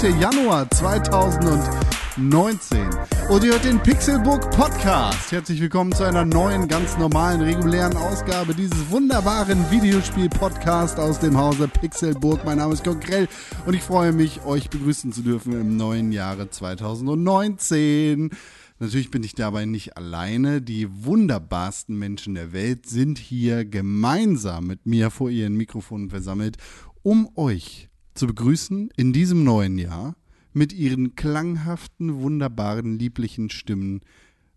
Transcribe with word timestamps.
Es 0.00 0.08
ist 0.08 0.10
Donnerstag, 0.10 0.10
der 0.10 0.10
3. 0.10 0.20
Januar 0.20 0.70
2019. 0.70 2.88
Und 3.28 3.44
ihr 3.44 3.52
hört 3.52 3.64
den 3.64 3.82
Pixelbook 3.82 4.50
Podcast. 4.50 5.30
Herzlich 5.30 5.60
willkommen 5.60 5.92
zu 5.92 6.04
einer 6.04 6.24
neuen, 6.24 6.68
ganz 6.68 6.96
normalen, 6.96 7.42
regulären 7.42 7.94
Ausgabe 7.96 8.54
dieses 8.54 8.90
wunderbaren 8.90 9.70
Videospiel-Podcasts 9.70 10.98
aus 10.98 11.20
dem 11.20 11.36
Hause 11.36 11.68
Pixelburg. 11.68 12.46
Mein 12.46 12.56
Name 12.58 12.74
ist 12.74 12.84
Konkrell 12.84 13.28
und 13.66 13.74
ich 13.74 13.82
freue 13.82 14.12
mich, 14.12 14.44
euch 14.44 14.70
begrüßen 14.70 15.12
zu 15.12 15.22
dürfen 15.22 15.52
im 15.52 15.76
neuen 15.76 16.12
Jahre 16.12 16.48
2019. 16.48 18.30
Natürlich 18.78 19.10
bin 19.10 19.22
ich 19.22 19.34
dabei 19.34 19.66
nicht 19.66 19.98
alleine. 19.98 20.62
Die 20.62 20.88
wunderbarsten 21.04 21.98
Menschen 21.98 22.34
der 22.34 22.54
Welt 22.54 22.86
sind 22.86 23.18
hier 23.18 23.66
gemeinsam 23.66 24.66
mit 24.66 24.86
mir 24.86 25.10
vor 25.10 25.28
ihren 25.28 25.56
Mikrofonen 25.56 26.08
versammelt, 26.08 26.56
um 27.02 27.28
euch 27.36 27.89
zu 28.20 28.26
begrüßen 28.26 28.90
in 28.98 29.14
diesem 29.14 29.44
neuen 29.44 29.78
Jahr 29.78 30.14
mit 30.52 30.74
ihren 30.74 31.14
klanghaften, 31.14 32.20
wunderbaren, 32.20 32.98
lieblichen 32.98 33.48
Stimmen. 33.48 34.02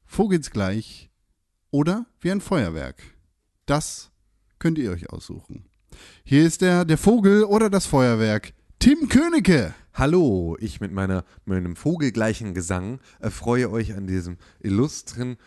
Vogelsgleich 0.03 1.09
oder 1.71 2.05
wie 2.19 2.31
ein 2.31 2.41
Feuerwerk. 2.41 3.01
Das 3.65 4.11
könnt 4.59 4.77
ihr 4.79 4.91
euch 4.91 5.09
aussuchen. 5.11 5.63
Hier 6.25 6.45
ist 6.45 6.61
er, 6.61 6.83
der 6.83 6.97
Vogel 6.97 7.45
oder 7.45 7.69
das 7.69 7.85
Feuerwerk. 7.85 8.51
Tim 8.79 9.07
Königke. 9.07 9.73
Hallo, 9.93 10.57
ich 10.59 10.81
mit 10.81 10.91
meiner, 10.91 11.23
meinem 11.45 11.77
vogelgleichen 11.77 12.53
Gesang 12.53 12.99
erfreue 13.21 13.71
euch 13.71 13.95
an 13.95 14.07
diesem 14.07 14.39
illustren 14.59 15.37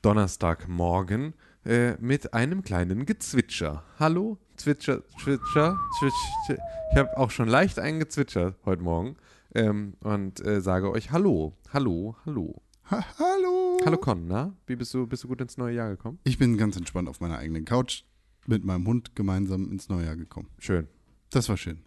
Donnerstagmorgen 0.00 1.34
äh, 1.66 1.96
mit 2.00 2.32
einem 2.32 2.62
kleinen 2.62 3.06
Gezwitscher. 3.06 3.82
Hallo, 3.98 4.38
Zwitscher, 4.56 5.02
Zwitscher, 5.22 5.78
Zwitscher. 5.98 6.62
Ich 6.92 6.96
habe 6.96 7.16
auch 7.16 7.30
schon 7.30 7.48
leicht 7.48 7.78
eingezwitschert 7.78 8.56
heute 8.64 8.82
Morgen 8.82 9.16
ähm, 9.54 9.94
und 10.00 10.44
äh, 10.46 10.60
sage 10.60 10.90
euch 10.90 11.10
Hallo, 11.10 11.54
Hallo, 11.72 12.16
Hallo. 12.24 12.62
Ha 12.90 13.04
Hallo. 13.18 13.78
Hallo 13.84 13.98
Con, 13.98 14.28
na? 14.28 14.54
Wie 14.66 14.76
bist 14.76 14.94
du, 14.94 15.06
bist 15.08 15.24
du 15.24 15.28
gut 15.28 15.40
ins 15.40 15.56
neue 15.56 15.74
Jahr 15.74 15.90
gekommen? 15.90 16.20
Ich 16.22 16.38
bin 16.38 16.56
ganz 16.56 16.76
entspannt 16.76 17.08
auf 17.08 17.20
meiner 17.20 17.38
eigenen 17.38 17.64
Couch 17.64 18.04
mit 18.46 18.64
meinem 18.64 18.86
Hund 18.86 19.16
gemeinsam 19.16 19.70
ins 19.72 19.88
neue 19.88 20.06
Jahr 20.06 20.16
gekommen. 20.16 20.48
Schön. 20.58 20.86
Das 21.30 21.48
war 21.48 21.56
schön. 21.56 21.80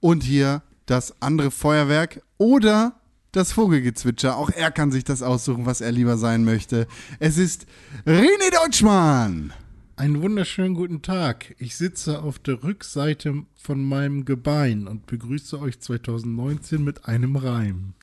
Und 0.00 0.22
hier 0.22 0.62
das 0.86 1.20
andere 1.20 1.50
Feuerwerk 1.50 2.22
oder 2.38 3.01
das 3.32 3.52
Vogelgezwitscher. 3.52 4.36
Auch 4.36 4.50
er 4.50 4.70
kann 4.70 4.92
sich 4.92 5.04
das 5.04 5.22
aussuchen, 5.22 5.66
was 5.66 5.80
er 5.80 5.90
lieber 5.90 6.18
sein 6.18 6.44
möchte. 6.44 6.86
Es 7.18 7.38
ist 7.38 7.66
René 8.06 8.50
Deutschmann. 8.64 9.52
Einen 9.96 10.22
wunderschönen 10.22 10.74
guten 10.74 11.02
Tag. 11.02 11.54
Ich 11.58 11.76
sitze 11.76 12.22
auf 12.22 12.38
der 12.38 12.62
Rückseite 12.62 13.44
von 13.54 13.82
meinem 13.82 14.24
Gebein 14.24 14.86
und 14.86 15.06
begrüße 15.06 15.60
euch 15.60 15.80
2019 15.80 16.82
mit 16.82 17.06
einem 17.06 17.36
Reim. 17.36 17.94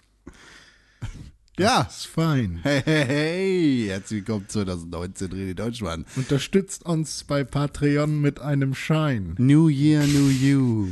Ja. 1.58 1.82
Ist 1.82 2.08
fein. 2.08 2.60
Hey, 2.64 2.82
hey, 2.86 3.06
hey. 3.06 3.86
Herzlich 3.88 4.20
willkommen 4.20 4.46
2019, 4.48 5.28
René 5.30 5.54
Deutschmann. 5.56 6.06
Unterstützt 6.16 6.86
uns 6.86 7.26
bei 7.26 7.44
Patreon 7.44 8.22
mit 8.22 8.40
einem 8.40 8.74
Schein. 8.74 9.36
New 9.38 9.68
Year, 9.68 10.08
New 10.08 10.30
You. 10.30 10.88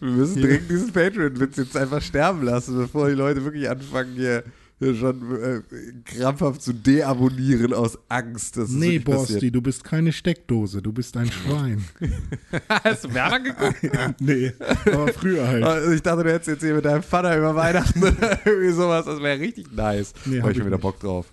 Wir 0.00 0.10
müssen 0.10 0.42
dringend 0.42 0.70
diesen 0.70 0.92
Patreon-Witz 0.92 1.56
jetzt 1.56 1.76
einfach 1.76 2.02
sterben 2.02 2.42
lassen, 2.42 2.76
bevor 2.76 3.08
die 3.08 3.14
Leute 3.14 3.44
wirklich 3.44 3.68
anfangen, 3.68 4.14
hier, 4.14 4.44
schon 4.80 5.42
äh, 5.42 5.62
krampfhaft 6.04 6.60
zu 6.60 6.74
deabonnieren 6.74 7.72
aus 7.72 7.98
Angst. 8.08 8.56
Dass 8.56 8.68
es 8.68 8.74
Nee, 8.74 8.98
Borsti, 8.98 9.50
du 9.50 9.62
bist 9.62 9.82
keine 9.84 10.12
Steckdose, 10.12 10.82
du 10.82 10.92
bist 10.92 11.16
ein 11.16 11.30
Schwein. 11.30 11.82
Hast 12.68 13.04
du 13.04 13.14
Werner 13.14 13.40
geguckt? 13.40 13.80
nee, 14.20 14.52
aber 14.84 15.08
früher 15.14 15.48
halt. 15.48 15.64
Also 15.64 15.92
ich 15.92 16.02
dachte, 16.02 16.24
du 16.24 16.32
hättest 16.32 16.48
jetzt 16.48 16.62
hier 16.62 16.74
mit 16.74 16.84
deinem 16.84 17.02
Vater 17.02 17.36
über 17.38 17.54
Weihnachten 17.54 18.02
oder 18.02 18.38
irgendwie 18.46 18.72
sowas. 18.72 19.06
Das 19.06 19.20
wäre 19.22 19.40
richtig 19.40 19.72
nice. 19.72 20.12
Nee, 20.26 20.36
da 20.36 20.38
hab 20.38 20.44
hab 20.44 20.50
ich 20.50 20.58
schon 20.58 20.66
wieder. 20.66 20.78
Bock 20.78 21.00
drauf. 21.00 21.26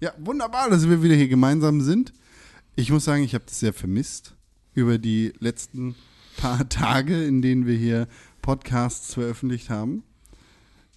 Ja, 0.00 0.12
wunderbar, 0.18 0.70
dass 0.70 0.88
wir 0.88 1.02
wieder 1.02 1.14
hier 1.14 1.28
gemeinsam 1.28 1.80
sind. 1.80 2.12
Ich 2.76 2.90
muss 2.90 3.04
sagen, 3.04 3.22
ich 3.22 3.34
habe 3.34 3.44
das 3.46 3.58
sehr 3.58 3.72
vermisst 3.72 4.34
über 4.74 4.98
die 4.98 5.32
letzten 5.40 5.94
paar 6.36 6.68
Tage, 6.68 7.24
in 7.24 7.42
denen 7.42 7.66
wir 7.66 7.76
hier 7.76 8.08
Podcasts 8.40 9.14
veröffentlicht 9.14 9.70
haben. 9.70 10.02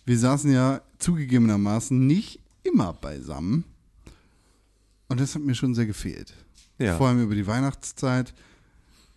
Wir 0.06 0.20
saßen 0.20 0.52
ja 0.52 0.82
zugegebenermaßen 1.00 2.06
nicht 2.06 2.40
immer 2.64 2.94
beisammen. 2.94 3.64
Und 5.08 5.20
das 5.20 5.36
hat 5.36 5.44
mir 5.44 5.56
schon 5.56 5.76
sehr 5.76 5.86
gefehlt. 5.86 6.34
Ja. 6.78 6.98
Vor 6.98 7.08
allem 7.08 7.22
über 7.22 7.36
die 7.36 7.48
Weihnachtszeit. 7.48 8.34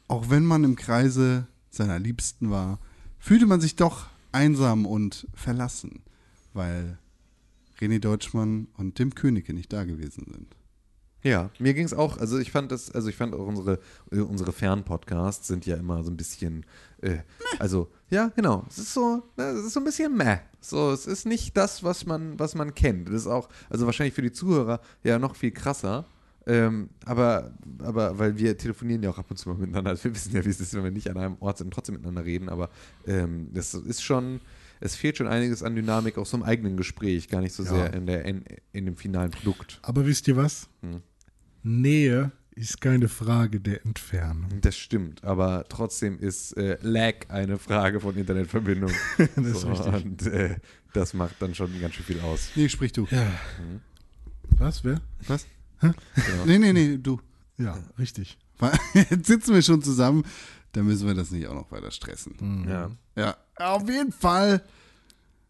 Auch 0.06 0.30
wenn 0.30 0.44
man 0.44 0.64
im 0.64 0.76
Kreise 0.76 1.46
seiner 1.70 1.98
Liebsten 1.98 2.50
war, 2.50 2.78
fühlte 3.18 3.46
man 3.46 3.60
sich 3.60 3.76
doch 3.76 4.06
einsam 4.32 4.86
und 4.86 5.26
verlassen, 5.34 6.02
weil 6.52 6.98
René 7.80 7.98
Deutschmann 7.98 8.68
und 8.76 8.94
Tim 8.94 9.14
Königke 9.14 9.52
nicht 9.52 9.72
da 9.72 9.84
gewesen 9.84 10.26
sind. 10.30 10.56
Ja, 11.28 11.50
mir 11.58 11.74
ging 11.74 11.84
es 11.84 11.94
auch, 11.94 12.16
also 12.18 12.38
ich 12.38 12.50
fand 12.50 12.72
das, 12.72 12.90
also 12.90 13.08
ich 13.08 13.16
fand 13.16 13.34
auch 13.34 13.46
unsere, 13.46 13.78
äh, 14.10 14.20
unsere 14.20 14.52
Fernpodcasts 14.52 15.46
sind 15.46 15.66
ja 15.66 15.76
immer 15.76 16.02
so 16.02 16.10
ein 16.10 16.16
bisschen, 16.16 16.64
äh, 17.02 17.18
also, 17.58 17.88
ja, 18.10 18.28
genau, 18.34 18.64
es 18.68 18.78
ist 18.78 18.94
so, 18.94 19.22
ne, 19.36 19.44
es 19.44 19.66
ist 19.66 19.72
so 19.74 19.80
ein 19.80 19.84
bisschen 19.84 20.16
meh. 20.16 20.38
So, 20.60 20.90
es 20.90 21.06
ist 21.06 21.26
nicht 21.26 21.56
das, 21.56 21.84
was 21.84 22.06
man, 22.06 22.38
was 22.38 22.54
man 22.54 22.74
kennt. 22.74 23.08
Das 23.08 23.14
ist 23.14 23.26
auch, 23.26 23.48
also 23.70 23.86
wahrscheinlich 23.86 24.14
für 24.14 24.22
die 24.22 24.32
Zuhörer 24.32 24.80
ja 25.04 25.18
noch 25.18 25.36
viel 25.36 25.50
krasser. 25.52 26.04
Ähm, 26.46 26.88
aber, 27.04 27.52
aber, 27.82 28.18
weil 28.18 28.38
wir 28.38 28.56
telefonieren 28.56 29.02
ja 29.02 29.10
auch 29.10 29.18
ab 29.18 29.26
und 29.30 29.36
zu 29.36 29.50
mal 29.50 29.58
miteinander. 29.58 29.90
Also 29.90 30.04
wir 30.04 30.14
wissen 30.14 30.34
ja, 30.34 30.42
wie 30.44 30.48
es 30.48 30.60
ist, 30.60 30.72
wenn 30.74 30.82
wir 30.82 30.90
nicht 30.90 31.10
an 31.10 31.18
einem 31.18 31.36
Ort 31.40 31.58
sind 31.58 31.66
und 31.66 31.74
trotzdem 31.74 31.94
miteinander 31.96 32.24
reden. 32.24 32.48
Aber 32.48 32.70
ähm, 33.06 33.48
das 33.52 33.74
ist 33.74 34.02
schon, 34.02 34.40
es 34.80 34.96
fehlt 34.96 35.18
schon 35.18 35.28
einiges 35.28 35.62
an 35.62 35.76
Dynamik 35.76 36.16
auch 36.16 36.24
so 36.24 36.38
im 36.38 36.42
eigenen 36.42 36.78
Gespräch, 36.78 37.28
gar 37.28 37.42
nicht 37.42 37.52
so 37.52 37.64
Ja. 37.64 37.68
sehr 37.68 37.92
in, 37.92 38.06
der, 38.06 38.24
in, 38.24 38.44
in 38.72 38.86
dem 38.86 38.96
finalen 38.96 39.30
Produkt. 39.30 39.78
Aber 39.82 40.06
wisst 40.06 40.26
ihr 40.26 40.36
was? 40.36 40.68
Hm. 40.80 41.02
Nähe 41.68 42.32
ist 42.54 42.80
keine 42.80 43.08
Frage 43.08 43.60
der 43.60 43.84
Entfernung. 43.86 44.60
Das 44.60 44.76
stimmt, 44.76 45.22
aber 45.22 45.64
trotzdem 45.68 46.18
ist 46.18 46.56
äh, 46.56 46.76
Lag 46.82 47.28
eine 47.28 47.56
Frage 47.58 48.00
von 48.00 48.16
Internetverbindung. 48.16 48.90
Das 49.36 49.46
ist 49.46 49.60
So, 49.60 49.68
richtig. 49.68 49.94
Und 50.04 50.26
äh, 50.26 50.56
das 50.92 51.14
macht 51.14 51.40
dann 51.40 51.54
schon 51.54 51.78
ganz 51.80 51.94
schön 51.94 52.04
viel 52.04 52.20
aus. 52.20 52.50
Nee, 52.56 52.68
sprich 52.68 52.92
du. 52.92 53.06
Ja. 53.10 53.30
Was, 54.50 54.82
wer? 54.82 55.00
Was? 55.28 55.46
Genau. 55.80 55.94
Nee, 56.46 56.58
nee, 56.58 56.72
nee, 56.72 56.98
du. 56.98 57.20
Ja, 57.58 57.78
richtig. 57.98 58.36
Jetzt 58.94 59.26
sitzen 59.26 59.54
wir 59.54 59.62
schon 59.62 59.82
zusammen, 59.82 60.24
da 60.72 60.82
müssen 60.82 61.06
wir 61.06 61.14
das 61.14 61.30
nicht 61.30 61.46
auch 61.46 61.54
noch 61.54 61.70
weiter 61.70 61.92
stressen. 61.92 62.34
Mhm. 62.40 62.68
Ja. 62.68 62.90
Ja, 63.16 63.36
auf 63.56 63.88
jeden 63.88 64.10
Fall 64.12 64.64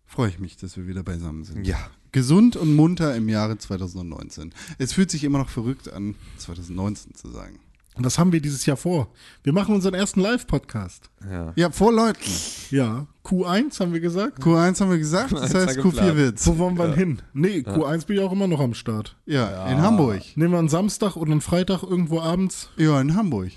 freue 0.05 0.29
ich 0.29 0.39
mich, 0.39 0.57
dass 0.59 0.77
wir 0.77 0.87
wieder 0.87 1.03
beisammen 1.03 1.45
sind. 1.45 1.67
ja. 1.67 1.91
Gesund 2.13 2.57
und 2.57 2.75
munter 2.75 3.15
im 3.17 3.29
Jahre 3.29 3.59
2019. 3.59 4.53
Es 4.79 4.93
fühlt 4.93 5.11
sich 5.11 5.25
immer 5.25 5.39
noch 5.39 5.49
verrückt 5.51 5.93
an, 5.93 6.15
2019 6.39 7.15
zu 7.15 7.29
sagen. 7.31 7.59
Und 7.95 8.05
was 8.05 8.17
haben 8.17 8.31
wir 8.33 8.41
dieses 8.41 8.65
Jahr 8.65 8.77
vor? 8.77 9.09
Wir 9.43 9.53
machen 9.53 9.75
unseren 9.75 9.95
ersten 9.95 10.21
Live-Podcast. 10.21 11.11
ja. 11.29 11.53
Ja, 11.57 11.71
vor 11.71 11.93
Leuten. 11.93 12.31
Ja, 12.71 13.09
Q1 13.25 13.81
haben 13.81 13.93
wir 13.93 13.99
gesagt. 13.99 14.39
Q1 14.41 14.81
haben 14.81 14.91
wir 14.91 14.99
gesagt, 14.99 15.33
das 15.33 15.51
Q1 15.53 15.55
heißt 15.67 15.77
war 15.79 15.85
Q4 15.85 15.91
geplant. 15.91 16.17
wird's. 16.17 16.47
Wo 16.47 16.59
wollen 16.59 16.79
wir 16.79 16.95
hin? 16.95 17.23
Nee, 17.33 17.59
Q1 17.67 18.07
bin 18.07 18.17
ich 18.19 18.23
auch 18.23 18.31
immer 18.33 18.47
noch 18.47 18.61
am 18.61 18.75
Start. 18.75 19.17
Ja, 19.27 19.67
in 19.69 19.83
Hamburg. 19.83 20.23
Nehmen 20.37 20.53
wir 20.53 20.61
einen 20.61 20.69
Samstag 20.69 21.17
oder 21.17 21.33
einen 21.33 21.41
Freitag 21.41 21.83
irgendwo 21.83 22.21
abends? 22.21 22.71
Ja, 22.77 23.01
in 23.01 23.17
Hamburg. 23.17 23.51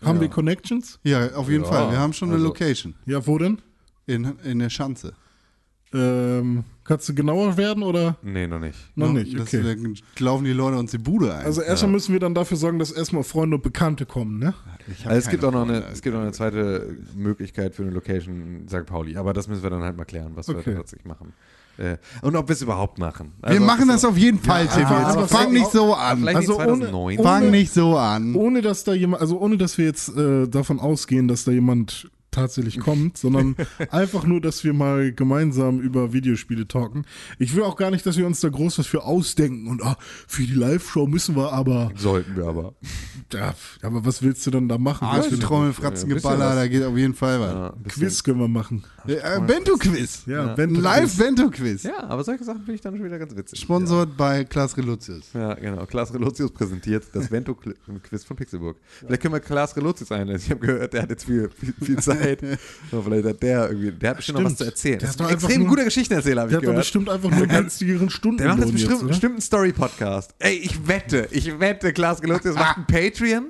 Haben 0.00 0.20
wir 0.20 0.28
Connections? 0.28 1.00
Ja, 1.02 1.34
auf 1.34 1.48
jeden 1.50 1.64
Ja, 1.64 1.68
Fall. 1.70 1.90
Wir 1.90 1.98
haben 1.98 2.12
schon 2.12 2.28
eine 2.28 2.36
also- 2.36 2.46
Location 2.46 2.94
Ja, 3.04 3.26
wo 3.26 3.36
denn? 3.36 3.60
in, 4.06 4.38
in 4.44 4.60
der 4.60 4.70
Schanze. 4.70 5.12
Ähm, 5.94 6.64
kannst 6.84 7.08
du 7.08 7.14
genauer 7.14 7.56
werden 7.56 7.82
oder 7.82 8.16
Nee, 8.22 8.46
noch 8.46 8.58
nicht. 8.58 8.76
noch 8.94 9.10
nicht? 9.12 9.34
Das, 9.38 9.46
Okay. 9.54 9.62
Dann 9.62 9.94
laufen 10.18 10.44
die 10.44 10.52
Leute 10.52 10.76
uns 10.76 10.90
die 10.90 10.98
Bude 10.98 11.34
ein. 11.34 11.46
Also 11.46 11.62
erstmal 11.62 11.92
müssen 11.92 12.12
wir 12.12 12.20
dann 12.20 12.34
dafür 12.34 12.56
sorgen, 12.58 12.78
dass 12.78 12.90
erstmal 12.90 13.22
Freunde 13.22 13.56
und 13.56 13.62
Bekannte 13.62 14.04
kommen, 14.04 14.38
ne? 14.38 14.52
Also 15.04 15.16
es 15.18 15.28
gibt 15.28 15.44
auch 15.44 15.52
noch 15.52 15.62
eine, 15.62 15.74
Freunde, 15.80 15.88
es 15.92 16.02
gibt 16.02 16.14
auch 16.16 16.20
eine 16.20 16.32
zweite 16.32 16.96
Möglichkeit 17.14 17.74
für 17.74 17.82
eine 17.82 17.92
Location 17.92 18.60
in 18.62 18.68
St. 18.68 18.84
Pauli, 18.86 19.16
aber 19.16 19.32
das 19.32 19.48
müssen 19.48 19.62
wir 19.62 19.70
dann 19.70 19.82
halt 19.82 19.96
mal 19.96 20.04
klären, 20.04 20.32
was 20.34 20.48
wir 20.48 20.56
Okay. 20.58 20.74
tatsächlich 20.74 21.06
machen. 21.06 21.32
Äh, 21.78 21.96
und 22.22 22.34
ob 22.36 22.48
wir 22.48 22.52
es 22.54 22.60
überhaupt 22.62 22.98
machen. 22.98 23.32
Wir 23.40 23.48
Also, 23.50 23.60
ob 23.62 23.66
machen 23.66 23.88
das 23.88 24.04
auf 24.04 24.18
jeden 24.18 24.40
Fall, 24.40 24.66
Tim. 24.66 24.84
aber- 24.84 24.98
Jetzt 25.06 25.16
aber 25.16 25.28
fang 25.28 25.52
nicht 25.52 25.70
so 25.70 25.94
an. 25.94 26.18
vielleicht 26.18 26.36
Also 26.36 26.52
nicht 26.58 26.66
ohne- 26.68 26.80
2009. 26.90 27.18
Fang 27.22 27.50
nicht 27.50 27.72
so 27.72 27.96
an. 27.96 28.34
Ohne 28.34 28.60
dass 28.62 28.84
da 28.84 28.92
jemand, 28.94 29.22
also 29.22 29.38
ohne 29.38 29.56
dass 29.58 29.78
wir 29.78 29.84
jetzt 29.86 30.14
äh, 30.16 30.48
davon 30.48 30.80
ausgehen, 30.80 31.28
dass 31.28 31.44
da 31.44 31.52
jemand 31.52 32.10
tatsächlich 32.30 32.78
kommt, 32.80 33.16
sondern 33.18 33.56
einfach 33.90 34.24
nur, 34.24 34.40
dass 34.40 34.64
wir 34.64 34.72
mal 34.72 35.12
gemeinsam 35.12 35.80
über 35.80 36.12
Videospiele 36.12 36.68
talken. 36.68 37.04
Ich 37.38 37.54
will 37.56 37.62
auch 37.62 37.76
gar 37.76 37.90
nicht, 37.90 38.04
dass 38.06 38.16
wir 38.16 38.26
uns 38.26 38.40
da 38.40 38.48
groß 38.48 38.78
was 38.78 38.86
für 38.86 39.04
ausdenken 39.04 39.66
und 39.68 39.82
ah, 39.82 39.96
für 40.26 40.42
die 40.42 40.54
Live-Show 40.54 41.06
müssen 41.06 41.36
wir 41.36 41.52
aber. 41.52 41.90
Sollten 41.96 42.36
wir 42.36 42.46
aber. 42.46 42.74
Ja, 43.32 43.54
aber 43.82 44.04
was 44.04 44.22
willst 44.22 44.46
du 44.46 44.50
denn 44.50 44.68
da 44.68 44.78
machen? 44.78 45.04
Arsch, 45.04 45.26
Willst 45.30 45.42
du- 45.42 45.46
Trommel, 45.46 45.72
Ja, 45.82 45.90
was. 45.92 46.04
da 46.04 46.66
geht 46.68 46.82
auf 46.84 46.96
jeden 46.96 47.14
Fall 47.14 47.40
was. 47.40 47.52
Ja, 47.52 47.74
Quiz 47.88 48.22
können 48.22 48.40
wir 48.40 48.48
machen. 48.48 48.84
Äh, 49.06 49.40
Bento-Quiz. 49.40 50.22
Ja, 50.26 50.50
Ein 50.50 50.56
Bento-Quiz. 50.56 50.82
Live-Bento-Quiz. 50.84 51.82
Ja, 51.84 52.04
aber 52.08 52.24
solche 52.24 52.44
Sachen 52.44 52.58
finde 52.60 52.74
ich 52.74 52.80
dann 52.80 52.94
schon 52.96 53.04
wieder 53.04 53.18
ganz 53.18 53.34
witzig. 53.34 53.60
Sponsort 53.60 54.16
bei 54.16 54.44
Klaas 54.44 54.76
Reluzius. 54.76 55.32
Ja, 55.34 55.54
genau. 55.54 55.86
Klaas 55.86 56.12
Relotius 56.12 56.50
präsentiert 56.52 57.04
das 57.12 57.30
Vento-Quiz 57.30 58.24
von 58.24 58.36
Pixelburg. 58.36 58.76
Vielleicht 59.00 59.22
können 59.22 59.34
wir 59.34 59.40
Klaas 59.40 59.76
Relotius 59.76 60.12
einladen. 60.12 60.40
Ich 60.42 60.50
habe 60.50 60.60
gehört, 60.60 60.92
der 60.92 61.02
hat 61.02 61.10
jetzt 61.10 61.24
viel, 61.24 61.48
viel, 61.50 61.74
viel 61.80 61.98
Zeit. 61.98 62.17
So, 62.90 63.02
vielleicht 63.02 63.24
hat 63.26 63.42
der 63.42 63.68
irgendwie, 63.70 63.92
der 63.92 64.10
hat 64.10 64.16
bestimmt 64.18 64.38
noch 64.38 64.44
was 64.46 64.52
Stimmt. 64.54 64.58
zu 64.58 64.64
erzählen. 64.64 64.98
Der 64.98 65.08
hat 65.08 65.14
ist 65.14 65.20
ein 65.20 65.24
doch 65.24 65.32
einfach 65.32 65.48
extrem 65.48 65.60
nur- 65.62 65.70
guter 65.70 65.84
Geschichtenerzähler, 65.84 66.40
habe 66.42 66.50
Der 66.50 66.58
ich 66.58 66.62
hat 66.62 66.64
doch 66.64 66.70
gehört. 66.72 66.84
bestimmt 66.84 67.08
einfach 67.10 67.30
nur 67.30 67.46
günstigeren 67.58 68.10
Stunden. 68.10 68.38
Der 68.38 68.48
macht 68.48 68.58
jetzt 68.60 68.72
bestimmt, 68.72 68.98
oder? 69.00 69.08
bestimmt 69.08 69.32
einen 69.32 69.40
Story-Podcast. 69.42 70.34
Ey, 70.38 70.54
ich 70.56 70.86
wette, 70.88 71.28
ich 71.30 71.58
wette, 71.60 71.92
Klaas 71.92 72.22
Relotius 72.22 72.54
macht 72.54 72.76
einen 72.78 72.86
Patreon 72.86 73.46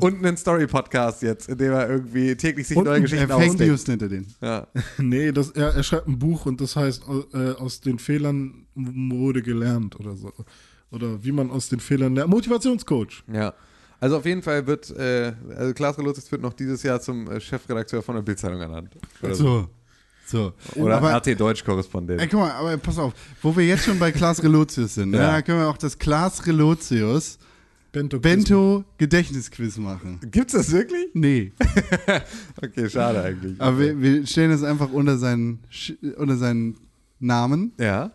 und 0.00 0.24
einen 0.24 0.36
Story-Podcast 0.36 1.22
jetzt, 1.22 1.48
in 1.48 1.56
dem 1.58 1.72
er 1.72 1.88
irgendwie 1.88 2.34
täglich 2.34 2.66
sich 2.66 2.76
Und 2.76 2.84
neue 2.84 2.96
ein 2.96 3.02
Geschichten 3.02 3.30
ausdenkt. 3.30 3.60
News 3.60 3.86
nennt 3.86 4.02
er 4.02 4.08
den. 4.08 4.26
Ja. 4.40 4.66
Nee, 4.98 5.30
das, 5.32 5.50
er, 5.52 5.74
er 5.74 5.82
schreibt 5.84 6.08
ein 6.08 6.18
Buch 6.18 6.46
und 6.46 6.60
das 6.60 6.74
heißt, 6.74 7.02
äh, 7.32 7.50
aus 7.52 7.80
den 7.80 7.98
Fehlern 8.00 8.66
wurde 8.74 9.40
gelernt 9.42 9.98
oder 10.00 10.16
so. 10.16 10.32
Oder 10.90 11.22
wie 11.24 11.30
man 11.32 11.50
aus 11.50 11.68
den 11.68 11.78
Fehlern 11.80 12.14
lernt. 12.16 12.28
Motivationscoach. 12.30 13.22
Ja. 13.32 13.54
Also 14.02 14.16
auf 14.16 14.24
jeden 14.26 14.42
Fall 14.42 14.66
wird, 14.66 14.90
äh, 14.90 15.32
also 15.56 15.72
Klaas 15.74 15.96
Relotius 15.96 16.30
wird 16.32 16.42
noch 16.42 16.54
dieses 16.54 16.82
Jahr 16.82 17.00
zum 17.00 17.30
äh, 17.30 17.40
Chefredakteur 17.40 18.02
von 18.02 18.16
der 18.16 18.22
Bildzeitung 18.22 18.60
ernannt. 18.60 18.96
Oder, 19.22 19.34
So. 19.36 19.68
So. 20.26 20.52
oder 20.74 20.96
aber, 20.96 21.14
RT 21.16 21.38
Deutsch-Korrespondent. 21.38 22.20
ey, 22.20 22.26
guck 22.26 22.40
mal, 22.40 22.50
aber 22.50 22.76
pass 22.78 22.98
auf, 22.98 23.12
wo 23.42 23.54
wir 23.56 23.64
jetzt 23.64 23.84
schon 23.84 23.98
bei 24.00 24.10
Klaas 24.10 24.42
Relotius 24.42 24.94
sind, 24.96 25.10
ne, 25.10 25.18
Ja. 25.18 25.30
da 25.32 25.42
können 25.42 25.60
wir 25.60 25.68
auch 25.68 25.76
das 25.76 25.96
Klaas 25.98 26.44
Relotius 26.46 27.38
Bento. 27.92 28.18
Bento 28.18 28.84
Gedächtnisquiz 28.98 29.76
machen. 29.76 30.18
Gibt's 30.32 30.54
das 30.54 30.72
wirklich? 30.72 31.06
Nee, 31.14 31.52
Okay, 32.62 32.88
schade 32.90 33.22
eigentlich. 33.22 33.60
aber 33.60 33.78
wir, 33.78 34.00
wir 34.00 34.26
stellen 34.26 34.50
das 34.50 34.64
einfach 34.64 34.90
unter 34.90 35.16
seinen, 35.16 35.60
unter 36.16 36.36
seinen 36.38 36.76
Namen 37.20 37.72
ja. 37.78 38.10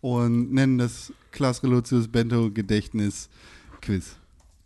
und 0.00 0.52
nennen 0.52 0.78
das 0.78 1.12
Klaas 1.32 1.60
Relotius 1.64 2.06
Bento 2.06 2.50
Gedächtnis 2.52 3.28
Quiz. 3.80 4.16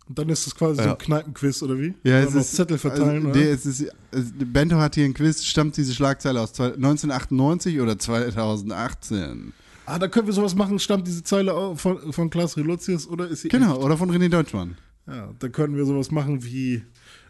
Und 0.09 0.17
dann 0.17 0.27
ist 0.29 0.47
es 0.47 0.55
quasi 0.55 0.77
so 0.77 0.81
Ja. 0.87 0.91
ein 0.93 0.97
Kneipenquiz 0.97 1.61
oder 1.61 1.79
wie? 1.79 1.93
Ja, 2.03 2.19
es 2.19 2.33
ist, 2.33 2.55
Zettel 2.55 2.77
verteilen. 2.79 3.27
also, 3.27 3.29
oder? 3.29 3.39
der, 3.39 3.51
es 3.53 3.65
ist, 3.65 3.85
es, 4.11 4.33
Bento 4.35 4.77
hat 4.77 4.95
hier 4.95 5.05
ein 5.05 5.13
Quiz, 5.13 5.43
stammt 5.45 5.77
diese 5.77 5.93
Schlagzeile 5.93 6.41
aus 6.41 6.51
zwei- 6.51 6.73
1998 6.73 7.79
oder 7.79 7.97
2018? 7.99 9.53
ah, 9.85 9.97
da 9.99 10.07
können 10.07 10.27
wir 10.27 10.33
sowas 10.33 10.55
machen. 10.55 10.79
Stammt 10.79 11.07
diese 11.07 11.23
Zeile 11.23 11.75
von, 11.75 12.11
von 12.13 12.29
Klaas 12.29 12.57
Relotius 12.57 13.07
oder 13.07 13.27
ist 13.27 13.41
sie 13.41 13.49
Genau, 13.49 13.77
oder 13.83 13.97
von 13.97 14.11
René 14.11 14.29
Deutschmann. 14.29 14.77
Ja, 15.07 15.31
da 15.39 15.47
können 15.49 15.75
wir 15.75 15.85
sowas 15.85 16.11
machen 16.11 16.43
wie, 16.43 16.83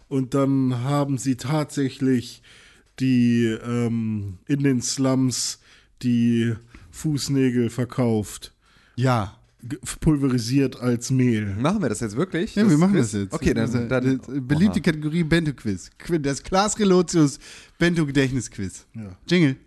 und 0.08 0.34
dann 0.34 0.84
haben 0.84 1.18
sie 1.18 1.36
tatsächlich 1.36 2.42
die 3.00 3.46
ähm, 3.46 4.40
in 4.48 4.64
den 4.64 4.82
Slums 4.82 5.60
die 6.02 6.54
Fußnägel 6.92 7.70
verkauft, 7.70 8.54
Ja. 8.96 9.39
Pulverisiert 10.00 10.80
als 10.80 11.12
Mehl. 11.12 11.46
Machen 11.56 11.82
wir 11.82 11.90
das 11.90 12.00
jetzt 12.00 12.16
wirklich? 12.16 12.56
Ja, 12.56 12.70
wir 12.70 12.78
machen 12.78 12.94
Quiz? 12.94 13.12
das 13.12 13.22
jetzt. 13.22 13.34
Okay, 13.34 13.54
dann. 13.54 13.90
Dann 13.90 14.22
die 14.34 14.40
beliebte 14.40 14.80
Oha. 14.80 14.84
Kategorie 14.86 15.24
Bento-Quiz. 15.24 15.90
Qu- 16.00 16.20
Das 16.20 16.42
Klaas 16.44 16.78
Relotius 16.80 17.40
Bento-Gedächtnis-Quiz. 17.78 18.86
Ja. 18.96 19.18
Jingle. 19.28 19.58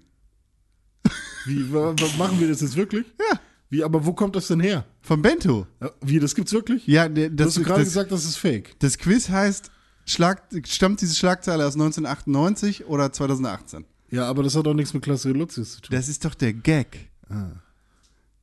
Wie 1.47 1.65
machen 1.65 2.39
wir 2.41 2.49
das 2.49 2.61
jetzt 2.61 2.77
wirklich? 2.77 3.05
Ja. 3.19 3.39
Wie, 3.69 3.83
aber 3.83 4.05
wo 4.05 4.13
kommt 4.13 4.37
das 4.37 4.47
denn 4.49 4.61
her? 4.61 4.85
Von 5.01 5.23
Bento. 5.23 5.67
Wie, 6.03 6.19
das 6.21 6.35
gibt's 6.35 6.53
wirklich? 6.53 6.87
Ja, 6.87 7.09
der, 7.09 7.31
du 7.31 7.37
das, 7.37 7.49
hast 7.49 7.57
doch 7.59 7.63
gerade 7.65 7.81
das, 7.81 7.89
gesagt, 7.89 8.13
das 8.13 8.25
ist 8.25 8.37
fake. 8.37 8.77
das 8.81 8.99
Quiz 8.99 9.29
heißt, 9.31 9.71
Schlag, 10.05 10.43
stammt 10.67 11.01
diese 11.01 11.15
Schlagzeile 11.15 11.67
aus 11.67 11.75
1998 11.75 12.85
oder 12.87 13.13
2018? 13.13 13.85
Ja, 14.11 14.27
aber 14.29 14.43
das 14.43 14.55
hat 14.57 14.67
auch 14.67 14.75
nichts 14.75 14.93
mit 14.93 15.03
Klaas 15.03 15.25
Relotius 15.25 15.73
zu 15.77 15.81
tun. 15.81 15.97
Das 15.97 16.09
ist 16.09 16.25
doch 16.25 16.35
der 16.35 16.53
Gag. 16.53 17.09
Ah. 17.31 17.47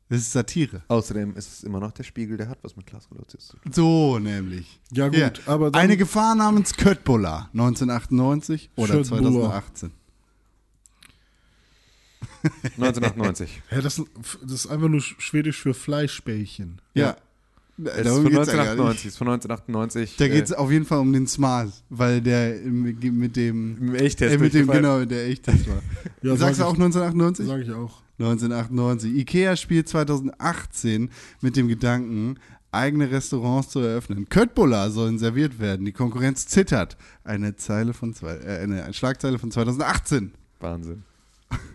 Das 0.09 0.21
ist 0.21 0.31
Satire. 0.31 0.81
Außerdem 0.88 1.35
ist 1.35 1.53
es 1.53 1.63
immer 1.63 1.79
noch 1.79 1.91
der 1.91 2.03
Spiegel, 2.03 2.35
der 2.35 2.50
hat 2.50 2.57
was 2.63 2.75
mit 2.75 2.88
Klaas 2.88 3.07
Relotius 3.11 3.50
zu 3.50 3.57
tun. 3.57 3.71
So 3.71 4.17
nämlich. 4.17 4.79
Ja 4.91 5.07
gut, 5.07 5.15
Hier, 5.15 5.33
aber 5.45 5.69
dann, 5.69 5.81
Eine 5.81 5.97
Gefahr 5.97 6.33
namens 6.33 6.73
Köttbullar 6.75 7.50
1998 7.53 8.71
oder 8.75 8.95
Köttbullar. 8.95 9.31
2018. 9.31 9.91
1998. 12.41 13.61
ja, 13.69 13.81
das, 13.81 14.01
das 14.41 14.51
ist 14.51 14.67
einfach 14.67 14.88
nur 14.88 15.01
schwedisch 15.01 15.61
für 15.61 15.75
Fleischbällchen. 15.75 16.81
Ja. 16.95 17.15
Es 17.81 18.07
ist 18.07 18.07
von 18.07 18.23
geht's 18.25 18.47
ja 18.47 18.55
gar 18.55 18.63
nicht. 18.63 18.71
1998. 18.71 19.05
Ist 19.05 19.17
von 19.17 19.27
1998. 19.27 20.17
Da 20.17 20.25
äh, 20.25 20.29
geht 20.29 20.45
es 20.45 20.53
auf 20.53 20.71
jeden 20.71 20.85
Fall 20.85 21.00
um 21.00 21.13
den 21.13 21.27
Smart, 21.27 21.71
weil 21.89 22.19
der 22.19 22.55
mit 22.55 23.35
dem, 23.35 23.77
im 23.77 23.95
Echtest 23.95 24.35
äh, 24.35 24.38
mit 24.38 24.53
dem 24.53 24.67
genau, 24.67 25.05
der 25.05 25.27
Echtest 25.27 25.67
war. 25.67 25.81
Ja, 26.21 26.35
Sagst 26.35 26.59
du 26.59 26.65
auch 26.65 26.73
1998? 26.73 27.45
Sag 27.45 27.62
ich 27.62 27.71
auch. 27.71 28.01
1998. 28.19 29.16
Ikea 29.16 29.56
spielt 29.56 29.88
2018 29.89 31.10
mit 31.42 31.56
dem 31.56 31.68
Gedanken, 31.68 32.36
eigene 32.71 33.10
Restaurants 33.10 33.69
zu 33.69 33.80
eröffnen. 33.80 34.30
Köttbullar 34.30 34.92
sollen 34.92 35.18
serviert 35.18 35.60
werden. 35.60 35.86
Die 35.86 35.92
Konkurrenz 35.94 36.45
zittert. 36.48 36.98
Eine 37.24 37.56
Zeile 37.56 37.94
von 37.94 38.13
zwei, 38.13 38.36
äh, 38.36 38.60
eine 38.62 38.94
Schlagzeile 38.94 39.39
von 39.39 39.51
2018. 39.51 40.33
Wahnsinn. 40.60 41.04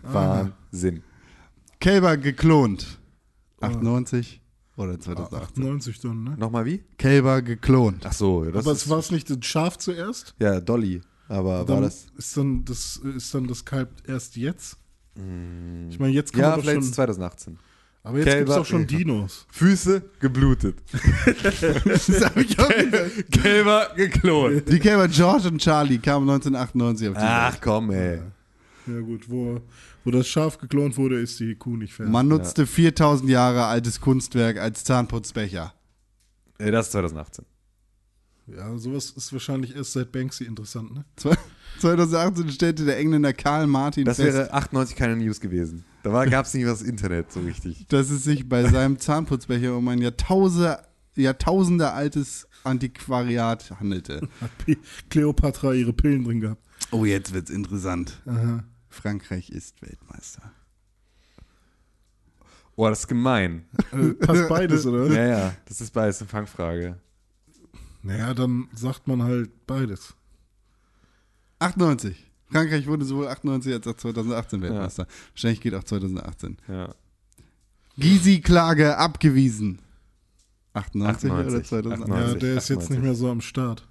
Ah. 0.03 0.51
Wahnsinn. 0.71 1.03
Kälber 1.79 2.15
geklont. 2.17 2.99
98 3.61 4.41
oder 4.77 4.99
2018. 4.99 5.63
98 5.63 5.99
dann, 6.01 6.23
ne? 6.23 6.35
Nochmal 6.37 6.65
wie? 6.65 6.83
Kälber 6.97 7.41
geklont. 7.41 8.05
Ach 8.05 8.13
so, 8.13 8.45
ja, 8.45 8.51
das 8.51 8.65
Aber 8.67 8.89
war 8.89 8.99
es 8.99 9.11
nicht 9.11 9.29
das 9.29 9.37
Schaf 9.41 9.77
zuerst? 9.77 10.35
ja 10.39 10.59
Dolly. 10.61 11.01
Aber 11.27 11.59
war 11.59 11.65
Dann 11.65 11.81
das? 11.81 12.05
ist 12.17 12.37
dann 12.37 12.63
das 12.65 12.97
ist 12.97 13.33
dann 13.33 13.47
das 13.47 13.65
Kalb 13.65 13.89
erst 14.07 14.35
jetzt? 14.35 14.77
Ich 15.89 15.99
meine, 15.99 16.11
jetzt 16.13 16.33
kann 16.33 16.41
Ja, 16.41 16.47
man 16.49 16.55
doch 16.57 16.63
vielleicht 16.63 16.75
schon. 16.75 16.83
ist 16.83 16.89
es 16.89 16.95
2018. 16.95 17.57
Aber 18.03 18.17
jetzt 18.19 18.25
gibt 18.25 18.35
es 18.37 18.43
Kälber- 18.45 18.61
auch 18.61 18.65
schon 18.65 18.85
Dinos. 18.87 19.47
Füße 19.51 20.01
geblutet. 20.19 20.77
Das 21.85 22.25
hab 22.25 22.37
ich 22.37 22.59
auch 22.59 22.67
gesagt. 22.69 23.31
Kälber 23.31 23.87
geklont. 23.95 24.69
Die 24.69 24.79
Kälber 24.79 25.07
George 25.07 25.47
und 25.47 25.59
Charlie 25.59 25.97
kamen 25.97 26.29
1998 26.29 27.07
auf 27.09 27.13
die 27.15 27.19
Ach 27.23 27.57
komm, 27.61 27.91
ey. 27.91 28.19
Ja 28.87 28.99
gut, 28.99 29.27
wo, 29.29 29.59
wo 30.03 30.11
das 30.11 30.27
Schaf 30.27 30.59
geklont 30.59 30.97
wurde, 30.97 31.19
ist 31.19 31.39
die 31.39 31.55
Kuh 31.55 31.77
nicht 31.77 31.91
Welt. 31.97 32.07
fertig. 32.07 32.11
Man 32.13 32.27
nutzte 32.27 32.67
4000 32.67 33.29
Jahre 33.29 33.65
altes 33.65 33.99
Kunstwerk 33.99 34.57
als 34.59 34.83
Zahnputzbecher. 34.83 35.73
Das 36.59 36.85
ist 36.87 36.91
2018. 36.91 37.45
Ja, 38.47 38.77
sowas 38.77 39.09
ist 39.11 39.33
wahrscheinlich 39.33 39.75
erst 39.75 39.93
seit 39.93 40.11
Banksy 40.11 40.43
interessant, 40.43 40.93
ne? 40.93 41.05
2018 41.79 42.49
stellte 42.51 42.85
der 42.85 42.97
Engländer 42.99 43.33
Karl 43.33 43.65
Martin 43.65 44.05
Das 44.05 44.17
fest, 44.17 44.33
wäre 44.35 44.53
98 44.53 44.95
keine 44.95 45.15
News 45.15 45.39
gewesen. 45.39 45.83
Da 46.03 46.25
gab 46.25 46.45
es 46.45 46.53
nicht 46.53 46.67
das 46.67 46.83
Internet 46.83 47.31
so 47.31 47.39
richtig. 47.39 47.87
dass 47.87 48.11
es 48.11 48.23
sich 48.23 48.47
bei 48.47 48.69
seinem 48.69 48.99
Zahnputzbecher 48.99 49.75
um 49.75 49.87
ein 49.87 49.99
Jahrtausende, 49.99 50.79
Jahrtausende 51.15 51.91
altes 51.91 52.47
Antiquariat 52.63 53.79
handelte. 53.79 54.27
Hat 54.41 54.51
Cleopatra 55.09 55.73
ihre 55.73 55.93
Pillen 55.93 56.23
drin 56.23 56.41
gehabt. 56.41 56.61
Oh, 56.91 57.03
jetzt 57.03 57.33
wird's 57.33 57.49
interessant. 57.49 58.21
Aha. 58.27 58.63
Frankreich 58.89 59.49
ist 59.49 59.81
Weltmeister. 59.81 60.51
Oh, 62.75 62.87
das 62.89 63.01
ist 63.01 63.07
gemein. 63.07 63.65
Äh, 63.91 64.13
passt 64.13 64.47
beides, 64.49 64.85
oder? 64.85 65.07
Ja, 65.13 65.25
ja, 65.27 65.55
das 65.65 65.81
ist 65.81 65.91
beides 65.93 66.19
eine 66.21 66.29
Fangfrage. 66.29 66.99
Naja, 68.05 68.33
dann 68.35 68.69
sagt 68.75 69.07
man 69.07 69.23
halt 69.23 69.49
beides. 69.65 70.13
98. 71.57 72.15
Frankreich 72.51 72.85
wurde 72.85 73.03
sowohl 73.03 73.27
98 73.27 73.73
als 73.73 73.87
auch 73.87 73.97
2018 73.97 74.61
Weltmeister. 74.61 75.07
Wahrscheinlich 75.31 75.61
geht 75.61 75.73
auch 75.73 75.83
2018. 75.83 76.57
Ja. 76.67 76.93
Gysi-Klage 77.97 78.97
abgewiesen. 78.97 79.79
98, 80.73 81.31
98, 81.31 81.55
oder 81.55 81.63
2018? 81.63 82.13
98. 82.13 82.33
Ja, 82.33 82.39
der 82.39 82.57
ist 82.57 82.69
jetzt 82.69 82.83
98. 82.83 82.89
nicht 82.91 83.01
mehr 83.03 83.15
so 83.15 83.31
am 83.31 83.41
Start. 83.41 83.87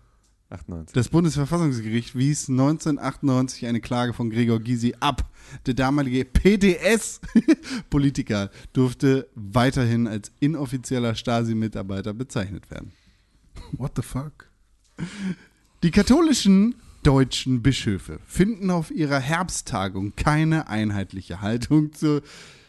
98. 0.51 0.95
Das 0.95 1.09
Bundesverfassungsgericht 1.09 2.15
wies 2.15 2.49
1998 2.49 3.67
eine 3.67 3.81
Klage 3.81 4.13
von 4.13 4.31
Gregor 4.31 4.61
Gysi 4.61 4.95
ab. 5.01 5.29
Der 5.67 5.75
damalige 5.75 6.25
PDS-Politiker 6.25 8.53
durfte 8.73 9.29
weiterhin 9.35 10.07
als 10.07 10.31
inoffizieller 10.39 11.17
Stasi-Mitarbeiter 11.17 12.15
bezeichnet 12.15 12.71
werden. 12.71 12.93
What 13.79 13.93
the 13.97 14.03
fuck? 14.03 14.49
Die 15.83 15.91
katholischen 15.91 16.75
deutschen 17.03 17.63
Bischöfe 17.63 18.19
finden 18.27 18.71
auf 18.71 18.91
ihrer 18.91 19.21
Herbsttagung 19.21 20.15
keine 20.17 20.69
einheitliche 20.69 21.41
Haltung 21.41 21.93
zur 21.93 22.23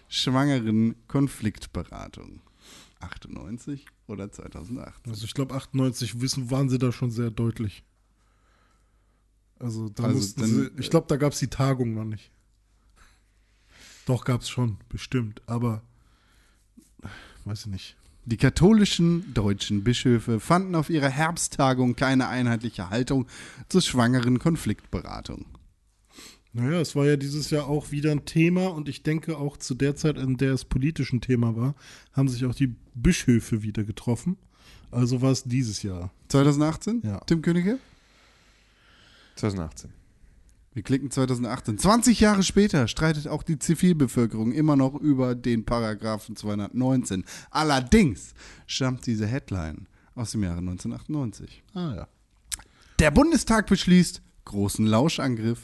schwangeren 0.09 0.95
Konfliktberatung. 1.07 2.41
98 2.99 3.85
oder 4.07 4.31
2008? 4.31 5.07
Also 5.07 5.25
ich 5.25 5.33
glaube 5.33 5.53
98 5.55 6.21
wissen, 6.21 6.51
waren 6.51 6.69
sie 6.69 6.77
da 6.79 6.91
schon 6.91 7.11
sehr 7.11 7.29
deutlich. 7.31 7.83
Also 9.59 9.89
da 9.89 10.03
Also 10.05 10.17
mussten 10.17 10.41
dann- 10.41 10.49
sie, 10.49 10.69
ich 10.77 10.89
glaube, 10.89 11.07
da 11.07 11.15
gab 11.17 11.33
es 11.33 11.39
die 11.39 11.47
Tagung 11.47 11.93
noch 11.93 12.03
nicht. 12.05 12.31
Doch, 14.05 14.25
gab 14.25 14.41
es 14.41 14.49
schon, 14.49 14.77
bestimmt, 14.89 15.41
aber 15.47 15.81
weiß 17.45 17.61
ich 17.61 17.67
nicht. 17.67 17.95
Die 18.27 18.37
katholischen 18.37 19.33
deutschen 19.35 19.83
Bischöfe 19.83 20.39
fanden 20.39 20.73
auf 20.73 20.89
ihrer 20.89 21.09
Herbsttagung 21.09 21.95
keine 21.95 22.27
einheitliche 22.27 22.89
Haltung 22.89 23.27
zur 23.69 23.81
schwangeren 23.81 24.39
Konfliktberatung. 24.39 25.45
Naja, 26.51 26.81
es 26.81 26.95
war 26.95 27.05
ja 27.05 27.17
dieses 27.17 27.51
Jahr 27.51 27.67
auch 27.67 27.91
wieder 27.91 28.11
ein 28.11 28.25
Thema 28.25 28.67
und 28.67 28.89
ich 28.89 29.03
denke 29.03 29.37
auch 29.37 29.57
zu 29.57 29.75
der 29.75 29.95
Zeit, 29.95 30.17
in 30.17 30.37
der 30.37 30.53
es 30.53 30.65
politisch 30.65 31.13
ein 31.13 31.21
Thema 31.21 31.55
war, 31.55 31.75
haben 32.13 32.27
sich 32.27 32.45
auch 32.45 32.55
die 32.55 32.73
Bischöfe 32.95 33.61
wieder 33.61 33.83
getroffen. 33.83 34.37
Also 34.89 35.21
war 35.21 35.31
es 35.31 35.43
dieses 35.43 35.83
Jahr. 35.83 36.11
2018? 36.29 37.01
Ja. 37.03 37.19
Tim 37.25 37.43
Königke? 37.43 37.77
2018. 39.35 39.91
Wir 40.75 40.83
klicken 40.83 41.09
2018. 41.09 41.77
20 41.77 42.19
Jahre 42.19 42.43
später 42.43 42.89
streitet 42.89 43.29
auch 43.29 43.43
die 43.43 43.57
Zivilbevölkerung 43.57 44.51
immer 44.51 44.75
noch 44.75 44.93
über 44.93 45.33
den 45.33 45.63
Paragraphen 45.63 46.35
219. 46.35 47.23
Allerdings 47.49 48.33
stammt 48.67 49.05
diese 49.05 49.25
Headline 49.25 49.87
aus 50.15 50.31
dem 50.31 50.43
Jahre 50.43 50.57
1998. 50.57 51.63
Ah 51.73 51.95
ja. 51.95 52.07
Der 52.99 53.09
Bundestag 53.11 53.67
beschließt 53.67 54.21
großen 54.43 54.85
Lauschangriff. 54.85 55.61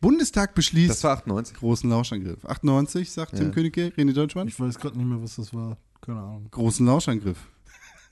Bundestag 0.00 0.54
beschließt 0.54 0.88
Das 0.90 1.04
war 1.04 1.12
98. 1.18 1.58
großen 1.58 1.90
Lauschangriff. 1.90 2.42
98, 2.46 3.10
sagt 3.12 3.36
Tim 3.36 3.48
Ja. 3.48 3.50
Königke, 3.50 3.88
René 3.98 4.14
Deutschmann. 4.14 4.48
Ich 4.48 4.58
weiß 4.58 4.78
gerade 4.78 4.96
nicht 4.96 5.06
mehr, 5.06 5.22
was 5.22 5.36
das 5.36 5.52
war. 5.52 5.76
Keine 6.00 6.20
Ahnung. 6.20 6.48
Großen 6.50 6.86
Lauschangriff. 6.86 7.38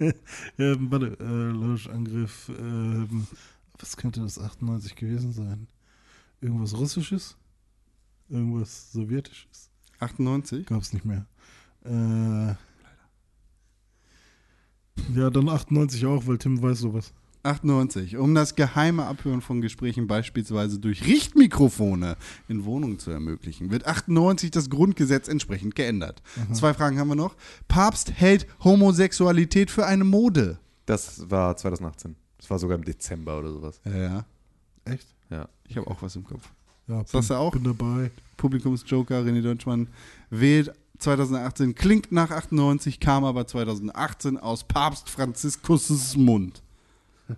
Ähm, 0.59 0.91
warte, 0.91 1.17
äh, 1.21 1.25
Lauschangriff. 1.57 2.51
Ähm, 2.59 3.29
was 3.85 3.99
könnte 3.99 4.21
das 4.21 4.39
98 4.39 4.97
gewesen 4.97 5.31
sein? 5.33 5.67
Irgendwas 6.41 6.75
Russisches? 6.75 7.37
Irgendwas 8.31 8.93
Sowjetisches? 8.93 9.69
98? 10.01 10.65
Gab 10.65 10.81
es 10.81 10.95
nicht 10.95 11.05
mehr. 11.05 11.27
Äh, 11.85 12.55
ja, 15.15 15.29
dann 15.29 15.51
98 15.51 16.07
auch, 16.07 16.27
weil 16.27 16.39
Tim 16.39 16.63
weiß 16.63 16.79
sowas. 16.79 17.13
98. 17.43 18.17
Um 18.17 18.35
das 18.35 18.55
geheime 18.55 19.05
Abhören 19.05 19.43
von 19.43 19.61
Gesprächen 19.61 20.07
beispielsweise 20.07 20.79
durch 20.79 21.07
Richtmikrofone 21.07 22.17
in 22.49 22.65
Wohnungen 22.65 22.99
zu 22.99 23.11
ermöglichen, 23.11 23.71
wird 23.71 23.87
98 23.87 24.51
das 24.51 24.71
Grundgesetz 24.71 25.29
entsprechend 25.29 25.75
geändert. 25.75 26.23
Zwei 26.55 26.73
Fragen 26.73 26.99
haben 26.99 27.09
wir 27.09 27.17
noch. 27.17 27.37
Papst 27.69 28.13
hält 28.13 28.47
Homosexualität 28.65 29.71
für 29.71 29.85
eine 29.85 30.05
Mode. 30.05 30.59
Das 30.87 31.29
war 31.29 31.55
2018. 31.55 32.17
Das 32.45 32.51
war 32.51 32.59
sogar 32.59 32.77
im 32.77 32.85
Dezember 32.85 33.39
oder 33.39 33.51
sowas. 33.51 33.81
Ja, 33.87 33.97
ja. 33.97 34.25
Echt? 34.85 35.09
Ja. 35.31 35.49
Ich 35.67 35.79
habe 35.79 35.87
auch 35.91 36.03
was 36.03 36.15
im 36.15 36.25
Kopf. 36.25 36.47
Ja, 36.87 37.03
Sagst 37.07 37.31
du 37.31 37.35
auch? 37.35 37.53
Bin 37.53 37.65
dabei. 37.65 38.11
Publikumsjoker 38.37 39.21
René 39.23 39.41
Deutschmann 39.41 39.87
wählt 40.29 40.75
2018, 40.99 41.75
klingt 41.75 42.13
nach 42.13 42.31
98, 42.31 43.01
kam 43.01 43.25
aber 43.25 43.47
2018 43.47 44.37
aus 44.37 44.65
Papst 44.65 45.09
Franziskus 45.09 46.17
Mund. 46.19 46.63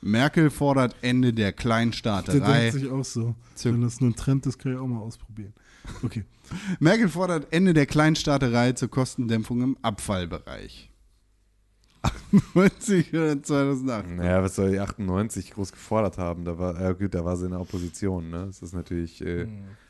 Merkel 0.00 0.50
fordert 0.50 0.96
Ende 1.02 1.32
der 1.32 1.46
Der 1.46 1.52
Kleinstaaterei. 1.52 2.70
denkt 2.70 2.80
sich 2.80 2.90
auch 2.90 3.04
so. 3.04 3.34
Zirk- 3.54 3.74
Wenn 3.74 3.82
das 3.82 4.00
nur 4.00 4.10
ein 4.10 4.16
Trend 4.16 4.46
ist, 4.46 4.58
kann 4.58 4.72
ich 4.72 4.78
auch 4.78 4.86
mal 4.86 4.98
ausprobieren. 5.00 5.52
Okay. 6.02 6.24
Merkel 6.80 7.08
fordert 7.08 7.46
Ende 7.52 7.72
der 7.74 7.86
Kleinstaaterei 7.86 8.72
zur 8.72 8.88
Kostendämpfung 8.88 9.62
im 9.62 9.76
Abfallbereich. 9.82 10.90
98 12.32 13.12
oder 13.14 13.42
2008? 13.42 14.08
Naja, 14.10 14.42
was 14.42 14.56
soll 14.56 14.70
die 14.70 14.80
98 14.80 15.52
groß 15.52 15.72
gefordert 15.72 16.18
haben? 16.18 16.44
Da 16.44 16.58
war, 16.58 16.80
ja 16.80 16.92
gut, 16.92 17.14
da 17.14 17.24
war 17.24 17.36
sie 17.36 17.46
in 17.46 17.52
der 17.52 17.60
Opposition, 17.60 18.30
ne? 18.30 18.46
Das 18.46 18.62
ist 18.62 18.74
natürlich, 18.74 19.24
äh, 19.24 19.46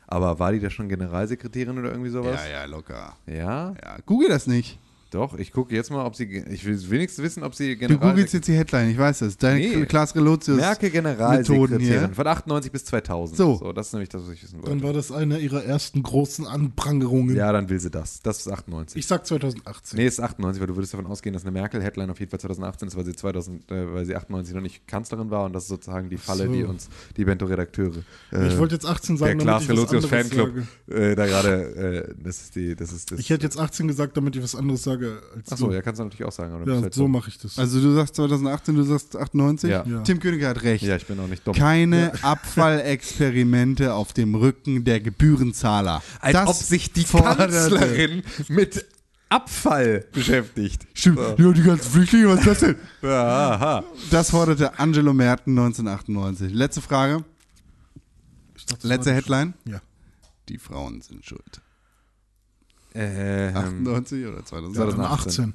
aber 0.07 0.39
war 0.39 0.51
die 0.51 0.59
da 0.59 0.69
schon 0.69 0.89
Generalsekretärin 0.89 1.77
oder 1.77 1.91
irgendwie 1.91 2.09
sowas? 2.09 2.39
Ja, 2.45 2.59
ja, 2.61 2.65
locker. 2.65 3.15
Ja? 3.25 3.73
Ja, 3.83 3.97
google 4.05 4.29
das 4.29 4.47
nicht. 4.47 4.79
Doch, 5.11 5.37
ich 5.37 5.51
gucke 5.53 5.73
jetzt 5.73 5.89
mal, 5.89 6.05
ob 6.05 6.15
sie, 6.15 6.25
ich 6.49 6.65
will 6.65 6.77
wenigstens 6.91 7.23
wissen, 7.23 7.43
ob 7.43 7.55
sie 7.55 7.77
Du 7.77 7.97
googelst 7.97 8.33
jetzt 8.33 8.47
die 8.47 8.53
Headline, 8.53 8.89
ich 8.89 8.97
weiß 8.97 9.19
das. 9.19 9.37
Deine 9.37 9.59
Nee. 9.59 9.85
Klaas 9.85 10.13
Relotius. 10.15 10.57
Merkel 10.57 10.89
Methoden 10.89 11.15
Generalsekretärin 11.15 11.79
hier. 11.81 12.09
von 12.13 12.27
98 12.27 12.71
bis 12.71 12.85
2000. 12.85 13.37
So. 13.37 13.71
Das 13.73 13.87
ist 13.87 13.93
nämlich 13.93 14.09
das, 14.09 14.23
was 14.23 14.33
ich 14.33 14.43
wissen 14.43 14.59
Dann 14.61 14.71
wollte. 14.71 14.83
war 14.83 14.93
das 14.93 15.11
eine 15.11 15.39
ihrer 15.39 15.63
ersten 15.63 16.03
großen 16.03 16.45
Anprangerungen. 16.45 17.35
Ja, 17.35 17.51
dann 17.51 17.69
will 17.69 17.79
sie 17.79 17.89
das. 17.89 18.21
Das 18.21 18.39
ist 18.39 18.47
98. 18.51 18.97
Ich 18.99 19.07
sag 19.07 19.25
2018. 19.25 19.97
Nee, 19.97 20.05
es 20.05 20.15
ist 20.15 20.19
98, 20.19 20.59
weil 20.59 20.67
du 20.67 20.75
würdest 20.75 20.93
davon 20.93 21.05
ausgehen, 21.07 21.33
dass 21.33 21.43
eine 21.43 21.51
Merkel-Headline 21.51 22.09
auf 22.09 22.19
jeden 22.19 22.29
Fall 22.29 22.39
2018 22.39 22.89
ist, 22.89 22.97
weil 22.97 23.05
sie 23.05 23.13
2000, 23.15 23.71
äh, 23.71 23.93
weil 23.93 24.05
sie 24.05 24.15
98 24.15 24.53
noch 24.55 24.61
nicht 24.61 24.87
Kanzlerin 24.87 25.29
war 25.29 25.45
und 25.45 25.53
das 25.53 25.63
ist 25.63 25.69
sozusagen 25.69 26.09
die 26.09 26.17
Falle, 26.17 26.45
So. 26.47 26.51
die 26.53 26.63
uns 26.63 26.89
die 27.15 27.25
Bento-Redakteure. 27.25 28.03
ich 28.47 28.57
wollte 28.57 28.75
jetzt 28.75 28.85
18 28.85 29.15
der 29.17 29.27
sagen, 29.27 29.39
Klaas 29.39 29.67
damit 29.67 29.79
ich 29.81 29.87
was 29.93 29.93
Relotius 30.11 30.27
Fanclub 30.29 30.67
äh, 30.89 31.15
da 31.15 31.25
gerade, 31.25 32.05
äh, 32.09 32.13
das 32.23 32.41
ist 32.41 32.55
die, 32.55 32.75
das 32.75 32.91
ist 32.91 33.11
das. 33.11 33.19
Ich 33.19 33.29
hätte 33.29 33.43
jetzt 33.43 33.57
18 33.59 33.87
gesagt, 33.87 34.17
damit 34.17 34.35
ich 34.35 34.43
was 34.43 34.55
anderes 34.55 34.83
sage 34.83 35.06
als 35.35 35.51
Achso, 35.51 35.67
du. 35.67 35.73
ja, 35.73 35.81
kannst 35.81 35.99
du 35.99 36.03
natürlich 36.03 36.25
auch 36.25 36.31
sagen. 36.31 36.53
Aber 36.53 36.71
Ja, 36.71 36.81
halt 36.81 36.93
so 36.93 37.07
mache 37.07 37.29
ich 37.29 37.37
das. 37.37 37.57
Also 37.59 37.81
du 37.81 37.93
sagst 37.93 38.15
2018, 38.15 38.75
du 38.75 38.83
sagst 38.83 39.15
98? 39.15 39.69
Ja. 39.69 39.85
Ja. 39.85 40.01
Tim 40.01 40.19
Königke 40.19 40.47
hat 40.47 40.63
recht. 40.63 40.83
Ja, 40.83 40.95
ich 40.95 41.05
bin 41.05 41.19
auch 41.19 41.27
nicht 41.27 41.45
dumm. 41.45 41.55
Keine 41.55 42.11
Abfallexperimente 42.23 43.93
auf 43.93 44.13
dem 44.13 44.35
Rücken 44.35 44.83
der 44.83 44.99
Gebührenzahler. 44.99 46.01
Als 46.19 46.33
Das 46.33 46.49
ob 46.49 46.55
sich 46.55 46.91
die 46.93 47.03
forderte- 47.05 47.37
Kanzlerin 47.69 48.23
mit 48.49 48.85
Abfall 49.29 50.05
beschäftigt. 50.13 50.87
Stimmt. 50.93 51.17
So. 51.19 51.35
Ja, 51.37 51.51
die 51.51 51.63
ganzen 51.63 51.91
Flüchtlinge, 51.91 52.29
was 52.29 52.39
ist 52.39 52.47
das 52.47 52.59
denn? 52.59 52.75
Ja, 53.01 53.49
aha. 53.53 53.83
Das 54.09 54.29
forderte 54.31 54.79
Angelo 54.79 55.13
Merten 55.13 55.51
1998. 55.51 56.53
Letzte 56.53 56.81
Frage. 56.81 57.23
Ich 58.55 58.65
dachte, 58.65 58.87
Letzte 58.87 59.13
Headline. 59.13 59.53
Ja. 59.65 59.81
Die 60.49 60.57
Frauen 60.57 61.01
sind 61.01 61.25
schuld. 61.25 61.61
Ähm, 62.93 63.55
98 63.55 64.25
oder 64.25 64.45
2018? 64.45 64.73
Ja, 64.73 64.85
dann 64.85 64.95
2018. 64.95 65.43
18. 65.45 65.53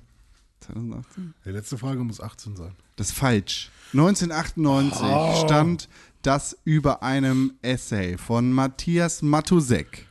2018? 0.60 1.34
Die 1.44 1.50
letzte 1.50 1.78
Frage 1.78 2.04
muss 2.04 2.20
18 2.20 2.56
sein. 2.56 2.72
Das 2.96 3.08
ist 3.08 3.16
falsch. 3.16 3.70
1998 3.92 5.44
stand 5.44 5.88
das 6.22 6.56
über 6.64 7.02
einem 7.02 7.54
Essay 7.62 8.16
von 8.16 8.52
Matthias 8.52 9.22
Matusek. 9.22 10.06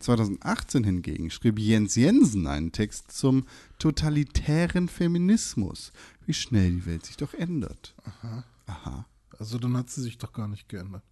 2018 0.00 0.84
hingegen 0.84 1.30
schrieb 1.30 1.58
Jens 1.58 1.94
Jensen 1.94 2.46
einen 2.46 2.72
Text 2.72 3.12
zum 3.12 3.46
totalitären 3.78 4.88
Feminismus. 4.88 5.92
Wie 6.26 6.32
schnell 6.34 6.70
die 6.70 6.86
Welt 6.86 7.04
sich 7.04 7.16
doch 7.16 7.34
ändert. 7.34 7.94
Aha. 8.66 9.04
Also 9.38 9.58
dann 9.58 9.76
hat 9.76 9.90
sie 9.90 10.02
sich 10.02 10.18
doch 10.18 10.32
gar 10.32 10.48
nicht 10.48 10.68
geändert. 10.68 11.02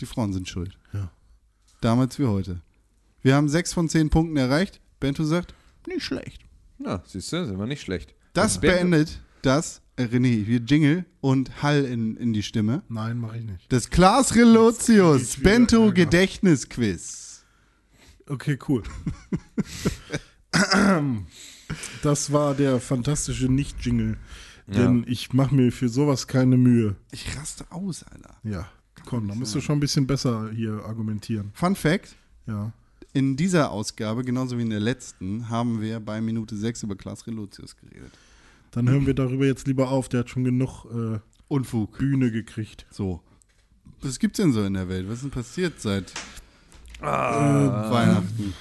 Die 0.00 0.06
Frauen 0.06 0.32
sind 0.32 0.48
schuld. 0.48 0.78
Ja. 0.92 1.10
Damals 1.80 2.18
wie 2.18 2.26
heute. 2.26 2.60
Wir 3.22 3.34
haben 3.36 3.48
sechs 3.48 3.72
von 3.72 3.88
zehn 3.88 4.10
Punkten 4.10 4.36
erreicht. 4.36 4.80
Bento 4.98 5.24
sagt, 5.24 5.54
nicht 5.86 6.04
schlecht. 6.04 6.42
Na, 6.78 7.02
siehst 7.06 7.32
du, 7.32 7.46
sind 7.46 7.58
wir 7.58 7.66
nicht 7.66 7.82
schlecht. 7.82 8.14
Das 8.32 8.56
Und 8.56 8.62
Ben- 8.62 8.90
beendet 8.90 9.20
das, 9.42 9.82
äh, 9.96 10.04
René, 10.04 10.44
hier 10.44 10.60
Jingle 10.60 11.04
und 11.20 11.62
Hall 11.62 11.84
in, 11.84 12.16
in 12.16 12.32
die 12.32 12.42
Stimme. 12.42 12.82
Nein, 12.88 13.18
mache 13.18 13.38
ich 13.38 13.44
nicht. 13.44 13.72
Das 13.72 13.90
Klaas 13.90 14.34
Relotius 14.34 15.36
Bento. 15.36 15.92
Gedächtnisquiz. 15.92 17.44
Okay, 18.26 18.58
cool. 18.68 18.82
das 22.02 22.32
war 22.32 22.54
der 22.54 22.80
fantastische 22.80 23.48
Nicht-Jingle. 23.48 24.16
Denn 24.66 25.04
ich 25.08 25.32
mache 25.32 25.52
mir 25.52 25.72
für 25.72 25.88
sowas 25.88 26.28
keine 26.28 26.56
Mühe. 26.56 26.94
Ich 27.10 27.36
raste 27.36 27.64
aus, 27.70 28.04
Alter. 28.04 28.36
Ja. 28.44 28.68
Komm, 29.04 29.26
da 29.26 29.34
musst 29.34 29.52
du 29.54 29.60
schon 29.60 29.78
ein 29.78 29.80
bisschen 29.80 30.06
besser 30.06 30.50
hier 30.52 30.84
argumentieren. 30.84 31.50
Fun 31.54 31.74
Fact: 31.74 32.14
Ja. 32.46 32.72
In 33.12 33.36
dieser 33.36 33.70
Ausgabe, 33.72 34.22
genauso 34.24 34.56
wie 34.58 34.62
in 34.62 34.70
der 34.70 34.80
letzten, 34.80 35.48
haben 35.48 35.80
wir 35.80 35.98
bei 36.00 36.20
Minute 36.20 36.56
6 36.56 36.84
über 36.84 36.94
Klaas 36.96 37.26
Relotius 37.26 37.76
geredet. 37.76 38.12
Dann 38.70 38.88
hören 38.88 39.06
wir 39.06 39.14
darüber 39.14 39.46
jetzt 39.46 39.66
lieber 39.66 39.90
auf. 39.90 40.08
Der 40.08 40.20
hat 40.20 40.30
schon 40.30 40.44
genug 40.44 40.84
äh, 40.86 41.18
Unfug. 41.48 41.98
Bühne 41.98 42.30
gekriegt. 42.30 42.86
So. 42.90 43.20
Was 44.00 44.18
gibt's 44.20 44.36
denn 44.36 44.52
so 44.52 44.62
in 44.62 44.74
der 44.74 44.88
Welt? 44.88 45.08
Was 45.08 45.16
ist 45.16 45.22
denn 45.24 45.30
passiert 45.32 45.80
seit 45.80 46.12
Ah, 47.00 47.90
Weihnachten? 47.90 48.54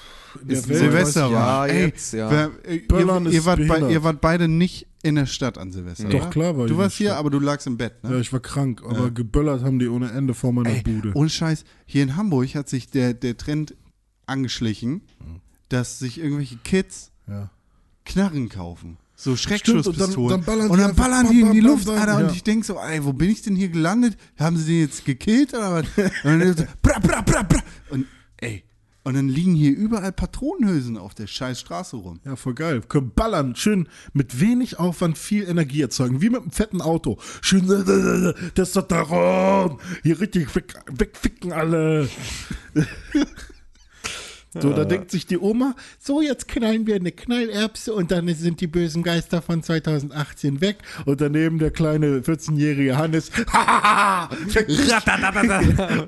Ist 0.47 0.69
Welt 0.69 0.79
Silvester 0.79 1.27
ja, 1.27 1.31
war. 1.31 1.69
Ey, 1.69 1.85
jetzt, 1.87 2.13
ja. 2.13 2.29
wer, 2.29 2.51
äh, 2.65 2.75
ihr, 2.77 3.31
ihr, 3.31 3.45
wart 3.45 3.67
bei, 3.67 3.91
ihr 3.91 4.03
wart 4.03 4.21
beide 4.21 4.47
nicht 4.47 4.87
in 5.01 5.15
der 5.15 5.25
Stadt 5.25 5.57
an 5.57 5.71
Silvester. 5.71 6.07
Nee. 6.07 6.17
Doch, 6.19 6.29
klar 6.29 6.55
war 6.57 6.65
ich 6.65 6.71
Du 6.71 6.77
warst 6.77 6.97
hier, 6.97 7.07
Stadt. 7.09 7.19
aber 7.19 7.29
du 7.29 7.39
lagst 7.39 7.67
im 7.67 7.77
Bett, 7.77 8.03
ne? 8.03 8.11
Ja, 8.13 8.19
ich 8.19 8.31
war 8.31 8.39
krank, 8.39 8.81
aber 8.85 9.05
Ja. 9.05 9.09
geböllert 9.09 9.63
haben 9.63 9.79
die 9.79 9.87
ohne 9.87 10.11
Ende 10.11 10.33
vor 10.33 10.53
meiner 10.53 10.69
Ey, 10.69 10.81
Bude. 10.83 11.11
ohne 11.15 11.29
Scheiß, 11.29 11.63
hier 11.85 12.03
in 12.03 12.15
Hamburg 12.15 12.53
hat 12.55 12.69
sich 12.69 12.89
der, 12.89 13.13
der 13.13 13.37
Trend 13.37 13.75
angeschlichen, 14.29 15.01
dass 15.69 15.99
sich 15.99 16.19
irgendwelche 16.19 16.57
Kids 16.57 17.11
Ja. 17.27 17.49
Knarren 18.05 18.49
kaufen. 18.49 18.97
So 19.15 19.31
und 19.31 19.37
Schreckschusspistolen. 19.37 20.29
dann- 20.45 20.45
dann 20.45 20.45
ballern 20.45 20.69
und 20.69 20.77
die 20.77 20.81
dann 20.81 20.89
einfach 20.91 21.03
ballern 21.03 21.29
die 21.29 21.41
in 21.41 21.51
die 21.51 21.59
Luft, 21.59 21.85
bam, 21.87 21.97
Alter. 21.99 22.15
Und 22.17 22.25
ja. 22.27 22.31
ich 22.31 22.43
denk 22.43 22.63
so, 22.63 22.79
ey, 22.79 23.03
wo 23.03 23.11
bin 23.11 23.29
ich 23.29 23.41
denn 23.41 23.55
hier 23.55 23.67
gelandet? 23.69 24.17
Haben 24.39 24.55
sie 24.57 24.65
den 24.65 24.79
jetzt 24.81 25.03
gekillt 25.03 25.53
oder 25.53 25.73
was? 25.73 25.85
und 26.23 26.39
dann 26.39 26.55
so, 26.57 26.63
bra, 26.81 26.99
bra, 26.99 27.21
bra, 27.21 27.43
bra. 27.43 27.59
Und 27.89 28.05
ey, 28.37 28.63
und 29.03 29.15
dann 29.15 29.27
liegen 29.27 29.55
hier 29.55 29.75
überall 29.75 30.11
Patronenhülsen 30.13 30.97
auf 30.97 31.15
der 31.15 31.27
scheiß 31.27 31.59
Straße 31.59 31.97
rum. 31.97 32.19
Ja, 32.25 32.35
voll 32.37 32.53
geil. 32.53 32.81
Können 32.87 33.11
ballern, 33.13 33.55
schön 33.57 33.89
mit 34.13 34.39
wenig 34.39 34.79
Aufwand 34.79 35.17
viel 35.17 35.43
Energie 35.47 35.81
erzeugen, 35.81 36.21
wie 36.21 36.29
mit 36.29 36.41
einem 36.41 36.51
fetten 36.51 36.81
Auto. 36.81 37.17
Schön, 37.41 37.67
das 38.55 38.69
ist 38.69 38.75
doch 38.77 38.87
darum. 38.87 39.79
Hier 40.03 40.19
richtig 40.21 40.55
weg, 40.55 40.75
wegficken 40.87 41.51
alle. 41.51 42.07
So, 44.51 44.73
da 44.73 44.83
denkt 44.83 45.11
sich 45.11 45.27
die 45.27 45.37
Oma, 45.37 45.75
so 45.99 46.21
jetzt 46.21 46.47
knallen 46.47 46.87
wir 46.87 46.95
eine 46.95 47.11
Knallerbse 47.11 47.93
und 47.93 48.09
dann 48.09 48.27
sind 48.33 48.61
die 48.61 48.67
bösen 48.67 49.03
Geister 49.03 49.43
von 49.43 49.61
2018 49.61 50.59
weg 50.59 50.77
und 51.05 51.21
daneben 51.21 51.59
der 51.59 51.69
kleine 51.69 52.21
14-jährige 52.21 52.97
Hannes, 52.97 53.29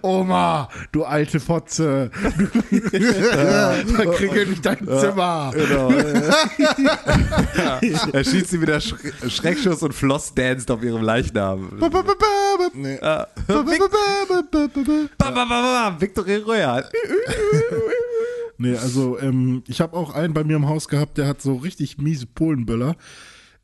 Oma, 0.02 0.70
du 0.92 1.04
alte 1.04 1.40
Fotze, 1.40 2.10
du, 2.20 4.12
kriege 4.12 4.48
nicht 4.48 4.66
dein 4.66 4.88
Zimmer. 4.88 5.52
Genau. 5.54 5.92
er 8.12 8.24
schießt 8.24 8.50
sie 8.50 8.60
wieder 8.60 8.82
Sch 8.82 8.96
Schreckschuss 9.28 9.84
und 9.84 9.94
Floss 9.94 10.34
danced 10.34 10.72
auf 10.72 10.82
ihrem 10.82 11.04
Leichnam. 11.04 11.78
Nee. 12.74 12.98
Royal. 16.44 16.90
Nee, 18.62 18.78
also 18.78 19.20
ähm, 19.20 19.64
ich 19.68 19.82
habe 19.82 19.98
auch 19.98 20.14
einen 20.14 20.34
bei 20.34 20.44
mir 20.44 20.56
im 20.56 20.68
Haus 20.68 20.88
gehabt, 20.88 21.18
der 21.18 21.28
hat 21.28 21.42
so 21.42 21.56
richtig 21.56 21.98
miese 21.98 22.28
Polenböller. 22.28 22.96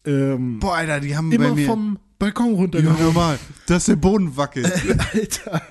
Ähm, 0.06 0.60
Boah, 0.60 0.76
Alter, 0.76 1.00
die 1.02 1.16
haben 1.16 1.30
bei 1.30 1.36
immer 1.36 1.54
mir. 1.54 1.68
vom 1.68 2.00
Balkon 2.18 2.54
ja, 2.54 2.56
runtergehauen. 2.56 3.04
normal, 3.04 3.40
dass 3.68 3.86
der 3.86 3.96
Boden 3.96 4.36
wackelt. 4.38 4.72
Alter. 5.14 5.62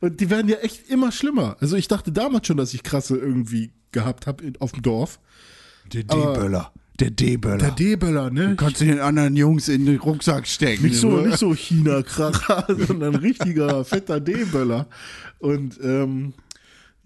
Und 0.00 0.20
die 0.20 0.30
werden 0.30 0.48
ja 0.48 0.58
echt 0.58 0.88
immer 0.88 1.10
schlimmer. 1.10 1.56
Also 1.60 1.76
ich 1.76 1.88
dachte 1.88 2.12
damals 2.12 2.46
schon, 2.46 2.56
dass 2.56 2.72
ich 2.72 2.84
krasse 2.84 3.16
irgendwie 3.16 3.72
gehabt 3.90 4.26
habe 4.28 4.52
auf 4.60 4.72
dem 4.72 4.82
Dorf. 4.82 5.18
Der 5.92 6.04
D-Böller. 6.04 6.72
Der 7.00 7.10
D-Böller. 7.10 7.58
Der 7.58 7.70
D-Böller, 7.72 8.30
ne? 8.30 8.54
Kannst 8.56 8.80
du 8.80 8.84
den 8.84 9.00
anderen 9.00 9.34
Jungs 9.34 9.68
in 9.68 9.86
den 9.86 9.98
Rucksack 9.98 10.46
stecken. 10.46 10.84
Nicht 10.84 10.96
so, 10.98 11.10
ne? 11.10 11.28
nicht 11.28 11.38
so 11.38 11.52
China-Kracher, 11.54 12.66
sondern 12.86 13.16
richtiger 13.16 13.84
fetter 13.84 14.20
D-Böller. 14.20 14.86
Und 15.38 15.78
ähm, 15.82 16.34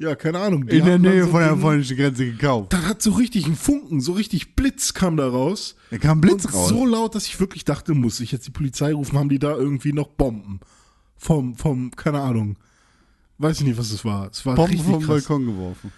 ja, 0.02 0.14
keine 0.16 0.40
Ahnung. 0.40 0.66
die 0.66 0.78
In 0.78 0.85
der 0.85 0.99
Nähe 0.99 1.25
so 1.25 1.30
von 1.30 1.40
der 1.40 1.56
polnischen 1.56 1.97
Grenze 1.97 2.26
gekauft. 2.26 2.73
Da 2.73 2.82
hat 2.82 3.00
so 3.00 3.12
richtig 3.12 3.47
ein 3.47 3.56
Funken, 3.56 4.00
so 4.00 4.12
richtig 4.12 4.56
Blitz 4.56 4.94
kam 4.94 5.16
da 5.16 5.28
raus. 5.28 5.76
Da 5.90 5.99
kam 5.99 6.21
Blitz 6.21 6.44
und 6.44 6.54
raus. 6.54 6.68
So 6.68 6.85
laut, 6.85 7.14
dass 7.14 7.26
ich 7.26 7.38
wirklich 7.40 7.64
dachte, 7.64 7.94
muss 7.94 8.21
ich 8.21 8.32
jetzt 8.32 8.47
die 8.47 8.50
Polizei 8.50 8.92
rufen, 8.92 9.18
haben 9.18 9.28
die 9.28 9.38
da 9.38 9.54
irgendwie 9.56 9.92
noch 9.92 10.09
Bomben. 10.09 10.61
Vom, 11.16 11.54
vom, 11.54 11.92
keine 11.92 12.21
Ahnung. 12.21 12.56
Weiß 13.38 13.61
ich 13.61 13.66
nicht, 13.66 13.78
was 13.78 13.90
es 13.92 14.04
war. 14.04 14.28
Es 14.30 14.44
war 14.44 14.56
Bomben 14.56 14.73
richtig 14.73 14.90
vom 14.90 15.02
krass. 15.02 15.25
Balkon 15.25 15.47
geworfen. 15.47 15.92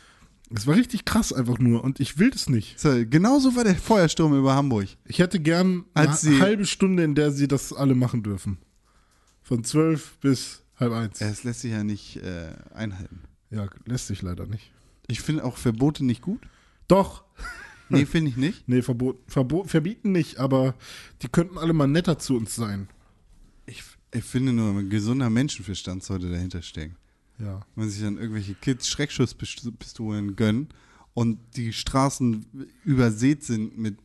Es 0.54 0.66
war 0.66 0.76
richtig 0.76 1.04
krass 1.04 1.32
einfach 1.32 1.58
nur 1.58 1.82
und 1.82 1.98
ich 1.98 2.18
will 2.18 2.30
das 2.30 2.48
nicht. 2.48 2.78
So, 2.78 2.90
genauso 3.08 3.56
war 3.56 3.64
der 3.64 3.74
Feuersturm 3.74 4.38
über 4.38 4.54
Hamburg. 4.54 4.88
Ich 5.06 5.18
hätte 5.18 5.40
gern 5.40 5.84
Als 5.94 6.26
eine 6.26 6.40
halbe 6.40 6.66
Stunde, 6.66 7.02
in 7.02 7.14
der 7.14 7.32
sie 7.32 7.48
das 7.48 7.72
alle 7.72 7.94
machen 7.94 8.22
dürfen. 8.22 8.58
Von 9.42 9.64
zwölf 9.64 10.18
bis 10.20 10.62
halb 10.78 10.92
eins. 10.92 11.20
Es 11.20 11.44
lässt 11.44 11.60
sich 11.60 11.72
ja 11.72 11.82
nicht 11.82 12.18
äh, 12.18 12.52
einhalten. 12.74 13.22
Ja, 13.54 13.68
lässt 13.86 14.08
sich 14.08 14.22
leider 14.22 14.46
nicht. 14.46 14.72
Ich 15.06 15.20
finde 15.20 15.44
auch 15.44 15.56
Verbote 15.56 16.04
nicht 16.04 16.22
gut. 16.22 16.40
Doch. 16.88 17.24
Nee, 17.90 18.06
finde 18.06 18.30
ich 18.30 18.38
nicht. 18.38 18.66
Nee, 18.66 18.80
verbot, 18.80 19.18
verbot, 19.26 19.68
verbieten 19.68 20.10
nicht, 20.10 20.38
aber 20.38 20.74
die 21.20 21.28
könnten 21.28 21.58
alle 21.58 21.74
mal 21.74 21.86
netter 21.86 22.18
zu 22.18 22.34
uns 22.34 22.56
sein. 22.56 22.88
Ich, 23.66 23.84
ich 24.10 24.24
finde 24.24 24.54
nur, 24.54 24.78
ein 24.78 24.88
gesunder 24.88 25.28
Menschenverstand 25.28 26.02
sollte 26.02 26.30
dahinter 26.30 26.62
stecken. 26.62 26.96
Ja. 27.38 27.60
Wenn 27.76 27.90
sich 27.90 28.02
dann 28.02 28.16
irgendwelche 28.16 28.54
Kids 28.54 28.88
Schreckschusspistolen 28.88 30.34
gönnen 30.34 30.70
und 31.12 31.38
die 31.56 31.74
Straßen 31.74 32.46
übersät 32.84 33.44
sind 33.44 33.76
mit 33.76 33.98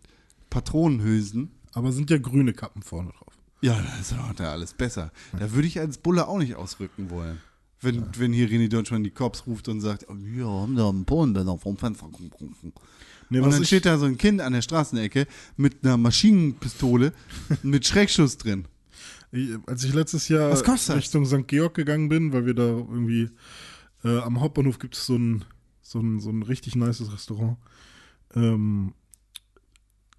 Patronenhülsen. 0.50 1.50
Aber 1.74 1.94
sind 1.94 2.10
ja 2.10 2.18
grüne 2.18 2.54
Kappen 2.54 2.84
vorne 2.84 3.12
drauf. 3.12 3.34
Ja, 3.62 3.82
das 3.82 4.00
ist 4.02 4.12
doch 4.12 4.34
da 4.34 4.52
alles 4.52 4.74
besser. 4.74 5.12
Da 5.38 5.52
würde 5.54 5.68
ich 5.68 5.80
als 5.80 5.98
Bulle 5.98 6.28
auch 6.28 6.38
nicht 6.38 6.56
ausrücken 6.56 7.10
wollen. 7.10 7.40
Wenn, 7.82 8.04
wenn 8.18 8.34
hier 8.34 8.50
René 8.50 8.68
Deutschmann 8.68 9.04
die 9.04 9.12
Cops 9.12 9.48
ruft 9.48 9.70
und 9.70 9.80
sagt, 9.82 10.06
oh, 10.10 10.16
wir 10.18 10.46
haben 10.48 10.76
da 10.76 10.90
einen 10.90 11.06
Polen, 11.06 11.34
der 11.34 11.46
noch 11.46 11.62
vom 11.62 11.78
Fenster. 11.78 12.10
Nee, 13.30 13.40
und 13.40 13.52
dann 13.54 13.64
steht 13.64 13.86
da 13.86 13.98
so 13.98 14.06
ein 14.06 14.18
Kind 14.18 14.42
an 14.42 14.54
der 14.54 14.62
Straßenecke 14.62 15.28
mit 15.56 15.84
einer 15.84 15.98
Maschinenpistole 15.98 17.14
mit 17.64 17.86
Schreckschuss 17.86 18.38
drin. 18.38 18.66
Ich, 19.32 19.52
als 19.68 19.84
ich 19.84 19.94
letztes 19.94 20.28
Jahr? 20.28 20.52
Richtung 20.96 21.26
St. 21.26 21.48
Georg 21.48 21.76
gegangen 21.76 22.10
bin, 22.10 22.34
weil 22.34 22.46
wir 22.46 22.54
da 22.56 22.64
irgendwie 22.64 23.30
äh, 24.04 24.18
am 24.20 24.40
Hauptbahnhof 24.42 24.80
gibt 24.80 24.96
es 24.96 25.06
so 25.06 25.16
ein, 25.16 25.46
so, 25.82 26.00
ein, 26.00 26.20
so 26.20 26.32
ein 26.32 26.42
richtig 26.44 26.76
nices 26.76 27.14
Restaurant. 27.14 27.58
Ähm, 28.36 28.94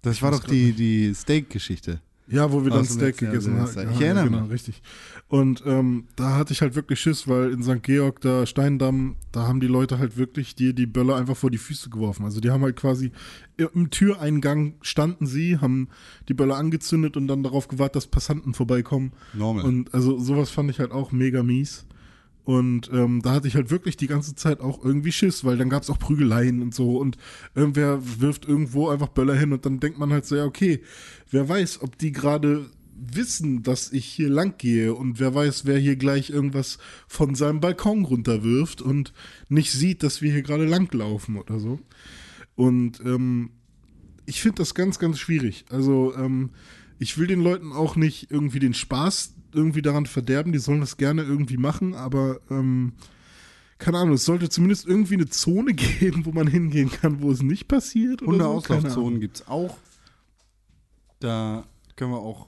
Das 0.01 0.21
war 0.21 0.31
doch 0.31 0.43
die, 0.43 0.71
die 0.73 1.13
Steak-Geschichte. 1.13 2.01
Ja, 2.27 2.51
wo 2.51 2.63
wir 2.63 2.71
dann 2.71 2.85
Steak 2.85 3.17
gegessen 3.17 3.57
haben. 3.57 3.67
Silvester. 3.67 3.91
Ich 3.91 4.01
erinnere 4.01 4.25
genau, 4.25 4.41
mich. 4.41 4.51
richtig. 4.51 4.81
Und 5.27 5.63
ähm, 5.65 6.05
da 6.15 6.35
hatte 6.35 6.53
ich 6.53 6.61
halt 6.61 6.75
wirklich 6.75 6.99
Schiss, 6.99 7.27
weil 7.27 7.51
in 7.51 7.63
St. 7.63 7.83
Georg, 7.83 8.21
da 8.21 8.45
Steindamm, 8.45 9.15
da 9.31 9.47
haben 9.47 9.59
die 9.59 9.67
Leute 9.67 9.97
halt 9.99 10.17
wirklich 10.17 10.55
dir 10.55 10.73
die 10.73 10.85
Böller 10.85 11.15
einfach 11.15 11.37
vor 11.37 11.51
die 11.51 11.57
Füße 11.57 11.89
geworfen. 11.89 12.25
Also 12.25 12.41
die 12.41 12.51
haben 12.51 12.63
halt 12.63 12.75
quasi 12.75 13.11
im 13.57 13.89
Türeingang 13.89 14.73
standen 14.81 15.27
sie, 15.27 15.57
haben 15.59 15.89
die 16.27 16.33
Böller 16.33 16.57
angezündet 16.57 17.17
und 17.17 17.27
dann 17.27 17.43
darauf 17.43 17.67
gewartet, 17.67 17.97
dass 17.97 18.07
Passanten 18.07 18.53
vorbeikommen. 18.53 19.11
Normal. 19.33 19.65
Und 19.65 19.93
also 19.93 20.17
sowas 20.19 20.49
fand 20.49 20.71
ich 20.71 20.79
halt 20.79 20.91
auch 20.91 21.11
mega 21.11 21.43
mies. 21.43 21.85
Und 22.43 22.89
ähm, 22.91 23.21
da 23.21 23.33
hatte 23.33 23.47
ich 23.47 23.55
halt 23.55 23.69
wirklich 23.69 23.97
die 23.97 24.07
ganze 24.07 24.35
Zeit 24.35 24.61
auch 24.61 24.83
irgendwie 24.83 25.11
Schiss, 25.11 25.45
weil 25.45 25.57
dann 25.57 25.69
gab 25.69 25.83
es 25.83 25.89
auch 25.89 25.99
Prügeleien 25.99 26.61
und 26.61 26.73
so 26.73 26.97
und 26.97 27.17
irgendwer 27.53 27.99
wirft 28.19 28.47
irgendwo 28.47 28.89
einfach 28.89 29.09
Böller 29.09 29.35
hin 29.35 29.53
und 29.53 29.65
dann 29.65 29.79
denkt 29.79 29.99
man 29.99 30.11
halt 30.11 30.25
so, 30.25 30.35
ja, 30.35 30.45
okay, 30.45 30.81
wer 31.29 31.47
weiß, 31.47 31.81
ob 31.83 31.97
die 31.99 32.11
gerade 32.11 32.65
wissen, 33.01 33.63
dass 33.63 33.91
ich 33.91 34.05
hier 34.05 34.29
lang 34.29 34.57
gehe 34.57 34.93
und 34.93 35.19
wer 35.19 35.33
weiß, 35.33 35.65
wer 35.65 35.77
hier 35.77 35.95
gleich 35.95 36.29
irgendwas 36.29 36.77
von 37.07 37.35
seinem 37.35 37.59
Balkon 37.59 38.05
runterwirft 38.05 38.81
und 38.81 39.13
nicht 39.49 39.71
sieht, 39.71 40.03
dass 40.03 40.21
wir 40.21 40.31
hier 40.31 40.43
gerade 40.43 40.65
langlaufen 40.65 41.37
oder 41.37 41.59
so. 41.59 41.79
Und 42.55 43.01
ähm, 43.01 43.51
ich 44.25 44.41
finde 44.41 44.57
das 44.57 44.75
ganz, 44.75 44.99
ganz 44.99 45.19
schwierig. 45.19 45.65
Also 45.69 46.13
ähm, 46.15 46.51
ich 46.99 47.17
will 47.17 47.27
den 47.27 47.41
Leuten 47.41 47.71
auch 47.71 47.95
nicht 47.95 48.29
irgendwie 48.29 48.59
den 48.59 48.73
Spaß 48.75 49.33
irgendwie 49.53 49.81
daran 49.81 50.05
verderben. 50.05 50.51
Die 50.51 50.59
sollen 50.59 50.79
das 50.81 50.97
gerne 50.97 51.23
irgendwie 51.23 51.57
machen, 51.57 51.93
aber 51.93 52.39
ähm, 52.49 52.93
keine 53.77 53.97
Ahnung, 53.97 54.13
es 54.15 54.25
sollte 54.25 54.49
zumindest 54.49 54.85
irgendwie 54.87 55.15
eine 55.15 55.27
Zone 55.27 55.73
geben, 55.75 56.25
wo 56.25 56.31
man 56.31 56.47
hingehen 56.47 56.89
kann, 56.91 57.21
wo 57.21 57.31
es 57.31 57.41
nicht 57.41 57.67
passiert. 57.67 58.19
So. 58.19 58.25
Keine 58.27 58.31
Hundeauslaufzonen 58.43 59.07
Ahnung. 59.07 59.19
gibt 59.19 59.37
es 59.37 59.47
auch. 59.47 59.77
Da 61.19 61.65
können 61.95 62.11
wir 62.11 62.19
auch 62.19 62.47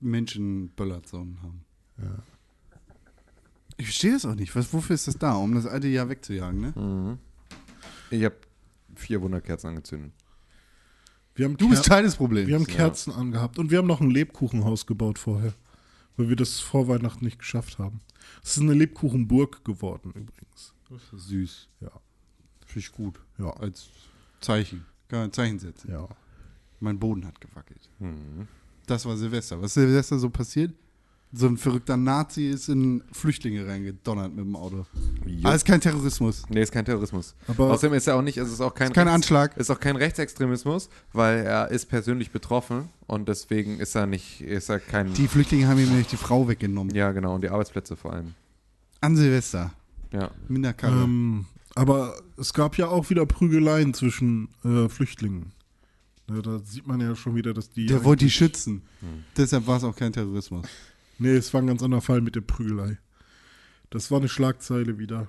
Menschenböllerzonen 0.00 1.38
haben. 1.42 1.64
Ich 3.76 3.86
verstehe 3.86 4.12
das 4.12 4.26
auch 4.26 4.34
nicht. 4.34 4.54
Was, 4.56 4.72
wofür 4.72 4.94
ist 4.94 5.06
das 5.08 5.16
da? 5.18 5.34
Um 5.34 5.54
das 5.54 5.66
alte 5.66 5.88
Jahr 5.88 6.08
wegzujagen, 6.08 6.60
ne? 6.60 7.18
Ich 8.10 8.24
habe 8.24 8.36
vier 8.94 9.22
Wunderkerzen 9.22 9.70
angezündet. 9.70 10.12
Wir 11.34 11.44
haben, 11.46 11.56
Du 11.56 11.68
bist 11.70 11.84
Ker- 11.84 11.88
Teil 11.88 12.02
des 12.02 12.16
Problems. 12.16 12.48
wir 12.48 12.56
haben 12.56 12.66
ja. 12.68 12.74
Kerzen 12.74 13.12
angehabt 13.12 13.58
und 13.58 13.70
wir 13.70 13.78
haben 13.78 13.86
noch 13.86 14.00
ein 14.00 14.10
Lebkuchenhaus 14.10 14.84
gebaut 14.86 15.18
vorher, 15.18 15.54
weil 16.20 16.28
wir 16.28 16.36
das 16.36 16.60
vor 16.60 16.86
Weihnachten 16.88 17.24
nicht 17.24 17.38
geschafft 17.38 17.78
haben. 17.78 18.00
Es 18.44 18.56
ist 18.56 18.62
eine 18.62 18.74
Lebkuchenburg 18.74 19.64
geworden 19.64 20.10
übrigens. 20.14 20.74
Das 20.90 21.00
ist 21.12 21.28
süß. 21.28 21.68
Ja, 21.80 21.90
Finde 22.66 22.78
ich 22.80 22.92
gut. 22.92 23.20
ja, 23.38 23.50
Als 23.50 23.88
Zeichen. 24.40 24.84
Kann 25.08 25.20
man 25.20 25.28
ein 25.30 25.32
Zeichen 25.32 25.58
setzen. 25.58 25.90
ja. 25.90 26.06
Mein 26.82 26.98
Boden 26.98 27.26
hat 27.26 27.38
gewackelt. 27.40 27.90
Das 28.86 29.04
war 29.04 29.16
Silvester. 29.16 29.60
Was 29.60 29.72
ist 29.76 29.82
Silvester 29.82 30.18
so 30.18 30.30
passiert? 30.30 30.72
So 31.32 31.46
ein 31.46 31.56
verrückter 31.58 31.96
Nazi 31.96 32.48
ist 32.48 32.68
in 32.68 33.04
Flüchtlinge 33.12 33.64
reingedonnert 33.64 34.34
mit 34.34 34.44
dem 34.44 34.56
Auto. 34.56 34.84
Alles 35.44 35.64
kein 35.64 35.80
Terrorismus. 35.80 36.42
Nee, 36.48 36.62
ist 36.62 36.72
kein 36.72 36.84
Terrorismus. 36.84 37.36
Aber- 37.46 37.70
Außerdem 37.70 37.94
ist 37.96 38.08
er 38.08 38.16
auch 38.16 38.22
nicht, 38.22 38.36
es 38.36 38.50
ist 38.52 38.60
auch 38.60 38.74
kein, 38.74 38.88
Ist 38.88 38.94
kein 38.94 39.06
Anschlag. 39.06 39.56
Ist 39.56 39.70
auch 39.70 39.78
kein 39.78 39.94
Rechtsextremismus, 39.94 40.88
weil 41.12 41.44
er 41.46 41.70
ist 41.70 41.88
persönlich 41.88 42.32
betroffen 42.32 42.88
und 43.06 43.28
deswegen 43.28 43.78
ist 43.78 43.94
er 43.94 44.06
nicht, 44.06 44.40
ist 44.40 44.70
er 44.70 44.80
kein. 44.80 45.14
Die 45.14 45.28
Flüchtlinge 45.28 45.68
haben 45.68 45.78
ihm 45.78 45.88
nämlich 45.88 46.08
die 46.08 46.16
Frau 46.16 46.48
weggenommen. 46.48 46.94
ja, 46.96 47.12
genau, 47.12 47.36
und 47.36 47.42
die 47.44 47.48
Arbeitsplätze 47.50 47.96
vor 47.96 48.12
allem. 48.12 48.34
An 49.00 49.14
Silvester. 49.14 49.72
Ja. 50.12 50.32
Minderkarre. 50.48 51.04
Ähm, 51.04 51.46
aber 51.76 52.16
es 52.38 52.52
gab 52.52 52.76
ja 52.76 52.88
auch 52.88 53.08
wieder 53.08 53.24
Prügeleien 53.24 53.94
zwischen 53.94 54.48
äh, 54.64 54.88
Flüchtlingen. 54.88 55.52
Ja, 56.28 56.42
da 56.42 56.58
sieht 56.58 56.86
man 56.88 57.00
ja 57.00 57.14
schon 57.14 57.36
wieder, 57.36 57.54
dass 57.54 57.70
die. 57.70 57.86
Der 57.86 58.02
wollte 58.04 58.24
die 58.24 58.30
schützen. 58.30 58.82
Deshalb 59.36 59.66
war 59.68 59.76
es 59.76 59.84
auch 59.84 59.94
kein 59.94 60.12
Terrorismus. 60.12 60.66
Nee, 61.20 61.36
es 61.36 61.52
war 61.52 61.60
ein 61.60 61.66
ganz 61.66 61.82
anderer 61.82 62.00
Fall 62.00 62.22
mit 62.22 62.34
der 62.34 62.40
Prügelei. 62.40 62.98
Das 63.90 64.10
war 64.10 64.18
eine 64.18 64.28
Schlagzeile 64.28 64.98
wieder. 64.98 65.28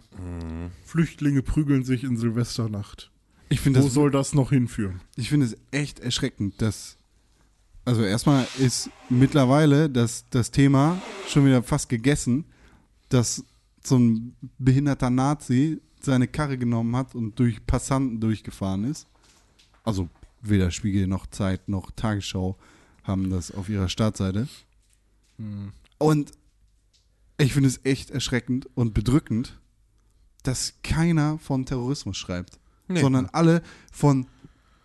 Flüchtlinge 0.85 1.41
prügeln 1.41 1.83
sich 1.83 2.05
in 2.05 2.15
Silvesternacht. 2.15 3.11
Ich 3.49 3.59
finde 3.59 3.81
Wo 3.81 3.85
das, 3.85 3.93
soll 3.93 4.09
das 4.09 4.33
noch 4.33 4.51
hinführen? 4.51 5.01
ich 5.17 5.29
finde 5.29 5.47
es 5.47 5.57
echt 5.71 5.99
erschreckend, 5.99 6.61
dass. 6.61 6.97
Also, 7.83 8.03
erstmal 8.03 8.47
ist 8.57 8.89
mittlerweile 9.09 9.89
das, 9.89 10.25
das 10.29 10.51
Thema 10.51 11.01
schon 11.27 11.45
wieder 11.45 11.61
fast 11.61 11.89
gegessen, 11.89 12.45
dass 13.09 13.43
so 13.83 13.97
ein 13.97 14.35
behinderter 14.59 15.09
Nazi 15.09 15.81
seine 15.99 16.27
Karre 16.27 16.57
genommen 16.57 16.95
hat 16.95 17.15
und 17.15 17.37
durch 17.37 17.65
Passanten 17.65 18.21
durchgefahren 18.21 18.85
ist. 18.85 19.07
Also, 19.83 20.07
weder 20.41 20.71
Spiegel 20.71 21.07
noch 21.07 21.27
Zeit 21.27 21.67
noch 21.67 21.91
Tagesschau 21.91 22.57
haben 23.03 23.29
das 23.29 23.51
auf 23.51 23.67
ihrer 23.67 23.89
Startseite. 23.89 24.47
Und 26.01 26.31
ich 27.37 27.53
finde 27.53 27.69
es 27.69 27.79
echt 27.83 28.11
erschreckend 28.11 28.67
und 28.75 28.93
bedrückend, 28.93 29.59
dass 30.43 30.73
keiner 30.83 31.37
von 31.39 31.65
Terrorismus 31.65 32.17
schreibt. 32.17 32.59
sondern 32.93 33.27
alle 33.31 33.61
von 33.93 34.27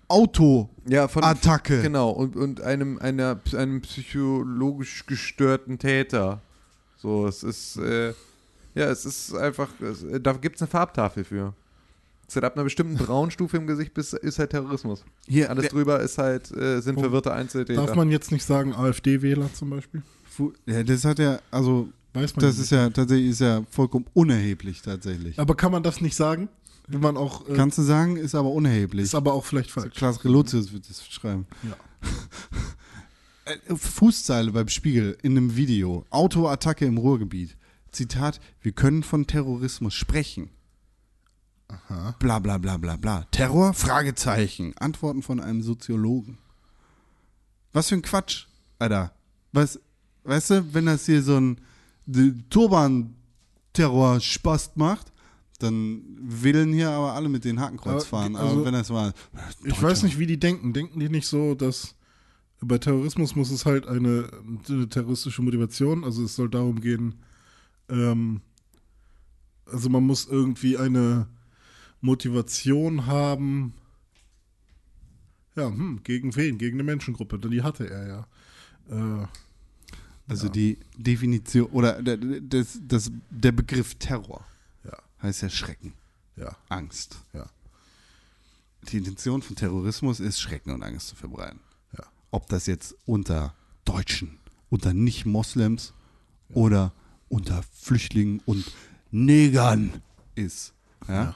Autoattacke. 0.09 0.71
Ja, 0.89 1.09
von 1.09 1.25
Attacke. 1.25 1.83
Genau, 1.83 2.11
und, 2.11 2.37
und 2.37 2.61
einem, 2.61 2.99
einer, 2.99 3.41
einem 3.57 3.81
psychologisch 3.81 5.07
gestörten 5.07 5.79
Täter. 5.79 6.41
So, 6.97 7.27
es 7.27 7.43
ist, 7.43 7.77
äh, 7.79 8.11
ja, 8.75 8.85
es 8.91 9.05
ist 9.05 9.35
einfach, 9.35 9.69
es, 9.81 10.05
äh, 10.05 10.21
da 10.21 10.33
gibt 10.35 10.57
es 10.57 10.63
eine 10.63 10.69
Farbtafel 10.69 11.25
für. 11.25 11.55
Seit 12.29 12.45
ab 12.45 12.55
einer 12.55 12.65
bestimmten 12.65 12.97
Braunstufe 13.05 13.57
im 13.57 13.67
Gesicht 13.67 13.93
bis, 13.95 14.13
ist 14.13 14.39
halt 14.39 14.51
Terrorismus. 14.51 15.05
Hier, 15.27 15.51
Alles 15.51 15.69
drüber 15.69 15.99
ist 16.01 16.19
halt, 16.19 16.51
äh, 16.57 16.81
sind 16.81 16.97
Oh. 16.99 17.01
verwirrte 17.01 17.33
Einzeltäter. 17.33 17.85
Darf 17.85 17.97
man 17.97 18.11
jetzt 18.11 18.31
nicht 18.31 18.45
sagen 18.45 18.73
AfD-Wähler 18.75 19.53
zum 19.53 19.71
Beispiel? 19.71 20.03
Ja, 20.67 20.83
das 20.83 21.05
hat 21.05 21.19
ja, 21.19 21.41
also, 21.51 21.89
Weiß 22.13 22.35
man 22.37 22.45
das 22.45 22.57
nicht. 22.57 22.65
ist 22.65 22.71
ja 22.71 22.89
tatsächlich 22.91 23.31
ist 23.31 23.41
ja 23.41 23.63
vollkommen 23.71 24.07
unerheblich 24.15 24.83
tatsächlich. 24.83 25.39
Aber 25.39 25.55
kann 25.57 25.73
man 25.73 25.83
das 25.83 26.01
nicht 26.01 26.17
sagen? 26.17 26.49
Wenn 26.89 27.01
man 27.01 27.17
auch. 27.17 27.49
Äh, 27.49 27.55
Kannst 27.55 27.79
du 27.79 27.83
sagen, 27.83 28.17
ist 28.17 28.35
aber 28.35 28.51
unerheblich. 28.51 29.05
ist 29.05 29.15
aber 29.15 29.33
auch 29.33 29.45
vielleicht 29.45 29.71
falsch. 29.71 29.95
Klaas 29.95 30.25
Relotius 30.25 30.73
wird 30.73 30.89
das 30.89 31.07
schreiben. 31.07 31.47
Ja. 31.63 31.77
Äh, 33.47 33.77
Fußzeile 33.77 34.51
beim 34.51 34.67
Spiegel 34.67 35.17
in 35.23 35.37
einem 35.37 35.55
Video. 35.55 36.05
Autoattacke 36.11 36.85
im 36.85 36.99
Ruhrgebiet. 36.99 37.57
Zitat, 37.93 38.41
wir 38.61 38.73
können 38.73 39.05
von 39.05 39.29
Terrorismus 39.29 39.95
sprechen. 39.95 40.51
Aha. 41.69 42.17
Bla 42.19 42.41
bla 42.41 42.59
bla 42.59 42.77
bla 42.77 42.97
bla. 42.97 43.25
Terror? 43.31 43.73
Fragezeichen. 43.73 44.75
Antworten 44.79 45.23
von 45.23 45.39
einem 45.39 45.63
Soziologen. 45.63 46.39
Was 47.73 47.89
für 47.89 47.95
ein 47.95 48.03
Quatsch, 48.03 48.47
Alter. 48.81 49.13
Was, 49.53 49.79
weißt 50.27 50.51
du, 50.51 50.75
wenn 50.75 50.87
das 50.87 51.07
hier 51.07 51.23
so 51.23 51.39
ein 51.39 51.61
Turban-Terror-Spast 52.51 54.77
macht, 54.77 55.13
dann 55.59 56.03
wählen 56.21 56.73
hier 56.73 56.91
aber 56.91 57.15
alle 57.15 57.29
mit 57.29 57.45
den 57.45 57.61
Hakenkreuz 57.61 58.05
fahren. 58.05 58.37
also, 58.37 58.57
aber 58.57 58.67
wenn 58.67 58.75
das 58.75 58.91
mal. 58.91 59.13
Ich 59.65 59.83
weiß 59.83 60.03
nicht, 60.03 60.19
wie 60.19 60.27
die 60.27 60.39
denken. 60.39 60.73
Denken 60.73 61.01
die 61.01 61.09
nicht 61.09 61.27
so, 61.27 61.55
dass 61.55 61.95
bei 62.61 62.79
Terrorismus 62.79 63.37
muss 63.37 63.51
es 63.51 63.67
halt 63.67 63.87
eine, 63.87 64.31
eine 64.69 64.89
terroristische 64.89 65.43
Motivation, 65.43 66.05
also 66.05 66.25
es 66.25 66.37
soll 66.37 66.49
darum 66.49 66.81
gehen, 66.81 67.17
ähm, 67.89 68.41
also 69.67 69.89
man 69.89 70.05
muss 70.05 70.27
irgendwie 70.27 70.79
eine 70.79 71.27
Motivation 72.01 73.07
haben, 73.07 73.75
ja, 75.57 75.69
hm, 75.69 76.01
gegen 76.03 76.37
wen? 76.37 76.59
Gegen 76.59 76.77
eine 76.77 76.85
Menschengruppe, 76.85 77.39
denn 77.39 77.51
die 77.51 77.63
hatte 77.63 77.89
er 77.89 78.07
ja. 78.07 79.23
Äh, 79.23 79.27
Also 80.29 80.47
Ja. 80.47 80.53
die 80.53 80.79
Definition 80.97 81.67
oder 81.71 82.03
der, 82.03 82.17
das, 82.17 82.79
das, 82.83 83.11
der 83.31 83.53
Begriff 83.53 83.95
Terror 83.97 84.45
ja, 84.85 84.97
heißt 85.23 85.43
ja 85.43 85.51
Schrecken, 85.51 85.93
ja, 86.37 86.57
Angst. 86.69 87.17
ja, 87.33 87.47
Die 88.91 88.97
Intention 88.99 89.43
von 89.43 89.55
Terrorismus 89.57 90.19
ist, 90.21 90.41
Schrecken 90.41 90.73
und 90.73 90.83
Angst 90.83 91.09
zu 91.09 91.17
verbreiten. 91.17 91.61
ja. 91.97 92.05
Ob 92.33 92.49
das 92.49 92.67
jetzt 92.67 92.95
unter 93.07 93.55
Deutschen, 93.85 94.39
unter 94.69 94.93
Nicht-Moslems 94.93 95.93
oder 96.51 96.93
unter 97.29 97.63
Flüchtlingen 97.73 98.41
und 98.47 98.65
Negern 99.13 100.03
ist, 100.35 100.73
ja, 101.09 101.15
Ja. 101.15 101.35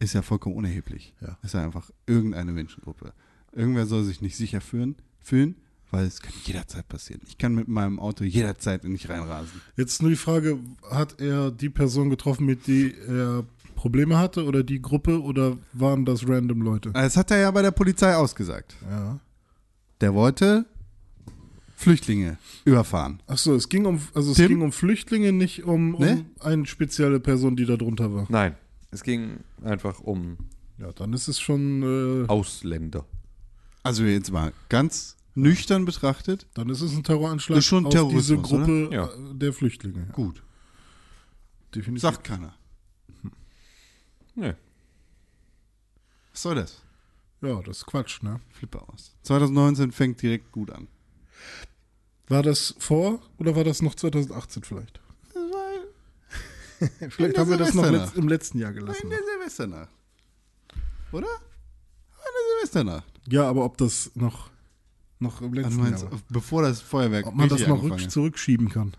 ist 0.00 0.12
ja 0.14 0.22
vollkommen 0.22 0.56
unerheblich. 0.56 1.14
Ja. 1.20 1.38
Ist 1.42 1.54
ja 1.54 1.62
einfach 1.62 1.88
irgendeine 2.06 2.50
Menschengruppe. 2.52 3.12
Irgendwer 3.52 3.86
soll 3.86 4.02
sich 4.04 4.20
nicht 4.20 4.36
sicher 4.36 4.60
fühlen, 4.60 4.96
fühlen, 5.20 5.54
weil 5.92 6.06
es 6.06 6.20
kann 6.20 6.32
jederzeit 6.44 6.88
passieren. 6.88 7.20
Ich 7.28 7.38
kann 7.38 7.54
mit 7.54 7.68
meinem 7.68 8.00
Auto 8.00 8.24
jederzeit 8.24 8.84
in 8.84 8.92
dich 8.92 9.08
reinrasen. 9.08 9.60
Jetzt 9.76 10.02
nur 10.02 10.10
die 10.10 10.16
Frage, 10.16 10.58
hat 10.90 11.20
er 11.20 11.50
die 11.50 11.68
Person 11.70 12.10
getroffen, 12.10 12.46
mit 12.46 12.66
die 12.66 12.94
er 13.08 13.44
Probleme 13.76 14.18
hatte 14.18 14.44
oder 14.44 14.62
die 14.62 14.80
Gruppe 14.80 15.20
oder 15.22 15.56
waren 15.72 16.04
das 16.04 16.26
random 16.28 16.62
Leute? 16.62 16.90
Das 16.92 17.16
hat 17.16 17.30
er 17.30 17.38
ja 17.38 17.50
bei 17.50 17.62
der 17.62 17.72
Polizei 17.72 18.14
ausgesagt. 18.14 18.74
Ja. 18.90 19.20
Der 20.00 20.14
wollte 20.14 20.64
Flüchtlinge 21.76 22.38
überfahren. 22.64 23.20
Ach 23.26 23.38
so, 23.38 23.54
es 23.54 23.68
ging 23.68 23.84
um, 23.86 24.00
also 24.14 24.30
es 24.32 24.36
ging 24.38 24.62
um 24.62 24.72
Flüchtlinge, 24.72 25.32
nicht 25.32 25.64
um, 25.64 25.94
um 25.96 26.00
Ne? 26.04 26.24
eine 26.40 26.64
spezielle 26.66 27.18
Person, 27.20 27.56
die 27.56 27.66
da 27.66 27.76
drunter 27.76 28.14
war. 28.14 28.26
Nein, 28.28 28.54
es 28.92 29.02
ging 29.02 29.40
einfach 29.64 30.00
um 30.00 30.38
Ja, 30.78 30.92
dann 30.92 31.12
ist 31.12 31.28
es 31.28 31.40
schon, 31.40 32.24
äh, 32.24 32.28
Ausländer. 32.28 33.04
Also 33.82 34.04
jetzt 34.04 34.30
mal 34.32 34.52
ganz 34.68 35.16
nüchtern 35.34 35.84
betrachtet. 35.84 36.46
dann 36.54 36.68
ist 36.68 36.80
es 36.80 36.92
ein 36.92 37.04
Terroranschlag 37.04 37.58
Ist 37.58 37.66
schon 37.66 37.86
auf 37.86 38.08
diese 38.10 38.36
Gruppe? 38.36 38.88
Ja. 38.92 39.06
äh, 39.06 39.34
der 39.34 39.52
Flüchtlinge. 39.52 40.06
Ja. 40.06 40.12
Gut. 40.12 40.42
Definitiv. 41.74 42.02
Sagt 42.02 42.24
keiner. 42.24 42.54
Nee. 44.34 44.54
Was 46.32 46.42
soll 46.42 46.54
das? 46.54 46.82
Ja, 47.42 47.60
das 47.60 47.78
ist 47.78 47.86
Quatsch, 47.86 48.22
ne? 48.22 48.40
Flippe 48.50 48.80
aus. 48.88 49.14
2019 49.22 49.92
fängt 49.92 50.22
direkt 50.22 50.52
gut 50.52 50.70
an. 50.70 50.88
War 52.28 52.42
das 52.42 52.74
vor 52.78 53.20
oder 53.38 53.56
war 53.56 53.64
das 53.64 53.82
noch 53.82 53.94
2018 53.94 54.62
vielleicht? 54.62 55.00
Vielleicht 57.10 57.38
haben 57.38 57.48
wir 57.48 57.58
das 57.58 57.74
noch 57.74 57.88
letzt, 57.88 58.16
im 58.16 58.26
letzten 58.26 58.58
Jahr 58.58 58.72
gelassen. 58.72 59.04
In 59.04 59.10
der 59.10 59.20
Silvesternacht. 59.22 59.90
Oder? 61.12 61.28
In 61.28 62.32
der 62.34 62.54
Silvesternacht. 62.56 63.12
Ja, 63.28 63.48
aber 63.48 63.64
ob 63.64 63.76
das 63.78 64.10
noch, 64.14 64.50
noch 65.22 65.40
im 65.40 65.52
Also 65.52 65.60
letzten 65.62 65.80
meinst, 65.80 66.02
Jahr 66.04 66.20
bevor 66.28 66.62
das 66.62 66.80
Feuerwerk 66.80 67.26
Ob 67.26 67.34
man 67.34 67.48
das 67.48 67.66
noch 67.66 67.82
rück 67.82 68.10
zurückschieben 68.10 68.68
kann. 68.68 68.92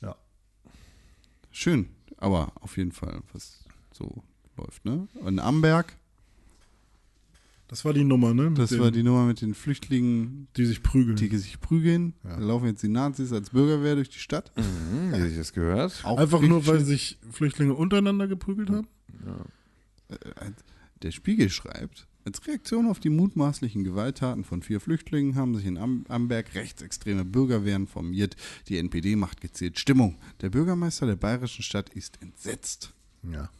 Ja. 0.00 0.16
Schön, 1.50 1.88
aber 2.16 2.52
auf 2.60 2.76
jeden 2.76 2.92
Fall, 2.92 3.20
was 3.32 3.64
so 3.92 4.22
läuft, 4.56 4.84
ne? 4.84 5.06
In 5.26 5.38
Amberg, 5.38 5.96
Das 7.68 7.84
war 7.84 7.92
die 7.92 8.04
Nummer, 8.04 8.34
ne? 8.34 8.50
Mit 8.50 8.58
das 8.58 8.70
den, 8.70 8.80
war 8.80 8.90
die 8.90 9.02
Nummer 9.02 9.24
mit 9.26 9.40
den 9.40 9.54
Flüchtlingen, 9.54 10.48
die 10.56 10.64
sich 10.66 10.82
prügeln. 10.82 11.16
die 11.16 11.36
sich 11.36 11.60
prügeln. 11.60 12.14
Ja. 12.24 12.36
Da 12.36 12.42
laufen 12.44 12.66
jetzt 12.66 12.82
die 12.82 12.88
Nazis 12.88 13.32
als 13.32 13.50
Bürgerwehr 13.50 13.94
durch 13.94 14.10
die 14.10 14.18
Stadt. 14.18 14.52
Mhm, 14.56 15.12
wie 15.12 15.26
ich 15.28 15.36
das 15.36 15.52
gehört. 15.52 16.00
Auch 16.04 16.18
Einfach 16.18 16.40
nur, 16.40 16.66
weil 16.66 16.80
sich 16.84 17.18
Flüchtlinge 17.30 17.74
untereinander 17.74 18.26
geprügelt 18.28 18.70
haben? 18.70 18.88
Äh, 20.08 20.16
Der 21.02 21.10
Spiegel 21.12 21.48
schreibt, 21.50 22.06
als 22.24 22.46
Reaktion 22.46 22.88
auf 22.88 23.00
die 23.00 23.10
mutmaßlichen 23.10 23.84
Gewalttaten 23.84 24.44
von 24.44 24.62
vier 24.62 24.80
Flüchtlingen 24.80 25.34
haben 25.34 25.54
sich 25.54 25.66
in 25.66 25.78
Am 25.78 26.04
Amberg 26.08 26.54
rechtsextreme 26.54 27.24
Bürgerwehren 27.24 27.86
formiert. 27.86 28.36
Die 28.68 28.78
NPD 28.78 29.16
macht 29.16 29.40
gezielt 29.40 29.78
Stimmung. 29.78 30.18
Der 30.40 30.50
Bürgermeister 30.50 31.06
der 31.06 31.16
bayerischen 31.16 31.62
Stadt 31.62 31.90
ist 31.90 32.20
entsetzt. 32.22 32.92
Ja. 33.22 33.50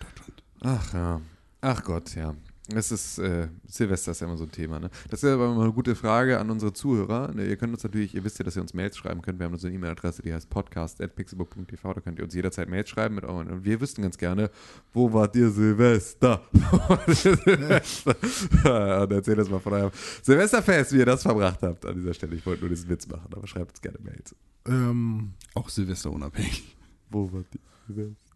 Deutschland. 0.00 0.42
Ach 0.60 0.94
ja. 0.94 1.20
Ach 1.62 1.84
Gott, 1.84 2.14
ja. 2.14 2.34
Es 2.74 2.92
ist, 2.92 3.18
äh, 3.18 3.48
Silvester 3.66 4.12
ist 4.12 4.20
ja 4.20 4.26
immer 4.26 4.36
so 4.36 4.44
ein 4.44 4.50
Thema, 4.52 4.78
ne? 4.78 4.90
Das 5.08 5.22
ist 5.22 5.28
aber 5.30 5.46
immer 5.50 5.62
eine 5.62 5.72
gute 5.72 5.94
Frage 5.96 6.38
an 6.38 6.50
unsere 6.50 6.72
Zuhörer. 6.72 7.32
Ne, 7.34 7.46
Ihr 7.46 7.56
könnt 7.56 7.72
uns 7.72 7.82
natürlich, 7.82 8.14
ihr 8.14 8.22
wisst 8.22 8.38
ja, 8.38 8.44
dass 8.44 8.56
ihr 8.56 8.62
uns 8.62 8.74
Mails 8.74 8.96
schreiben 8.96 9.22
könnt. 9.22 9.38
Wir 9.38 9.46
haben 9.46 9.52
unsere 9.52 9.72
E-Mail-Adresse, 9.72 10.22
die 10.22 10.32
heißt 10.32 10.48
podcast.pixelbook.tv. 10.50 11.94
Da 11.94 12.00
könnt 12.00 12.18
ihr 12.18 12.24
uns 12.24 12.34
jederzeit 12.34 12.68
Mails 12.68 12.88
schreiben 12.88 13.14
mit 13.16 13.24
euren. 13.24 13.48
Und 13.48 13.64
wir 13.64 13.80
wüssten 13.80 14.02
ganz 14.02 14.18
gerne, 14.18 14.50
wo 14.92 15.12
wart 15.12 15.34
ihr 15.36 15.50
Silvester? 15.50 16.42
Silvester. 17.08 18.16
Ja, 18.64 19.02
Und 19.02 19.12
erzählt 19.12 19.38
uns 19.38 19.50
mal 19.50 19.60
von 19.60 19.72
eurem 19.72 19.90
Silvesterfest, 20.22 20.92
wie 20.92 20.98
ihr 20.98 21.06
das 21.06 21.22
verbracht 21.22 21.62
habt 21.62 21.84
an 21.86 21.94
dieser 21.94 22.14
Stelle. 22.14 22.34
Ich 22.36 22.44
wollte 22.46 22.60
nur 22.62 22.70
diesen 22.70 22.88
Witz 22.88 23.06
machen, 23.06 23.28
aber 23.32 23.46
schreibt 23.46 23.70
uns 23.70 23.80
gerne 23.80 23.98
Mails. 24.02 24.34
Ähm, 24.66 25.32
Auch 25.54 25.68
Silvester 25.68 26.10
unabhängig. 26.10 26.76
Wo 27.10 27.32
wart 27.32 27.46
ihr 27.54 27.60
Silvester? 27.86 28.29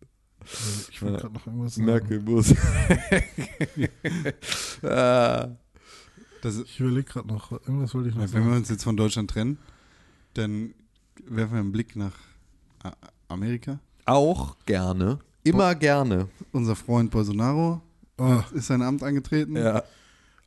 Ich 0.91 1.01
wollte 1.03 1.15
Ja. 1.17 1.21
gerade 1.23 1.35
noch 1.35 1.47
irgendwas 1.47 1.75
sagen. 1.75 1.87
Merkel 1.87 2.21
muss. 2.21 2.55
ah. 4.83 5.49
Ich 6.67 6.79
überlege 6.79 7.05
gerade 7.05 7.29
noch, 7.29 7.53
irgendwas 7.53 7.95
wollte 7.95 8.11
ich 8.11 8.15
noch 8.15 8.23
wenn 8.25 8.33
wir 8.33 8.41
sagen. 8.43 8.57
uns 8.57 8.69
jetzt 8.69 8.85
von 8.85 8.97
Deutschland 8.99 9.31
trennen, 9.31 9.57
dann 10.35 10.75
werfen 11.27 11.53
wir 11.55 11.61
einen 11.61 11.73
Blick 11.73 11.97
nach 11.97 12.13
Amerika. 13.29 13.79
Auch 14.05 14.57
gerne. 14.67 15.21
Immer 15.43 15.75
gerne. 15.75 16.29
Unser 16.53 16.77
Freund 16.77 17.11
Bolsonaro 17.11 17.81
Oh, 18.17 18.43
ist 18.55 18.67
sein 18.69 18.81
Amt 18.83 19.03
angetreten. 19.03 19.57
Ja. 19.57 19.83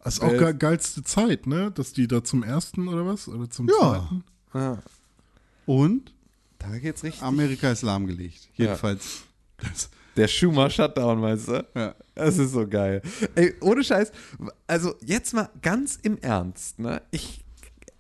das 0.04 0.14
ist 0.16 0.22
auch 0.24 0.32
Äh, 0.32 0.38
ge 0.38 0.54
geilste 0.54 1.04
Zeit, 1.04 1.48
ne? 1.48 1.70
Dass 1.72 1.92
die 1.92 2.08
da 2.08 2.24
zum 2.24 2.42
ersten 2.44 2.88
oder 2.88 3.06
was? 3.06 3.28
Oder 3.28 3.50
zum 3.50 3.68
Ja. 3.68 3.76
zweiten? 4.08 4.24
ja. 4.54 4.78
Und 5.66 6.14
Da 6.60 6.78
geht's 6.80 7.04
richtig. 7.04 7.22
Amerika 7.24 7.72
ist 7.72 7.82
lahmgelegt. 7.82 8.50
Ja. 8.56 8.66
Jedenfalls. 8.66 9.00
Das, 9.04 9.24
Der 10.16 10.28
Schumer 10.28 10.70
Shutdown, 10.70 11.20
meinst 11.20 11.48
du? 11.48 11.66
ja. 11.76 11.94
Das 12.16 12.38
ist 12.40 12.52
so 12.52 12.68
geil. 12.68 13.02
Ey, 13.36 13.54
ohne 13.62 13.84
Scheiß. 13.84 14.12
Also 14.66 14.96
jetzt 15.06 15.34
mal 15.34 15.50
ganz 15.62 16.00
im 16.02 16.18
Ernst, 16.18 16.80
ne? 16.80 17.02
Ich, 17.12 17.46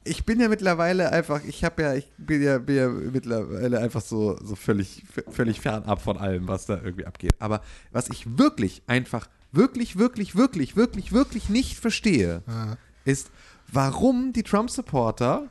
ich 0.04 0.26
bin 0.26 0.39
ja 0.39 0.50
mittlerweile 0.50 1.12
einfach, 1.12 1.43
ich 1.43 1.63
habe 1.63 1.84
ja, 1.84 1.93
ich 1.93 2.08
bin 2.17 2.41
ja, 2.41 2.58
bin 2.58 2.76
ja 2.76 2.88
mittlerweile 2.89 3.80
einfach 3.80 4.02
so, 4.02 4.36
so 4.43 4.56
völlig, 4.56 5.04
völlig 5.30 5.60
fernab 5.62 6.02
von 6.02 6.17
allem, 6.17 6.48
was 6.48 6.65
da 6.65 6.82
irgendwie 6.84 7.06
abgeht. 7.06 7.34
Aber 7.38 7.62
was 7.91 8.10
ich 8.10 8.39
wirklich 8.39 8.82
einfach, 8.88 9.28
wirklich, 9.52 9.98
wirklich, 10.00 10.36
wirklich, 10.36 10.76
wirklich, 10.76 11.12
wirklich 11.12 11.50
nicht 11.50 11.78
verstehe, 11.78 12.41
Ah. 12.48 12.78
ist, 13.06 13.30
warum 13.72 14.34
die 14.34 14.41
Trump-Supporter 14.43 15.48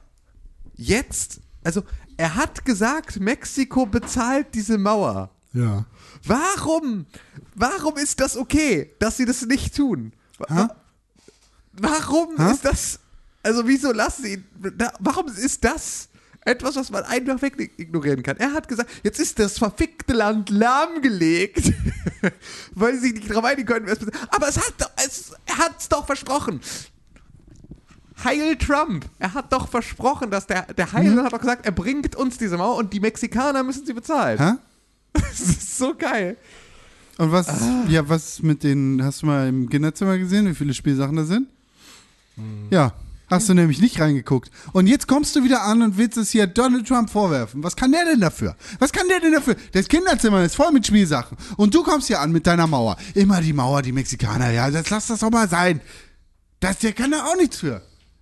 jetzt, 0.75 1.41
also 1.63 1.83
er 2.17 2.35
hat 2.35 2.65
gesagt, 2.65 3.21
Mexiko 3.21 3.87
bezahlt 3.87 4.49
diese 4.55 4.79
Mauer. 4.79 5.31
Ja. 5.53 5.87
Warum? 6.27 7.07
Warum 7.55 7.97
ist 7.97 8.21
das 8.21 8.37
okay, 8.37 8.91
dass 8.99 9.17
sie 9.17 9.25
das 9.25 9.43
nicht 9.43 9.75
tun? 9.75 10.13
Hä? 10.49 10.67
Warum 11.73 12.37
Hä? 12.37 12.53
ist 12.53 12.65
das? 12.65 13.01
Also 13.43 13.67
wieso 13.67 13.93
lassen 13.93 14.25
sie 14.25 14.45
Warum 14.99 15.29
ist 15.29 15.63
das 15.65 16.09
etwas, 16.45 16.77
was 16.77 16.91
man 16.91 17.05
einfach 17.05 17.41
weg 17.43 17.73
ignorieren 17.77 18.23
kann? 18.23 18.37
Er 18.37 18.53
hat 18.53 18.69
gesagt, 18.69 18.91
jetzt 19.03 19.21
ist 19.21 19.39
das 19.39 19.59
verfickte 19.59 20.15
Land 20.15 20.51
lahmgelegt, 20.51 21.73
weil 22.75 22.95
sie 22.95 23.01
sich 23.01 23.15
nicht 23.15 23.35
drauf 23.35 23.45
einigen 23.45 23.67
können. 23.67 23.89
Aber 24.31 24.49
es 24.49 24.57
hat 24.57 24.93
es, 25.05 25.33
er 25.47 25.59
hat 25.59 25.81
es 25.81 25.89
doch 25.89 26.07
versprochen. 26.07 26.61
Heil 28.25 28.57
Trump. 28.57 29.05
Er 29.19 29.35
hat 29.35 29.53
doch 29.53 29.69
versprochen, 29.69 30.31
dass 30.31 30.47
der, 30.47 30.63
der 30.73 30.93
Heil 30.93 31.23
hat 31.23 31.33
doch 31.33 31.41
gesagt, 31.41 31.67
er 31.67 31.73
bringt 31.73 32.17
uns 32.17 32.39
diese 32.39 32.57
Mauer 32.57 32.77
und 32.77 32.93
die 32.93 33.01
Mexikaner 33.01 33.63
müssen 33.63 33.85
sie 33.85 33.93
bezahlen. 33.93 34.39
Hä? 34.39 34.53
Das 35.17 35.41
ist 35.41 35.79
so 35.79 35.95
geil. 35.95 36.37
Und 37.19 37.33
was, 37.33 37.49
ja, 37.89 38.09
was 38.09 38.43
mit 38.43 38.63
den, 38.63 39.03
hast 39.03 39.23
du 39.23 39.27
mal 39.27 39.49
im 39.49 39.69
Kinderzimmer 39.69 40.19
gesehen, 40.19 40.47
wie 40.47 40.55
viele 40.55 40.75
Spielsachen 40.75 41.17
da 41.17 41.25
sind? 41.25 41.49
Ja, 42.71 42.93
hast 43.29 43.49
du 43.49 43.55
nämlich 43.55 43.81
nicht 43.81 43.99
reingeguckt. 43.99 44.51
Und 44.73 44.87
jetzt 44.87 45.09
kommst 45.09 45.35
du 45.35 45.43
wieder 45.43 45.63
an 45.63 45.81
und 45.81 45.97
willst 45.97 46.19
es 46.19 46.31
hier 46.31 46.47
Donald 46.47 46.87
Trump 46.87 47.09
vorwerfen. 47.09 47.63
Was 47.63 47.75
kann 47.75 47.93
der 47.93 48.05
denn 48.05 48.21
dafür? 48.21 48.55
Was 48.79 48.93
kann 48.93 49.09
der 49.09 49.21
denn 49.21 49.33
dafür? 49.33 49.57
Das 49.73 49.89
Kinderzimmer 49.89 50.45
ist 50.45 50.57
voll 50.57 50.73
mit 50.73 50.87
Spielsachen. 50.87 51.39
Und 51.57 51.75
du 51.75 51.83
kommst 51.83 52.09
hier 52.09 52.21
an 52.21 52.33
mit 52.33 52.47
deiner 52.47 52.67
Mauer. 52.67 52.97
Immer 53.15 53.41
die 53.41 53.55
Mauer, 53.55 53.81
die 53.81 53.93
Mexikaner. 53.93 54.51
Ja, 54.51 54.71
das 54.71 54.91
lass 54.91 55.07
das 55.07 55.21
doch 55.21 55.31
mal 55.31 55.49
sein. 55.49 55.81
Das, 56.61 56.79
der 56.79 56.93
kann 56.93 57.11
da 57.11 57.25
auch 57.25 57.37
nichts 57.37 57.57
für. 57.57 57.81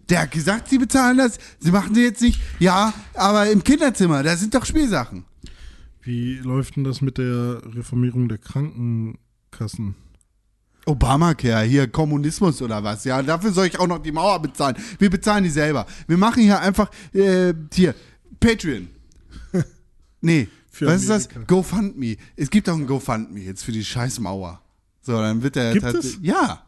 Der 0.09 0.23
hat 0.23 0.31
gesagt, 0.31 0.69
sie 0.69 0.79
bezahlen 0.79 1.19
das. 1.19 1.39
Sie 1.59 1.73
machen 1.73 1.95
sie 1.95 2.03
jetzt 2.03 2.23
nicht. 2.23 2.41
Ja, 2.61 2.93
aber 3.15 3.51
im 3.51 3.65
Kinderzimmer, 3.65 4.23
da 4.23 4.37
sind 4.37 4.55
doch 4.55 4.65
Spielsachen. 4.65 5.25
Wie 6.05 6.35
läuft 6.37 6.77
denn 6.77 6.85
das 6.85 7.01
mit 7.01 7.17
der 7.19 7.63
Reformierung 7.75 8.29
der 8.29 8.39
Krankenkassen? 8.39 9.95
Obamacare, 10.87 11.65
hier 11.65 11.89
Kommunismus 11.89 12.61
oder 12.61 12.85
was? 12.85 13.05
Ja, 13.05 13.23
dafür 13.23 13.53
soll 13.53 13.67
ich 13.67 13.79
auch 13.81 13.87
noch 13.87 14.01
die 14.01 14.13
Mauer 14.13 14.41
bezahlen. 14.41 14.77
Wir 14.99 15.09
bezahlen 15.09 15.45
die 15.45 15.51
selber. 15.51 15.87
Wir 16.07 16.19
machen 16.19 16.43
hier 16.43 16.61
einfach, 16.61 16.91
äh, 17.15 17.55
hier, 17.73 17.95
Patreon. 18.39 18.89
Nee, 20.21 20.49
Für 20.71 20.87
was 20.87 21.03
ist 21.03 21.11
das? 21.11 21.29
Amerika. 21.29 21.55
GoFundMe. 21.55 22.17
Es 22.35 22.49
gibt 22.49 22.69
auch 22.71 22.77
ein 22.77 22.87
GoFundMe 22.87 23.41
jetzt 23.41 23.63
für 23.63 23.73
die 23.73 23.85
scheiß 23.85 24.21
Mauer. 24.21 24.61
So, 25.03 25.13
dann 25.13 25.43
wird 25.43 25.57
der 25.57 25.75
Gibt 25.75 25.85
es? 25.85 26.19
Ja. 26.23 26.65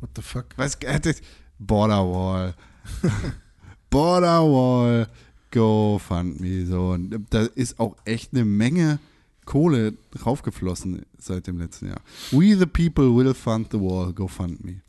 What 0.00 0.10
the 0.16 0.20
fuck? 0.22 0.46
Was, 0.56 0.74
äh, 0.74 1.14
Border 1.58 2.04
Wall. 2.04 2.54
Border 3.90 4.42
Wall. 4.42 5.08
GoFundMe. 5.52 6.66
So, 6.66 6.90
und 6.90 7.26
da 7.30 7.42
ist 7.42 7.78
auch 7.78 7.96
echt 8.04 8.32
eine 8.32 8.44
Menge 8.44 8.98
Kohle 9.44 9.94
draufgeflossen 10.12 11.04
seit 11.18 11.46
dem 11.46 11.58
letzten 11.58 11.88
Jahr. 11.88 12.00
We 12.30 12.56
the 12.56 12.66
people 12.66 13.14
will 13.14 13.34
fund 13.34 13.68
the 13.70 13.78
wall. 13.78 14.12
GoFundMe. 14.12 14.80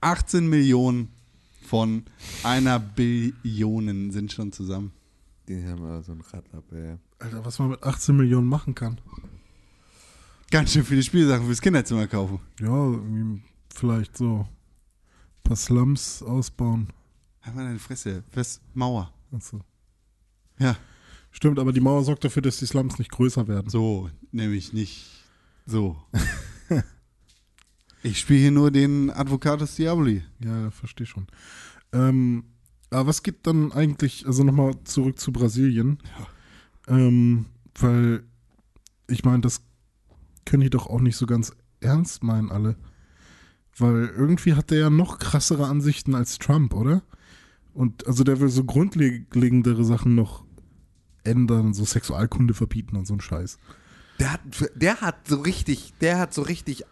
18 0.00 0.48
Millionen 0.48 1.08
von 1.62 2.04
einer 2.42 2.78
Billion 2.78 4.10
sind 4.10 4.32
schon 4.32 4.52
zusammen. 4.52 4.92
Die 5.48 5.64
haben 5.64 5.82
aber 5.82 6.02
so 6.02 6.12
ein 6.12 6.20
Rad 6.20 6.44
ab, 6.52 6.64
ey. 6.72 6.96
Alter, 7.18 7.44
was 7.44 7.58
man 7.58 7.70
mit 7.70 7.82
18 7.82 8.16
Millionen 8.16 8.46
machen 8.46 8.74
kann. 8.74 9.00
Ganz 10.50 10.72
schön 10.72 10.84
viele 10.84 11.02
Spielsachen 11.02 11.46
fürs 11.46 11.60
Kinderzimmer 11.60 12.06
kaufen. 12.06 12.40
Ja, 12.60 12.98
vielleicht 13.74 14.16
so 14.16 14.46
ein 14.46 15.42
paar 15.42 15.56
Slums 15.56 16.22
ausbauen. 16.22 16.88
Halt 17.42 17.56
mal 17.56 17.64
deine 17.64 17.78
Fresse. 17.78 18.22
Fürs 18.30 18.60
Mauer. 18.74 19.12
Achso. 19.32 19.60
Ja, 20.58 20.76
Stimmt, 21.36 21.58
aber 21.58 21.74
die 21.74 21.82
Mauer 21.82 22.02
sorgt 22.02 22.24
dafür, 22.24 22.40
dass 22.40 22.56
die 22.56 22.64
Slums 22.64 22.98
nicht 22.98 23.10
größer 23.10 23.46
werden. 23.46 23.68
so. 23.68 24.08
Nämlich 24.32 24.72
nicht 24.72 25.22
so. 25.66 25.98
ich 28.02 28.20
spiele 28.20 28.40
hier 28.40 28.50
nur 28.52 28.70
den 28.70 29.10
Advocatus 29.10 29.74
Diaboli. 29.74 30.24
Ja, 30.42 30.70
verstehe 30.70 31.06
schon. 31.06 31.26
Ähm, 31.92 32.44
aber 32.88 33.08
was 33.08 33.22
geht 33.22 33.46
dann 33.46 33.70
eigentlich, 33.72 34.26
also 34.26 34.44
nochmal 34.44 34.82
zurück 34.84 35.20
zu 35.20 35.30
Brasilien? 35.30 35.98
Ähm, 36.88 37.44
weil, 37.74 38.24
ich 39.06 39.22
meine, 39.22 39.42
das 39.42 39.60
können 40.46 40.62
die 40.62 40.70
doch 40.70 40.86
auch 40.86 41.02
nicht 41.02 41.18
so 41.18 41.26
ganz 41.26 41.52
ernst 41.80 42.22
meinen, 42.22 42.50
alle. 42.50 42.76
Weil 43.76 44.06
irgendwie 44.06 44.54
hat 44.54 44.70
der 44.70 44.78
ja 44.78 44.88
noch 44.88 45.18
krassere 45.18 45.66
Ansichten 45.66 46.14
als 46.14 46.38
Trump, 46.38 46.72
oder? 46.72 47.02
Und 47.74 48.06
also 48.06 48.24
der 48.24 48.40
will 48.40 48.48
so 48.48 48.64
grundlegendere 48.64 49.84
Sachen 49.84 50.14
noch 50.14 50.45
ändern, 51.26 51.74
so 51.74 51.84
Sexualkunde 51.84 52.54
verbieten 52.54 52.96
und 52.96 53.06
so 53.06 53.14
ein 53.14 53.20
Scheiß. 53.20 53.58
Der 54.18 54.32
hat, 54.32 54.40
der 54.74 55.00
hat 55.00 55.28
so 55.28 55.36
richtig, 55.40 55.92
der 56.00 56.18
hat 56.18 56.32
so 56.32 56.42
richtig 56.42 56.84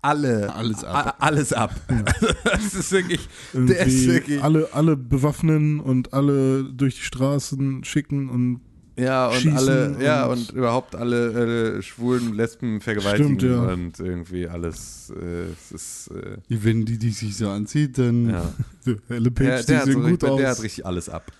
alle, 0.00 0.54
Alles 0.54 0.84
ab. 0.84 1.06
a- 1.18 1.24
alles 1.24 1.52
ab. 1.52 1.74
das 2.44 2.72
ist 2.74 2.92
wirklich, 2.92 3.28
der 3.52 3.84
ist 3.84 4.06
wirklich, 4.06 4.42
alle, 4.44 4.68
alle 4.72 4.96
bewaffnen 4.96 5.80
und 5.80 6.12
alle 6.12 6.62
durch 6.64 6.94
die 6.96 7.02
Straßen 7.02 7.82
schicken 7.82 8.28
und 8.28 8.60
ja, 8.96 9.26
und 9.28 9.34
schießen 9.36 9.56
alle, 9.56 9.96
ja, 10.00 10.26
und- 10.26 10.50
und 10.50 10.52
überhaupt 10.56 10.94
alle 10.96 11.78
äh, 11.78 11.82
Schwulen, 11.82 12.34
Lesben 12.34 12.80
vergewaltigen 12.80 13.38
Stimmt, 13.38 13.42
ja. 13.52 13.72
und 13.72 13.98
irgendwie 14.00 14.48
alles, 14.48 15.12
äh, 15.20 15.46
es 15.52 15.72
ist, 15.72 16.10
äh, 16.12 16.36
Wenn 16.48 16.84
die, 16.84 16.98
die 16.98 17.10
sich 17.10 17.36
so 17.36 17.48
anzieht, 17.48 17.98
dann. 17.98 18.30
ja. 18.30 18.52
helle 19.08 19.30
Page, 19.32 19.60
die 19.62 19.66
der, 19.66 19.78
hat 19.80 19.86
so, 19.86 19.92
sehen 19.92 20.02
gut 20.02 20.10
richtig- 20.12 20.28
aus. 20.30 20.38
der 20.40 20.50
hat 20.50 20.62
richtig 20.62 20.86
alles 20.86 21.08
ab. 21.08 21.32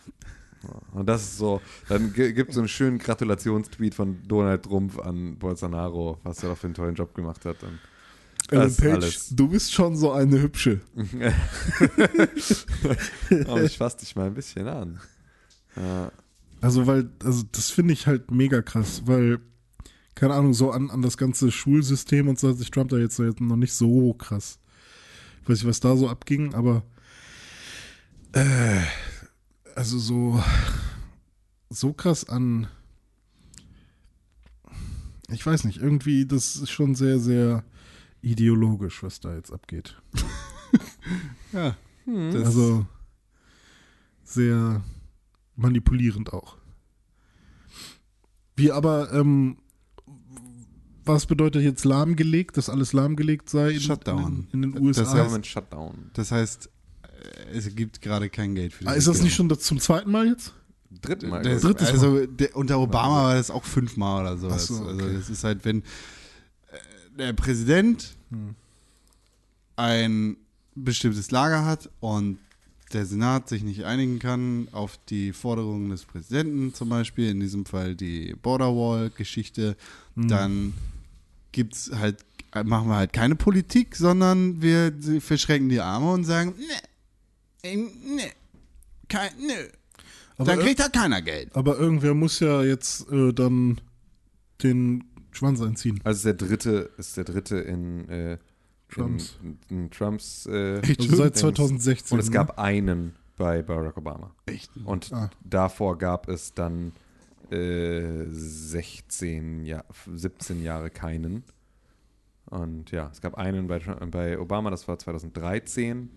Und 0.92 1.09
das 1.09 1.23
ist 1.23 1.38
so, 1.38 1.61
dann 1.88 2.12
gibt 2.12 2.49
es 2.49 2.55
so 2.55 2.61
einen 2.61 2.68
schönen 2.68 2.99
Gratulationstweet 2.99 3.94
von 3.94 4.18
Donald 4.27 4.64
Trump 4.64 4.99
an 4.99 5.38
Bolsonaro, 5.38 6.18
was 6.25 6.42
er 6.42 6.51
doch 6.51 6.59
für 6.59 6.66
einen 6.66 6.75
tollen 6.75 6.94
Job 6.94 7.14
gemacht 7.14 7.44
hat. 7.44 7.62
Und 7.62 7.79
Ellen 8.51 8.75
Page, 8.75 8.94
alles. 8.94 9.29
du 9.31 9.49
bist 9.49 9.73
schon 9.73 9.97
so 9.97 10.12
eine 10.12 10.40
hübsche. 10.40 10.81
Aber 13.47 13.62
ich 13.62 13.77
fasse 13.77 13.99
dich 13.99 14.16
mal 14.16 14.27
ein 14.27 14.35
bisschen 14.35 14.66
an. 14.66 15.01
Ja. 15.77 16.11
Also, 16.61 16.87
weil, 16.87 17.11
also 17.23 17.44
das 17.53 17.71
finde 17.71 17.92
ich 17.92 18.07
halt 18.07 18.31
mega 18.31 18.62
krass, 18.62 19.03
weil, 19.05 19.38
keine 20.14 20.35
Ahnung, 20.35 20.55
so 20.55 20.71
an, 20.71 20.90
an 20.90 21.03
das 21.03 21.18
ganze 21.18 21.53
Schulsystem 21.53 22.27
und 22.27 22.38
so 22.38 22.49
hat 22.49 22.57
sich 22.57 22.71
Trump 22.71 22.90
da 22.90 22.97
jetzt 22.97 23.18
noch 23.18 23.57
nicht 23.57 23.75
so 23.75 24.14
krass. 24.14 24.59
Ich 25.42 25.49
weiß 25.49 25.59
nicht, 25.59 25.68
was 25.68 25.81
da 25.81 25.97
so 25.97 26.09
abging, 26.09 26.55
aber 26.55 26.83
äh, 28.33 28.81
also 29.79 29.99
so, 29.99 30.43
so 31.71 31.93
krass 31.93 32.29
an, 32.29 32.67
ich 35.31 35.45
weiß 35.47 35.64
nicht, 35.64 35.79
irgendwie, 35.81 36.27
das 36.27 36.57
ist 36.57 36.71
schon 36.71 36.95
sehr, 36.97 37.19
sehr 37.21 37.62
ideologisch, 38.23 39.03
was 39.03 39.21
da 39.21 39.35
jetzt 39.35 39.53
abgeht. 39.53 39.97
Ja. 41.55 41.77
Das, 42.05 42.45
Also 42.45 42.85
sehr 44.23 44.83
manipulierend 45.57 46.31
auch. 46.35 46.59
Wie 48.55 48.71
aber, 48.71 49.11
ähm, 49.14 49.57
was 51.07 51.25
bedeutet 51.25 51.62
jetzt 51.62 51.87
lahmgelegt, 51.87 52.59
dass 52.59 52.69
alles 52.69 52.93
lahmgelegt 52.93 53.49
sei 53.49 53.71
in, 53.71 53.81
Shutdown. 53.81 54.47
in, 54.53 54.62
in 54.64 54.73
den 54.73 54.83
USA? 54.83 55.03
Das 55.05 55.11
heißt- 55.11 55.17
Government 55.17 55.47
Shutdown. 55.47 56.11
das 56.12 56.33
heißt, 56.33 56.69
es 57.53 57.75
gibt 57.75 58.01
gerade 58.03 58.29
kein 58.31 58.55
Geld 58.55 58.73
für 58.73 58.85
die 58.85 58.89
ah, 58.91 58.93
ist 58.95 59.09
das 59.09 59.23
nicht 59.23 59.35
schon 59.35 59.49
das 59.49 59.61
zum 59.61 59.79
zweiten 59.81 60.11
Mal 60.11 60.27
jetzt? 60.29 60.53
Dritten 61.03 61.29
Mal. 61.29 61.43
Das, 61.43 61.63
Drittes 61.63 61.89
also 61.91 62.27
der, 62.27 62.57
unter 62.57 62.79
Obama 62.81 63.25
war 63.25 63.35
das 63.35 63.51
auch 63.51 63.65
fünfmal 63.65 64.23
oder 64.23 64.39
so. 64.39 64.49
Ach 64.51 64.59
so, 64.59 64.85
Also 64.85 65.05
okay. 65.05 65.15
das 65.15 65.29
ist 65.29 65.45
halt, 65.45 65.65
wenn 65.65 65.81
äh, 65.81 65.83
der 67.19 67.33
Präsident 67.35 68.15
Hm. 68.31 68.55
ein 69.77 70.37
bestimmtes 70.75 71.31
Lager 71.31 71.65
hat 71.65 71.91
und 72.01 72.39
der 72.93 73.05
Senat 73.05 73.49
sich 73.49 73.63
nicht 73.63 73.85
einigen 73.85 74.19
kann 74.19 74.69
auf 74.73 74.99
die 75.11 75.33
Forderungen 75.33 75.91
des 75.91 76.05
Präsidenten, 76.05 76.73
zum 76.75 76.89
Beispiel 76.89 77.29
in 77.31 77.41
diesem 77.41 77.67
Fall 77.67 77.95
die 77.95 78.35
Border 78.43 78.75
Wall-Geschichte, 78.75 79.77
Hm. 80.15 80.29
dann 80.29 80.75
gibt's 81.53 81.91
halt, 81.95 82.25
machen 82.65 82.89
wir 82.89 82.97
halt 82.97 83.13
keine 83.13 83.35
Politik, 83.35 83.95
sondern 83.97 84.63
wir 84.63 84.93
verschränken 85.21 85.69
die 85.69 85.81
Arme 85.81 86.13
und 86.13 86.25
sagen, 86.25 86.55
ne, 87.64 87.77
ne, 88.16 88.31
kein, 89.09 89.31
nö. 89.38 89.68
Aber, 90.37 90.53
Dann 90.53 90.61
kriegt 90.61 90.81
halt 90.81 90.92
keiner 90.92 91.21
Geld. 91.23 91.55
aber 91.57 91.79
irgendwer 91.79 92.14
muss 92.14 92.38
ja 92.40 92.62
jetzt 92.62 93.11
äh, 93.11 93.33
dann 93.33 93.81
den 94.62 95.05
Schwanz 95.33 95.61
einziehen. 95.61 96.01
Also 96.05 96.18
ist 96.18 96.25
der 96.40 96.49
dritte, 96.49 96.90
ist 96.97 97.16
der 97.16 97.25
dritte 97.25 97.57
in, 97.59 98.09
äh, 98.09 98.38
Trumps. 98.88 99.37
in, 99.42 99.59
in 99.68 99.90
Trumps 99.90 100.47
äh, 100.47 100.77
Also 101.01 101.16
seit 101.16 101.35
Dings. 101.35 101.40
2016. 101.40 102.14
Und 102.14 102.21
es 102.21 102.27
ne? 102.27 102.33
gab 102.35 102.59
einen 102.59 103.16
bei 103.37 103.62
Barack 103.62 103.97
Obama. 103.97 104.35
Echt? 104.47 104.71
Und 104.85 105.12
Ah. 105.12 105.31
davor 105.44 105.99
gab 105.99 106.29
es 106.29 106.55
dann 106.55 106.92
äh, 107.51 108.27
16, 108.29 109.64
ja, 109.64 109.85
17 110.14 110.62
Jahre 110.62 110.90
keinen. 110.90 111.42
Und 112.47 112.90
ja, 112.92 113.11
es 113.12 113.21
gab 113.21 113.35
einen 113.37 113.66
bei, 113.68 113.79
Trump- 113.79 114.11
bei 114.11 114.38
Obama, 114.38 114.71
das 114.71 114.87
war 114.88 114.99
2013. 114.99 116.11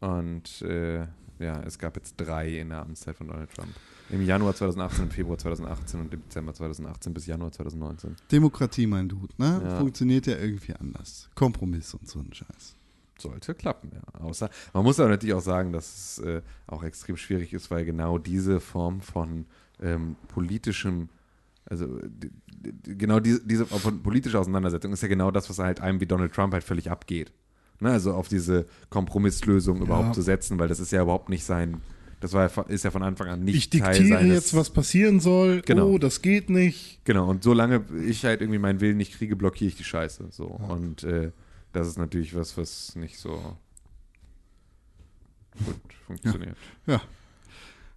Und 0.00 0.62
äh, 0.62 1.06
ja, 1.38 1.62
es 1.62 1.78
gab 1.78 1.96
jetzt 1.96 2.14
drei 2.16 2.58
in 2.58 2.70
der 2.70 2.80
Amtszeit 2.80 3.16
von 3.16 3.28
Donald 3.28 3.52
Trump. 3.54 3.70
Im 4.10 4.22
Januar 4.22 4.54
2018, 4.54 5.04
im 5.04 5.10
Februar 5.10 5.38
2018 5.38 6.00
und 6.00 6.14
im 6.14 6.22
Dezember 6.22 6.54
2018 6.54 7.14
bis 7.14 7.26
Januar 7.26 7.52
2019. 7.52 8.16
Demokratie, 8.32 8.86
mein 8.86 9.08
Dude, 9.08 9.34
ne? 9.36 9.60
Ja. 9.62 9.76
Funktioniert 9.76 10.26
ja 10.26 10.36
irgendwie 10.36 10.74
anders. 10.74 11.28
Kompromiss 11.34 11.94
und 11.94 12.08
so 12.08 12.20
ein 12.20 12.32
Scheiß. 12.32 12.74
Sollte 13.18 13.54
klappen, 13.54 13.90
ja. 13.92 14.20
Außer, 14.20 14.48
man 14.72 14.84
muss 14.84 14.98
aber 14.98 15.10
natürlich 15.10 15.34
auch 15.34 15.42
sagen, 15.42 15.72
dass 15.72 16.18
es 16.18 16.24
äh, 16.24 16.42
auch 16.66 16.84
extrem 16.84 17.16
schwierig 17.16 17.52
ist, 17.52 17.70
weil 17.70 17.84
genau 17.84 18.18
diese 18.18 18.60
Form 18.60 19.00
von 19.00 19.46
ähm, 19.80 20.16
politischem, 20.28 21.08
also 21.66 21.98
die, 22.02 22.30
die, 22.46 22.96
genau 22.96 23.20
diese, 23.20 23.44
diese 23.44 23.66
Form 23.66 23.80
von 23.80 24.02
politischer 24.02 24.40
Auseinandersetzung 24.40 24.92
ist 24.92 25.02
ja 25.02 25.08
genau 25.08 25.30
das, 25.30 25.50
was 25.50 25.58
halt 25.58 25.80
einem 25.80 26.00
wie 26.00 26.06
Donald 26.06 26.32
Trump 26.32 26.52
halt 26.52 26.64
völlig 26.64 26.90
abgeht. 26.90 27.32
Ne? 27.80 27.90
Also 27.90 28.12
auf 28.14 28.28
diese 28.28 28.66
Kompromisslösung 28.90 29.80
überhaupt 29.82 30.14
zu 30.14 30.22
setzen, 30.22 30.58
weil 30.58 30.68
das 30.68 30.80
ist 30.80 30.90
ja 30.92 31.02
überhaupt 31.02 31.28
nicht 31.28 31.44
sein, 31.44 31.80
das 32.20 32.32
war 32.32 32.42
ja, 32.42 32.48
von- 32.48 32.66
ist 32.66 32.82
ja 32.84 32.90
von 32.90 33.02
Anfang 33.04 33.28
an 33.28 33.44
nicht 33.44 33.54
Ich 33.56 33.70
diktiere 33.70 34.08
seines, 34.18 34.32
jetzt, 34.34 34.54
was 34.56 34.70
passieren 34.70 35.20
soll. 35.20 35.62
Genau. 35.62 35.86
Oh, 35.90 35.98
das 35.98 36.20
geht 36.20 36.50
nicht. 36.50 37.00
Genau, 37.04 37.28
und 37.30 37.44
solange 37.44 37.84
ich 38.04 38.24
halt 38.24 38.40
irgendwie 38.40 38.58
meinen 38.58 38.80
Willen 38.80 38.96
nicht 38.96 39.12
kriege, 39.16 39.36
blockiere 39.36 39.68
ich 39.68 39.76
die 39.76 39.84
Scheiße. 39.84 40.26
So. 40.30 40.46
Und 40.46 41.04
äh, 41.04 41.30
das 41.72 41.86
ist 41.86 41.98
natürlich 41.98 42.34
was, 42.34 42.56
was 42.56 42.96
nicht 42.96 43.18
so 43.18 43.56
gut 45.64 45.76
funktioniert. 46.06 46.56
Ja. 46.86 47.00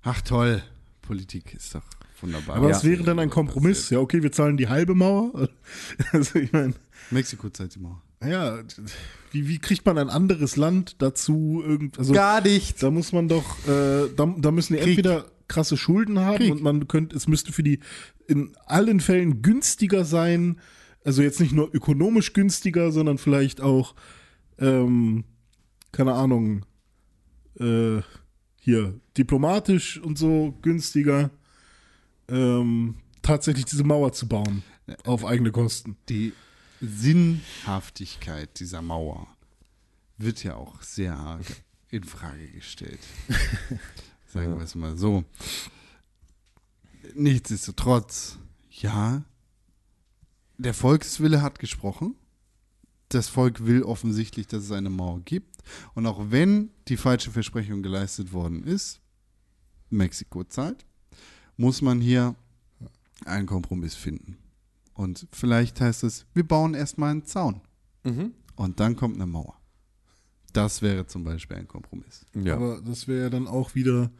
Ach 0.04 0.22
toll. 0.22 0.62
Politik 1.02 1.54
ist 1.56 1.74
doch 1.76 1.84
wunderbar. 2.22 2.58
Aber 2.58 2.70
Ja. 2.70 2.76
was 2.76 2.84
wäre 2.84 3.04
denn 3.04 3.18
ein 3.20 3.30
Kompromiss? 3.30 3.90
Ja, 3.90 4.00
okay, 4.00 4.22
wir 4.22 4.32
zahlen 4.32 4.58
die 4.58 4.68
halbe 4.70 4.94
Mauer. 4.96 5.50
Also 6.12 6.40
ich 6.40 6.52
meine, 6.52 6.74
Mexiko 7.10 7.50
zahlt 7.50 7.74
die 7.76 7.80
Mauer. 7.80 8.02
Ja, 8.26 8.60
wie, 9.32 9.48
wie 9.48 9.60
kriegt 9.60 9.86
man 9.86 9.98
ein 9.98 10.10
anderes 10.10 10.56
Land 10.56 10.96
dazu? 11.02 11.64
Irgend, 11.66 11.98
also 11.98 12.14
Gar 12.14 12.42
nicht. 12.42 12.82
da 12.84 12.92
muss 12.92 13.12
man 13.12 13.28
doch, 13.28 13.58
äh, 13.68 14.10
da, 14.16 14.34
da 14.38 14.52
müssen 14.52 14.74
die 14.74 14.80
Krieg. 14.80 14.98
entweder 14.98 15.26
krasse 15.48 15.78
Schulden 15.78 16.20
haben 16.20 16.38
Krieg. 16.38 16.52
und 16.52 16.62
man 16.62 16.88
könnte, 16.88 17.16
es 17.16 17.28
müsste 17.28 17.52
für 17.52 17.64
die 17.64 17.80
in 18.28 18.54
allen 18.66 19.00
Fällen 19.00 19.42
günstiger 19.42 20.06
sein. 20.06 20.60
Also 21.04 21.22
jetzt 21.22 21.40
nicht 21.40 21.54
nur 21.54 21.74
ökonomisch 21.74 22.34
günstiger, 22.34 22.92
sondern 22.92 23.18
vielleicht 23.18 23.60
auch, 23.62 23.96
ähm, 24.60 25.24
keine 25.92 26.14
Ahnung, 26.14 26.66
äh, 27.60 28.02
hier 28.62 29.00
diplomatisch 29.18 30.00
und 30.00 30.18
so 30.18 30.58
günstiger, 30.62 31.32
ähm, 32.30 32.96
tatsächlich 33.22 33.66
diese 33.66 33.84
Mauer 33.84 34.14
zu 34.14 34.28
bauen 34.28 34.64
auf 35.04 35.26
eigene 35.26 35.52
Kosten. 35.52 35.98
Die 36.08 36.34
Sinnhaftigkeit 36.82 38.60
dieser 38.60 38.82
Mauer 38.82 39.28
wird 40.18 40.44
ja 40.44 40.56
auch 40.56 40.82
sehr 40.82 41.16
arg 41.16 41.46
in 41.90 42.04
Frage 42.04 42.48
gestellt. 42.50 43.00
Sagen 44.28 44.58
wir 44.58 44.64
es 44.64 44.74
mal 44.74 44.98
so. 44.98 45.24
Nichtsdestotrotz, 47.14 48.40
ja, 48.72 49.24
der 50.58 50.74
Volkswille 50.74 51.42
hat 51.42 51.60
gesprochen. 51.60 52.16
Das 53.10 53.28
Volk 53.28 53.66
will 53.66 53.84
offensichtlich, 53.84 54.48
dass 54.48 54.64
es 54.64 54.72
eine 54.72 54.90
Mauer 54.90 55.20
gibt. 55.22 55.62
Und 55.94 56.08
auch 56.08 56.32
wenn 56.32 56.72
die 56.88 56.98
falsche 56.98 57.30
Versprechung 57.30 57.84
geleistet 57.84 58.34
worden 58.34 58.64
ist, 58.64 59.02
Mexiko 59.90 60.44
zahlt, 60.46 60.86
muss 61.58 61.82
man 61.82 62.02
hier 62.02 62.36
einen 63.26 63.46
Kompromiss 63.46 63.94
finden. 63.94 64.38
Und 64.94 65.28
vielleicht 65.32 65.80
heißt 65.82 66.04
es, 66.04 66.26
wir 66.34 66.48
bauen 66.48 66.74
erstmal 66.74 67.12
einen 67.12 67.26
Zaun 67.26 67.62
Mhm. 68.04 68.32
und 68.56 68.80
dann 68.80 68.96
kommt 68.96 69.16
eine 69.16 69.28
Mauer. 69.28 69.56
Das 70.54 70.82
wäre 70.82 71.06
zum 71.08 71.24
Beispiel 71.24 71.58
ein 71.58 71.68
Kompromiss. 71.68 72.26
Ja. 72.34 72.56
Aber 72.56 72.82
das 72.82 73.08
wäre 73.08 73.22
ja 73.22 73.30
dann 73.30 73.48
auch 73.48 73.74
wieder 73.76 74.12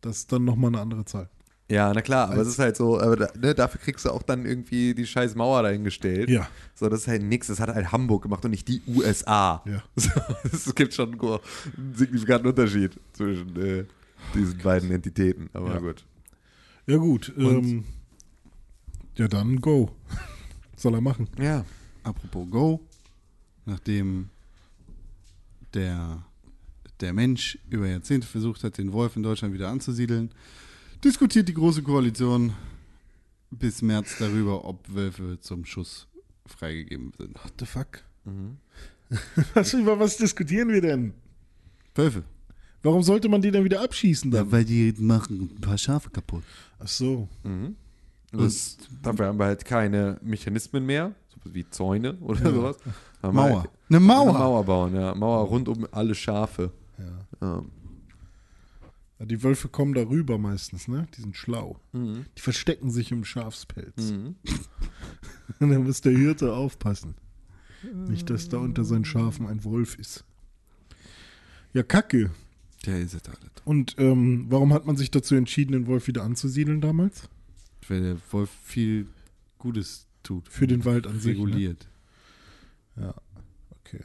Das 0.00 0.18
ist 0.18 0.32
dann 0.32 0.44
nochmal 0.44 0.68
eine 0.68 0.80
andere 0.80 1.04
Zahl. 1.04 1.28
Ja, 1.70 1.92
na 1.94 2.02
klar, 2.02 2.30
aber 2.30 2.42
es 2.42 2.48
ist 2.48 2.58
halt 2.58 2.76
so, 2.76 3.00
aber 3.00 3.16
da, 3.16 3.28
ne, 3.38 3.54
dafür 3.54 3.80
kriegst 3.80 4.04
du 4.04 4.10
auch 4.10 4.22
dann 4.22 4.44
irgendwie 4.44 4.94
die 4.94 5.06
scheiß 5.06 5.34
Mauer 5.34 5.62
dahingestellt. 5.62 6.28
Ja. 6.28 6.46
So, 6.74 6.90
das 6.90 7.00
ist 7.00 7.08
halt 7.08 7.22
nix, 7.22 7.46
das 7.46 7.58
hat 7.58 7.70
halt 7.70 7.90
Hamburg 7.90 8.22
gemacht 8.22 8.44
und 8.44 8.50
nicht 8.50 8.68
die 8.68 8.82
USA. 8.86 9.62
Ja. 9.66 9.82
So, 9.96 10.10
es 10.52 10.74
gibt 10.74 10.92
schon 10.92 11.18
einen 11.18 11.94
signifikanten 11.94 12.48
Unterschied 12.48 13.00
zwischen 13.14 13.56
äh, 13.56 13.86
diesen 14.34 14.58
beiden 14.58 14.90
Entitäten, 14.90 15.48
aber 15.54 15.72
Ja. 15.74 15.78
gut. 15.78 16.04
Ja, 16.86 16.96
gut. 16.98 17.32
Ähm, 17.38 17.84
ja, 19.16 19.26
dann 19.26 19.60
go. 19.62 19.90
Soll 20.76 20.92
er 20.94 21.00
machen. 21.00 21.28
Ja. 21.40 21.64
Apropos 22.02 22.46
Go, 22.50 22.80
nachdem 23.64 24.28
der, 25.74 26.24
der 27.00 27.12
Mensch 27.12 27.58
über 27.68 27.86
Jahrzehnte 27.86 28.26
versucht 28.26 28.64
hat, 28.64 28.78
den 28.78 28.92
Wolf 28.92 29.16
in 29.16 29.22
Deutschland 29.22 29.54
wieder 29.54 29.68
anzusiedeln, 29.68 30.30
diskutiert 31.02 31.48
die 31.48 31.54
Große 31.54 31.82
Koalition 31.82 32.52
bis 33.50 33.82
März 33.82 34.16
darüber, 34.18 34.64
ob 34.64 34.92
Wölfe 34.92 35.38
zum 35.40 35.64
Schuss 35.64 36.08
freigegeben 36.46 37.12
sind. 37.16 37.34
What 37.42 37.52
the 37.58 37.66
fuck? 37.66 38.02
Mhm. 38.24 38.58
Was, 39.54 39.72
über 39.74 39.98
was 39.98 40.16
diskutieren 40.16 40.68
wir 40.68 40.80
denn? 40.80 41.14
Wölfe. 41.94 42.24
Warum 42.82 43.02
sollte 43.02 43.28
man 43.28 43.40
die 43.40 43.50
denn 43.50 43.64
wieder 43.64 43.82
abschießen 43.82 44.30
dann? 44.30 44.46
Ja, 44.46 44.52
weil 44.52 44.64
die 44.64 44.94
machen 44.98 45.50
ein 45.56 45.60
paar 45.60 45.78
Schafe 45.78 46.10
kaputt. 46.10 46.42
Ach 46.78 46.88
so. 46.88 47.28
Mhm. 47.42 47.76
Das, 48.32 48.76
dafür 49.02 49.26
haben 49.26 49.38
wir 49.38 49.46
halt 49.46 49.64
keine 49.64 50.18
Mechanismen 50.22 50.84
mehr, 50.84 51.14
wie 51.44 51.68
Zäune 51.68 52.14
oder 52.20 52.52
sowas. 52.52 52.76
Haben 53.22 53.36
Mauer. 53.36 53.60
Halt 53.62 53.70
Eine 53.88 53.96
eine 53.98 54.00
Mauer. 54.00 54.32
Mauer 54.32 54.64
bauen, 54.64 54.94
ja. 54.94 55.14
Mauer 55.14 55.46
rund 55.48 55.68
um 55.68 55.86
alle 55.92 56.14
Schafe. 56.14 56.70
Ja. 56.98 57.58
Ähm, 57.58 57.70
Ja, 59.18 59.26
Die 59.26 59.42
Wölfe 59.42 59.68
kommen 59.68 59.94
darüber 59.94 60.38
meistens, 60.38 60.88
ne? 60.88 61.06
Die 61.16 61.20
sind 61.22 61.36
schlau. 61.36 61.78
mhm. 61.92 62.26
Die 62.36 62.40
verstecken 62.42 62.90
sich 62.90 63.12
im 63.12 63.24
Schafspelz. 63.24 64.10
Mhm. 64.12 64.34
Und 65.60 65.70
dann 65.70 65.84
muss 65.84 66.00
der 66.00 66.12
Hirte 66.16 66.52
aufpassen. 66.54 67.14
Nicht, 68.08 68.30
dass 68.30 68.48
da 68.48 68.58
unter 68.58 68.84
seinen 68.84 69.04
Schafen 69.04 69.46
ein 69.46 69.62
Wolf 69.64 69.98
ist. 69.98 70.24
Ja, 71.74 71.82
Kacke. 71.82 72.30
Der 72.86 73.00
ist 73.00 73.14
es 73.14 73.22
alles. 73.26 73.50
Und 73.64 73.94
ähm, 73.98 74.46
warum 74.48 74.72
hat 74.72 74.86
man 74.86 74.96
sich 74.96 75.10
dazu 75.10 75.34
entschieden, 75.34 75.72
den 75.72 75.86
Wolf 75.86 76.06
wieder 76.06 76.22
anzusiedeln 76.22 76.80
damals? 76.80 77.28
Weil 77.88 78.00
der 78.02 78.16
Wolf 78.30 78.50
viel 78.62 79.06
Gutes 79.58 80.06
tut. 80.24 80.48
Für 80.48 80.66
den 80.66 80.84
Wald 80.84 81.06
an 81.06 81.20
sich. 81.20 81.36
Ne? 81.36 81.44
Reguliert. 81.44 81.86
Ja, 82.96 83.14
okay. 83.80 84.00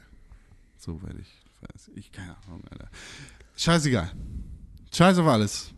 Soweit 0.78 1.16
ich 1.18 1.32
weiß. 1.62 1.90
Ich 1.96 2.12
keine 2.12 2.36
Ahnung, 2.46 2.62
Alter. 2.70 2.88
Scheißegal. 3.56 4.12
Scheiß 4.92 5.18
auf 5.18 5.26
alles. 5.26 5.72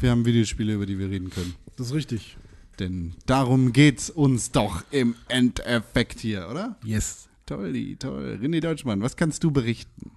Wir 0.00 0.10
haben 0.10 0.24
Videospiele, 0.24 0.74
über 0.74 0.86
die 0.86 0.98
wir 0.98 1.10
reden 1.10 1.30
können. 1.30 1.54
Das 1.76 1.88
ist 1.88 1.94
richtig. 1.94 2.36
Denn 2.78 3.12
darum 3.26 3.72
geht's 3.72 4.08
uns 4.08 4.50
doch 4.52 4.84
im 4.90 5.14
Endeffekt 5.28 6.20
hier, 6.20 6.48
oder? 6.48 6.76
Yes. 6.82 7.28
Toll, 7.44 7.96
toll. 7.98 8.38
René 8.40 8.60
Deutschmann, 8.60 9.02
was 9.02 9.16
kannst 9.16 9.44
du 9.44 9.50
berichten? 9.50 10.12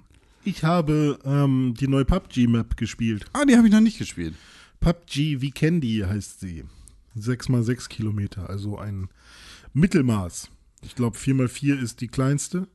Ich 0.45 0.63
habe 0.63 1.19
ähm, 1.25 1.73
die 1.79 1.87
neue 1.87 2.05
PUBG-Map 2.05 2.77
gespielt. 2.77 3.25
Ah, 3.33 3.45
die 3.45 3.57
habe 3.57 3.67
ich 3.67 3.73
noch 3.73 3.81
nicht 3.81 3.97
gespielt. 3.97 4.35
PUBG 4.79 5.41
Weekendy 5.41 6.03
heißt 6.07 6.39
sie. 6.39 6.63
6x6 7.17 7.89
Kilometer, 7.89 8.49
also 8.49 8.77
ein 8.77 9.09
Mittelmaß. 9.73 10.49
Ich 10.81 10.95
glaube, 10.95 11.17
4x4 11.17 11.79
ist 11.79 12.01
die 12.01 12.07
kleinste. 12.07 12.67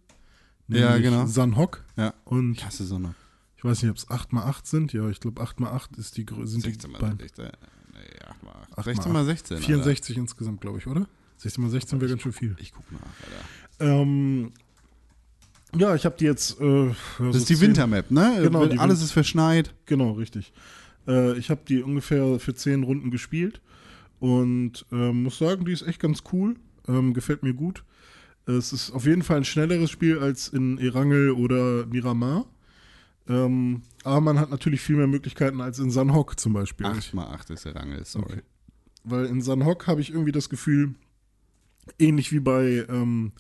Ja, 0.69 0.97
genau. 0.99 1.27
Sanhok. 1.27 1.85
Ja. 1.97 2.15
Und 2.25 2.53
Ich 2.55 2.65
hasse 2.65 2.85
Sonne. 2.85 3.15
Ich 3.57 3.65
weiß 3.65 3.83
nicht, 3.83 3.91
ob 3.91 3.97
es 3.97 4.09
8x8 4.09 4.67
sind. 4.67 4.93
Ja, 4.93 5.09
ich 5.09 5.19
glaube 5.21 5.43
8x8 5.43 5.99
ist 5.99 6.17
die 6.17 6.25
Grö- 6.25 6.47
sind 6.47 6.63
16 6.63 6.89
die 6.91 6.93
mal, 6.93 7.01
beiden. 7.01 7.19
16, 7.19 7.45
nee, 7.47 7.51
8 8.27 8.43
mal 8.45 8.51
8. 8.53 8.79
8 8.79 8.85
16 8.85 9.13
mal 9.13 9.25
16. 9.25 9.57
Alter. 9.57 9.67
64 9.67 10.17
insgesamt, 10.17 10.61
glaube 10.61 10.79
ich, 10.79 10.87
oder? 10.87 11.09
16 11.39 11.65
mal 11.65 11.71
16 11.71 12.01
wäre 12.01 12.11
ganz 12.11 12.23
schön 12.23 12.33
viel. 12.33 12.57
Ich 12.61 12.73
guck 12.73 12.85
nach, 12.93 13.01
Alter. 13.01 14.01
Ähm, 14.01 14.53
ja, 15.77 15.95
ich 15.95 16.05
habe 16.05 16.17
die 16.19 16.25
jetzt. 16.25 16.61
Äh, 16.61 16.89
Das 16.89 16.97
so 17.19 17.25
ist 17.31 17.49
die 17.49 17.55
10 17.57 17.69
Wintermap, 17.69 18.11
ne? 18.11 18.39
Genau, 18.43 18.61
Alles 18.63 18.99
Win- 18.99 19.05
ist 19.07 19.13
verschneit. 19.13 19.75
Genau, 19.87 20.13
richtig. 20.13 20.53
Äh, 21.07 21.37
ich 21.39 21.51
habe 21.51 21.61
die 21.67 21.83
ungefähr 21.83 22.39
für 22.39 22.55
10 22.55 22.83
Runden 22.85 23.11
gespielt 23.11 23.61
und 24.21 24.87
ähm, 24.93 25.25
muss 25.25 25.39
sagen, 25.39 25.65
die 25.65 25.73
ist 25.73 25.83
echt 25.83 26.01
ganz 26.01 26.23
cool. 26.33 26.57
Ähm, 26.89 27.15
gefällt 27.15 27.43
mir 27.43 27.55
gut. 27.55 27.85
Es 28.47 28.73
ist 28.73 28.91
auf 28.93 29.05
jeden 29.05 29.23
Fall 29.23 29.39
ein 29.39 29.45
schnelleres 29.45 29.91
Spiel 29.91 30.19
als 30.19 30.49
in 30.49 30.79
Erangel 30.79 31.33
oder 31.33 31.87
Miramar. 31.87 32.47
Ähm, 33.29 33.83
aber 34.05 34.23
man 34.23 34.41
hat 34.41 34.51
natürlich 34.51 34.81
viel 34.81 34.97
mehr 34.97 35.07
Möglichkeiten 35.07 35.61
als 35.61 35.79
in 35.79 35.91
Sanhok 35.91 36.41
zum 36.41 36.55
Beispiel. 36.55 36.87
8 36.87 37.13
mal 37.13 37.27
8 37.27 37.51
ist 37.51 37.67
der 37.67 37.77
Rangel, 37.77 38.05
sorry. 38.07 38.25
Okay. 38.33 38.43
Weil 39.05 39.27
in 39.27 39.43
Sanhok 39.43 39.87
habe 39.87 40.01
ich 40.01 40.11
irgendwie 40.11 40.33
das 40.33 40.49
Gefühl, 40.49 40.95
ähnlich 41.99 42.33
wie 42.33 42.41
bei 42.41 42.87
ähm, 42.89 43.33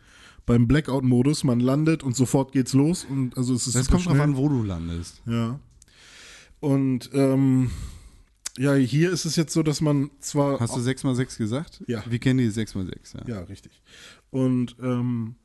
beim 0.44 0.66
Blackout-Modus, 0.66 1.44
man 1.44 1.60
landet 1.60 2.02
und 2.02 2.16
sofort 2.16 2.52
geht's 2.52 2.72
los. 2.72 3.06
Und 3.08 3.36
also 3.36 3.54
es 3.54 3.66
ist 3.66 3.76
Das 3.76 3.88
kommt 3.88 4.06
drauf 4.06 4.12
schnell. 4.14 4.22
an, 4.24 4.36
wo 4.36 4.48
du 4.48 4.62
landest. 4.62 5.22
Ja. 5.26 5.58
Und 6.60 7.10
ähm, 7.12 7.70
ja, 8.58 8.74
hier 8.74 9.10
ist 9.10 9.24
es 9.24 9.36
jetzt 9.36 9.52
so, 9.52 9.62
dass 9.62 9.80
man 9.80 10.10
zwar. 10.20 10.60
Hast 10.60 10.76
du 10.76 10.80
6 10.80 11.04
mal 11.04 11.14
6 11.14 11.38
gesagt? 11.38 11.82
Ja. 11.86 12.02
Wir 12.08 12.18
kennen 12.18 12.38
die 12.38 12.50
6 12.50 12.74
mal 12.74 12.86
6, 12.86 13.14
ja. 13.14 13.20
Ja, 13.26 13.40
richtig. 13.40 13.82
Und 14.30 14.76
ähm, 14.82 15.36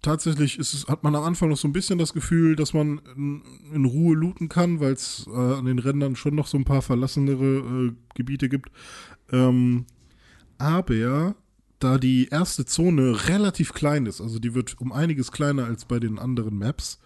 tatsächlich 0.00 0.58
ist 0.58 0.74
es, 0.74 0.88
hat 0.88 1.04
man 1.04 1.14
am 1.14 1.22
Anfang 1.22 1.48
noch 1.48 1.56
so 1.56 1.68
ein 1.68 1.72
bisschen 1.72 1.98
das 1.98 2.12
Gefühl, 2.12 2.56
dass 2.56 2.74
man 2.74 3.00
in, 3.16 3.42
in 3.72 3.84
Ruhe 3.84 4.16
looten 4.16 4.48
kann, 4.48 4.80
weil 4.80 4.92
es 4.92 5.26
äh, 5.28 5.36
an 5.36 5.64
den 5.66 5.78
Rändern 5.78 6.16
schon 6.16 6.34
noch 6.34 6.46
so 6.46 6.58
ein 6.58 6.64
paar 6.64 6.82
verlassenere 6.82 7.88
äh, 7.88 7.92
Gebiete 8.14 8.48
gibt. 8.48 8.70
Ähm, 9.30 9.86
aber 10.58 11.34
da 11.78 11.98
die 11.98 12.28
erste 12.28 12.64
Zone 12.64 13.28
relativ 13.28 13.72
klein 13.72 14.06
ist, 14.06 14.20
also 14.20 14.38
die 14.38 14.54
wird 14.54 14.80
um 14.80 14.92
einiges 14.92 15.32
kleiner 15.32 15.64
als 15.64 15.84
bei 15.84 15.98
den 15.98 16.18
anderen 16.18 16.56
Maps, 16.56 17.00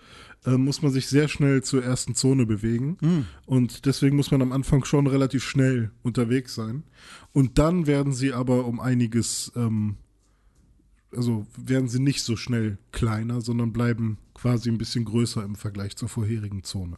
äh, 0.47 0.57
muss 0.57 0.81
man 0.81 0.93
sich 0.93 1.09
sehr 1.09 1.29
schnell 1.29 1.63
zur 1.63 1.85
ersten 1.85 2.15
Zone 2.15 2.47
bewegen. 2.47 3.27
Und 3.47 3.85
deswegen 3.85 4.17
muss 4.17 4.31
man 4.31 4.43
am 4.43 4.53
Anfang 4.53 4.85
schon 4.85 5.07
relativ 5.07 5.45
schnell 5.45 5.91
unterwegs 6.03 6.55
sein. 6.55 6.85
Und 7.33 7.59
dann 7.59 7.87
werden 7.87 8.13
sie 8.13 8.33
aber 8.33 8.65
um 8.65 8.81
einiges, 8.81 9.53
ähm, 9.57 9.97
also 11.15 11.47
werden 11.57 11.89
sie 11.89 12.01
nicht 12.01 12.23
so 12.23 12.37
schnell 12.37 12.79
kleiner, 12.93 13.41
sondern 13.41 13.73
bleiben 13.73 14.19
quasi 14.35 14.71
ein 14.71 14.79
bisschen 14.79 15.05
größer 15.05 15.43
im 15.43 15.57
Vergleich 15.57 15.97
zur 15.97 16.09
vorherigen 16.09 16.63
Zone. 16.63 16.97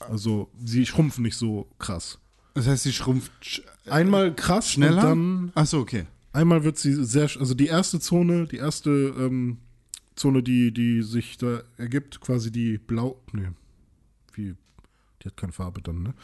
Also 0.00 0.50
sie 0.64 0.86
schrumpfen 0.86 1.24
nicht 1.24 1.36
so 1.36 1.68
krass. 1.78 2.18
Das 2.54 2.66
heißt, 2.66 2.84
sie 2.84 2.92
schrumpft 2.92 3.32
sch 3.40 3.62
Einmal 3.86 4.34
krass 4.34 4.70
schneller? 4.70 5.12
und 5.12 5.50
dann 5.50 5.52
Achso, 5.54 5.80
okay. 5.80 6.06
Einmal 6.32 6.62
wird 6.64 6.78
sie 6.78 7.04
sehr, 7.04 7.28
also 7.38 7.54
die 7.54 7.66
erste 7.66 8.00
Zone, 8.00 8.46
die 8.46 8.56
erste 8.56 8.90
ähm, 8.90 9.58
Zone, 10.18 10.42
die, 10.42 10.72
die 10.72 11.02
sich 11.02 11.38
da 11.38 11.62
ergibt, 11.76 12.20
quasi 12.20 12.50
die 12.50 12.78
blau, 12.78 13.22
nee, 13.32 13.48
wie, 14.34 14.54
die 15.22 15.26
hat 15.28 15.36
keine 15.36 15.52
Farbe 15.52 15.80
dann, 15.82 16.02
ne? 16.02 16.14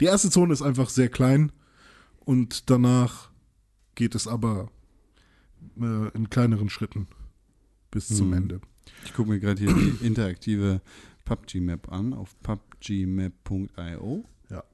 Die 0.00 0.06
erste 0.06 0.30
Zone 0.30 0.52
ist 0.52 0.62
einfach 0.62 0.88
sehr 0.88 1.08
klein 1.08 1.52
und 2.20 2.70
danach 2.70 3.30
geht 3.94 4.14
es 4.14 4.26
aber 4.26 4.70
äh, 5.80 6.08
in 6.16 6.30
kleineren 6.30 6.68
Schritten 6.70 7.06
bis 7.90 8.08
zum 8.08 8.28
Hm. 8.28 8.38
Ende. 8.38 8.60
Ich 9.04 9.12
gucke 9.14 9.30
mir 9.30 9.40
gerade 9.40 9.60
hier 9.60 9.74
die 9.74 9.96
interaktive 10.06 10.80
PUBG-Map 11.24 11.92
an 11.92 12.12
auf 12.14 12.34
pubgmap.io. 12.42 14.24
Ja. 14.50 14.64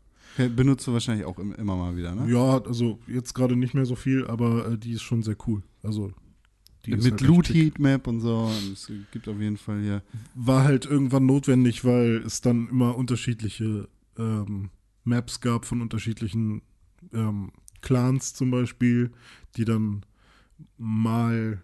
Benutzt 0.48 0.86
du 0.86 0.92
wahrscheinlich 0.92 1.26
auch 1.26 1.38
im, 1.38 1.52
immer 1.54 1.76
mal 1.76 1.96
wieder, 1.96 2.14
ne? 2.14 2.30
Ja, 2.30 2.62
also 2.62 2.98
jetzt 3.06 3.34
gerade 3.34 3.56
nicht 3.56 3.74
mehr 3.74 3.86
so 3.86 3.94
viel, 3.94 4.26
aber 4.26 4.72
äh, 4.72 4.78
die 4.78 4.92
ist 4.92 5.02
schon 5.02 5.22
sehr 5.22 5.36
cool. 5.46 5.62
Also 5.82 6.12
Mit 6.86 7.02
halt 7.02 7.20
Loot 7.20 7.46
schick. 7.46 7.56
Heat 7.56 7.78
Map 7.78 8.06
und 8.06 8.20
so. 8.20 8.44
Und 8.44 8.72
es 8.72 8.90
gibt 9.12 9.28
auf 9.28 9.40
jeden 9.40 9.56
Fall 9.56 9.80
hier. 9.82 10.02
war 10.34 10.64
halt 10.64 10.86
irgendwann 10.86 11.26
notwendig, 11.26 11.84
weil 11.84 12.22
es 12.24 12.40
dann 12.40 12.68
immer 12.68 12.96
unterschiedliche 12.96 13.88
ähm, 14.18 14.70
Maps 15.04 15.40
gab 15.40 15.64
von 15.64 15.80
unterschiedlichen 15.80 16.62
ähm, 17.12 17.52
Clans 17.80 18.34
zum 18.34 18.50
Beispiel, 18.50 19.12
die 19.56 19.64
dann 19.64 20.04
mal 20.78 21.62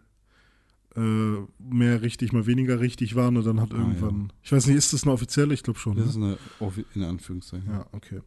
äh, 0.96 1.00
mehr 1.58 2.02
richtig, 2.02 2.32
mal 2.32 2.46
weniger 2.46 2.80
richtig 2.80 3.14
waren 3.14 3.36
und 3.36 3.46
dann 3.46 3.60
hat 3.60 3.72
Ah, 3.72 3.78
irgendwann, 3.78 4.32
ich 4.42 4.52
weiß 4.52 4.66
nicht, 4.66 4.76
ist 4.76 4.92
das 4.92 5.04
eine 5.04 5.12
offizielle? 5.12 5.54
Ich 5.54 5.62
glaube 5.62 5.78
schon. 5.78 5.96
Das 5.96 6.16
ne? 6.16 6.36
ist 6.36 6.60
eine, 6.60 6.84
in 6.94 7.02
Anführungszeichen. 7.02 7.70
Ja, 7.70 7.86
okay. 7.92 8.20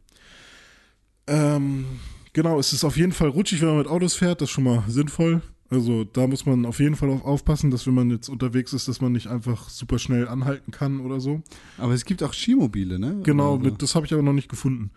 Ähm, 1.28 1.84
genau, 2.32 2.58
es 2.58 2.72
ist 2.72 2.84
auf 2.84 2.96
jeden 2.96 3.12
Fall 3.12 3.28
rutschig, 3.28 3.60
wenn 3.60 3.68
man 3.68 3.78
mit 3.78 3.86
Autos 3.86 4.14
fährt, 4.14 4.40
das 4.40 4.48
ist 4.48 4.54
schon 4.54 4.64
mal 4.64 4.84
sinnvoll. 4.88 5.42
Also 5.68 6.04
da 6.04 6.26
muss 6.26 6.46
man 6.46 6.64
auf 6.64 6.78
jeden 6.78 6.94
Fall 6.94 7.10
auf 7.10 7.24
aufpassen, 7.24 7.70
dass 7.70 7.86
wenn 7.86 7.94
man 7.94 8.10
jetzt 8.10 8.28
unterwegs 8.28 8.72
ist, 8.72 8.88
dass 8.88 9.00
man 9.00 9.12
nicht 9.12 9.26
einfach 9.26 9.68
super 9.68 9.98
schnell 9.98 10.28
anhalten 10.28 10.70
kann 10.70 11.00
oder 11.00 11.20
so. 11.20 11.42
Aber 11.78 11.92
es 11.92 12.04
gibt 12.04 12.22
auch 12.22 12.32
Skimobile, 12.32 12.98
ne? 12.98 13.20
Genau, 13.24 13.54
Oder 13.54 13.64
so. 13.64 13.70
mit, 13.70 13.82
das 13.82 13.94
habe 13.94 14.06
ich 14.06 14.12
aber 14.12 14.22
noch 14.22 14.32
nicht 14.32 14.48
gefunden. 14.48 14.90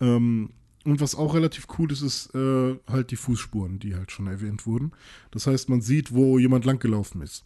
Ähm, 0.00 0.50
und 0.84 1.00
was 1.00 1.14
auch 1.14 1.34
relativ 1.34 1.66
cool 1.78 1.90
ist, 1.90 2.02
ist 2.02 2.34
äh, 2.34 2.76
halt 2.88 3.10
die 3.10 3.16
Fußspuren, 3.16 3.78
die 3.78 3.94
halt 3.94 4.12
schon 4.12 4.26
erwähnt 4.26 4.66
wurden. 4.66 4.92
Das 5.30 5.46
heißt, 5.46 5.68
man 5.68 5.80
sieht, 5.80 6.12
wo 6.12 6.38
jemand 6.38 6.64
langgelaufen 6.64 7.22
ist. 7.22 7.44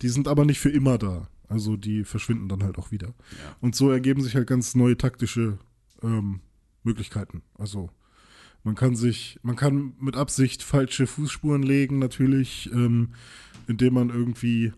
Die 0.00 0.08
sind 0.08 0.26
aber 0.26 0.44
nicht 0.44 0.58
für 0.60 0.70
immer 0.70 0.98
da. 0.98 1.28
Also 1.48 1.76
die 1.76 2.04
verschwinden 2.04 2.48
dann 2.48 2.62
halt 2.62 2.78
auch 2.78 2.90
wieder. 2.90 3.14
Und 3.60 3.76
so 3.76 3.90
ergeben 3.90 4.22
sich 4.22 4.34
halt 4.34 4.48
ganz 4.48 4.74
neue 4.74 4.96
taktische 4.96 5.58
ähm, 6.02 6.40
Möglichkeiten. 6.82 7.42
Also 7.56 7.90
man 8.64 8.74
kann 8.74 8.94
sich, 8.94 9.38
man 9.42 9.56
kann 9.56 9.94
mit 10.00 10.16
Absicht 10.16 10.62
falsche 10.62 11.06
Fußspuren 11.06 11.62
legen, 11.62 11.98
natürlich, 11.98 12.70
ähm, 12.72 13.10
indem 13.66 13.94
man 13.94 14.10
irgendwie 14.10 14.72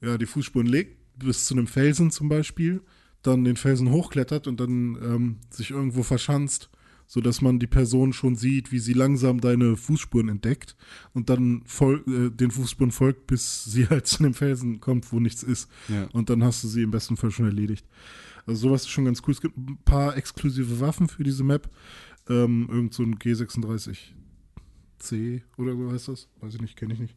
ja, 0.00 0.18
die 0.18 0.26
Fußspuren 0.26 0.66
legt, 0.66 0.96
bis 1.18 1.44
zu 1.44 1.54
einem 1.54 1.66
Felsen 1.66 2.10
zum 2.10 2.28
Beispiel, 2.28 2.82
dann 3.22 3.44
den 3.44 3.56
Felsen 3.56 3.90
hochklettert 3.90 4.46
und 4.46 4.60
dann 4.60 4.96
ähm, 5.02 5.36
sich 5.50 5.70
irgendwo 5.70 6.02
verschanzt, 6.02 6.70
sodass 7.06 7.40
man 7.40 7.58
die 7.58 7.66
Person 7.66 8.12
schon 8.12 8.36
sieht, 8.36 8.70
wie 8.70 8.78
sie 8.78 8.92
langsam 8.92 9.40
deine 9.40 9.76
Fußspuren 9.76 10.28
entdeckt 10.28 10.76
und 11.14 11.30
dann 11.30 11.62
fol 11.66 12.04
äh, 12.06 12.30
den 12.34 12.50
Fußspuren 12.50 12.92
folgt, 12.92 13.26
bis 13.26 13.64
sie 13.64 13.86
halt 13.90 14.06
zu 14.06 14.22
einem 14.22 14.34
Felsen 14.34 14.80
kommt, 14.80 15.12
wo 15.12 15.20
nichts 15.20 15.42
ist. 15.42 15.68
Ja. 15.88 16.08
Und 16.12 16.30
dann 16.30 16.44
hast 16.44 16.64
du 16.64 16.68
sie 16.68 16.82
im 16.82 16.90
besten 16.90 17.16
Fall 17.16 17.30
schon 17.30 17.46
erledigt. 17.46 17.86
Also 18.46 18.68
sowas 18.68 18.82
ist 18.82 18.88
schon 18.88 19.04
ganz 19.04 19.22
cool. 19.26 19.32
Es 19.32 19.42
gibt 19.42 19.58
ein 19.58 19.78
paar 19.84 20.16
exklusive 20.16 20.80
Waffen 20.80 21.08
für 21.08 21.22
diese 21.22 21.44
Map. 21.44 21.68
Ähm, 22.28 22.68
irgend 22.70 22.94
so 22.94 23.02
ein 23.02 23.16
G36C 23.18 25.42
oder 25.56 25.74
so 25.76 25.92
heißt 25.92 26.08
das. 26.08 26.28
Weiß 26.40 26.54
ich 26.54 26.60
nicht, 26.60 26.76
kenne 26.76 26.94
ich 26.94 27.00
nicht. 27.00 27.16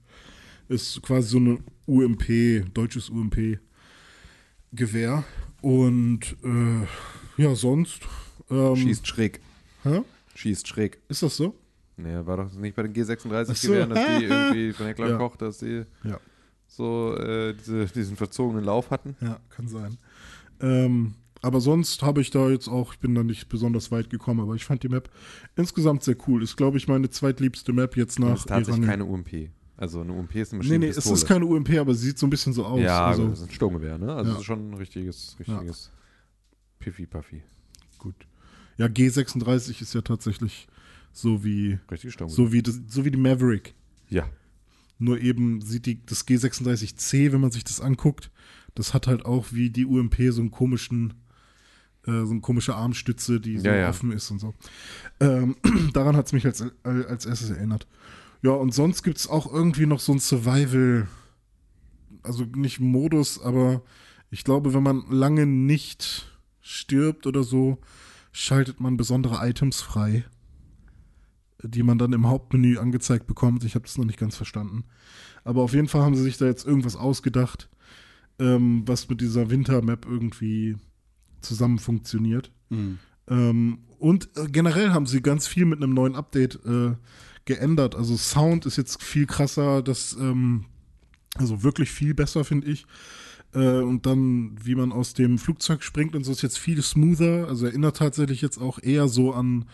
Ist 0.70 1.02
quasi 1.02 1.30
so 1.30 1.38
eine 1.38 1.58
UMP, 1.88 2.74
deutsches 2.74 3.10
UMP-Gewehr. 4.72 5.24
Und 5.62 6.36
äh, 6.44 7.42
ja, 7.42 7.56
sonst. 7.56 8.02
Ähm, 8.50 8.76
Schießt 8.76 9.08
schräg. 9.08 9.40
Hä? 9.84 10.02
Schießt 10.36 10.68
schräg. 10.68 11.00
Ist 11.10 11.24
das 11.24 11.38
so? 11.38 11.56
Nee, 11.98 12.16
war 12.26 12.38
doch 12.38 12.52
nicht 12.54 12.76
bei 12.76 12.84
den 12.84 12.94
G36 12.94 13.48
Ach 13.52 13.56
so. 13.56 13.68
gewesen, 13.72 13.90
dass 13.90 14.06
die 14.18 14.24
irgendwie 14.26 14.74
von 14.74 14.86
Heckler 14.88 15.10
Ja. 15.10 15.18
Koch, 15.18 15.36
dass 15.36 15.60
die 15.60 15.84
Ja. 16.04 16.20
so 16.68 17.16
äh, 17.18 17.54
diese, 17.54 17.86
diesen 17.88 18.16
verzogenen 18.16 18.64
Lauf 18.64 18.90
hatten. 18.92 19.16
Ja, 19.22 19.40
kann 19.50 19.68
sein. 19.68 19.98
Ähm, 20.62 21.16
aber 21.42 21.60
sonst 21.62 22.02
habe 22.04 22.22
ich 22.22 22.30
da 22.32 22.50
jetzt 22.50 22.68
auch, 22.68 22.94
ich 22.94 23.00
bin 23.00 23.16
da 23.16 23.24
nicht 23.24 23.50
besonders 23.50 23.92
weit 23.92 24.10
gekommen, 24.10 24.40
aber 24.42 24.56
ich 24.56 24.64
fand 24.66 24.84
die 24.84 24.90
Map 24.90 25.10
insgesamt 25.56 26.04
sehr 26.04 26.16
cool. 26.28 26.44
Ist, 26.44 26.56
glaube 26.58 26.78
ich, 26.78 26.88
meine 26.88 27.10
zweitliebste 27.10 27.74
Map 27.74 27.98
jetzt 27.98 28.20
nach 28.20 28.34
es 28.34 28.40
ist 28.42 28.50
tatsächlich 28.50 28.86
keine 28.86 29.06
UMP. 29.06 29.50
Also 29.78 30.02
eine 30.02 30.14
UMP 30.14 30.36
ist 30.36 30.54
eine 30.54 30.62
Nee, 30.64 30.78
nee, 30.78 30.88
es 30.88 30.98
Maschinenpistole. 30.98 31.16
ist 31.16 31.26
keine 31.26 31.46
UMP, 31.48 31.70
aber 31.80 31.96
sie 31.96 32.08
sieht 32.08 32.20
so 32.20 32.28
ein 32.28 32.30
bisschen 32.30 32.54
so 32.54 32.64
aus. 32.66 32.80
Ja, 32.82 33.06
also, 33.08 33.28
das 33.30 33.40
ist 33.42 33.50
ein 33.50 33.52
Sturmgewehr, 33.54 33.98
ne? 33.98 34.14
Also 34.14 34.30
Ja. 34.30 34.36
es 34.36 34.42
ist 34.42 34.46
schon 34.46 34.70
ein 34.70 34.74
richtiges, 34.76 35.36
richtiges 35.40 35.92
Piffy-Puffy. 36.80 37.42
gut. 37.98 38.16
Ja, 38.78 38.88
G36 38.88 39.82
ist 39.82 39.94
ja 39.94 40.02
tatsächlich 40.02 40.68
so 41.12 41.44
wie, 41.44 41.78
Richtiges 41.92 42.14
Sturmgewehr. 42.14 42.46
so 42.46 42.52
wie, 42.52 42.62
das, 42.64 42.80
so 42.88 43.06
wie 43.06 43.12
die 43.12 43.18
Maverick. 43.20 43.74
ja. 44.10 44.28
Nur 45.04 45.20
eben 45.20 45.62
sieht 45.62 45.88
die, 45.88 46.06
das 46.06 46.28
G36C, 46.28 47.32
wenn 47.32 47.42
man 47.42 47.50
sich 47.50 47.64
das 47.64 47.82
anguckt, 47.82 48.30
das 48.76 48.94
hat 48.94 49.08
halt 49.08 49.26
auch 49.26 49.48
wie 49.52 49.72
die 49.72 49.84
UMP 49.88 50.16
so 50.30 50.42
einen 50.42 50.52
komischen, 50.52 51.16
äh, 52.08 52.26
so 52.26 52.32
eine 52.32 52.42
komische 52.42 52.76
Armstütze, 52.76 53.40
die 53.40 53.60
so 53.60 53.68
Ja, 53.68 53.76
ja. 53.76 53.90
offen 53.90 54.12
ist 54.12 54.30
und 54.32 54.40
so. 54.40 54.54
Ähm, 55.20 55.56
daran 55.94 56.16
hat 56.16 56.28
es 56.28 56.34
mich 56.34 56.46
als, 56.46 56.64
als 56.84 57.26
erstes 57.26 57.50
erinnert. 57.50 57.88
Ja, 58.42 58.52
und 58.52 58.74
sonst 58.74 59.04
gibt 59.04 59.18
es 59.18 59.28
auch 59.28 59.52
irgendwie 59.52 59.86
noch 59.86 60.00
so 60.00 60.12
ein 60.14 60.20
Survival, 60.20 61.08
also 62.24 62.44
nicht 62.56 62.80
Modus, 62.80 63.42
aber 63.42 63.84
ich 64.32 64.44
glaube, 64.44 64.74
wenn 64.74 64.84
man 64.84 65.04
lange 65.10 65.46
nicht 65.46 66.28
stirbt 66.62 67.28
oder 67.28 67.44
so, 67.44 67.78
schaltet 68.32 68.80
man 68.80 68.98
besondere 68.98 69.48
Items 69.48 69.82
frei, 69.82 70.24
die 71.62 71.84
man 71.84 71.98
dann 72.00 72.14
im 72.14 72.28
Hauptmenü 72.28 72.78
angezeigt 72.78 73.28
bekommt. 73.28 73.64
Ich 73.64 73.76
habe 73.76 73.86
das 73.86 73.98
noch 73.98 74.06
nicht 74.06 74.20
ganz 74.20 74.36
verstanden. 74.36 74.86
Aber 75.44 75.62
auf 75.62 75.74
jeden 75.74 75.88
Fall 75.88 76.02
haben 76.02 76.16
sie 76.16 76.24
sich 76.24 76.38
da 76.38 76.46
jetzt 76.46 76.66
irgendwas 76.66 76.96
ausgedacht, 76.96 77.70
ähm, 78.40 78.84
was 78.88 79.10
mit 79.10 79.22
dieser 79.22 79.50
Wintermap 79.50 80.06
irgendwie 80.06 80.78
zusammen 81.42 81.80
funktioniert. 81.80 82.52
Ähm, 83.28 83.80
und 84.00 84.30
äh, 84.38 84.48
generell 84.48 84.92
haben 84.92 85.06
sie 85.06 85.22
ganz 85.22 85.48
viel 85.48 85.66
mit 85.66 85.82
einem 85.82 85.94
neuen 85.94 86.16
Update 86.16 86.60
äh, 86.66 86.96
geändert. 87.46 87.96
Also 87.96 88.18
Sound 88.18 88.66
ist 88.66 88.78
jetzt 88.78 89.02
viel 89.02 89.26
krasser, 89.26 89.82
das 89.82 90.16
ähm, 90.20 90.66
also 91.36 91.64
wirklich 91.64 91.92
viel 91.92 92.14
besser, 92.14 92.44
finde 92.44 92.68
ich. 92.68 92.86
Äh, 93.54 93.80
und 93.80 94.06
dann, 94.06 94.56
wie 94.64 94.76
man 94.76 94.92
aus 94.92 95.14
dem 95.14 95.38
Flugzeug 95.38 95.84
springt 95.84 96.16
und 96.16 96.24
so, 96.24 96.32
ist 96.32 96.42
jetzt 96.42 96.60
viel 96.60 96.82
smoother. 96.82 97.48
Also 97.48 97.66
erinnert 97.66 97.98
tatsächlich 97.98 98.42
jetzt 98.42 98.58
auch 98.58 98.80
eher 98.82 99.08
so 99.08 99.34
an, 99.34 99.66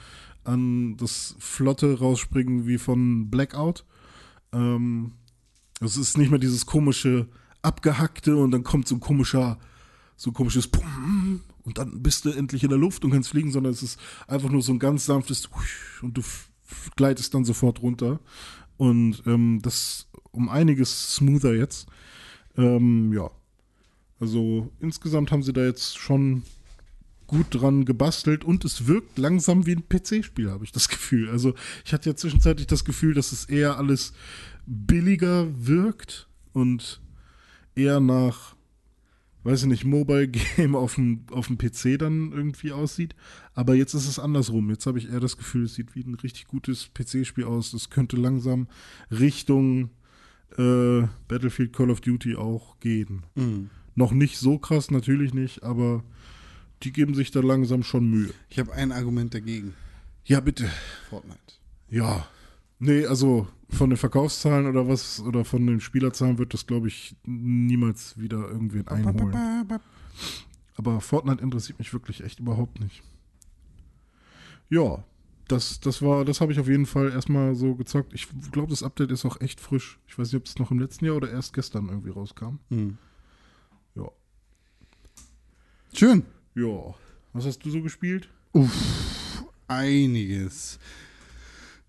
an 0.43 0.97
das 0.97 1.35
flotte 1.39 1.99
Rausspringen 1.99 2.67
wie 2.67 2.77
von 2.77 3.29
Blackout. 3.29 3.85
Ähm, 4.51 5.13
es 5.81 5.97
ist 5.97 6.17
nicht 6.17 6.31
mehr 6.31 6.39
dieses 6.39 6.65
komische, 6.65 7.27
abgehackte 7.61 8.37
und 8.37 8.51
dann 8.51 8.63
kommt 8.63 8.87
so 8.87 8.95
ein 8.95 8.99
komischer, 8.99 9.57
so 10.15 10.31
ein 10.31 10.33
komisches 10.33 10.67
Pum 10.67 11.41
und 11.67 11.77
dann 11.77 12.01
bist 12.01 12.23
du 12.23 12.29
endlich 12.29 12.63
in 12.63 12.69
der 12.69 12.79
Luft 12.79 13.03
und 13.03 13.11
kannst 13.11 13.29
fliegen, 13.29 13.51
sondern 13.51 13.73
es 13.73 13.83
ist 13.83 13.99
einfach 14.25 14.49
nur 14.49 14.61
so 14.61 14.71
ein 14.71 14.79
ganz 14.79 15.05
sanftes 15.05 15.49
und 16.01 16.17
du 16.17 16.21
gleitest 16.95 17.33
dann 17.33 17.43
sofort 17.43 17.81
runter. 17.81 18.21
Und 18.77 19.21
ähm, 19.25 19.59
das 19.61 20.07
um 20.31 20.47
einiges 20.47 21.15
smoother 21.15 21.53
jetzt. 21.53 21.87
Ähm, 22.55 23.11
ja. 23.11 23.29
Also 24.17 24.71
insgesamt 24.79 25.29
haben 25.33 25.43
sie 25.43 25.51
da 25.51 25.65
jetzt 25.65 25.97
schon 25.97 26.43
gut 27.27 27.47
dran 27.49 27.83
gebastelt 27.83 28.45
und 28.45 28.63
es 28.63 28.87
wirkt 28.87 29.17
langsam 29.17 29.65
wie 29.65 29.75
ein 29.75 29.89
PC-Spiel, 29.89 30.49
habe 30.49 30.63
ich 30.63 30.71
das 30.71 30.87
Gefühl. 30.87 31.29
Also 31.29 31.53
ich 31.83 31.91
hatte 31.91 32.09
ja 32.09 32.15
zwischenzeitlich 32.15 32.67
das 32.67 32.85
Gefühl, 32.85 33.13
dass 33.13 33.33
es 33.33 33.43
eher 33.43 33.77
alles 33.77 34.13
billiger 34.65 35.47
wirkt 35.53 36.29
und 36.53 37.01
eher 37.75 37.99
nach, 37.99 38.55
weiß 39.47 39.61
ich 39.61 39.67
nicht, 39.69 39.85
Mobile 39.85 40.27
Game 40.57 40.75
auf 40.75 40.95
dem, 40.95 41.21
auf 41.31 41.47
dem 41.47 41.57
PC 41.57 41.97
dann 41.97 42.33
irgendwie 42.33 42.73
aussieht. 42.73 43.15
Aber 43.53 43.75
jetzt 43.75 43.93
ist 43.93 44.07
es 44.07 44.19
andersrum. 44.19 44.69
Jetzt 44.69 44.85
habe 44.85 44.99
ich 44.99 45.09
eher 45.09 45.21
das 45.21 45.37
Gefühl, 45.37 45.63
es 45.63 45.75
sieht 45.75 45.95
wie 45.95 46.01
ein 46.01 46.15
richtig 46.15 46.47
gutes 46.47 46.89
PC-Spiel 46.93 47.45
aus. 47.45 47.73
Es 47.73 47.89
könnte 47.89 48.17
langsam 48.17 48.67
Richtung 49.09 49.89
äh, 50.57 51.03
Battlefield 51.29 51.71
Call 51.73 51.89
of 51.89 52.01
Duty 52.01 52.35
auch 52.35 52.77
gehen. 52.81 53.23
Noch 53.95 54.11
nicht 54.11 54.37
so 54.37 54.59
krass, 54.59 54.91
natürlich 54.91 55.33
nicht, 55.33 55.63
aber 55.63 56.03
die 56.83 56.91
geben 56.91 57.15
sich 57.15 57.31
da 57.31 57.39
langsam 57.39 57.83
schon 57.83 58.09
Mühe. 58.09 58.33
Ich 58.49 58.59
habe 58.59 58.73
ein 58.73 58.91
Argument 58.91 59.33
dagegen. 59.33 59.73
Ja, 60.25 60.41
bitte. 60.41 60.69
Fortnite. 61.09 61.39
Ja. 61.89 62.27
Nee, 62.79 63.05
also 63.05 63.47
von 63.69 63.89
den 63.89 63.97
Verkaufszahlen 63.97 64.67
oder 64.67 64.87
was, 64.87 65.19
oder 65.21 65.43
von 65.43 65.65
den 65.65 65.79
Spielerzahlen 65.79 66.37
wird 66.37 66.53
das, 66.53 66.67
glaube 66.67 66.87
ich, 66.87 67.15
niemals 67.25 68.17
wieder 68.17 68.47
irgendwen 68.47 68.87
einholen. 68.87 69.79
Aber 70.75 71.01
Fortnite 71.01 71.41
interessiert 71.43 71.79
mich 71.79 71.91
wirklich 71.91 72.23
echt 72.23 72.39
überhaupt 72.39 72.79
nicht. 72.79 73.01
Ja, 74.69 75.03
das, 75.47 75.79
das 75.79 76.01
war, 76.01 76.25
das 76.25 76.41
habe 76.41 76.51
ich 76.51 76.59
auf 76.59 76.67
jeden 76.67 76.85
Fall 76.85 77.11
erstmal 77.11 77.55
so 77.55 77.75
gezockt. 77.75 78.13
Ich 78.13 78.27
glaube, 78.51 78.69
das 78.69 78.83
Update 78.83 79.11
ist 79.11 79.25
auch 79.25 79.39
echt 79.41 79.59
frisch. 79.59 79.99
Ich 80.07 80.17
weiß 80.17 80.31
nicht, 80.31 80.41
ob 80.41 80.45
es 80.45 80.59
noch 80.59 80.71
im 80.71 80.79
letzten 80.79 81.05
Jahr 81.05 81.15
oder 81.15 81.31
erst 81.31 81.53
gestern 81.53 81.89
irgendwie 81.89 82.09
rauskam. 82.09 82.59
Hm. 82.69 82.97
Ja. 83.95 84.09
Schön. 85.93 86.23
Ja. 86.53 86.93
Was 87.33 87.45
hast 87.45 87.59
du 87.59 87.69
so 87.69 87.81
gespielt? 87.81 88.29
Einiges. 89.67 90.79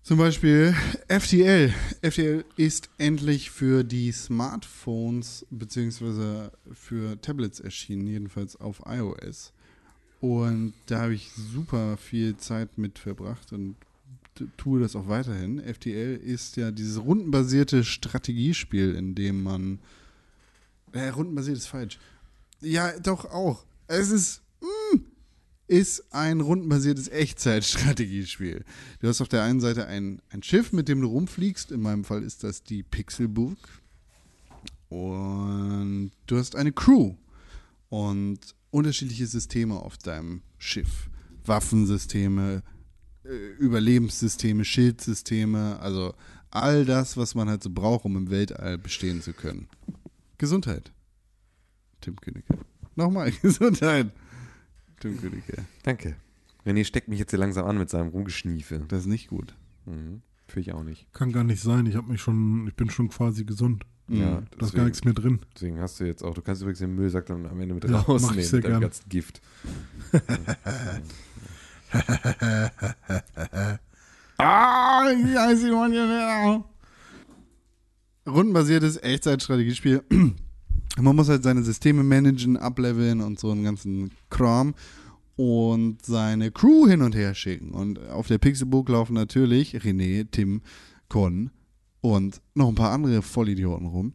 Zum 0.09 0.17
Beispiel 0.17 0.73
FTL. 1.07 1.71
FTL 2.01 2.43
ist 2.57 2.89
endlich 2.97 3.51
für 3.51 3.83
die 3.83 4.11
Smartphones 4.11 5.45
beziehungsweise 5.51 6.51
für 6.73 7.21
Tablets 7.21 7.59
erschienen, 7.59 8.07
jedenfalls 8.07 8.55
auf 8.55 8.81
iOS. 8.87 9.53
Und 10.19 10.73
da 10.87 11.01
habe 11.01 11.13
ich 11.13 11.29
super 11.31 11.95
viel 11.97 12.35
Zeit 12.37 12.79
mit 12.79 12.97
verbracht 12.97 13.53
und 13.53 13.75
tue 14.57 14.79
das 14.79 14.95
auch 14.95 15.07
weiterhin. 15.07 15.61
FTL 15.61 16.15
ist 16.15 16.57
ja 16.57 16.71
dieses 16.71 16.99
rundenbasierte 16.99 17.83
Strategiespiel, 17.83 18.95
in 18.95 19.13
dem 19.13 19.43
man. 19.43 19.77
Äh, 20.91 21.09
rundenbasiert 21.09 21.57
ist 21.57 21.67
falsch. 21.67 21.99
Ja, 22.61 22.97
doch 22.97 23.25
auch. 23.25 23.63
Es 23.85 24.09
ist. 24.09 24.41
Ist 25.69 26.11
ein 26.11 26.41
rundenbasiertes 26.41 27.09
Echtzeitstrategiespiel. 27.09 28.65
Du 28.99 29.07
hast 29.07 29.21
auf 29.21 29.27
der 29.27 29.43
einen 29.43 29.59
Seite 29.59 29.85
ein, 29.85 30.19
ein 30.31 30.41
Schiff, 30.41 30.73
mit 30.73 30.87
dem 30.87 31.01
du 31.01 31.07
rumfliegst. 31.07 31.71
In 31.71 31.81
meinem 31.81 32.03
Fall 32.03 32.23
ist 32.23 32.43
das 32.43 32.63
die 32.63 32.81
Pixelburg. 32.81 33.57
Und 34.89 36.11
du 36.25 36.37
hast 36.37 36.55
eine 36.55 36.71
Crew 36.71 37.13
und 37.89 38.39
unterschiedliche 38.71 39.27
Systeme 39.27 39.75
auf 39.75 39.99
deinem 39.99 40.41
Schiff. 40.57 41.09
Waffensysteme, 41.45 42.63
äh, 43.23 43.29
Überlebenssysteme, 43.59 44.65
Schildsysteme, 44.65 45.79
also 45.79 46.15
all 46.49 46.83
das, 46.83 47.15
was 47.15 47.35
man 47.35 47.47
halt 47.47 47.61
so 47.61 47.69
braucht, 47.69 48.05
um 48.05 48.17
im 48.17 48.31
Weltall 48.31 48.79
bestehen 48.79 49.21
zu 49.21 49.33
können. 49.33 49.67
Gesundheit. 50.39 50.91
Tim 52.01 52.15
Königke. 52.15 52.57
Nochmal, 52.95 53.31
Gesundheit. 53.43 54.11
Tim 54.99 55.19
Königke. 55.19 55.65
Danke. 55.83 56.15
René 56.65 56.83
steckt 56.83 57.07
mich 57.07 57.19
jetzt 57.19 57.29
hier 57.31 57.39
langsam 57.39 57.65
an 57.65 57.77
mit 57.77 57.89
seinem 57.89 58.09
Rumgeschniefe. 58.09 58.81
Das 58.87 59.01
ist 59.01 59.05
nicht 59.07 59.27
gut. 59.29 59.55
Mhm. 59.85 60.21
Fühle 60.47 60.61
ich 60.61 60.73
auch 60.73 60.83
nicht. 60.83 61.07
Kann 61.13 61.31
gar 61.31 61.43
nicht 61.43 61.61
sein. 61.61 61.85
Ich 61.85 61.95
habe 61.95 62.11
mich 62.11 62.21
schon, 62.21 62.67
ich 62.67 62.75
bin 62.75 62.89
schon 62.89 63.09
quasi 63.09 63.45
gesund. 63.45 63.85
Ja, 64.07 64.41
Da 64.57 64.65
ist 64.65 64.73
gar 64.73 64.85
nichts 64.85 65.03
mehr 65.03 65.13
drin. 65.13 65.39
deswegen 65.53 65.79
hast 65.79 65.99
du 65.99 66.03
jetzt 66.03 66.23
auch, 66.23 66.33
du 66.33 66.41
kannst 66.41 66.61
übrigens 66.63 66.79
den 66.79 66.95
Müllsack 66.95 67.27
dann 67.27 67.45
am 67.45 67.61
Ende 67.61 67.75
mit 67.75 67.83
Ja, 67.83 67.91
mach 67.91 68.01
ich 68.01 68.07
rausnehmen 68.09 68.43
sehr 68.43 68.57
mit 68.57 68.65
deinem 68.65 68.71
gerne. 68.71 68.85
ganzen 68.87 69.07
Gift. 69.09 69.39
Ah, 74.37 75.03
wie 75.03 75.37
heißt 75.37 75.63
die? 75.63 76.63
Rundenbasiertes 78.29 79.01
Echtzeitstrategiespiel. 79.03 80.03
Man 81.01 81.15
muss 81.15 81.29
halt 81.29 81.43
seine 81.43 81.63
Systeme 81.63 82.03
managen, 82.03 82.57
ableveln 82.57 83.21
und 83.21 83.39
so 83.39 83.51
einen 83.51 83.63
ganzen 83.63 84.11
Kram 84.29 84.73
und 85.35 86.05
seine 86.05 86.51
Crew 86.51 86.87
hin 86.87 87.01
und 87.01 87.15
her 87.15 87.33
schicken. 87.33 87.71
Und 87.71 87.99
auf 88.09 88.27
der 88.27 88.39
Pixelbook 88.39 88.89
laufen 88.89 89.13
natürlich 89.13 89.75
René, 89.75 90.27
Tim, 90.29 90.61
Con 91.07 91.51
und 92.01 92.41
noch 92.55 92.69
ein 92.69 92.75
paar 92.75 92.91
andere 92.91 93.21
Vollidioten 93.21 93.87
rum. 93.87 94.13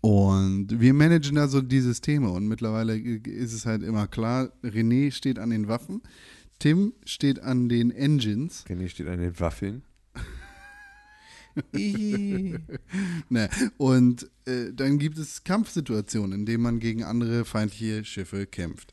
Und 0.00 0.80
wir 0.80 0.92
managen 0.92 1.38
also 1.38 1.62
die 1.62 1.80
Systeme 1.80 2.28
und 2.30 2.46
mittlerweile 2.46 2.98
ist 2.98 3.54
es 3.54 3.64
halt 3.64 3.82
immer 3.82 4.06
klar, 4.06 4.52
René 4.62 5.10
steht 5.10 5.38
an 5.38 5.48
den 5.48 5.68
Waffen, 5.68 6.02
Tim 6.58 6.92
steht 7.06 7.40
an 7.40 7.70
den 7.70 7.90
Engines 7.90 8.66
René 8.66 8.88
steht 8.88 9.08
an 9.08 9.20
den 9.20 9.40
Waffeln. 9.40 9.82
Ne. 13.28 13.48
Und 13.76 14.30
äh, 14.46 14.72
dann 14.72 14.98
gibt 14.98 15.18
es 15.18 15.44
Kampfsituationen, 15.44 16.40
in 16.40 16.46
denen 16.46 16.62
man 16.62 16.80
gegen 16.80 17.04
andere 17.04 17.44
feindliche 17.44 18.04
Schiffe 18.04 18.46
kämpft. 18.46 18.92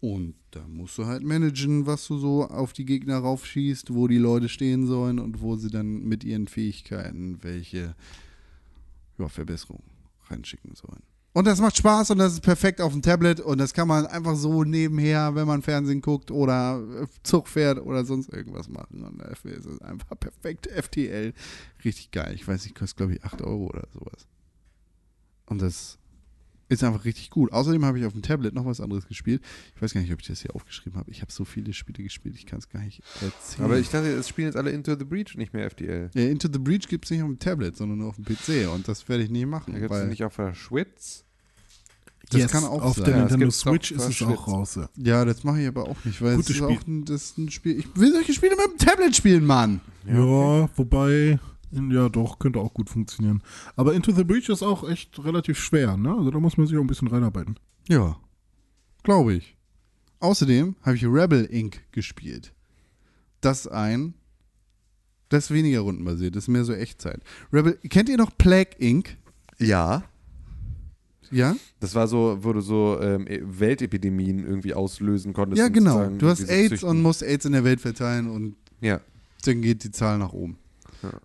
Und 0.00 0.34
da 0.50 0.66
musst 0.66 0.98
du 0.98 1.06
halt 1.06 1.22
managen, 1.22 1.86
was 1.86 2.06
du 2.08 2.18
so 2.18 2.44
auf 2.44 2.72
die 2.72 2.84
Gegner 2.84 3.18
raufschießt, 3.18 3.94
wo 3.94 4.08
die 4.08 4.18
Leute 4.18 4.48
stehen 4.48 4.86
sollen 4.86 5.18
und 5.18 5.40
wo 5.40 5.56
sie 5.56 5.70
dann 5.70 6.02
mit 6.02 6.24
ihren 6.24 6.48
Fähigkeiten 6.48 7.38
welche 7.42 7.94
ja, 9.18 9.28
Verbesserungen 9.28 9.84
reinschicken 10.28 10.74
sollen. 10.74 11.02
Und 11.34 11.46
das 11.46 11.60
macht 11.60 11.78
Spaß 11.78 12.10
und 12.10 12.18
das 12.18 12.34
ist 12.34 12.42
perfekt 12.42 12.80
auf 12.80 12.92
dem 12.92 13.00
Tablet 13.00 13.40
und 13.40 13.56
das 13.56 13.72
kann 13.72 13.88
man 13.88 14.06
einfach 14.06 14.36
so 14.36 14.64
nebenher, 14.64 15.34
wenn 15.34 15.46
man 15.46 15.62
Fernsehen 15.62 16.02
guckt 16.02 16.30
oder 16.30 16.82
äh, 17.00 17.06
Zug 17.22 17.48
fährt 17.48 17.78
oder 17.78 18.04
sonst 18.04 18.28
irgendwas 18.28 18.68
machen. 18.68 19.02
Und 19.02 19.18
dafür 19.18 19.52
ist 19.52 19.64
es 19.64 19.80
einfach 19.80 20.18
perfekt 20.18 20.66
FTL. 20.66 21.32
Richtig 21.84 22.10
geil. 22.10 22.34
Ich 22.34 22.46
weiß 22.46 22.64
nicht, 22.64 22.74
kostet 22.74 22.98
glaube 22.98 23.14
ich 23.14 23.24
8 23.24 23.40
Euro 23.42 23.64
oder 23.66 23.88
sowas. 23.94 24.26
Und 25.46 25.62
das 25.62 25.98
ist 26.72 26.84
einfach 26.84 27.04
richtig 27.04 27.30
gut. 27.30 27.52
Außerdem 27.52 27.84
habe 27.84 27.98
ich 27.98 28.04
auf 28.06 28.12
dem 28.12 28.22
Tablet 28.22 28.54
noch 28.54 28.64
was 28.66 28.80
anderes 28.80 29.06
gespielt. 29.06 29.42
Ich 29.76 29.82
weiß 29.82 29.94
gar 29.94 30.00
nicht, 30.00 30.12
ob 30.12 30.20
ich 30.20 30.26
das 30.26 30.42
hier 30.42 30.54
aufgeschrieben 30.54 30.98
habe. 30.98 31.10
Ich 31.10 31.20
habe 31.20 31.30
so 31.32 31.44
viele 31.44 31.72
Spiele 31.72 32.02
gespielt, 32.02 32.34
ich 32.36 32.46
kann 32.46 32.58
es 32.58 32.68
gar 32.68 32.82
nicht 32.82 33.02
erzählen. 33.20 33.64
Aber 33.64 33.78
ich 33.78 33.88
dachte, 33.90 34.08
es 34.08 34.28
spielen 34.28 34.48
jetzt 34.48 34.56
alle 34.56 34.70
Into 34.70 34.96
the 34.98 35.04
Breach, 35.04 35.36
nicht 35.36 35.52
mehr 35.52 35.66
FDL. 35.66 36.10
ja, 36.14 36.22
Into 36.28 36.48
the 36.52 36.58
Breach 36.58 36.88
gibt 36.88 37.04
es 37.04 37.10
nicht 37.10 37.22
auf 37.22 37.28
dem 37.28 37.38
Tablet, 37.38 37.76
sondern 37.76 37.98
nur 37.98 38.08
auf 38.08 38.16
dem 38.16 38.24
PC. 38.24 38.68
Und 38.72 38.88
das 38.88 39.08
werde 39.08 39.24
ich 39.24 39.30
nicht 39.30 39.46
machen. 39.46 39.72
Da 39.74 39.80
gibt 39.80 39.92
es 39.92 40.08
nicht 40.08 40.24
auf 40.24 40.36
der 40.36 40.54
Schwitz. 40.54 41.24
Das 42.30 42.40
Jetzt 42.40 42.52
kann 42.52 42.64
auch 42.64 42.80
auf 42.80 42.94
sein. 42.96 43.04
der 43.04 43.14
Ja, 43.16 43.20
Nintendo 43.20 43.46
doch 43.46 43.52
Switch 43.52 43.90
ist 43.92 44.08
es 44.08 44.22
auch 44.22 44.48
raus. 44.48 44.76
ja. 44.76 44.88
ja, 44.96 45.24
das 45.26 45.44
mache 45.44 45.60
ich 45.60 45.68
aber 45.68 45.86
auch 45.88 46.02
nicht, 46.04 46.22
weil 46.22 46.36
Gutes 46.36 46.50
es 46.50 46.56
ist 46.56 46.62
Spiel. 46.64 46.76
auch 46.78 46.86
ein, 46.86 47.04
das 47.04 47.22
ist 47.24 47.38
ein 47.38 47.50
Spiel. 47.50 47.78
Ich 47.80 47.86
will 47.94 48.10
solche 48.12 48.32
Spiele 48.32 48.56
mit 48.56 48.80
dem 48.80 48.86
Tablet 48.86 49.14
spielen, 49.14 49.44
Mann. 49.44 49.80
Ja, 50.06 50.68
wobei, 50.76 51.38
ja 51.72 52.08
doch, 52.08 52.38
könnte 52.38 52.58
auch 52.60 52.74
gut 52.74 52.90
funktionieren. 52.90 53.42
Aber 53.76 53.94
Into 53.94 54.12
the 54.12 54.24
Breach 54.24 54.48
ist 54.48 54.62
auch 54.62 54.88
echt 54.88 55.22
relativ 55.24 55.58
schwer, 55.58 55.96
ne? 55.96 56.14
Also 56.14 56.30
da 56.30 56.38
muss 56.40 56.56
man 56.56 56.66
sich 56.66 56.76
auch 56.76 56.80
ein 56.82 56.86
bisschen 56.86 57.08
reinarbeiten. 57.08 57.56
Ja, 57.88 58.16
glaube 59.02 59.34
ich. 59.34 59.56
Außerdem 60.20 60.76
habe 60.82 60.96
ich 60.96 61.04
Rebel 61.04 61.44
Inc. 61.46 61.80
gespielt. 61.92 62.52
Das 63.40 63.60
ist 63.66 63.72
ein, 63.72 64.14
das 65.30 65.46
ist 65.46 65.50
weniger 65.50 65.80
rundenbasiert, 65.80 66.36
das 66.36 66.44
ist 66.44 66.48
mehr 66.48 66.64
so 66.64 66.72
Echtzeit. 66.74 67.20
Rebel, 67.52 67.72
kennt 67.88 68.08
ihr 68.08 68.16
noch 68.18 68.36
Plague 68.38 68.76
Inc.? 68.78 69.16
Ja. 69.58 70.04
Ja? 71.30 71.56
Das 71.80 71.94
war 71.94 72.06
so, 72.08 72.38
wo 72.42 72.52
du 72.52 72.60
so 72.60 73.00
ähm, 73.00 73.26
e- 73.26 73.40
Weltepidemien 73.42 74.44
irgendwie 74.46 74.74
auslösen 74.74 75.32
konntest. 75.32 75.58
Ja, 75.58 75.68
genau. 75.68 76.06
Du 76.10 76.28
hast 76.28 76.46
AIDS 76.48 76.68
züchten. 76.68 76.88
und 76.90 77.00
musst 77.02 77.22
AIDS 77.22 77.46
in 77.46 77.52
der 77.52 77.64
Welt 77.64 77.80
verteilen 77.80 78.28
und 78.28 78.54
Ja. 78.82 79.00
dann 79.44 79.62
geht 79.62 79.82
die 79.82 79.90
Zahl 79.90 80.18
nach 80.18 80.32
oben. 80.34 80.58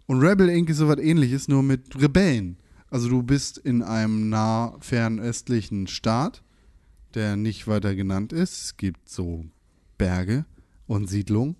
Und 0.05 0.21
Rebel 0.21 0.49
Inc. 0.49 0.69
ist 0.69 0.77
sowas 0.77 0.99
ähnliches, 0.99 1.47
nur 1.47 1.63
mit 1.63 2.01
Rebellen. 2.01 2.57
Also 2.89 3.09
du 3.09 3.23
bist 3.23 3.57
in 3.57 3.83
einem 3.83 4.29
nah 4.29 4.77
fernöstlichen 4.79 5.87
Staat, 5.87 6.43
der 7.13 7.35
nicht 7.35 7.67
weiter 7.67 7.95
genannt 7.95 8.33
ist. 8.33 8.63
Es 8.63 8.77
gibt 8.77 9.09
so 9.09 9.45
Berge 9.97 10.45
und 10.87 11.07
Siedlungen. 11.07 11.55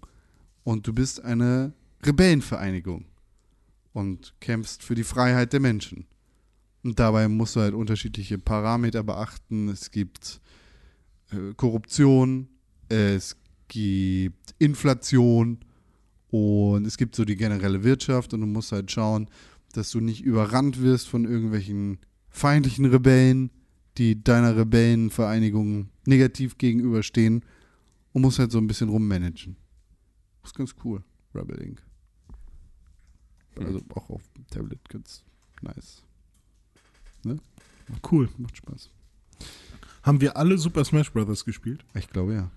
Und 0.64 0.88
du 0.88 0.94
bist 0.94 1.24
eine 1.24 1.74
Rebellenvereinigung 2.06 3.06
und 3.94 4.34
kämpfst 4.40 4.84
für 4.84 4.96
die 4.96 5.04
Freiheit 5.04 5.54
der 5.54 5.60
Menschen. 5.60 6.06
Und 6.84 7.00
dabei 7.00 7.28
musst 7.28 7.56
du 7.56 7.62
halt 7.62 7.74
unterschiedliche 7.74 8.38
Parameter 8.38 9.04
beachten. 9.04 9.70
Es 9.70 9.92
gibt 9.92 10.40
äh, 11.32 11.54
Korruption, 11.56 12.48
es 12.90 13.36
gibt 13.68 14.56
Inflation 14.60 15.60
und 16.30 16.86
es 16.86 16.98
gibt 16.98 17.16
so 17.16 17.26
die 17.26 17.36
generelle 17.36 17.84
Wirtschaft 17.84 18.34
und 18.34 18.42
du 18.42 18.48
musst 18.48 18.72
halt 18.72 18.92
schauen, 18.92 19.30
dass 19.74 19.92
du 19.92 20.00
nicht 20.00 20.22
überrannt 20.22 20.82
wirst 20.82 21.08
von 21.08 21.26
irgendwelchen 21.26 22.00
feindlichen 22.30 22.86
Rebellen, 22.86 23.52
die 23.98 24.24
deiner 24.24 24.56
Rebellenvereinigung 24.56 25.90
negativ 26.06 26.58
gegenüberstehen 26.58 27.44
und 28.14 28.22
musst 28.22 28.40
halt 28.40 28.52
so 28.52 28.58
ein 28.58 28.68
bisschen 28.68 28.90
rummanagen. 28.90 29.56
Das 30.42 30.52
ist 30.52 30.58
ganz 30.58 30.76
cool, 30.84 31.04
Rebel 31.34 31.62
Inc. 31.62 31.82
Also 33.56 33.82
auch 33.96 34.10
auf 34.10 34.22
dem 34.36 34.46
Tablet 34.48 34.88
ganz 34.90 35.24
nice. 35.62 36.04
Cool. 38.10 38.30
Macht 38.38 38.58
Spaß. 38.58 38.92
Haben 40.04 40.22
wir 40.22 40.38
alle 40.38 40.58
Super 40.58 40.86
Smash 40.86 41.12
Brothers 41.12 41.44
gespielt? 41.44 41.84
Ich 41.96 42.08
glaube 42.10 42.34
ja. 42.36 42.52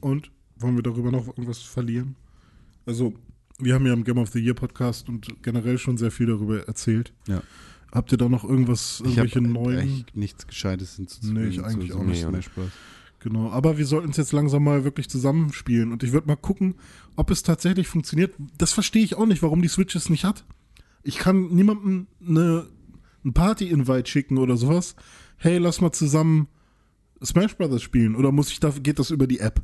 Und 0.00 0.30
wollen 0.56 0.76
wir 0.76 0.82
darüber 0.82 1.10
noch 1.10 1.26
irgendwas 1.26 1.58
verlieren? 1.58 2.16
Also, 2.86 3.14
wir 3.58 3.74
haben 3.74 3.86
ja 3.86 3.92
im 3.92 4.04
Game 4.04 4.18
of 4.18 4.30
the 4.30 4.40
Year 4.40 4.54
Podcast 4.54 5.08
und 5.08 5.42
generell 5.42 5.78
schon 5.78 5.96
sehr 5.96 6.10
viel 6.10 6.26
darüber 6.26 6.66
erzählt. 6.66 7.12
Ja. 7.28 7.42
Habt 7.92 8.10
ihr 8.10 8.18
da 8.18 8.28
noch 8.28 8.44
irgendwas, 8.44 9.02
Ich 9.06 9.18
habe 9.18 9.28
irgendwelche 9.28 9.40
neuen? 9.40 10.04
nichts 10.14 10.46
Gescheites 10.46 10.96
hinzuzufügen. 10.96 11.42
Nee, 11.42 11.48
ich 11.48 11.62
eigentlich 11.62 11.92
zu 11.92 11.98
auch 11.98 12.02
nicht. 12.04 12.22
Smash 12.22 12.50
Bros. 12.50 12.70
Genau, 13.20 13.50
aber 13.50 13.78
wir 13.78 13.86
sollten 13.86 14.10
es 14.10 14.18
jetzt 14.18 14.32
langsam 14.32 14.64
mal 14.64 14.84
wirklich 14.84 15.08
zusammenspielen 15.08 15.92
und 15.92 16.02
ich 16.02 16.12
würde 16.12 16.26
mal 16.26 16.36
gucken, 16.36 16.74
ob 17.16 17.30
es 17.30 17.42
tatsächlich 17.42 17.88
funktioniert. 17.88 18.34
Das 18.58 18.72
verstehe 18.72 19.02
ich 19.02 19.14
auch 19.14 19.24
nicht, 19.24 19.42
warum 19.42 19.62
die 19.62 19.68
Switch 19.68 19.94
es 19.96 20.10
nicht 20.10 20.24
hat. 20.24 20.44
Ich 21.02 21.16
kann 21.16 21.48
niemandem 21.54 22.06
eine, 22.20 22.66
ein 23.24 23.32
Party-Invite 23.32 24.10
schicken 24.10 24.36
oder 24.36 24.58
sowas. 24.58 24.94
Hey, 25.38 25.56
lass 25.56 25.80
mal 25.80 25.92
zusammen 25.92 26.48
Smash 27.24 27.56
Brothers 27.56 27.80
spielen 27.80 28.14
oder 28.14 28.30
muss 28.30 28.50
ich 28.50 28.60
da, 28.60 28.70
geht 28.70 28.98
das 28.98 29.10
über 29.10 29.26
die 29.26 29.38
App? 29.38 29.62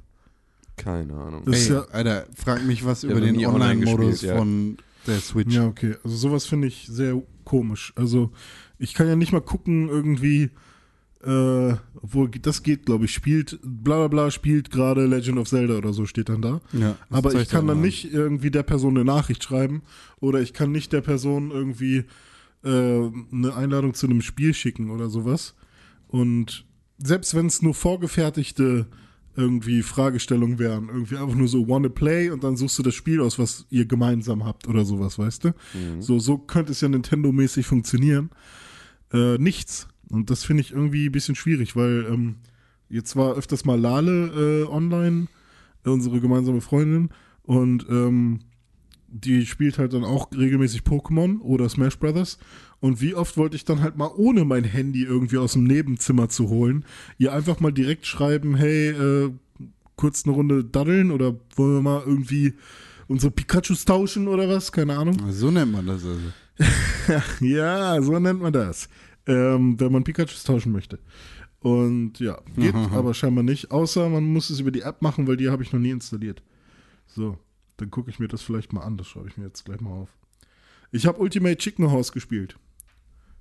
Keine 0.81 1.15
Ahnung. 1.15 1.43
Das 1.45 1.59
ist 1.59 1.71
Ey, 1.71 1.77
ja, 1.77 1.83
Alter, 1.93 2.27
frag 2.35 2.65
mich 2.65 2.85
was 2.85 3.05
über 3.05 3.21
den 3.21 3.45
Online-Modus 3.45 4.23
ja. 4.23 4.37
von 4.37 4.79
der 5.07 5.21
Switch. 5.21 5.55
ja, 5.55 5.67
okay. 5.67 5.97
Also 6.05 6.17
sowas 6.17 6.47
finde 6.47 6.69
ich 6.69 6.87
sehr 6.91 7.21
komisch. 7.45 7.93
Also 7.97 8.31
ich 8.79 8.95
kann 8.95 9.07
ja 9.07 9.17
nicht 9.17 9.33
mal 9.33 9.43
gucken, 9.43 9.89
irgendwie, 9.89 10.51
äh, 11.23 11.75
wo 12.01 12.27
das 12.27 12.63
geht, 12.63 12.87
glaube 12.87 13.05
ich, 13.05 13.13
spielt, 13.13 13.59
bla 13.63 13.97
bla 13.99 14.09
bla, 14.09 14.31
spielt 14.31 14.71
gerade 14.71 15.07
Legend 15.07 15.39
of 15.39 15.49
Zelda 15.49 15.77
oder 15.77 15.93
so, 15.93 16.07
steht 16.07 16.31
dann 16.31 16.43
da. 16.43 16.61
Ja, 16.73 16.97
das 17.11 17.19
Aber 17.19 17.35
ich 17.35 17.49
kann 17.49 17.67
dann 17.67 17.79
mal. 17.79 17.87
nicht 17.87 18.13
irgendwie 18.13 18.51
der 18.51 18.63
Person 18.63 18.97
eine 18.97 19.05
Nachricht 19.05 19.45
schreiben 19.45 19.83
oder 20.19 20.41
ich 20.41 20.55
kann 20.55 20.73
nicht 20.73 20.93
der 20.93 21.03
Person 21.03 21.51
irgendwie 21.51 22.05
äh, 22.65 23.11
eine 23.33 23.55
Einladung 23.55 23.95
zu 23.95 24.07
einem 24.07 24.23
Spiel 24.23 24.55
schicken 24.55 24.91
oder 24.91 25.11
sowas. 25.11 25.55
Und 26.09 26.65
selbst 26.99 27.35
wenn 27.35 27.47
es 27.47 27.63
nur 27.63 27.75
vorgefertigte 27.75 28.87
irgendwie 29.37 29.83
Fragestellungen 29.83 30.59
wären, 30.59 30.89
irgendwie 30.89 31.17
einfach 31.17 31.35
nur 31.35 31.49
so 31.49 31.69
wanna 31.69 31.89
play 31.89 32.31
und 32.31 32.43
dann 32.45 32.57
suchst 32.57 32.79
du 32.79 32.83
das 32.83 32.95
Spiel 32.95 33.21
aus, 33.21 33.39
was 33.39 33.67
ihr 33.71 33.87
gemeinsam 33.87 34.45
habt 34.45 34.67
oder 34.69 34.85
sowas, 34.85 35.19
weißt 35.19 35.45
du? 35.45 35.55
So, 36.01 36.19
so 36.19 36.39
könnte 36.39 36.73
es 36.73 36.81
ja 36.81 36.89
Nintendo-mäßig 36.89 37.67
funktionieren. 37.67 38.31
Äh, 39.13 39.39
nichts. 39.39 39.89
Und 40.11 40.31
das 40.31 40.45
finde 40.45 40.63
ich 40.63 40.73
irgendwie 40.73 41.07
ein 41.07 41.13
bisschen 41.13 41.37
schwierig, 41.37 41.77
weil 41.77 42.07
ähm, 42.11 42.37
jetzt 42.89 43.15
war 43.17 43.35
öfters 43.35 43.65
mal 43.65 43.79
Lale 43.79 44.65
äh, 44.67 44.69
online, 44.69 45.29
äh, 45.85 45.91
unsere 45.91 46.21
gemeinsame 46.21 46.61
Freundin, 46.61 47.11
und 47.43 47.87
ähm, 47.89 48.41
die 49.11 49.47
spielt 49.47 49.79
halt 49.79 49.93
dann 49.93 50.05
auch 50.05 50.31
regelmäßig 50.33 50.83
Pokémon 50.83 51.41
oder 51.41 51.69
Smash 51.69 51.99
Brothers. 51.99 52.39
Und 52.81 53.01
wie 53.01 53.15
oft 53.15 53.37
wollte 53.37 53.57
ich 53.57 53.65
dann 53.65 53.83
halt 53.83 53.97
mal 53.97 54.11
ohne 54.17 54.45
mein 54.45 54.65
Handy 54.65 55.03
irgendwie 55.03 55.39
aus 55.39 55.53
dem 55.53 55.65
Nebenzimmer 55.65 56.29
zu 56.29 56.49
holen, 56.49 56.85
ihr 57.19 57.33
einfach 57.33 57.61
mal 57.61 57.73
direkt 57.73 58.07
schreiben, 58.07 58.55
hey, 58.55 58.91
äh, 58.91 59.31
kurz 59.97 60.25
eine 60.25 60.35
Runde 60.35 60.65
daddeln 60.65 61.11
oder 61.11 61.39
wollen 61.57 61.75
wir 61.75 61.83
mal 61.83 62.03
irgendwie 62.07 62.55
unsere 63.07 63.31
Pikachus 63.31 63.85
tauschen 63.85 64.29
oder 64.29 64.49
was? 64.49 64.73
Keine 64.73 64.97
Ahnung. 64.97 65.17
So 65.31 65.51
nennt 65.51 65.73
man 65.73 65.87
das 65.87 66.05
also. 66.05 66.21
Ja, 67.41 68.01
so 68.01 68.19
nennt 68.19 68.41
man 68.41 68.53
das. 68.53 68.89
Ähm, 69.27 69.79
wenn 69.79 69.93
man 69.93 70.05
Pikachus 70.05 70.45
tauschen 70.45 70.73
möchte. 70.73 70.99
Und 71.61 72.19
ja, 72.21 72.41
geht 72.57 72.75
Aha. 72.75 72.97
aber 72.97 73.13
scheinbar 73.13 73.45
nicht. 73.45 73.71
Außer 73.71 74.09
man 74.09 74.25
muss 74.25 74.49
es 74.49 74.61
über 74.61 74.71
die 74.71 74.81
App 74.81 75.03
machen, 75.03 75.27
weil 75.27 75.37
die 75.37 75.51
habe 75.51 75.63
ich 75.63 75.73
noch 75.73 75.81
nie 75.81 75.91
installiert. 75.91 76.43
So, 77.07 77.39
dann 77.81 77.91
gucke 77.91 78.11
ich 78.11 78.19
mir 78.19 78.29
das 78.29 78.43
vielleicht 78.43 78.73
mal 78.73 78.83
an. 78.83 78.97
Das 78.97 79.09
schreibe 79.09 79.29
ich 79.29 79.37
mir 79.37 79.45
jetzt 79.45 79.65
gleich 79.65 79.81
mal 79.81 79.91
auf. 79.91 80.09
Ich 80.93 81.07
habe 81.07 81.19
Ultimate 81.19 81.57
Chicken 81.57 81.91
House 81.91 82.13
gespielt. 82.13 82.57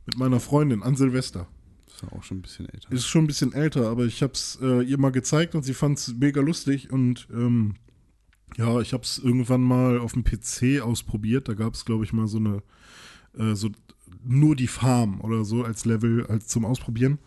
Mit 0.05 0.17
meiner 0.17 0.39
Freundin 0.39 0.83
an 0.83 0.95
Silvester. 0.95 1.47
Ist 1.87 2.01
ja 2.01 2.11
auch 2.17 2.23
schon 2.23 2.37
ein 2.37 2.41
bisschen 2.41 2.69
älter. 2.69 2.91
Ist 2.91 3.07
schon 3.07 3.23
ein 3.23 3.27
bisschen 3.27 3.53
älter, 3.53 3.89
aber 3.89 4.05
ich 4.05 4.21
habe 4.21 4.33
es 4.33 4.57
äh, 4.61 4.81
ihr 4.83 4.97
mal 4.97 5.11
gezeigt 5.11 5.55
und 5.55 5.63
sie 5.63 5.73
fand 5.73 5.97
es 5.97 6.13
mega 6.15 6.41
lustig. 6.41 6.91
Und 6.91 7.27
ähm, 7.31 7.75
ja, 8.57 8.79
ich 8.79 8.93
habe 8.93 9.03
es 9.03 9.19
irgendwann 9.19 9.61
mal 9.61 9.99
auf 9.99 10.13
dem 10.13 10.23
PC 10.23 10.81
ausprobiert. 10.81 11.47
Da 11.47 11.53
gab 11.53 11.73
es, 11.73 11.85
glaube 11.85 12.03
ich, 12.03 12.13
mal 12.13 12.27
so 12.27 12.37
eine, 12.37 12.63
äh, 13.37 13.55
so 13.55 13.69
nur 14.23 14.55
die 14.55 14.67
Farm 14.67 15.21
oder 15.21 15.43
so 15.45 15.63
als 15.63 15.85
Level 15.85 16.25
als 16.27 16.47
zum 16.47 16.65
Ausprobieren. 16.65 17.19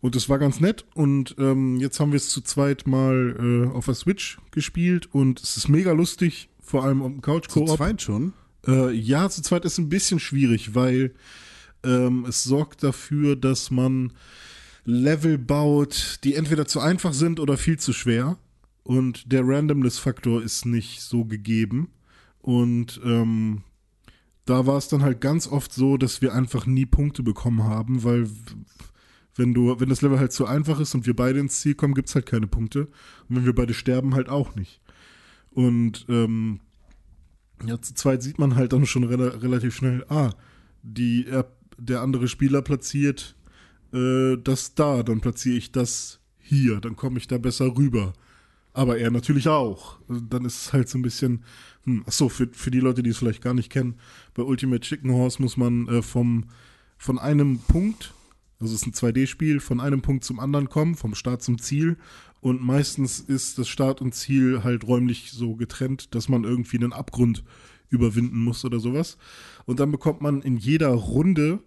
Und 0.00 0.14
das 0.14 0.28
war 0.28 0.38
ganz 0.38 0.60
nett. 0.60 0.84
Und 0.94 1.34
ähm, 1.38 1.78
jetzt 1.78 1.98
haben 2.00 2.12
wir 2.12 2.16
es 2.16 2.28
zu 2.28 2.40
zweit 2.40 2.86
mal 2.86 3.36
äh, 3.38 3.74
auf 3.74 3.86
der 3.86 3.94
Switch 3.94 4.38
gespielt 4.50 5.12
und 5.12 5.40
es 5.42 5.56
ist 5.56 5.68
mega 5.68 5.92
lustig, 5.92 6.48
vor 6.60 6.84
allem 6.84 7.02
um 7.02 7.20
Couch 7.20 7.48
Zu 7.48 7.60
Koop. 7.60 7.76
zweit 7.76 8.02
schon? 8.02 8.32
Äh, 8.66 8.92
ja, 8.92 9.28
zu 9.28 9.42
zweit 9.42 9.64
ist 9.64 9.78
ein 9.78 9.88
bisschen 9.88 10.20
schwierig, 10.20 10.74
weil 10.74 11.14
ähm, 11.82 12.24
es 12.28 12.44
sorgt 12.44 12.82
dafür, 12.82 13.36
dass 13.36 13.70
man 13.70 14.12
Level 14.84 15.38
baut, 15.38 16.20
die 16.24 16.34
entweder 16.34 16.66
zu 16.66 16.80
einfach 16.80 17.12
sind 17.12 17.40
oder 17.40 17.56
viel 17.56 17.78
zu 17.78 17.92
schwer. 17.92 18.38
Und 18.82 19.32
der 19.32 19.42
Randomness-Faktor 19.44 20.42
ist 20.42 20.64
nicht 20.64 21.02
so 21.02 21.24
gegeben. 21.24 21.90
Und 22.40 23.00
ähm, 23.04 23.62
da 24.44 24.66
war 24.66 24.76
es 24.78 24.86
dann 24.86 25.02
halt 25.02 25.20
ganz 25.20 25.48
oft 25.48 25.72
so, 25.72 25.96
dass 25.96 26.22
wir 26.22 26.32
einfach 26.32 26.66
nie 26.66 26.86
Punkte 26.86 27.24
bekommen 27.24 27.64
haben, 27.64 28.04
weil 28.04 28.30
wenn 29.36 29.54
du, 29.54 29.78
wenn 29.78 29.88
das 29.88 30.02
Level 30.02 30.18
halt 30.18 30.32
zu 30.32 30.46
einfach 30.46 30.80
ist 30.80 30.94
und 30.94 31.06
wir 31.06 31.14
beide 31.14 31.38
ins 31.38 31.60
Ziel 31.60 31.74
kommen, 31.74 31.94
gibt 31.94 32.08
es 32.08 32.14
halt 32.14 32.26
keine 32.26 32.46
Punkte. 32.46 32.86
Und 33.28 33.36
wenn 33.36 33.44
wir 33.44 33.54
beide 33.54 33.74
sterben, 33.74 34.14
halt 34.14 34.28
auch 34.28 34.54
nicht. 34.54 34.80
Und 35.50 36.06
ähm, 36.08 36.60
ja, 37.64 37.80
zu 37.80 37.94
zweit 37.94 38.22
sieht 38.22 38.38
man 38.38 38.56
halt 38.56 38.72
dann 38.72 38.86
schon 38.86 39.04
rela 39.04 39.28
relativ 39.28 39.74
schnell, 39.74 40.04
ah, 40.08 40.32
die, 40.82 41.26
er, 41.26 41.50
der 41.78 42.02
andere 42.02 42.28
Spieler 42.28 42.62
platziert 42.62 43.36
äh, 43.92 44.36
das 44.36 44.74
da, 44.74 45.02
dann 45.02 45.20
platziere 45.20 45.56
ich 45.56 45.72
das 45.72 46.20
hier, 46.38 46.80
dann 46.80 46.96
komme 46.96 47.18
ich 47.18 47.28
da 47.28 47.38
besser 47.38 47.76
rüber. 47.76 48.12
Aber 48.72 48.98
er 48.98 49.10
natürlich 49.10 49.48
auch. 49.48 49.98
Dann 50.08 50.44
ist 50.44 50.66
es 50.66 50.72
halt 50.72 50.88
so 50.88 50.98
ein 50.98 51.02
bisschen, 51.02 51.44
hm, 51.84 52.04
achso, 52.06 52.28
für, 52.28 52.48
für 52.52 52.70
die 52.70 52.80
Leute, 52.80 53.02
die 53.02 53.10
es 53.10 53.18
vielleicht 53.18 53.42
gar 53.42 53.54
nicht 53.54 53.70
kennen, 53.70 53.94
bei 54.34 54.42
Ultimate 54.42 54.80
Chicken 54.80 55.12
Horse 55.12 55.40
muss 55.40 55.56
man 55.56 55.88
äh, 55.88 56.02
vom, 56.02 56.44
von 56.98 57.18
einem 57.18 57.58
Punkt, 57.58 58.12
also 58.60 58.74
es 58.74 58.82
ist 58.82 58.86
ein 58.86 58.92
2D-Spiel, 58.92 59.60
von 59.60 59.80
einem 59.80 60.02
Punkt 60.02 60.24
zum 60.24 60.40
anderen 60.40 60.68
kommen, 60.68 60.94
vom 60.94 61.14
Start 61.14 61.42
zum 61.42 61.58
Ziel. 61.58 61.98
Und 62.40 62.62
meistens 62.62 63.20
ist 63.20 63.58
das 63.58 63.68
Start 63.68 64.00
und 64.00 64.14
Ziel 64.14 64.64
halt 64.64 64.86
räumlich 64.86 65.32
so 65.32 65.56
getrennt, 65.56 66.14
dass 66.14 66.28
man 66.28 66.44
irgendwie 66.44 66.78
einen 66.78 66.92
Abgrund 66.92 67.44
überwinden 67.88 68.42
muss 68.42 68.64
oder 68.64 68.80
sowas. 68.80 69.18
Und 69.66 69.80
dann 69.80 69.90
bekommt 69.90 70.20
man 70.20 70.42
in 70.42 70.56
jeder 70.56 70.88
Runde 70.88 71.60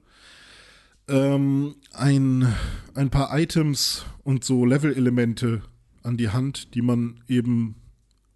ähm, 1.07 1.75
ein, 1.93 2.47
ein 2.95 3.09
paar 3.09 3.37
Items 3.37 4.05
und 4.23 4.43
so 4.43 4.65
Level-Elemente 4.65 5.61
an 6.03 6.17
die 6.17 6.29
Hand, 6.29 6.73
die 6.75 6.81
man 6.81 7.21
eben 7.27 7.75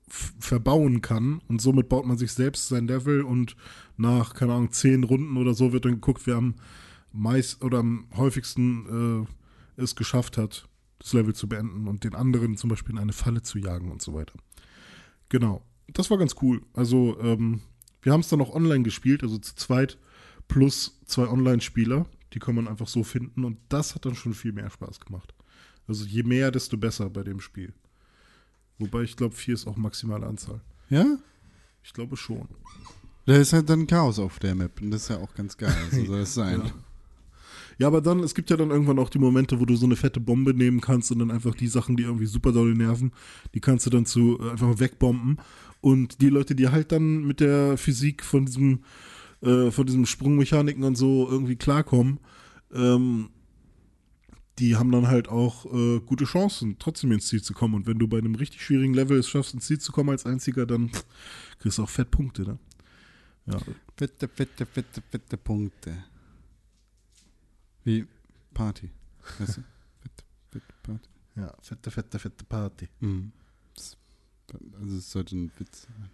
verbauen 0.08 1.01
kann. 1.01 1.41
Und 1.47 1.62
somit 1.62 1.89
baut 1.89 2.06
man 2.06 2.18
sich 2.18 2.34
selbst 2.34 2.68
sein 2.68 2.88
Level 2.88 3.24
und 3.24 3.56
nach, 3.97 4.34
keine 4.36 4.54
Ahnung, 4.54 4.72
zehn 4.72 5.04
Runden 5.04 5.38
oder 5.38 5.54
so 5.54 5.74
wird 5.74 5.86
dann 5.86 5.93
geguckt, 5.93 6.24
wer 6.26 6.36
am 6.36 6.56
meist 7.14 7.64
oder 7.64 7.80
am 7.80 8.07
häufigsten 8.16 9.28
äh, 9.78 9.82
es 9.82 9.95
geschafft 9.95 10.38
hat, 10.38 10.68
das 10.99 11.14
Level 11.14 11.34
zu 11.34 11.47
beenden 11.47 11.88
und 11.88 12.03
den 12.03 12.16
anderen 12.16 12.57
zum 12.57 12.70
Beispiel 12.70 12.95
in 12.95 12.99
eine 12.99 13.14
Falle 13.14 13.41
zu 13.41 13.57
jagen 13.57 13.91
und 13.91 14.01
so 14.01 14.14
weiter. 14.14 14.34
Genau. 15.30 15.64
Das 15.88 16.09
war 16.09 16.18
ganz 16.18 16.36
cool. 16.41 16.61
Also, 16.74 17.18
ähm, 17.20 17.61
wir 18.01 18.14
haben 18.14 18.22
es 18.22 18.30
dann 18.30 18.39
noch 18.39 18.53
online 18.53 18.84
gespielt, 18.84 19.24
also 19.24 19.38
zu 19.38 19.55
zweit 19.55 19.97
plus 20.47 20.99
zwei 21.05 21.28
Online-Spieler, 21.28 22.05
Die 22.34 22.39
kann 22.39 22.55
man 22.55 22.68
einfach 22.68 22.88
so 22.88 23.03
finden 23.03 23.45
und 23.45 23.59
das 23.70 23.93
hat 23.93 24.05
dann 24.05 24.16
schon 24.16 24.34
viel 24.34 24.53
mehr 24.53 24.70
Spaß 24.70 24.99
gemacht. 24.99 25.34
Also 25.88 26.05
je 26.05 26.24
mehr, 26.24 26.51
desto 26.51 26.78
besser 26.78 27.09
bei 27.09 27.24
dem 27.24 27.39
Spiel. 27.39 27.74
Wobei 28.80 29.03
ich 29.03 29.16
glaube, 29.16 29.36
vier 29.36 29.53
ist 29.53 29.68
auch 29.68 29.76
maximale 29.76 30.26
Anzahl. 30.26 30.61
Ja? 30.89 31.05
Ich 31.84 31.93
glaube 31.93 32.18
schon. 32.18 32.47
Da 33.26 33.36
ist 33.36 33.53
halt 33.53 33.70
dann 33.70 33.88
Chaos 33.88 34.20
auf 34.20 34.39
der 34.39 34.55
Map 34.55 34.82
und 34.82 34.91
das 34.91 35.03
ist 35.03 35.09
ja 35.09 35.18
auch 35.18 35.34
ganz 35.36 35.55
geil. 35.57 35.76
So 35.91 36.05
soll 36.05 36.22
es 36.22 36.34
sein. 36.34 36.61
Ja. 36.66 36.74
Ja, 37.78 37.88
aber 37.88 38.01
dann, 38.01 38.19
es 38.19 38.36
gibt 38.36 38.49
ja 38.49 38.57
dann 38.57 38.69
irgendwann 38.69 38.99
auch 38.99 39.09
die 39.09 39.19
Momente, 39.19 39.59
wo 39.59 39.65
du 39.65 39.76
so 39.76 39.86
eine 39.86 39.95
fette 39.95 40.19
Bombe 40.19 40.53
nehmen 40.53 40.82
kannst 40.82 41.11
und 41.11 41.19
dann 41.19 41.32
einfach 41.32 41.55
die 41.55 41.67
Sachen, 41.67 41.97
die 41.97 42.03
irgendwie 42.03 42.26
super 42.26 42.51
doll 42.51 42.74
nerven, 42.74 43.11
die 43.53 43.59
kannst 43.59 43.86
du 43.86 43.89
dann 43.89 44.05
zu 44.05 44.39
äh, 44.39 44.51
einfach 44.51 44.80
wegbomben. 44.80 45.38
Und 45.82 46.21
die 46.21 46.30
Leute, 46.30 46.55
die 46.55 46.69
halt 46.69 46.91
dann 46.91 47.24
mit 47.26 47.39
der 47.39 47.78
Physik 47.78 48.24
von 48.24 48.45
diesem, 48.45 48.84
äh, 49.41 49.69
von 49.71 49.86
diesem 49.86 50.05
Sprungmechaniken 50.05 50.84
und 50.84 50.95
so 50.95 51.28
irgendwie 51.30 51.55
klarkommen, 51.55 52.19
ähm, 52.74 53.30
die 54.59 54.76
haben 54.76 54.91
dann 54.91 55.07
halt 55.07 55.30
auch 55.30 55.65
äh, 55.74 55.99
gute 55.99 56.26
Chancen, 56.26 56.78
trotzdem 56.78 57.11
ins 57.11 57.28
Ziel 57.28 57.41
zu 57.41 57.53
kommen. 57.53 57.74
Und 57.74 57.88
wenn 57.88 57.97
du 57.97 58.07
bei 58.07 58.19
einem 58.19 58.36
richtig 58.36 58.61
schwierigen 58.63 58.93
Level 58.93 59.17
es 59.17 59.28
schaffst, 59.28 59.53
ins 59.53 59.65
Ziel 59.65 59.80
zu 59.80 59.91
kommen 59.91 60.09
als 60.09 60.26
einziger, 60.26 60.65
dann 60.65 60.91
kriegst 61.59 61.80
du 61.80 61.84
auch 61.84 61.89
fett 61.89 62.11
Punkte, 62.11 62.43
ne? 62.43 62.59
Ja. 63.45 63.57
Fette, 63.97 64.28
fette, 64.28 64.65
fette, 64.65 65.03
fette 65.09 65.38
Punkte. 65.38 66.05
Wie 67.84 68.08
Party. 68.54 68.90
Weißt 69.40 69.58
du? 69.58 69.62
Fette, 70.02 70.24
fette 70.52 70.74
Party. 70.84 71.10
ja, 71.36 71.54
fette, 71.62 71.92
fette, 71.92 72.20
fette 72.20 72.44
Party. 72.46 72.88
Mhm. 73.00 73.32
Das, 73.76 73.98
also 74.80 74.98
es 74.98 75.12
sollte 75.12 75.36
ein 75.36 75.52
Witz 75.58 75.84
sein. 75.84 76.10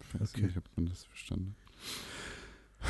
Ich 0.00 0.20
weiß 0.20 0.34
Okay. 0.34 0.42
nicht, 0.46 0.56
ob 0.56 0.64
man 0.76 0.86
das 0.86 1.04
verstanden 1.04 1.54
hat. 2.80 2.88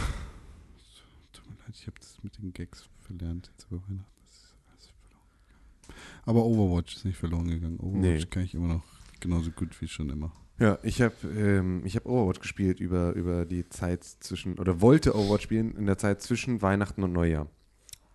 Tut 1.33 1.47
mir 1.49 1.57
leid, 1.64 1.70
ich 1.74 1.87
habe 1.87 1.99
das 1.99 2.22
mit 2.22 2.37
den 2.39 2.53
Gags 2.53 2.89
verlernt 3.01 3.49
jetzt 3.53 3.66
über 3.70 3.83
Weihnachten. 3.89 4.12
Das 4.22 4.33
ist 4.33 4.55
alles 4.70 4.87
verloren 5.03 5.29
gegangen. 5.47 6.01
Aber 6.24 6.45
Overwatch 6.45 6.97
ist 6.97 7.05
nicht 7.05 7.16
verloren 7.18 7.49
gegangen. 7.49 7.79
Overwatch 7.81 8.01
Nee. 8.01 8.27
kann 8.27 8.43
ich 8.43 8.55
immer 8.55 8.68
noch 8.68 8.85
genauso 9.20 9.51
gut 9.51 9.81
wie 9.81 9.89
schon 9.89 10.11
immer. 10.11 10.33
Ja, 10.59 10.79
ich 10.83 11.03
habe 11.03 11.14
ähm, 11.29 11.85
ich 11.85 11.97
hab 11.97 12.07
Overwatch 12.07 12.41
gespielt 12.41 12.81
über, 12.81 13.12
über 13.12 13.45
die 13.45 13.68
Zeit 13.68 14.05
zwischen, 14.05 14.59
oder 14.59 14.81
wollte 14.81 15.14
Overwatch 15.14 15.43
spielen 15.45 15.74
in 15.77 15.87
der 15.87 15.99
Zeit 15.99 16.22
zwischen 16.22 16.62
Weihnachten 16.62 17.03
und 17.03 17.12
Neujahr. 17.12 17.49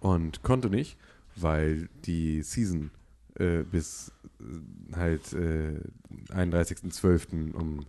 Und 0.01 0.43
konnte 0.43 0.69
nicht, 0.69 0.97
weil 1.35 1.87
die 2.05 2.41
Season 2.41 2.91
äh, 3.39 3.63
bis 3.63 4.11
äh, 4.39 4.95
halt 4.95 5.33
äh, 5.33 5.79
31.12. 6.35 7.53
um, 7.53 7.85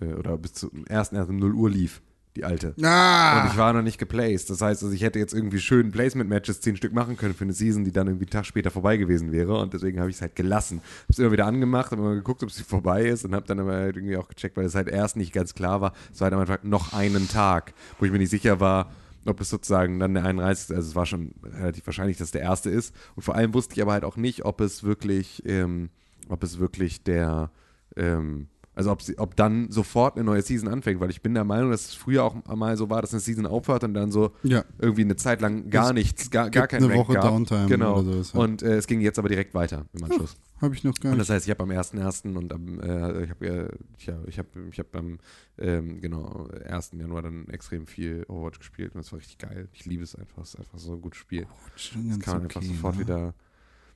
äh, 0.00 0.14
oder 0.14 0.38
bis 0.38 0.54
zum 0.54 0.70
1.1. 0.84 1.28
um 1.28 1.36
0 1.36 1.54
Uhr 1.54 1.68
lief, 1.68 2.02
die 2.36 2.44
alte. 2.44 2.74
Ah! 2.82 3.42
Und 3.42 3.50
ich 3.50 3.58
war 3.58 3.72
noch 3.72 3.82
nicht 3.82 3.98
geplaced. 3.98 4.48
Das 4.48 4.60
heißt, 4.60 4.82
also 4.84 4.94
ich 4.94 5.02
hätte 5.02 5.18
jetzt 5.18 5.34
irgendwie 5.34 5.58
schön 5.58 5.90
Placement-Matches, 5.90 6.60
zehn 6.60 6.76
Stück 6.76 6.92
machen 6.92 7.16
können 7.16 7.34
für 7.34 7.44
eine 7.44 7.52
Season, 7.52 7.84
die 7.84 7.92
dann 7.92 8.06
irgendwie 8.06 8.26
einen 8.26 8.30
Tag 8.30 8.46
später 8.46 8.70
vorbei 8.70 8.96
gewesen 8.96 9.32
wäre. 9.32 9.58
Und 9.58 9.74
deswegen 9.74 9.98
habe 9.98 10.08
ich 10.08 10.16
es 10.16 10.22
halt 10.22 10.36
gelassen. 10.36 10.78
Habe 10.78 11.12
es 11.12 11.18
immer 11.18 11.32
wieder 11.32 11.46
angemacht, 11.46 11.90
habe 11.90 12.02
immer 12.02 12.14
geguckt, 12.14 12.44
ob 12.44 12.52
sie 12.52 12.62
vorbei 12.62 13.06
ist 13.06 13.24
und 13.24 13.34
habe 13.34 13.46
dann 13.46 13.58
aber 13.58 13.72
halt 13.72 13.96
irgendwie 13.96 14.16
auch 14.16 14.28
gecheckt, 14.28 14.56
weil 14.56 14.66
es 14.66 14.76
halt 14.76 14.88
erst 14.88 15.16
nicht 15.16 15.32
ganz 15.32 15.54
klar 15.54 15.80
war. 15.80 15.92
Es 16.12 16.20
war 16.20 16.26
halt 16.26 16.34
am 16.34 16.40
Anfang 16.40 16.58
noch 16.62 16.92
einen 16.92 17.28
Tag, 17.28 17.72
wo 17.98 18.04
ich 18.04 18.12
mir 18.12 18.18
nicht 18.18 18.30
sicher 18.30 18.60
war, 18.60 18.92
ob 19.28 19.40
es 19.40 19.50
sozusagen 19.50 19.98
dann 19.98 20.14
der 20.14 20.24
31. 20.24 20.76
Also 20.76 20.88
es 20.88 20.94
war 20.94 21.06
schon 21.06 21.32
relativ 21.44 21.86
wahrscheinlich, 21.86 22.16
dass 22.16 22.28
es 22.28 22.32
der 22.32 22.42
erste 22.42 22.70
ist. 22.70 22.94
Und 23.14 23.22
vor 23.22 23.34
allem 23.34 23.54
wusste 23.54 23.74
ich 23.74 23.82
aber 23.82 23.92
halt 23.92 24.04
auch 24.04 24.16
nicht, 24.16 24.44
ob 24.44 24.60
es 24.60 24.84
wirklich, 24.84 25.42
ähm, 25.46 25.90
ob 26.28 26.42
es 26.42 26.58
wirklich 26.58 27.02
der 27.02 27.50
ähm, 27.96 28.48
also 28.76 28.92
ob, 28.92 29.00
sie, 29.00 29.16
ob 29.18 29.34
dann 29.36 29.70
sofort 29.70 30.16
eine 30.16 30.24
neue 30.24 30.42
Season 30.42 30.68
anfängt, 30.68 31.00
weil 31.00 31.08
ich 31.08 31.22
bin 31.22 31.32
der 31.32 31.44
Meinung, 31.44 31.70
dass 31.70 31.86
es 31.86 31.94
früher 31.94 32.22
auch 32.24 32.34
mal 32.54 32.76
so 32.76 32.90
war, 32.90 33.00
dass 33.00 33.12
eine 33.12 33.20
Season 33.20 33.46
aufhört 33.46 33.82
und 33.84 33.94
dann 33.94 34.12
so 34.12 34.32
Ja. 34.42 34.64
irgendwie 34.78 35.00
eine 35.00 35.16
Zeit 35.16 35.40
lang 35.40 35.70
gar 35.70 35.86
Es 35.88 35.92
nichts, 35.94 36.30
gar, 36.30 36.50
gar 36.50 36.68
kein 36.68 36.84
eine 36.84 36.92
Rank 36.92 37.08
Woche 37.08 37.14
gab. 37.14 37.24
Downtime 37.24 37.66
genau. 37.68 37.94
oder 37.94 38.12
sowas, 38.12 38.32
ja. 38.34 38.40
Und 38.40 38.62
äh, 38.62 38.76
es 38.76 38.86
ging 38.86 39.00
jetzt 39.00 39.18
aber 39.18 39.30
direkt 39.30 39.54
weiter 39.54 39.86
im 39.94 40.04
Anschluss. 40.04 40.36
Habe 40.60 40.74
ich 40.74 40.84
noch 40.84 40.94
gar 40.94 41.12
Und 41.12 41.18
nicht. 41.18 41.28
das 41.28 41.34
heißt, 41.34 41.46
ich 41.46 41.50
habe 41.50 41.62
am 41.64 41.70
1.1. 41.70 42.34
und 42.34 42.52
am, 42.52 42.80
äh, 42.80 43.24
ich 43.24 43.30
habe 43.30 43.46
äh, 43.46 43.68
ja, 43.98 44.18
ich 44.26 44.38
hab, 44.38 44.46
ich 44.70 44.78
hab 44.78 44.96
am 44.96 45.18
ähm, 45.58 46.00
genau, 46.00 46.48
1. 46.66 46.92
Januar 46.92 47.22
dann 47.22 47.46
extrem 47.48 47.86
viel 47.86 48.24
Overwatch 48.28 48.58
gespielt 48.60 48.94
und 48.94 48.98
das 49.02 49.12
war 49.12 49.18
richtig 49.18 49.38
geil. 49.38 49.68
Ich 49.72 49.84
liebe 49.84 50.02
es 50.02 50.14
einfach. 50.14 50.42
Es 50.42 50.54
ist 50.54 50.60
einfach 50.60 50.78
so 50.78 50.94
ein 50.94 51.02
gutes 51.02 51.18
Spiel. 51.18 51.46
Schon 51.76 52.08
Das 52.08 52.18
ganz 52.20 52.24
kann 52.24 52.34
man 52.34 52.42
einfach 52.44 52.60
okay, 52.62 52.68
sofort 52.68 52.94
ne? 52.94 53.00
wieder. 53.02 53.34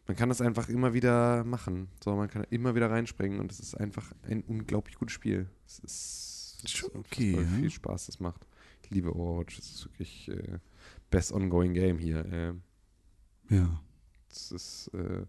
Man 0.06 0.16
kann 0.16 0.28
das 0.28 0.40
einfach 0.40 0.68
immer 0.68 0.92
wieder 0.92 1.44
machen. 1.44 1.88
So, 2.02 2.14
man 2.16 2.28
kann 2.28 2.44
immer 2.50 2.74
wieder 2.74 2.90
reinspringen 2.90 3.38
und 3.40 3.50
es 3.52 3.61
ist 3.61 3.74
einfach 3.76 4.12
ein 4.28 4.42
unglaublich 4.42 4.96
gutes 4.96 5.14
Spiel. 5.14 5.48
Es 5.66 5.78
ist, 5.78 6.58
es 6.64 6.70
Schon 6.72 6.90
ist 6.90 6.96
okay, 6.96 7.36
ja. 7.36 7.42
viel 7.58 7.70
Spaß, 7.70 8.06
das 8.06 8.20
macht. 8.20 8.46
Ich 8.82 8.90
liebe 8.90 9.14
Overwatch. 9.14 9.58
Es 9.58 9.70
ist 9.70 9.84
wirklich 9.86 10.28
äh, 10.28 10.58
best 11.11 11.32
ongoing 11.32 11.72
Game 11.74 11.98
hier. 11.98 12.24
Äh, 12.26 13.54
Ja. 13.54 13.80
es 14.30 14.50
ist, 14.52 14.88
äh, 14.94 15.24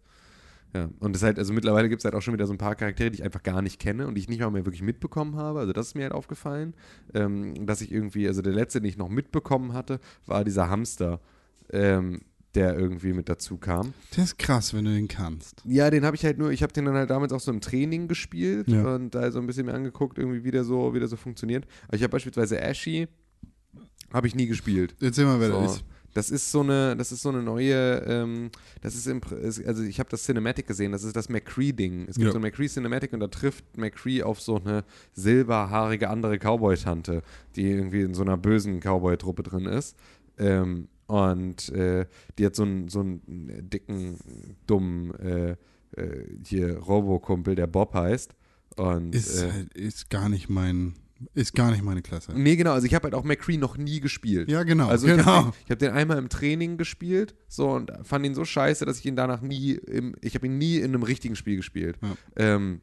ja, 0.73 0.89
und 0.99 1.15
es 1.15 1.21
ist 1.21 1.25
halt, 1.25 1.37
also 1.37 1.53
mittlerweile 1.53 1.89
gibt 1.89 2.01
es 2.01 2.05
halt 2.05 2.15
auch 2.15 2.21
schon 2.21 2.33
wieder 2.33 2.47
so 2.47 2.53
ein 2.53 2.57
paar 2.57 2.75
Charaktere, 2.75 3.11
die 3.11 3.15
ich 3.19 3.23
einfach 3.23 3.43
gar 3.43 3.61
nicht 3.61 3.79
kenne 3.79 4.07
und 4.07 4.15
die 4.15 4.21
ich 4.21 4.29
nicht 4.29 4.39
mal 4.39 4.49
mehr 4.51 4.65
wirklich 4.65 4.81
mitbekommen 4.81 5.35
habe. 5.35 5.59
Also 5.59 5.73
das 5.73 5.87
ist 5.87 5.95
mir 5.95 6.03
halt 6.03 6.13
aufgefallen, 6.13 6.73
ähm, 7.13 7.65
dass 7.65 7.81
ich 7.81 7.91
irgendwie, 7.91 8.27
also 8.27 8.41
der 8.41 8.53
letzte, 8.53 8.79
den 8.81 8.87
ich 8.89 8.97
noch 8.97 9.09
mitbekommen 9.09 9.73
hatte, 9.73 9.99
war 10.25 10.43
dieser 10.45 10.69
Hamster, 10.69 11.19
ähm, 11.71 12.21
der 12.55 12.77
irgendwie 12.77 13.13
mit 13.13 13.29
dazu 13.29 13.57
kam. 13.57 13.93
Der 14.15 14.25
ist 14.25 14.37
krass, 14.37 14.73
wenn 14.73 14.83
du 14.85 14.91
den 14.91 15.07
kannst. 15.07 15.61
Ja, 15.65 15.89
den 15.89 16.03
habe 16.05 16.15
ich 16.17 16.25
halt 16.25 16.37
nur, 16.37 16.51
ich 16.51 16.63
habe 16.63 16.73
den 16.73 16.85
dann 16.85 16.95
halt 16.95 17.09
damals 17.09 17.31
auch 17.31 17.39
so 17.39 17.51
im 17.51 17.61
Training 17.61 18.07
gespielt 18.09 18.67
Ja. 18.67 18.95
und 18.95 19.15
da 19.15 19.31
so 19.31 19.39
ein 19.39 19.47
bisschen 19.47 19.65
mir 19.65 19.73
angeguckt, 19.73 20.17
irgendwie 20.17 20.43
wie 20.43 20.51
der 20.51 20.63
so, 20.65 20.93
wie 20.93 20.99
der 20.99 21.07
so 21.07 21.15
funktioniert. 21.15 21.65
Aber 21.87 21.95
ich 21.95 22.03
habe 22.03 22.11
beispielsweise 22.11 22.61
Ashy, 22.61 23.07
habe 24.11 24.27
ich 24.27 24.35
nie 24.35 24.47
gespielt. 24.47 24.95
Erzähl 24.99 25.25
mal, 25.25 25.39
wer 25.39 25.49
So, 25.49 25.61
das 25.61 25.75
ist. 25.77 25.85
Das 26.13 26.29
ist 26.29 26.51
so 26.51 26.61
eine, 26.61 26.95
das 26.97 27.11
ist 27.11 27.21
so 27.21 27.29
eine 27.29 27.41
neue, 27.41 27.99
ähm, 28.05 28.49
das 28.81 28.95
ist 28.95 29.07
im, 29.07 29.21
also 29.41 29.83
ich 29.83 29.99
habe 29.99 30.09
das 30.09 30.23
Cinematic 30.23 30.67
gesehen, 30.67 30.91
das 30.91 31.03
ist 31.03 31.15
das 31.15 31.29
McCree-Ding. 31.29 32.07
Es 32.09 32.15
gibt 32.15 32.25
Ja. 32.27 32.31
so 32.31 32.37
ein 32.37 32.41
McCree-Cinematic 32.41 33.13
und 33.13 33.21
da 33.21 33.27
trifft 33.27 33.77
McCree 33.77 34.21
auf 34.23 34.41
so 34.41 34.57
eine 34.57 34.83
silberhaarige 35.13 36.09
andere 36.09 36.37
Cowboy-Tante, 36.37 37.21
die 37.55 37.69
irgendwie 37.69 38.01
in 38.01 38.13
so 38.13 38.21
einer 38.23 38.37
bösen 38.37 38.79
Cowboy-Truppe 38.81 39.43
drin 39.43 39.65
ist. 39.65 39.95
Ähm, 40.37 40.87
und 41.07 41.69
äh, 41.69 42.05
die 42.37 42.45
hat 42.45 42.55
so 42.55 42.63
einen, 42.63 42.87
so 42.89 42.99
einen 43.01 43.69
dicken, 43.69 44.17
dummen 44.67 45.13
äh, 45.19 45.51
äh, 45.97 46.25
hier 46.45 46.77
Robo-Kumpel, 46.77 47.55
der 47.55 47.67
Bob 47.67 47.93
heißt. 47.93 48.33
Und, 48.77 49.13
Ist, 49.13 49.41
äh, 49.41 49.51
halt, 49.51 49.73
ist 49.73 50.09
gar 50.09 50.29
nicht 50.29 50.49
mein, 50.49 50.93
ist 51.33 51.53
gar 51.55 51.71
nicht 51.71 51.83
meine 51.83 52.01
Klasse. 52.01 52.33
nee, 52.35 52.55
genau, 52.55 52.73
also 52.73 52.85
ich 52.87 52.93
habe 52.93 53.03
halt 53.05 53.13
auch 53.13 53.23
McCree 53.23 53.57
noch 53.57 53.77
nie 53.77 53.99
gespielt. 53.99 54.49
Ja, 54.49 54.63
genau. 54.63 54.87
Also 54.87 55.07
ich 55.07 55.13
genau. 55.15 55.25
habe 55.25 55.51
den, 55.51 55.53
ich 55.65 55.71
hab 55.71 55.79
den 55.79 55.91
einmal 55.91 56.17
im 56.17 56.29
Training 56.29 56.77
gespielt 56.77 57.35
so 57.47 57.69
und 57.69 57.91
fand 58.03 58.25
ihn 58.25 58.35
so 58.35 58.45
scheiße, 58.45 58.85
dass 58.85 58.99
ich 58.99 59.05
ihn 59.05 59.15
danach 59.15 59.41
nie 59.41 59.71
im, 59.73 60.15
ich 60.21 60.35
habe 60.35 60.45
ihn 60.47 60.57
nie 60.57 60.77
in 60.77 60.85
einem 60.85 61.03
richtigen 61.03 61.35
Spiel 61.35 61.57
gespielt. 61.57 61.97
Ja. 62.01 62.15
Ähm, 62.35 62.81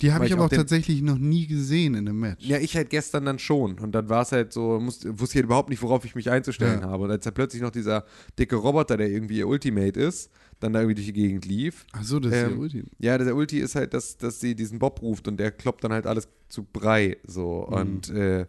die 0.00 0.12
habe 0.12 0.24
ich 0.24 0.30
ich 0.30 0.34
aber 0.36 0.46
auch 0.46 0.50
auch 0.50 0.56
tatsächlich 0.56 1.02
noch 1.02 1.18
nie 1.18 1.46
gesehen 1.46 1.94
in 1.94 2.08
einem 2.08 2.18
Match. 2.18 2.44
ja, 2.44 2.58
ich 2.58 2.76
halt 2.76 2.90
gestern 2.90 3.24
dann 3.24 3.38
schon 3.38 3.78
und 3.78 3.92
dann 3.92 4.08
war 4.08 4.22
es 4.22 4.32
halt 4.32 4.52
so, 4.52 4.80
musste, 4.80 5.18
wusste 5.18 5.34
ich 5.34 5.36
halt 5.36 5.44
überhaupt 5.46 5.70
nicht, 5.70 5.82
worauf 5.82 6.04
ich 6.04 6.14
mich 6.14 6.30
einzustellen 6.30 6.80
Ja. 6.80 6.88
habe. 6.88 7.04
Und 7.04 7.10
als 7.10 7.24
dann 7.24 7.34
plötzlich 7.34 7.62
noch 7.62 7.70
dieser 7.70 8.04
dicke 8.38 8.56
Roboter, 8.56 8.96
der 8.96 9.10
irgendwie 9.10 9.38
ihr 9.38 9.48
Ultimate 9.48 9.98
ist, 10.00 10.30
dann 10.62 10.72
da 10.72 10.80
irgendwie 10.80 10.94
durch 10.96 11.06
die 11.06 11.12
Gegend 11.12 11.44
lief. 11.44 11.84
Ach 11.92 12.02
so, 12.04 12.20
das 12.20 12.32
ist 12.32 12.38
Ähm, 12.42 12.48
der 12.50 12.58
Ulti. 12.58 12.84
Ja, 12.98 13.18
der 13.18 13.34
Ulti 13.36 13.58
ist 13.60 13.74
halt, 13.74 13.94
dass, 13.94 14.16
dass 14.16 14.40
sie 14.40 14.54
diesen 14.54 14.78
Bob 14.78 15.00
ruft 15.02 15.26
und 15.28 15.36
der 15.38 15.50
kloppt 15.50 15.84
dann 15.84 15.92
halt 15.92 16.06
alles 16.06 16.28
zu 16.48 16.64
Brei 16.64 17.16
so 17.26 17.66
Mhm. 17.68 17.74
und 17.76 18.10
äh, 18.10 18.46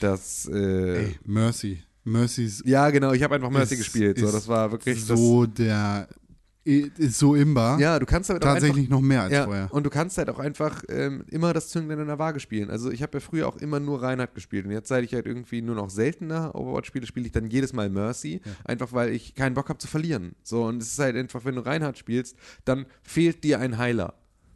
das 0.00 0.48
äh, 0.52 1.04
Ey, 1.06 1.16
Mercy. 1.24 1.82
Mercy's 2.04 2.62
ja 2.66 2.90
genau, 2.90 3.12
ich 3.12 3.22
habe 3.22 3.34
einfach 3.36 3.50
Mercy 3.50 3.74
ist- 3.74 3.80
gespielt, 3.80 4.18
so 4.18 4.26
ist 4.26 4.32
das 4.34 4.48
war 4.48 4.72
wirklich 4.72 5.06
das, 5.06 5.18
so 5.18 5.46
der 5.46 6.08
ist 6.10 6.18
so 6.64 7.34
imbar. 7.34 7.80
ja, 7.80 7.98
du 7.98 8.06
kannst 8.06 8.30
damit 8.30 8.44
auch 8.44 8.48
einfach 8.48 8.60
tatsächlich 8.60 8.88
noch 8.88 9.00
mehr 9.00 9.22
als 9.22 9.32
ja, 9.32 9.44
vorher. 9.44 9.72
Und 9.72 9.84
du 9.84 9.90
kannst 9.90 10.18
halt 10.18 10.30
auch 10.30 10.38
einfach 10.38 10.82
ähm, 10.88 11.24
immer 11.28 11.52
das 11.52 11.68
Zünglein 11.68 11.98
in 11.98 12.06
der 12.06 12.18
Waage 12.18 12.40
spielen. 12.40 12.70
Also 12.70 12.90
ich 12.90 13.02
habe 13.02 13.18
ja 13.18 13.20
früher 13.20 13.48
auch 13.48 13.56
immer 13.56 13.80
nur 13.80 14.02
Reinhardt 14.02 14.34
gespielt. 14.34 14.66
Und 14.66 14.72
jetzt, 14.72 14.88
seit 14.88 15.04
ich 15.04 15.14
halt 15.14 15.26
irgendwie 15.26 15.62
nur 15.62 15.74
noch 15.74 15.90
seltener 15.90 16.54
Overwatch 16.54 16.88
spiele, 16.88 17.06
spiele 17.06 17.26
ich 17.26 17.32
dann 17.32 17.46
jedes 17.46 17.72
Mal 17.72 17.90
Mercy. 17.90 18.40
Einfach 18.64 18.92
weil 18.92 19.10
ich 19.10 19.34
keinen 19.34 19.54
Bock 19.54 19.68
habe 19.68 19.78
zu 19.78 19.88
verlieren. 19.88 20.34
So, 20.42 20.64
und 20.64 20.80
es 20.82 20.92
ist 20.92 20.98
halt 20.98 21.16
einfach, 21.16 21.44
wenn 21.44 21.56
du 21.56 21.64
Reinhardt 21.66 21.98
spielst, 21.98 22.36
dann 22.64 22.86
fehlt 23.02 23.42
dir 23.44 23.58
ein 23.58 23.78
Heiler. 23.78 24.14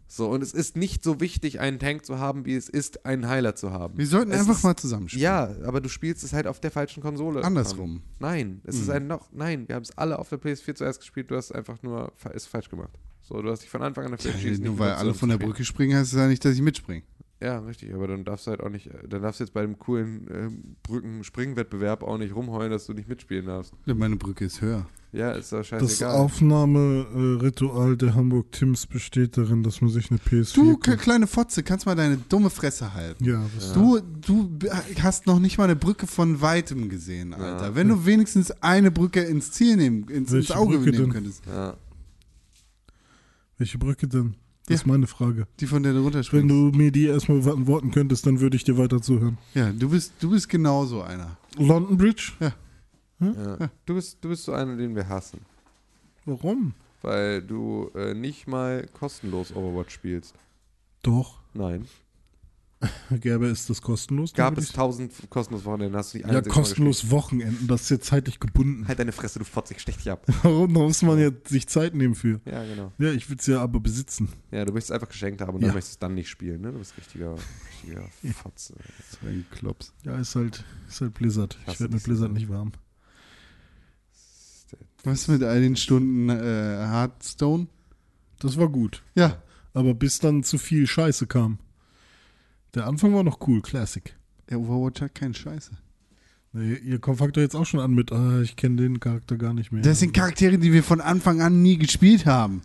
So, 0.08 0.28
und 0.30 0.40
es 0.42 0.52
ist 0.54 0.76
nicht 0.76 1.02
so 1.02 1.20
wichtig, 1.20 1.58
einen 1.58 1.78
Tank 1.80 2.06
zu 2.06 2.18
haben, 2.20 2.46
wie 2.46 2.54
es 2.54 2.68
ist, 2.68 3.04
einen 3.04 3.26
Heiler 3.28 3.56
zu 3.56 3.72
haben. 3.72 3.98
Wir 3.98 4.06
sollten 4.06 4.30
es 4.30 4.40
einfach 4.40 4.56
ist, 4.56 4.62
mal 4.62 4.76
zusammenspielen. 4.76 5.22
Ja, 5.24 5.50
aber 5.64 5.80
du 5.80 5.88
spielst 5.88 6.22
es 6.22 6.32
halt 6.32 6.46
auf 6.46 6.60
der 6.60 6.70
falschen 6.70 7.02
Konsole. 7.02 7.42
Andersrum. 7.44 8.02
Nein, 8.20 8.60
es 8.64 8.76
Mhm. 8.76 8.82
ist 8.82 8.90
ein 8.90 9.06
noch. 9.08 9.28
Nein, 9.32 9.66
wir 9.66 9.74
haben 9.74 9.82
es 9.82 9.96
alle 9.98 10.18
auf 10.18 10.28
der 10.28 10.38
PS4 10.40 10.74
zuerst 10.76 11.00
gespielt. 11.00 11.30
Du 11.30 11.36
hast 11.36 11.50
einfach 11.52 11.82
nur 11.82 12.12
es 12.32 12.46
falsch 12.46 12.68
gemacht. 12.70 12.92
So, 13.22 13.42
du 13.42 13.50
hast 13.50 13.62
dich 13.62 13.70
von 13.70 13.82
Anfang 13.82 14.04
an 14.04 14.12
dafür 14.12 14.30
entschieden. 14.30 14.62
Nur 14.62 14.70
nicht 14.74 14.78
weil 14.78 14.92
alle 14.92 15.12
von 15.12 15.28
der. 15.28 15.38
Brücke 15.38 15.64
springen, 15.64 15.96
heißt 15.96 16.12
es 16.12 16.18
ja 16.18 16.28
nicht, 16.28 16.44
dass 16.44 16.54
ich 16.54 16.62
mitspringe. 16.62 17.02
Ja, 17.42 17.58
richtig, 17.58 17.92
aber 17.92 18.06
dann 18.08 18.24
darfst 18.24 18.46
du 18.46 18.52
halt 18.52 18.60
auch 18.62 18.70
nicht, 18.70 18.88
dann 19.08 19.20
darfst 19.20 19.40
du 19.40 19.44
jetzt 19.44 19.52
bei 19.52 19.60
dem 19.60 19.78
coolen 19.78 20.26
ähm, 20.32 20.76
Brücken-Springwettbewerb 20.84 22.02
auch 22.02 22.16
nicht 22.18 22.34
rumheulen, 22.34 22.70
dass 22.70 22.86
du 22.86 22.92
nicht 22.94 23.08
mitspielen 23.08 23.46
darfst. 23.46 23.74
Ja, 23.84 23.94
Meine 23.94 24.16
Brücke 24.16 24.44
ist 24.44 24.60
höher. 24.60 24.86
Ja, 25.16 25.30
ist 25.32 25.50
doch 25.50 25.58
Das 25.58 25.68
scheißegal. 25.68 26.14
Aufnahmeritual 26.14 27.96
der 27.96 28.14
Hamburg 28.14 28.52
Tims 28.52 28.86
besteht 28.86 29.38
darin, 29.38 29.62
dass 29.62 29.80
man 29.80 29.90
sich 29.90 30.10
eine 30.10 30.20
PS4 30.20 30.54
Du, 30.54 30.72
kauft. 30.74 30.82
k- 30.84 30.96
kleine 30.96 31.26
Fotze, 31.26 31.62
kannst 31.62 31.86
mal 31.86 31.94
deine 31.94 32.18
dumme 32.18 32.50
Fresse 32.50 32.92
halten. 32.92 33.24
Ja, 33.24 33.42
was 33.56 33.72
Du, 33.72 33.98
du 34.00 34.48
b- 34.48 34.68
hast 35.00 35.26
noch 35.26 35.38
nicht 35.38 35.56
mal 35.58 35.64
eine 35.64 35.76
Brücke 35.76 36.06
von 36.06 36.42
weitem 36.42 36.88
gesehen, 36.90 37.32
Alter. 37.32 37.74
Wenn 37.74 37.88
du 37.88 38.04
wenigstens 38.04 38.50
eine 38.62 38.90
Brücke 38.90 39.22
ins 39.22 39.52
Ziel 39.52 39.76
nehmen, 39.76 40.06
ins, 40.08 40.32
ins 40.32 40.50
Auge 40.50 40.76
Brücke 40.78 40.90
nehmen 40.90 41.04
denn? 41.04 41.12
könntest. 41.12 41.42
ja. 41.46 41.74
Welche 43.58 43.78
Brücke 43.78 44.06
denn? 44.06 44.34
Das 44.66 44.80
ist 44.80 44.86
Ja. 44.86 44.92
meine 44.92 45.06
Frage. 45.06 45.46
Die 45.60 45.66
von 45.66 45.82
der 45.82 45.92
du 45.92 45.98
Wenn 45.98 46.04
runterspringst. 46.04 46.50
du 46.50 46.72
mir 46.76 46.90
die 46.92 47.06
erstmal 47.06 47.40
beantworten 47.40 47.90
könntest, 47.90 48.26
dann 48.26 48.40
würde 48.40 48.56
ich 48.56 48.64
dir 48.64 48.76
weiter 48.76 49.00
zuhören. 49.00 49.38
Ja, 49.54 49.70
du 49.72 49.88
bist, 49.88 50.12
du 50.20 50.28
bist 50.30 50.48
genauso 50.48 51.00
einer. 51.02 51.38
London 51.56 51.96
Bridge? 51.96 52.32
Ja. 52.40 52.52
Du, 53.18 53.94
bist, 53.94 54.18
du 54.22 54.28
bist 54.28 54.44
so 54.44 54.52
einer, 54.52 54.76
den 54.76 54.94
wir 54.94 55.08
hassen. 55.08 55.40
Warum? 56.24 56.74
Weil 57.02 57.42
du 57.42 57.90
äh, 57.94 58.14
nicht 58.14 58.46
mal 58.46 58.86
kostenlos 58.92 59.54
Overwatch 59.54 59.94
spielst. 59.94 60.34
Doch. 61.02 61.38
Nein. 61.54 61.86
Gäbe 63.10 63.46
ist 63.46 63.70
das 63.70 63.80
kostenlos? 63.80 64.34
Gab 64.34 64.58
es 64.58 64.70
tausend 64.70 65.10
kostenlos 65.30 65.64
Wochenenden, 65.64 65.96
hast 65.96 66.12
du 66.12 66.18
nicht 66.18 66.30
Ja, 66.30 66.42
kostenlos 66.42 67.10
Wochenenden. 67.10 67.66
Das 67.68 67.82
ist 67.82 67.90
jetzt 67.90 68.06
zeitlich 68.06 68.38
gebunden. 68.38 68.86
Halt 68.86 68.98
deine 68.98 69.12
Fresse, 69.12 69.38
du 69.38 69.46
Fotz, 69.46 69.70
ich 69.70 69.78
stech 69.80 69.96
dich 69.96 70.10
ab. 70.10 70.26
Warum? 70.42 70.74
Da 70.74 70.80
muss 70.80 71.00
man 71.02 71.18
ja 71.18 71.30
sich 71.46 71.66
Zeit 71.68 71.94
nehmen 71.94 72.14
für. 72.14 72.40
Ja, 72.44 72.64
genau. 72.64 72.92
Ja, 72.98 73.12
ich 73.12 73.30
will 73.30 73.38
es 73.40 73.46
ja 73.46 73.62
aber 73.62 73.80
besitzen. 73.80 74.28
Ja, 74.50 74.64
du 74.66 74.72
möchtest 74.74 74.92
einfach 74.92 75.08
geschenkt 75.08 75.40
haben 75.40 75.54
und 75.54 75.62
Ja. 75.62 75.68
dann 75.68 75.74
möchtest 75.76 76.02
du 76.02 76.06
dann 76.06 76.14
nicht 76.14 76.28
spielen, 76.28 76.60
ne? 76.60 76.72
Du 76.72 76.78
bist 76.78 76.94
richtiger, 76.98 77.34
richtiger 77.70 78.08
Fotze. 78.34 78.74
Ein 79.22 79.46
Klops. 79.52 79.94
Ja, 80.04 80.18
ist 80.18 80.34
halt, 80.36 80.62
ist 80.86 81.00
halt 81.00 81.14
Blizzard. 81.14 81.56
Ich 81.68 81.80
werde 81.80 81.94
mit. 81.94 82.02
Blizzard 82.02 82.32
nicht 82.32 82.50
warm. 82.50 82.72
Was 85.04 85.28
mit 85.28 85.42
all 85.42 85.60
den 85.60 85.76
Stunden 85.76 86.28
äh, 86.28 86.34
Hearthstone? 86.34 87.68
Das 88.40 88.56
war 88.56 88.68
gut. 88.68 89.02
Ja. 89.14 89.40
Aber 89.72 89.94
bis 89.94 90.18
dann 90.18 90.42
zu 90.42 90.58
viel 90.58 90.86
Scheiße 90.86 91.26
kam. 91.26 91.58
Der 92.74 92.86
Anfang 92.86 93.14
war 93.14 93.22
noch 93.22 93.46
cool, 93.46 93.62
Classic. 93.62 94.16
Ja, 94.50 94.56
Overwatch 94.56 95.00
hat 95.00 95.14
keine 95.14 95.34
Scheiße. 95.34 95.72
Nee, 96.52 96.74
ihr 96.74 96.98
kommt 96.98 97.20
doch 97.20 97.40
jetzt 97.40 97.54
auch 97.54 97.66
schon 97.66 97.80
an 97.80 97.92
mit, 97.92 98.12
ah, 98.12 98.40
ich 98.40 98.56
kenne 98.56 98.76
den 98.76 99.00
Charakter 99.00 99.36
gar 99.36 99.52
nicht 99.52 99.72
mehr. 99.72 99.82
Das 99.82 100.00
sind 100.00 100.14
Charaktere, 100.14 100.58
die 100.58 100.72
wir 100.72 100.82
von 100.82 101.00
Anfang 101.00 101.42
an 101.42 101.62
nie 101.62 101.76
gespielt 101.76 102.24
haben. 102.24 102.62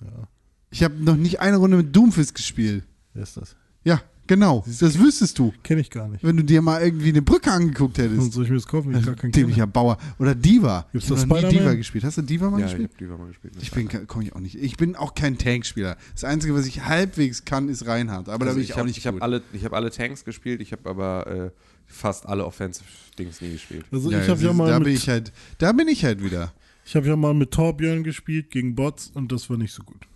Ja. 0.00 0.28
Ich 0.70 0.82
habe 0.82 1.02
noch 1.02 1.16
nicht 1.16 1.40
eine 1.40 1.56
Runde 1.56 1.76
mit 1.76 1.94
Doomfist 1.94 2.34
gespielt. 2.34 2.84
Wer 3.14 3.22
ist 3.22 3.36
das? 3.36 3.56
Ja, 3.84 4.02
genau. 4.30 4.64
Das 4.66 4.98
wüsstest 4.98 5.38
du, 5.38 5.52
Kenne 5.62 5.80
ich 5.82 5.90
gar 5.90 6.08
nicht. 6.08 6.24
wenn 6.24 6.36
du 6.36 6.42
dir 6.44 6.62
mal 6.62 6.80
irgendwie 6.80 7.08
eine 7.10 7.20
Brücke 7.20 7.50
angeguckt 7.50 7.98
Und 7.98 8.04
hättest. 8.04 8.32
soll 8.32 8.44
ich 8.44 8.50
mir 8.50 8.56
das 8.56 8.66
kaufen, 8.66 8.94
ich 8.96 9.04
gar 9.04 9.14
keinen? 9.16 9.32
Dämlicher 9.32 9.66
Bauer. 9.66 9.98
Oder 10.18 10.34
Diva. 10.34 10.86
Gibt's 10.92 11.06
ich 11.06 11.10
habe 11.10 11.20
das 11.20 11.26
noch 11.28 11.36
nie 11.36 11.40
Spider-Man? 11.42 11.64
Diva 11.64 11.74
gespielt. 11.74 12.04
Hast 12.04 12.18
du 12.18 12.22
Diva 12.22 12.50
mal 12.50 12.60
Ja, 12.60 12.66
ich 12.66 12.72
gespielt? 12.72 12.90
hab 12.92 12.98
die 12.98 13.04
mal 13.04 13.26
gespielt. 13.28 13.54
Ich 13.60 13.70
bin, 13.72 14.06
komme 14.06 14.24
ich 14.24 14.32
auch 14.34 14.40
nicht. 14.40 14.54
Ich 14.54 14.76
bin 14.76 14.96
auch 14.96 15.14
kein 15.14 15.36
Tankspieler. 15.36 15.96
Das 16.14 16.24
Einzige, 16.24 16.54
was 16.54 16.66
ich 16.66 16.84
halbwegs 16.84 17.44
kann, 17.44 17.68
ist 17.68 17.86
Reinhardt. 17.86 18.28
Aber 18.28 18.44
da 18.44 18.50
also 18.52 18.56
bin 18.56 18.64
ich, 18.64 18.72
auch 18.74 18.78
hab, 18.78 18.86
nicht 18.86 18.96
Ich 18.98 19.06
habe 19.06 19.16
gut. 19.16 19.22
alle, 19.22 19.42
ich 19.52 19.64
hab 19.64 19.72
alle 19.72 19.90
Tanks 19.90 20.24
gespielt, 20.24 20.60
ich 20.60 20.72
habe 20.72 20.88
aber 20.88 21.26
äh, 21.26 21.50
fast 21.86 22.26
alle 22.26 22.46
Offensive-Dings 22.46 23.40
nie 23.40 23.52
gespielt. 23.52 23.84
Also 23.90 24.10
Ja, 24.10 24.20
ich 24.22 24.28
habe 24.28 24.40
ja 24.40 24.48
das- 24.48 24.56
mal 24.56 24.68
da 24.70 24.78
bin 24.78 24.94
ich 24.94 25.08
halt, 25.08 25.32
da 25.58 25.72
bin 25.72 25.88
ich 25.88 26.04
halt 26.04 26.22
wieder. 26.24 26.52
ich 26.84 26.94
habe 26.96 27.06
ja 27.08 27.16
mal 27.16 27.34
mit 27.34 27.50
Torbjörn 27.50 28.04
gespielt 28.04 28.50
gegen 28.50 28.74
Bots 28.76 29.10
und 29.12 29.32
das 29.32 29.50
war 29.50 29.56
nicht 29.56 29.72
so 29.74 29.82
gut. 29.82 30.06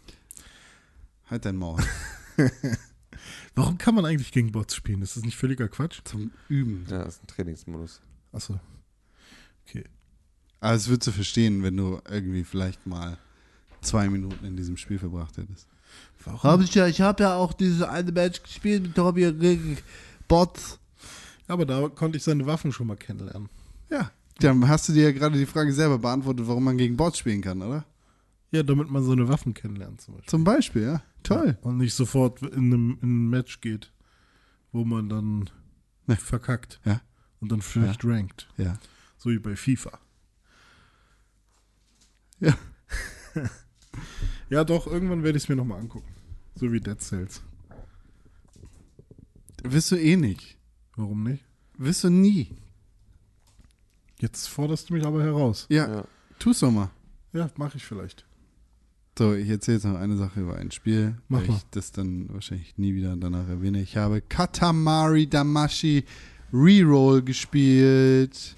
Halt 1.31 1.45
dein 1.45 1.57
Maul. 1.57 1.81
Warum 3.55 3.79
kann 3.79 3.95
man 3.95 4.05
eigentlich 4.05 4.33
gegen 4.33 4.53
Bots 4.53 4.75
spielen? 4.75 5.03
Ist 5.03 5.17
das 5.17 5.25
nicht 5.25 5.37
völliger 5.37 5.69
Quatsch? 5.69 6.01
Zum 6.05 6.33
Üben. 6.49 6.87
Ja, 6.89 7.05
das 7.05 7.17
ist 7.17 7.25
ein 7.25 7.27
Trainingsmodus. 7.29 8.01
Achso. 8.33 8.59
Okay. 9.67 9.85
Aber 10.61 10.75
es 10.75 10.89
würdest 10.89 11.09
du 11.09 11.13
verstehen, 11.13 11.63
wenn 11.63 11.77
du 11.77 12.01
irgendwie 12.09 12.43
vielleicht 12.43 12.87
mal 12.87 13.19
zwei 13.81 14.09
Minuten 14.09 14.45
in 14.45 14.57
diesem 14.57 14.77
Spiel 14.77 14.99
verbracht 14.99 15.37
hättest. 15.37 15.69
Warum? 16.25 16.63
ich 16.63 16.75
ja, 16.75 16.87
ich 16.87 17.01
habe 17.01 17.23
ja 17.23 17.35
auch 17.37 17.53
dieses 17.53 17.83
eine 17.83 18.11
Match 18.11 18.43
gespielt 18.43 18.83
mit 18.83 18.95
Tobi 18.95 19.33
gegen 19.33 19.79
Bots. 20.27 20.79
Aber 21.47 21.67
da 21.67 21.89
konnte 21.89 22.17
ich 22.17 22.25
seine 22.25 22.47
Waffen 22.47 22.73
schon 22.73 22.87
mal 22.87 22.97
kennenlernen. 22.97 23.51
Ja. 23.91 24.11
Dann 24.41 24.67
hast 24.67 24.89
du 24.89 24.93
dir 24.93 25.05
ja 25.05 25.13
gerade 25.13 25.39
die 25.39 25.47
Frage 25.47 25.73
selber 25.73 25.99
beantwortet, 25.99 26.49
warum 26.49 26.65
man 26.65 26.79
gegen 26.79 26.97
Bots 26.97 27.19
spielen 27.19 27.41
kann, 27.41 27.63
oder? 27.63 27.85
Ja, 28.51 28.63
damit 28.63 28.91
man 28.91 29.05
seine 29.05 29.29
Waffen 29.29 29.55
kennenlernt 29.55 30.01
zum 30.01 30.15
Beispiel. 30.15 30.31
Zum 30.31 30.45
Beispiel, 30.45 30.83
ja. 30.83 31.03
Toll. 31.25 31.59
Und 31.63 31.79
nicht 31.79 31.95
sofort 31.95 32.41
in 32.43 32.73
einem, 32.73 32.99
in 33.03 33.25
ein 33.27 33.31
Match 33.31 33.61
geht, 33.61 33.93
wo 34.73 34.85
man 34.85 35.09
dann 35.09 35.51
Ne. 36.07 36.17
verkackt. 36.17 36.81
Ja. 36.85 37.01
Und 37.41 37.51
dann 37.51 37.63
vielleicht 37.63 38.05
rankt. 38.05 38.49
Ja. 38.57 38.79
So 39.17 39.31
wie 39.31 39.39
bei 39.39 39.57
FIFA. 39.57 39.99
Ja. 42.41 42.57
ja, 44.51 44.65
doch, 44.65 44.87
irgendwann 44.87 45.23
werde 45.23 45.37
ich 45.39 45.45
es 45.45 45.49
mir 45.49 45.57
nochmal 45.57 45.81
angucken. 45.81 46.09
So 46.57 46.71
wie 46.73 46.81
Dead 46.81 47.01
Cells. 47.01 47.43
Wirst 49.63 49.91
du 49.91 49.97
eh 49.97 50.17
nicht. 50.17 50.59
Warum 50.97 51.23
nicht? 51.25 51.45
Wirst 51.79 52.05
du 52.05 52.11
nie. 52.11 52.55
Jetzt 54.21 54.47
forderst 54.49 54.91
du 54.91 54.95
mich 54.95 55.05
aber 55.05 55.23
heraus. 55.23 55.67
Ja, 55.71 55.89
Ja. 55.89 56.05
tu's 56.39 56.61
doch 56.61 56.71
mal. 56.71 56.91
Ja, 57.33 57.51
mache 57.57 57.79
ich 57.79 57.85
vielleicht. 57.85 58.27
So, 59.17 59.33
ich 59.33 59.49
erzähle 59.49 59.77
jetzt 59.77 59.85
noch 59.85 59.95
eine 59.95 60.17
Sache 60.17 60.41
über 60.41 60.57
ein 60.57 60.73
Spiel, 60.73 61.17
Mach 61.29 61.41
weil 61.41 61.49
mal. 61.49 61.57
ich 61.57 61.63
das 61.71 61.93
dann 61.93 62.29
wahrscheinlich 62.33 62.77
nie 62.77 62.95
wieder 62.95 63.17
danach 63.17 63.49
erwähne. 63.49 63.81
Ich 63.81 63.97
habe 63.97 64.21
Katamari 64.21 65.29
Damashi 65.29 66.05
Reroll 66.53 67.23
gespielt. 67.23 68.57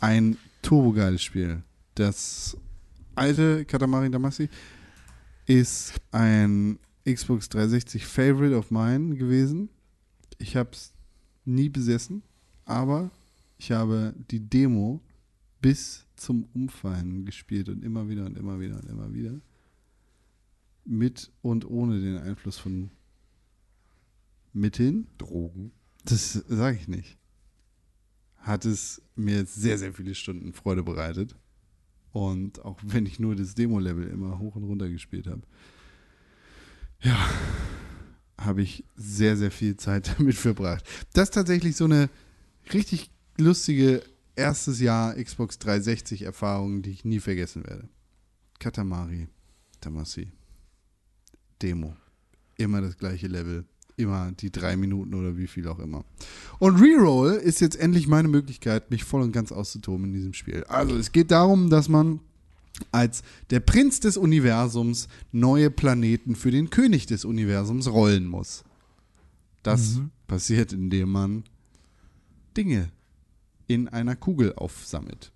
Ein 0.00 0.38
turbogeiles 0.62 1.22
Spiel. 1.22 1.62
Das 1.94 2.56
alte 3.14 3.66
Katamari 3.66 4.10
Damashi 4.10 4.48
ist 5.44 5.92
ein 6.10 6.78
Xbox 7.06 7.50
360 7.50 8.06
Favorite 8.06 8.56
of 8.56 8.70
mine 8.70 9.14
gewesen. 9.14 9.68
Ich 10.38 10.56
habe 10.56 10.70
es 10.72 10.94
nie 11.44 11.68
besessen, 11.68 12.22
aber 12.64 13.10
ich 13.58 13.72
habe 13.72 14.14
die 14.30 14.40
Demo 14.40 15.00
bis 15.60 16.06
zum 16.16 16.46
Umfallen 16.54 17.26
gespielt 17.26 17.68
und 17.68 17.84
immer 17.84 18.08
wieder 18.08 18.24
und 18.24 18.38
immer 18.38 18.58
wieder 18.58 18.76
und 18.76 18.88
immer 18.88 19.12
wieder. 19.12 19.32
Mit 20.86 21.32
und 21.42 21.68
ohne 21.68 22.00
den 22.00 22.18
Einfluss 22.18 22.58
von 22.58 22.90
Mitteln. 24.52 25.08
Drogen. 25.18 25.72
Das 26.04 26.32
sage 26.32 26.78
ich 26.80 26.88
nicht. 26.88 27.18
Hat 28.36 28.64
es 28.64 29.02
mir 29.16 29.38
jetzt 29.38 29.54
sehr, 29.54 29.78
sehr 29.78 29.92
viele 29.92 30.14
Stunden 30.14 30.52
Freude 30.52 30.82
bereitet. 30.82 31.36
Und 32.12 32.64
auch 32.64 32.78
wenn 32.82 33.04
ich 33.04 33.18
nur 33.18 33.34
das 33.36 33.54
Demo-Level 33.54 34.08
immer 34.08 34.38
hoch 34.38 34.56
und 34.56 34.64
runter 34.64 34.88
gespielt 34.88 35.26
habe, 35.26 35.42
ja, 37.02 37.18
habe 38.38 38.62
ich 38.62 38.84
sehr, 38.94 39.36
sehr 39.36 39.50
viel 39.50 39.76
Zeit 39.76 40.14
damit 40.18 40.36
verbracht. 40.36 40.84
Das 41.12 41.24
ist 41.24 41.34
tatsächlich 41.34 41.76
so 41.76 41.84
eine 41.84 42.08
richtig 42.72 43.10
lustige 43.36 44.02
erstes 44.34 44.80
Jahr 44.80 45.14
Xbox 45.14 45.58
360 45.58 46.22
Erfahrung, 46.22 46.82
die 46.82 46.90
ich 46.90 47.04
nie 47.04 47.20
vergessen 47.20 47.64
werde. 47.64 47.88
Katamari, 48.58 49.28
Tamasi, 49.80 50.32
Demo. 51.62 51.96
Immer 52.56 52.80
das 52.80 52.96
gleiche 52.98 53.26
Level. 53.26 53.64
Immer 53.98 54.32
die 54.32 54.50
drei 54.50 54.76
Minuten 54.76 55.14
oder 55.14 55.36
wie 55.38 55.46
viel 55.46 55.66
auch 55.68 55.78
immer. 55.78 56.04
Und 56.58 56.80
Reroll 56.80 57.32
ist 57.32 57.60
jetzt 57.60 57.76
endlich 57.76 58.06
meine 58.08 58.28
Möglichkeit, 58.28 58.90
mich 58.90 59.04
voll 59.04 59.22
und 59.22 59.32
ganz 59.32 59.52
auszutoben 59.52 60.04
in 60.06 60.12
diesem 60.12 60.34
Spiel. 60.34 60.64
Also 60.64 60.96
es 60.96 61.12
geht 61.12 61.30
darum, 61.30 61.70
dass 61.70 61.88
man 61.88 62.20
als 62.92 63.22
der 63.48 63.60
Prinz 63.60 64.00
des 64.00 64.18
Universums 64.18 65.08
neue 65.32 65.70
Planeten 65.70 66.36
für 66.36 66.50
den 66.50 66.68
König 66.68 67.06
des 67.06 67.24
Universums 67.24 67.88
rollen 67.90 68.26
muss. 68.26 68.64
Das 69.62 69.94
Mhm. 69.96 70.10
passiert, 70.26 70.74
indem 70.74 71.10
man 71.10 71.44
Dinge 72.54 72.90
in 73.66 73.88
einer 73.88 74.14
Kugel 74.14 74.52
aufsammelt. 74.54 75.32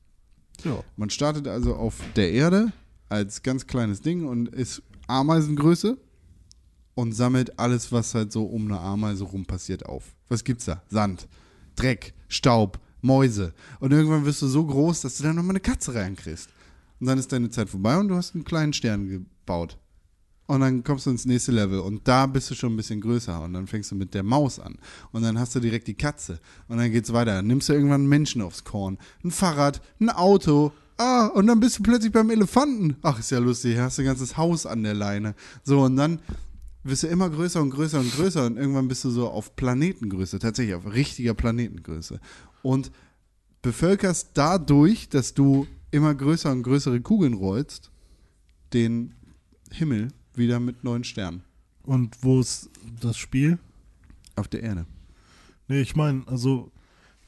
Ja. 0.64 0.84
Man 0.98 1.08
startet 1.08 1.48
also 1.48 1.74
auf 1.76 1.96
der 2.14 2.30
Erde 2.32 2.72
als 3.08 3.42
ganz 3.42 3.66
kleines 3.66 4.02
Ding 4.02 4.26
und 4.26 4.48
ist 4.50 4.82
Ameisengröße 5.08 5.96
und 7.00 7.12
sammelt 7.12 7.58
alles, 7.58 7.92
was 7.92 8.14
halt 8.14 8.30
so 8.30 8.44
um 8.44 8.66
eine 8.66 8.78
Ameise 8.78 9.24
rum 9.24 9.46
passiert, 9.46 9.86
auf. 9.86 10.04
Was 10.28 10.44
gibt's 10.44 10.66
da? 10.66 10.82
Sand, 10.88 11.28
Dreck, 11.74 12.12
Staub, 12.28 12.78
Mäuse. 13.00 13.54
Und 13.80 13.92
irgendwann 13.92 14.26
wirst 14.26 14.42
du 14.42 14.46
so 14.46 14.66
groß, 14.66 15.00
dass 15.00 15.16
du 15.16 15.22
da 15.22 15.32
nochmal 15.32 15.52
eine 15.52 15.60
Katze 15.60 15.94
reinkriegst. 15.94 16.50
Und 17.00 17.06
dann 17.06 17.18
ist 17.18 17.32
deine 17.32 17.48
Zeit 17.48 17.70
vorbei 17.70 17.96
und 17.96 18.08
du 18.08 18.16
hast 18.16 18.34
einen 18.34 18.44
kleinen 18.44 18.74
Stern 18.74 19.08
gebaut. 19.08 19.78
Und 20.46 20.60
dann 20.60 20.84
kommst 20.84 21.06
du 21.06 21.10
ins 21.10 21.24
nächste 21.24 21.52
Level 21.52 21.78
und 21.78 22.06
da 22.06 22.26
bist 22.26 22.50
du 22.50 22.54
schon 22.54 22.74
ein 22.74 22.76
bisschen 22.76 23.00
größer 23.00 23.40
und 23.40 23.54
dann 23.54 23.68
fängst 23.68 23.92
du 23.92 23.94
mit 23.94 24.12
der 24.14 24.24
Maus 24.24 24.58
an 24.58 24.78
und 25.12 25.22
dann 25.22 25.38
hast 25.38 25.54
du 25.54 25.60
direkt 25.60 25.86
die 25.86 25.94
Katze 25.94 26.40
und 26.66 26.76
dann 26.76 26.90
geht's 26.90 27.12
weiter. 27.12 27.36
Dann 27.36 27.46
nimmst 27.46 27.68
du 27.68 27.72
irgendwann 27.72 28.00
einen 28.00 28.08
Menschen 28.08 28.42
aufs 28.42 28.64
Korn, 28.64 28.98
ein 29.22 29.30
Fahrrad, 29.30 29.80
ein 30.00 30.10
Auto, 30.10 30.72
ah, 30.98 31.26
und 31.28 31.46
dann 31.46 31.60
bist 31.60 31.78
du 31.78 31.84
plötzlich 31.84 32.12
beim 32.12 32.30
Elefanten. 32.30 32.96
Ach, 33.02 33.20
ist 33.20 33.30
ja 33.30 33.38
lustig, 33.38 33.78
hast 33.78 33.98
du 33.98 34.02
ein 34.02 34.06
ganzes 34.06 34.36
Haus 34.36 34.66
an 34.66 34.82
der 34.82 34.94
Leine. 34.94 35.36
So, 35.62 35.82
und 35.82 35.94
dann 35.94 36.20
wirst 36.82 37.02
du 37.02 37.06
immer 37.08 37.28
größer 37.28 37.60
und 37.60 37.70
größer 37.70 38.00
und 38.00 38.12
größer 38.12 38.46
und 38.46 38.56
irgendwann 38.56 38.88
bist 38.88 39.04
du 39.04 39.10
so 39.10 39.28
auf 39.28 39.54
Planetengröße, 39.56 40.38
tatsächlich 40.38 40.74
auf 40.74 40.86
richtiger 40.92 41.34
Planetengröße. 41.34 42.20
Und 42.62 42.90
bevölkerst 43.62 44.30
dadurch, 44.34 45.08
dass 45.08 45.34
du 45.34 45.66
immer 45.90 46.14
größer 46.14 46.50
und 46.52 46.62
größere 46.62 47.00
Kugeln 47.00 47.34
rollst, 47.34 47.90
den 48.72 49.14
Himmel 49.72 50.08
wieder 50.34 50.60
mit 50.60 50.84
neuen 50.84 51.04
Sternen 51.04 51.42
Und 51.82 52.16
wo 52.22 52.40
ist 52.40 52.70
das 53.00 53.16
Spiel? 53.16 53.58
auf 54.36 54.48
der 54.48 54.62
Erde. 54.62 54.86
Nee, 55.68 55.82
ich 55.82 55.96
meine, 55.96 56.22
also 56.26 56.70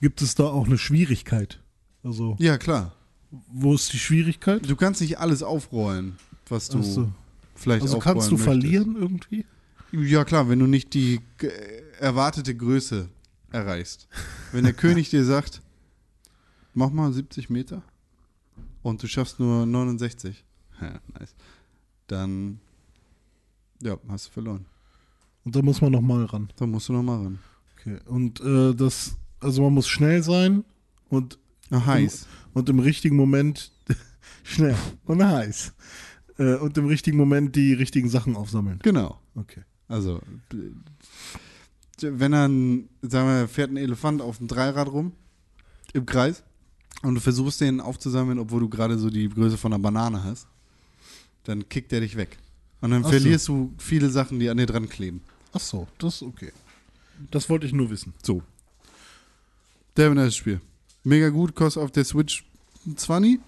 gibt 0.00 0.22
es 0.22 0.34
da 0.34 0.44
auch 0.44 0.64
eine 0.66 0.78
Schwierigkeit? 0.78 1.61
Also, 2.03 2.36
Ja, 2.38 2.57
klar. 2.57 2.94
wo 3.53 3.74
ist 3.74 3.92
die 3.92 3.98
Schwierigkeit? 3.98 4.66
Du 4.68 4.76
kannst 4.76 5.03
nicht 5.03 5.18
alles 5.18 5.42
aufrollen, 5.42 6.16
was 6.48 6.68
du 6.70 6.78
Ach 6.78 6.84
so. 6.84 7.12
Vielleicht 7.55 7.82
Also 7.82 7.98
kannst 7.98 8.28
du 8.28 8.32
möchtest. 8.36 8.44
verlieren 8.44 8.96
irgendwie? 8.96 9.44
Ja, 9.92 10.24
klar, 10.24 10.48
wenn 10.48 10.59
du 10.59 10.66
nicht 10.66 10.94
die 10.94 11.20
äh, 11.42 11.48
erwartete 12.00 12.55
Größe 12.57 13.09
erreichst. 13.50 14.09
Wenn 14.53 14.64
der 14.64 14.72
König 14.84 15.11
dir 15.11 15.24
sagt, 15.24 15.61
mach 16.74 16.90
mal 16.90 17.12
70 17.12 17.50
Meter 17.50 17.82
und 18.82 19.03
du 19.03 19.07
schaffst 19.07 19.38
nur 19.38 19.66
69, 19.66 20.44
ja, 20.80 21.00
nice. 21.18 21.34
dann 22.07 22.61
ja, 23.82 23.96
hast 24.09 24.28
du 24.28 24.30
verloren. 24.32 24.64
Und 25.44 25.57
da 25.57 25.61
muss 25.62 25.80
man 25.80 25.90
nochmal 25.92 26.24
ran. 26.26 26.48
Da 26.57 26.66
musst 26.66 26.88
du 26.88 26.92
nochmal 26.92 27.22
ran. 27.24 27.38
Okay. 27.76 27.98
Und 28.07 28.40
äh, 28.40 28.74
das, 28.74 29.16
also 29.40 29.62
man 29.62 29.74
muss 29.74 29.88
schnell 29.88 30.22
sein 30.22 30.64
und, 31.09 31.38
Ah, 31.70 31.84
heiß. 31.84 32.26
und 32.55 32.68
im 32.68 32.78
richtigen 32.78 33.16
Moment 33.16 33.72
schnell 34.44 34.76
und 35.05 35.22
heiß. 35.24 35.72
Äh, 36.38 36.56
und 36.56 36.76
im 36.78 36.86
richtigen 36.86 37.16
Moment 37.16 37.56
die 37.56 37.72
richtigen 37.72 38.08
Sachen 38.08 38.36
aufsammeln. 38.36 38.80
Genau. 38.82 39.18
Okay. 39.34 39.62
Also, 39.88 40.20
wenn 42.00 42.32
dann, 42.32 42.88
sagen 43.02 43.28
wir, 43.28 43.48
fährt 43.48 43.70
ein 43.70 43.76
Elefant 43.76 44.22
auf 44.22 44.38
dem 44.38 44.48
Dreirad 44.48 44.88
rum, 44.88 45.12
im 45.92 46.06
Kreis, 46.06 46.42
und 47.02 47.16
du 47.16 47.20
versuchst 47.20 47.60
den 47.60 47.80
aufzusammeln, 47.80 48.38
obwohl 48.38 48.60
du 48.60 48.68
gerade 48.68 48.98
so 48.98 49.10
die 49.10 49.28
Größe 49.28 49.58
von 49.58 49.72
einer 49.72 49.82
Banane 49.82 50.22
hast, 50.22 50.46
dann 51.44 51.68
kickt 51.68 51.92
er 51.92 52.00
dich 52.00 52.16
weg. 52.16 52.38
Und 52.80 52.90
dann 52.90 53.02
Ach 53.02 53.06
so. 53.06 53.10
verlierst 53.12 53.48
du 53.48 53.72
viele 53.78 54.08
Sachen, 54.10 54.38
die 54.38 54.48
an 54.48 54.56
dir 54.56 54.66
dran 54.66 54.88
kleben. 54.88 55.20
Ach 55.52 55.60
so, 55.60 55.86
das 55.98 56.16
ist 56.16 56.22
okay. 56.22 56.52
Das 57.30 57.48
wollte 57.48 57.66
ich 57.66 57.72
nur 57.72 57.90
wissen. 57.90 58.14
So. 58.22 58.42
Der 59.96 60.14
das 60.14 60.34
Spiel. 60.34 60.60
Mega 61.04 61.28
gut, 61.28 61.54
kostet 61.54 61.82
auf 61.82 61.90
der 61.90 62.04
Switch 62.04 62.44
20. 62.96 63.40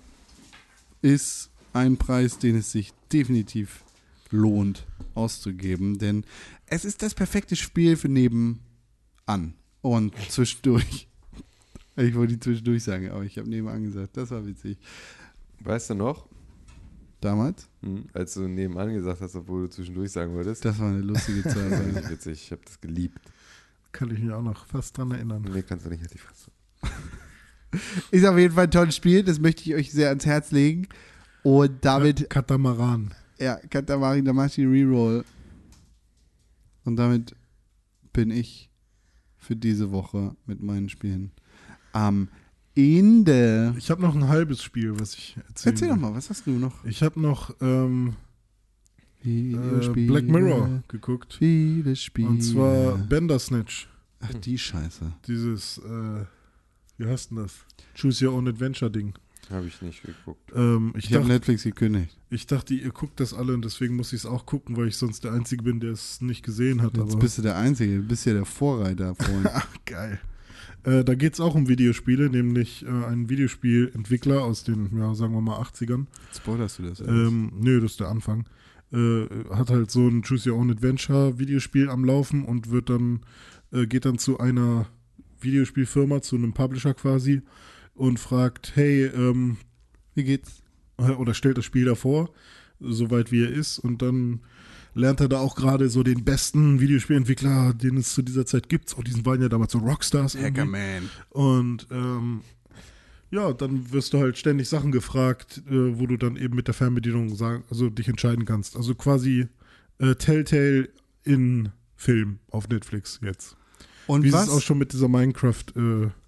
Ist 1.03 1.51
ein 1.75 1.97
Preis, 1.99 2.39
den 2.39 2.57
es 2.57 2.72
sich 2.72 2.93
definitiv 3.12 3.85
lohnt 4.31 4.87
auszugeben, 5.14 5.99
denn 5.99 6.25
es 6.66 6.85
ist 6.85 7.03
das 7.03 7.14
perfekte 7.14 7.57
Spiel 7.57 7.97
für 7.97 8.09
nebenan 8.09 9.55
und 9.83 10.14
zwischendurch. 10.31 11.09
Ich 11.97 12.12
wollte 12.16 12.33
die 12.33 12.41
zwischendurch 12.41 12.83
sagen, 12.83 13.09
aber 13.11 13.22
ich 13.22 13.39
habe 13.39 13.49
nebenan 13.49 13.85
gesagt. 13.85 14.16
Das 14.16 14.33
war 14.33 14.45
witzig. 14.45 14.79
Weißt 15.61 15.91
du 15.91 15.95
noch, 15.95 16.27
Damals, 17.20 17.68
hm, 17.83 18.05
als 18.12 18.35
du 18.35 18.49
nebenan 18.49 18.93
gesagt 18.93 19.20
hast, 19.22 19.35
obwohl 19.37 19.62
du 19.62 19.70
zwischendurch 19.70 20.11
sagen 20.11 20.35
wolltest? 20.35 20.62
das 20.64 20.79
war 20.79 20.89
eine 20.89 21.01
lustige 21.01 21.43
Das 21.45 21.55
war 21.57 21.70
Zeit. 21.70 22.11
witzig. 22.11 22.43
Ich 22.43 22.51
habe 22.51 22.61
das 22.66 22.81
geliebt. 22.81 23.18
Kann 23.93 24.11
ich 24.11 24.18
mich 24.18 24.33
auch 24.33 24.43
noch 24.43 24.66
fast 24.66 24.99
dran 24.99 25.12
erinnern. 25.12 25.47
Nee, 25.51 25.62
kannst 25.62 25.87
du 25.87 25.91
nicht 25.91 26.01
halt 26.01 26.12
die 26.12 26.18
Fresse. 26.18 26.51
ist 28.11 28.27
auf 28.27 28.37
jeden 28.37 28.55
Fall 28.55 28.64
ein 28.64 28.70
tolles 28.70 28.97
Spiel, 28.97 29.22
das 29.22 29.39
möchte 29.39 29.62
ich 29.62 29.75
euch 29.75 29.93
sehr 29.93 30.09
ans 30.09 30.27
Herz 30.27 30.51
legen. 30.51 30.87
Und 31.45 31.85
damit 31.85 32.29
Katamaran. 32.29 33.15
Ja, 33.39 33.57
Katamari 33.69 34.23
Damashi 34.25 34.65
Reroll. 34.65 35.25
Und 36.85 36.97
damit 36.97 37.37
bin 38.13 38.31
ich 38.31 38.71
für 39.37 39.55
diese 39.55 39.91
Woche 39.93 40.35
mit 40.47 40.63
meinen 40.63 40.89
Spielen 40.89 41.33
am 41.93 42.29
Ende. 42.75 43.75
Ich 43.79 43.91
habe 43.91 44.03
noch 44.03 44.15
ein 44.15 44.29
halbes 44.29 44.63
Spiel, 44.63 44.99
was 44.99 45.15
ich 45.15 45.37
erzählen 45.49 45.75
Erzähl 45.75 45.89
will. 45.89 45.95
doch 45.97 46.01
mal, 46.01 46.15
was 46.15 46.31
hast 46.31 46.47
du 46.47 46.53
noch? 46.53 46.85
Ich 46.85 47.03
habe 47.03 47.21
noch 47.21 47.55
ähm, 47.61 48.17
äh, 49.25 49.55
Black 50.07 50.25
Mirror 50.25 50.83
geguckt. 50.89 51.41
Videospiele. 51.41 52.29
Und 52.29 52.41
zwar 52.41 52.97
Bandersnatch. 52.97 53.89
Ach, 54.21 54.33
die 54.33 54.57
Scheiße. 54.57 55.13
Dieses, 55.27 55.79
äh, 55.79 56.25
wie 56.97 57.07
heißt 57.07 57.31
denn 57.31 57.39
das? 57.39 57.55
Choose 58.01 58.27
Your 58.27 58.35
Own 58.35 58.49
Adventure 58.49 58.91
Ding. 58.91 59.15
Habe 59.51 59.67
ich 59.67 59.81
nicht 59.83 60.03
geguckt. 60.03 60.53
Ähm, 60.55 60.93
ich, 60.97 61.11
Ich 61.11 61.15
habe 61.15 61.27
Netflix 61.27 61.65
gekündigt. 61.65 62.17
ich 62.31 62.47
dachte, 62.47 62.75
ihr 62.75 62.91
guckt 62.91 63.21
das 63.21 63.35
alle 63.35 63.55
und 63.55 63.65
deswegen 63.65 63.97
muss 63.97 64.13
ich 64.13 64.21
es 64.21 64.27
auch 64.27 64.47
gucken, 64.47 64.77
weil 64.77 64.89
ich 64.89 64.97
sonst 64.97 65.25
der 65.25 65.33
Einzige 65.33 65.63
bin, 65.63 65.81
der 65.81 65.93
es 65.93 66.21
nicht 66.21 66.43
gesehen 66.45 66.83
hat. 66.83 66.97
Jetzt 66.97 67.13
aber 67.13 67.21
bist 67.21 67.39
du 67.39 67.43
der 67.43 67.57
Einzige, 67.57 67.97
du 67.97 68.03
bist 68.03 68.25
ja 68.27 68.33
der 68.33 68.45
Vorreiter, 68.47 69.15
Freund. 69.15 69.47
Ach, 69.53 69.69
geil. 69.85 70.19
Äh, 70.85 71.05
da 71.05 71.15
geht 71.15 71.35
es 71.35 71.41
auch 71.41 71.55
um 71.55 71.69
Videospiele, 71.69 72.29
nämlich 72.31 72.85
äh, 72.85 72.89
ein 72.89 73.29
Videospielentwickler 73.29 74.43
aus 74.45 74.65
den, 74.65 74.97
ja, 74.99 75.15
sagen 75.15 75.33
wir 75.35 75.41
mal, 75.41 75.61
80ern. 75.61 76.07
Spoilerst 76.35 76.79
du 76.79 76.83
das? 76.85 77.01
Ähm, 77.01 77.53
nö, 77.59 77.81
das 77.81 77.93
ist 77.93 78.01
der 78.01 78.09
Anfang. 78.09 78.47
Äh, 78.93 79.27
hat 79.55 79.71
halt 79.71 79.91
so 79.91 80.07
ein 80.07 80.23
Choose 80.23 80.51
Your 80.51 80.59
Own 80.59 80.71
Adventure 80.71 81.39
Videospiel 81.39 81.89
am 81.89 82.05
Laufen 82.05 82.45
und 82.45 82.71
wird 82.71 82.91
dann, 82.91 83.21
äh, 83.73 83.87
geht 83.87 84.05
dann 84.05 84.19
zu 84.19 84.39
einer 84.39 84.87
Videospielfirma, 85.41 86.23
zu 86.23 86.37
einem 86.37 86.53
Publisher 86.53 86.95
quasi 86.95 87.43
und 87.95 88.19
fragt, 88.19 88.73
hey, 88.75 89.05
ähm, 89.07 89.57
Wie 90.15 90.25
geht's? 90.25 90.63
äh, 90.99 91.11
oder 91.11 91.35
stellt 91.35 91.59
das 91.59 91.65
Spiel 91.65 91.85
davor, 91.85 92.31
soweit 92.81 93.33
wie 93.33 93.45
er 93.45 93.51
ist, 93.53 93.79
und 93.79 94.03
dann 94.03 94.41
lernt 94.95 95.21
er 95.21 95.29
da 95.29 95.39
auch 95.39 95.57
gerade 95.57 95.89
so 95.89 96.03
den 96.03 96.25
besten 96.25 96.81
Videospielentwickler, 96.81 97.75
den 97.75 97.97
es 97.97 98.15
zu 98.15 98.23
dieser 98.23 98.47
Zeit 98.47 98.69
gibt. 98.69 98.93
Und 98.95 99.09
die 99.09 99.27
waren 99.27 99.43
ja 99.43 99.49
damals 99.49 99.73
so 99.73 99.79
Rockstars. 99.79 100.37
Hackerman. 100.37 101.11
Und 101.31 101.89
ähm, 101.91 102.43
ja, 103.31 103.53
dann 103.53 103.93
wirst 103.93 104.13
du 104.13 104.19
halt 104.19 104.39
ständig 104.39 104.69
Sachen 104.69 104.93
gefragt, 104.93 105.63
äh, 105.69 105.99
wo 105.99 106.07
du 106.07 106.17
dann 106.17 106.37
eben 106.37 106.55
mit 106.55 106.69
der 106.69 106.75
Fernbedienung 106.75 107.35
sagen, 107.35 107.65
also 107.71 107.91
dich 107.91 108.07
entscheiden 108.07 108.45
kannst. 108.45 108.77
Also 108.77 108.95
quasi 108.95 109.49
äh, 109.99 110.15
Telltale 110.15 110.89
in 111.25 111.71
Film 111.97 112.39
auf 112.51 112.69
Netflix 112.69 113.19
jetzt. 113.23 113.57
Und 114.07 114.23
Wie 114.23 114.33
was? 114.33 114.45
es 114.45 114.51
auch 114.51 114.61
schon 114.61 114.79
mit 114.79 114.93
dieser 114.93 115.09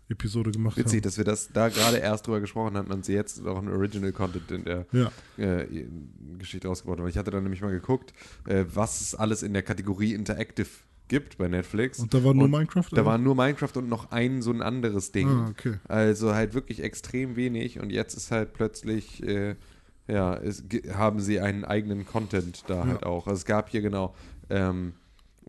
Minecraft-Episode 0.09 0.51
gemacht 0.53 0.77
Witzig, 0.77 0.99
haben. 0.99 1.03
dass 1.03 1.19
wir 1.19 1.25
das 1.25 1.49
da 1.53 1.69
gerade 1.69 1.99
erst 1.99 2.27
drüber 2.27 2.41
gesprochen 2.41 2.77
hatten 2.77 2.93
und 2.93 3.05
sie 3.05 3.15
jetzt 3.15 3.45
auch 3.47 3.59
ein 3.59 3.69
Original 3.69 4.13
Content 4.13 4.51
in 4.51 4.65
der 4.65 4.87
Ja, 4.93 5.11
äh, 5.37 5.67
Geschichte 6.39 6.69
rausgebracht 6.69 6.99
haben. 7.01 7.09
Ich 7.09 7.19
hatte 7.19 7.31
dann 7.31 7.43
nämlich 7.43 7.61
mal 7.63 7.71
geguckt, 7.73 8.13
äh, 8.47 8.65
was 8.73 9.01
es 9.01 9.15
alles 9.15 9.43
in 9.43 9.53
der 9.53 9.63
Kategorie 9.63 10.13
Interactive 10.15 10.69
gibt 11.09 11.39
bei 11.39 11.47
Netflix. 11.49 12.01
und 12.01 12.13
da 12.13 12.23
war 12.25 12.35
nur 12.35 12.45
Und 12.45 12.51
Minecraft? 12.51 12.85
Da 12.91 12.97
oder? 12.97 13.05
war 13.07 13.19
nur 13.19 13.35
Minecraft 13.37 13.77
und 13.77 13.89
noch 13.89 14.11
ein 14.11 14.43
so 14.43 14.51
ein 14.53 14.61
anderes 14.63 15.13
Ding. 15.13 15.29
Ah, 15.29 15.49
okay. 15.51 15.75
Also 15.87 16.35
halt 16.35 16.55
wirklich 16.55 16.83
extrem 16.83 17.37
wenig 17.37 17.79
und 17.81 17.91
jetzt 17.91 18.15
ist 18.15 18.31
halt 18.33 18.53
plötzlich, 18.55 19.23
äh, 19.23 19.55
ja, 20.09 20.35
es, 20.37 20.65
haben 20.95 21.21
sie 21.21 21.41
einen 21.41 21.65
eigenen 21.65 22.07
Content 22.07 22.65
da 22.69 22.77
Ja. 22.79 22.87
halt 22.87 23.03
auch. 23.07 23.27
Also 23.29 23.39
es 23.39 23.45
gab 23.45 23.71
hier 23.71 23.83
genau 23.83 24.15
ähm, 24.51 24.95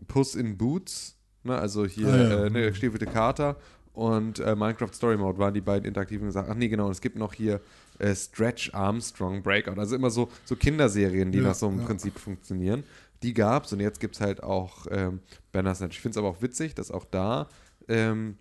Puss 0.06 0.36
in 0.36 0.56
Boots, 0.56 1.16
ne, 1.42 1.56
also 1.58 1.86
hier 1.86 2.06
Ah, 2.08 2.16
ja. 2.16 2.44
äh, 2.46 2.50
ne, 2.50 2.74
Stiefelte 2.74 3.06
Kater 3.06 3.56
und 3.98 4.38
äh, 4.38 4.54
Minecraft 4.54 4.92
Story 4.92 5.16
Mode 5.16 5.38
waren 5.38 5.52
die 5.52 5.60
beiden 5.60 5.84
interaktiven 5.84 6.30
Sachen. 6.30 6.52
Ach 6.52 6.54
nee, 6.54 6.68
genau, 6.68 6.86
und 6.86 6.92
es 6.92 7.00
gibt 7.00 7.16
noch 7.16 7.34
hier 7.34 7.60
äh, 7.98 8.14
Stretch 8.14 8.72
Armstrong 8.72 9.42
Breakout, 9.42 9.76
also 9.76 9.96
immer 9.96 10.10
so, 10.10 10.28
so 10.44 10.54
Kinderserien, 10.54 11.32
die 11.32 11.38
Ja, 11.38 11.48
nach 11.48 11.54
so 11.56 11.66
einem 11.66 11.80
ja. 11.80 11.86
Prinzip 11.86 12.16
funktionieren. 12.16 12.84
Die 13.24 13.34
gab's 13.34 13.72
und 13.72 13.80
jetzt 13.80 13.98
gibt 13.98 14.14
es 14.14 14.20
halt 14.20 14.40
auch 14.44 14.86
ähm, 14.92 15.18
Bandersnatch. 15.50 15.96
Ich 15.96 16.00
finde 16.00 16.12
es 16.12 16.16
aber 16.16 16.28
auch 16.28 16.40
witzig, 16.40 16.76
dass 16.76 16.92
auch 16.92 17.04
da 17.10 17.48
ähm, 17.88 18.38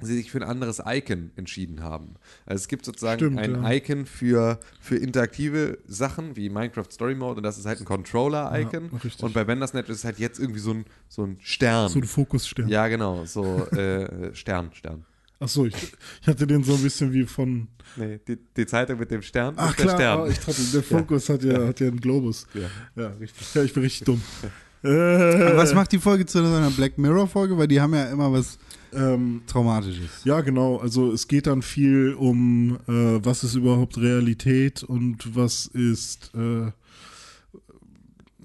sie 0.00 0.16
sich 0.16 0.30
für 0.30 0.38
ein 0.38 0.42
anderes 0.48 0.82
Icon 0.84 1.30
entschieden 1.36 1.82
haben. 1.82 2.14
Also 2.46 2.62
es 2.62 2.68
gibt 2.68 2.84
sozusagen 2.84 3.18
Stimmt, 3.20 3.38
ein 3.38 3.62
ja. 3.62 3.72
Icon 3.72 4.06
für, 4.06 4.58
für 4.80 4.96
interaktive 4.96 5.78
Sachen 5.86 6.36
wie 6.36 6.48
Minecraft 6.48 6.90
Story 6.90 7.14
Mode 7.14 7.38
und 7.38 7.42
das 7.44 7.58
ist 7.58 7.66
halt 7.66 7.80
ein 7.80 7.84
Controller-Icon. 7.84 8.90
Ja, 8.92 9.10
und 9.24 9.34
bei 9.34 9.44
Bandersnatch 9.44 9.88
ist 9.88 9.98
es 9.98 10.04
halt 10.04 10.18
jetzt 10.18 10.38
irgendwie 10.40 10.60
so 10.60 10.72
ein, 10.72 10.84
so 11.08 11.24
ein 11.24 11.38
Stern. 11.40 11.88
So 11.88 11.98
ein 12.00 12.04
Fokusstern. 12.04 12.68
ja, 12.68 12.88
genau, 12.88 13.24
so 13.24 13.66
äh, 13.68 14.34
Stern, 14.34 14.70
Stern. 14.72 15.04
Achso, 15.40 15.66
ich, 15.66 15.74
ich 16.22 16.26
hatte 16.28 16.46
den 16.46 16.64
so 16.64 16.74
ein 16.74 16.82
bisschen 16.82 17.12
wie 17.12 17.24
von. 17.24 17.68
Nee, 17.96 18.18
die, 18.26 18.38
die 18.56 18.66
Zeitung 18.66 18.98
mit 18.98 19.10
dem 19.10 19.20
Stern 19.22 19.54
Ach 19.56 19.70
ist 19.70 19.78
der 19.80 19.84
klar, 19.86 19.96
Stern. 19.98 20.20
oh, 20.20 20.26
ich 20.26 20.38
dachte, 20.38 20.62
der 20.72 20.82
Fokus 20.82 21.28
hat, 21.28 21.42
ja, 21.44 21.66
hat 21.66 21.80
ja 21.80 21.88
einen 21.88 22.00
Globus. 22.00 22.46
Ja. 22.54 22.70
Ja, 23.02 23.08
richtig. 23.20 23.54
Ja, 23.54 23.62
ich 23.62 23.72
bin 23.74 23.82
richtig 23.82 24.04
dumm. 24.06 24.22
Aber 24.82 24.90
Äh, 24.90 25.56
was 25.56 25.72
macht 25.74 25.92
die 25.92 25.98
Folge 25.98 26.26
zu 26.26 26.38
einer 26.38 26.70
Black 26.70 26.98
Mirror-Folge? 26.98 27.56
Weil 27.56 27.68
die 27.68 27.80
haben 27.80 27.94
ja 27.94 28.04
immer 28.10 28.30
was 28.32 28.58
ähm, 28.96 29.42
Traumatisches. 29.46 30.24
Ja, 30.24 30.40
genau. 30.40 30.76
Also 30.78 31.12
es 31.12 31.28
geht 31.28 31.46
dann 31.46 31.62
viel 31.62 32.14
um, 32.14 32.78
äh, 32.88 32.92
was 33.24 33.44
ist 33.44 33.54
überhaupt 33.54 33.98
Realität 33.98 34.82
und 34.82 35.34
was 35.36 35.66
ist 35.66 36.30
äh, 36.34 36.70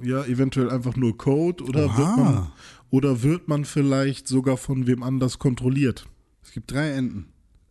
ja 0.01 0.23
eventuell 0.25 0.69
einfach 0.69 0.95
nur 0.95 1.17
Code 1.17 1.63
oder 1.63 1.85
Oha. 1.85 1.97
wird 1.97 2.17
man 2.17 2.47
oder 2.91 3.23
wird 3.23 3.47
man 3.47 3.65
vielleicht 3.65 4.27
sogar 4.27 4.57
von 4.57 4.87
wem 4.87 5.03
anders 5.03 5.39
kontrolliert? 5.39 6.05
Es 6.43 6.51
gibt 6.51 6.71
drei 6.71 6.91
Enden. 6.91 7.25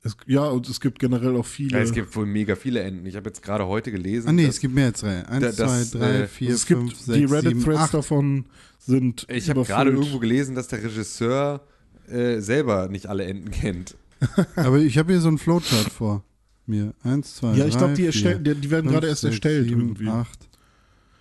Es, 0.04 0.16
ja, 0.26 0.44
und 0.44 0.68
es 0.68 0.80
gibt 0.80 1.00
generell 1.00 1.34
auch 1.36 1.44
viele. 1.44 1.76
Ja, 1.76 1.82
es 1.82 1.92
gibt 1.92 2.14
wohl 2.14 2.24
mega 2.24 2.54
viele 2.54 2.80
Enden. 2.80 3.04
Ich 3.06 3.16
habe 3.16 3.28
jetzt 3.28 3.42
gerade 3.42 3.66
heute 3.66 3.90
gelesen. 3.90 4.28
Ah 4.28 4.32
nee, 4.32 4.46
dass- 4.46 4.54
es 4.54 4.60
gibt 4.60 4.74
mehr 4.74 4.86
als 4.86 5.00
drei. 5.00 5.26
Eins, 5.26 5.56
Da- 5.56 5.64
das, 5.66 5.90
zwei, 5.90 5.98
drei, 5.98 6.14
äh, 6.20 6.26
vier, 6.28 6.50
es 6.50 6.66
gibt 6.66 6.80
fünf, 6.80 6.92
die 6.92 6.96
sechs, 7.02 7.16
sieben, 7.18 7.32
Reddit-Threads 7.32 7.78
acht. 7.80 7.94
davon 7.94 8.44
sind 8.78 9.26
Ich 9.28 9.50
habe 9.50 9.64
gerade 9.64 9.90
irgendwo 9.90 10.18
gelesen, 10.20 10.54
dass 10.54 10.68
der 10.68 10.84
Regisseur 10.84 11.62
äh, 12.10 12.40
selber 12.40 12.88
nicht 12.88 13.06
alle 13.06 13.24
Enden 13.24 13.50
kennt. 13.50 13.96
Aber 14.56 14.78
ich 14.78 14.98
habe 14.98 15.12
hier 15.12 15.20
so 15.20 15.28
einen 15.28 15.38
Flowchart 15.38 15.90
vor. 15.90 16.24
mir. 16.66 16.92
Eins, 17.02 17.36
zwei, 17.36 17.54
Ja, 17.54 17.66
ich 17.66 17.72
drei, 17.74 17.78
glaube, 17.78 17.94
die, 17.94 18.06
erstell- 18.06 18.38
die, 18.40 18.54
die 18.54 18.70
werden 18.70 18.86
fünf, 18.86 18.94
gerade 18.94 19.06
erst 19.08 19.20
sechs, 19.22 19.34
erstellt 19.34 19.68
sieben, 19.68 19.80
irgendwie. 19.80 20.08
8, 20.08 20.48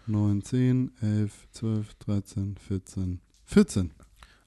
9, 0.08 0.42
10, 0.42 0.92
11, 1.02 1.32
12, 1.52 1.94
13, 1.96 2.56
14. 2.68 3.20
14. 3.46 3.92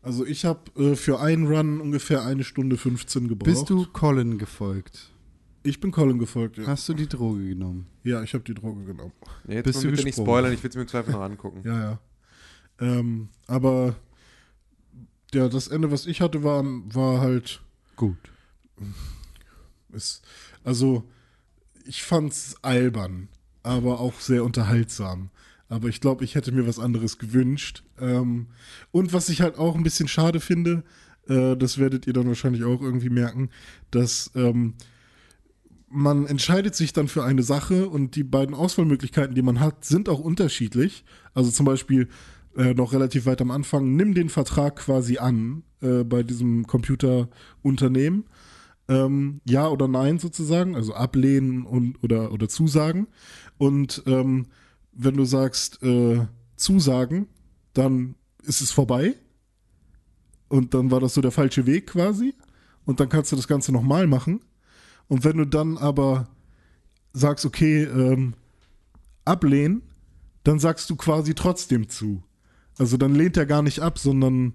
Also 0.03 0.24
ich 0.26 0.45
habe 0.47 0.61
äh, 0.82 0.97
für 0.97 1.20
einen 1.20 1.47
Run 1.47 1.80
ungefähr 1.80 2.24
eine 2.24 2.43
Stunde 2.45 2.76
15 2.78 3.28
gebraucht. 3.28 3.45
Bist 3.45 3.68
du 3.70 3.86
Colin 3.93 4.38
gefolgt? 4.38 5.11
Ich 5.62 5.78
bin 5.78 5.91
Colin 5.91 6.18
gefolgt, 6.18 6.57
ja. 6.57 6.66
Hast 6.66 6.88
du 6.88 6.95
die 6.95 7.07
Droge 7.07 7.47
genommen? 7.47 7.86
Ja, 8.03 8.22
ich 8.22 8.32
habe 8.32 8.43
die 8.43 8.55
Droge 8.55 8.82
genommen. 8.84 9.12
Nee, 9.47 9.57
jetzt 9.57 9.64
Bist 9.66 9.76
mal 9.78 9.82
du 9.82 9.91
bitte 9.91 10.05
nicht 10.05 10.16
gesprungen? 10.16 10.26
spoilern, 10.26 10.53
ich 10.55 10.62
will 10.62 10.70
es 10.70 10.76
mir 10.76 10.82
im 10.82 10.88
Zweifel 10.88 11.12
noch 11.12 11.20
angucken. 11.20 11.61
Ja, 11.64 11.78
ja. 11.78 11.99
Ähm, 12.80 13.28
aber 13.47 13.95
ja, 15.35 15.49
das 15.49 15.68
Ende, 15.68 15.91
was 15.91 16.07
ich 16.07 16.20
hatte, 16.20 16.43
war, 16.43 16.64
war 16.64 17.20
halt 17.20 17.61
Gut. 17.97 18.16
ist, 19.93 20.22
also 20.64 21.05
ich 21.85 22.03
fand's 22.03 22.57
albern, 22.62 23.28
aber 23.62 24.01
auch 24.01 24.20
sehr 24.20 24.45
unterhaltsam. 24.45 25.31
Aber 25.68 25.89
ich 25.89 26.01
glaube, 26.01 26.24
ich 26.24 26.35
hätte 26.35 26.51
mir 26.51 26.66
was 26.66 26.78
anderes 26.78 27.18
gewünscht. 27.18 27.85
Ähm, 28.01 28.49
und 28.91 29.12
was 29.12 29.28
ich 29.28 29.41
halt 29.41 29.57
auch 29.59 29.76
ein 29.76 29.83
bisschen 29.83 30.09
schade 30.09 30.41
finde, 30.41 30.83
äh, 31.28 31.57
das 31.57 31.78
werdet 31.78 32.07
ihr 32.07 32.12
dann 32.12 32.26
wahrscheinlich 32.26 32.64
auch 32.64 32.81
irgendwie 32.81 33.11
merken, 33.11 33.51
dass 33.91 34.31
ähm, 34.35 34.74
man 35.89 36.26
entscheidet 36.26 36.74
sich 36.74 36.93
dann 36.93 37.09
für 37.09 37.24
eine 37.24 37.43
Sache 37.43 37.89
und 37.89 38.16
die 38.16 38.24
beiden 38.24 38.55
Auswahlmöglichkeiten, 38.55 39.35
die 39.35 39.43
man 39.43 39.61
hat, 39.61 39.85
sind 39.85 40.09
auch 40.09 40.20
unterschiedlich. 40.20 41.05
Also 41.35 41.51
zum 41.51 41.66
Beispiel 41.66 42.09
äh, 42.57 42.74
noch 42.74 42.92
relativ 42.92 43.26
weit 43.26 43.40
am 43.40 43.51
Anfang, 43.51 43.94
nimm 43.96 44.14
den 44.14 44.28
Vertrag 44.28 44.76
quasi 44.76 45.18
an 45.18 45.62
äh, 45.80 46.05
bei 46.05 46.22
diesem 46.22 46.66
Computerunternehmen. 46.66 48.24
Ähm, 48.88 49.40
ja 49.44 49.68
oder 49.68 49.86
nein 49.86 50.18
sozusagen, 50.18 50.74
also 50.74 50.94
ablehnen 50.94 51.64
und 51.64 52.03
oder, 52.03 52.32
oder 52.32 52.48
zusagen. 52.48 53.07
Und 53.57 54.03
ähm, 54.07 54.46
wenn 54.92 55.16
du 55.16 55.24
sagst 55.24 55.82
äh, 55.82 56.26
zusagen, 56.57 57.28
dann 57.72 58.16
ist 58.42 58.61
es 58.61 58.72
vorbei. 58.72 59.14
Und 60.48 60.74
dann 60.74 60.90
war 60.90 60.98
das 60.98 61.14
so 61.14 61.20
der 61.20 61.30
falsche 61.30 61.66
Weg 61.66 61.86
quasi. 61.86 62.34
Und 62.84 62.98
dann 62.98 63.09
kannst 63.09 63.30
du 63.30 63.36
das 63.36 63.46
Ganze 63.46 63.70
nochmal 63.70 64.09
machen. 64.09 64.40
Und 65.07 65.24
wenn 65.24 65.36
du 65.36 65.44
dann 65.44 65.78
aber 65.78 66.28
sagst, 67.12 67.44
okay, 67.44 67.84
ähm, 67.84 68.34
ablehnen, 69.24 69.82
dann 70.42 70.59
sagst 70.59 70.90
du 70.90 70.96
quasi 70.96 71.34
trotzdem 71.34 71.88
zu. 71.88 72.22
Also 72.81 72.97
dann 72.97 73.14
lehnt 73.14 73.37
er 73.37 73.45
gar 73.45 73.62
nicht 73.62 73.81
ab, 73.81 73.99
sondern 73.99 74.55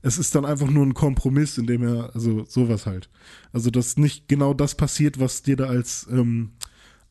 es 0.00 0.16
ist 0.16 0.34
dann 0.34 0.46
einfach 0.46 0.70
nur 0.70 0.86
ein 0.86 0.94
Kompromiss, 0.94 1.58
in 1.58 1.66
dem 1.66 1.82
er, 1.82 2.14
also 2.14 2.46
sowas 2.46 2.86
halt. 2.86 3.10
Also 3.52 3.70
dass 3.70 3.98
nicht 3.98 4.28
genau 4.28 4.54
das 4.54 4.76
passiert, 4.76 5.20
was 5.20 5.42
dir 5.42 5.56
da 5.56 5.66
als 5.66 6.06
ähm, 6.10 6.52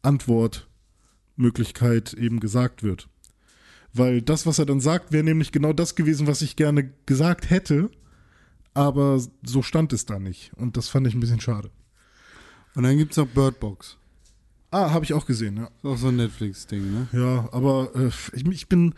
Antwortmöglichkeit 0.01 2.13
eben 2.13 2.39
gesagt 2.39 2.81
wird. 2.81 3.07
Weil 3.93 4.23
das, 4.23 4.47
was 4.47 4.57
er 4.57 4.65
dann 4.65 4.79
sagt, 4.79 5.11
wäre 5.11 5.23
nämlich 5.23 5.51
genau 5.51 5.71
das 5.71 5.93
gewesen, 5.93 6.25
was 6.25 6.41
ich 6.41 6.55
gerne 6.55 6.91
gesagt 7.05 7.51
hätte, 7.51 7.91
aber 8.73 9.21
so 9.45 9.61
stand 9.61 9.93
es 9.93 10.07
da 10.07 10.17
nicht. 10.17 10.51
Und 10.55 10.77
das 10.77 10.89
fand 10.89 11.05
ich 11.05 11.13
ein 11.13 11.19
bisschen 11.19 11.41
schade. 11.41 11.69
Und 12.73 12.81
dann 12.81 12.97
gibt 12.97 13.11
es 13.11 13.17
noch 13.17 13.27
Bird 13.27 13.59
Box. 13.59 13.97
Ah, 14.71 14.89
habe 14.89 15.05
ich 15.05 15.13
auch 15.13 15.27
gesehen, 15.27 15.57
ja. 15.57 15.65
Ist 15.65 15.85
auch 15.85 15.97
so 15.97 16.07
ein 16.07 16.15
Netflix-Ding, 16.15 16.91
ne? 16.91 17.07
Ja, 17.13 17.49
aber 17.53 17.91
äh, 17.93 18.09
ich, 18.33 18.47
ich 18.47 18.67
bin 18.67 18.95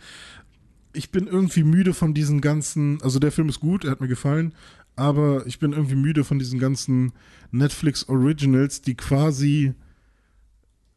ich 0.92 1.10
bin 1.10 1.26
irgendwie 1.26 1.64
müde 1.64 1.94
von 1.94 2.14
diesen 2.14 2.40
ganzen, 2.40 3.00
also 3.02 3.18
der 3.18 3.32
Film 3.32 3.48
ist 3.48 3.60
gut, 3.60 3.84
er 3.84 3.90
hat 3.90 4.00
mir 4.00 4.08
gefallen, 4.08 4.54
aber 4.96 5.46
ich 5.46 5.58
bin 5.58 5.72
irgendwie 5.72 5.94
müde 5.94 6.24
von 6.24 6.38
diesen 6.38 6.58
ganzen 6.58 7.12
Netflix 7.50 8.08
Originals, 8.08 8.82
die 8.82 8.94
quasi 8.94 9.74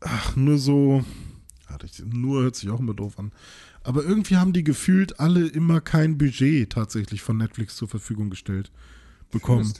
ach, 0.01 0.35
nur 0.35 0.57
so 0.57 1.03
nur 2.05 2.43
hört 2.43 2.55
sich 2.55 2.69
auch 2.69 2.79
immer 2.79 2.93
doof 2.93 3.17
an. 3.17 3.31
Aber 3.83 4.03
irgendwie 4.03 4.37
haben 4.37 4.53
die 4.53 4.63
gefühlt 4.63 5.19
alle 5.19 5.47
immer 5.47 5.81
kein 5.81 6.17
Budget 6.17 6.71
tatsächlich 6.71 7.21
von 7.21 7.37
Netflix 7.37 7.75
zur 7.75 7.87
Verfügung 7.87 8.29
gestellt 8.29 8.71
bekommen. 9.31 9.73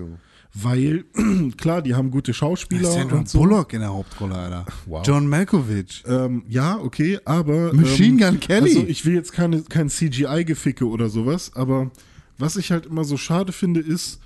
Weil, 0.54 1.06
klar, 1.58 1.82
die 1.82 1.96
haben 1.96 2.12
gute 2.12 2.34
Schauspieler 2.34 2.92
Sandra 2.92 3.20
und 3.20 3.30
so. 3.30 3.40
Bullock 3.40 3.74
in 3.74 3.80
der 3.80 3.94
Hauptrolle, 3.94 4.36
Alter. 4.36 4.66
Wow. 4.86 5.06
John 5.06 5.28
Malkovich. 5.28 6.04
Ähm, 6.06 6.44
ja, 6.50 6.78
okay, 6.78 7.20
aber. 7.24 7.74
Machine 7.74 8.22
ähm, 8.22 8.32
Gun 8.32 8.40
Kelly. 8.42 8.76
Also, 8.76 8.88
ich 8.88 9.06
will 9.06 9.14
jetzt 9.14 9.32
keine, 9.32 9.62
kein 9.64 9.90
CGI-Geficke 9.90 10.88
oder 10.88 11.10
sowas, 11.10 11.52
aber 11.56 11.92
was 12.38 12.58
ich 12.58 12.72
halt 12.72 12.86
immer 12.86 13.06
so 13.06 13.18
schade 13.18 13.54
finde, 13.54 13.80
ist, 13.80 14.20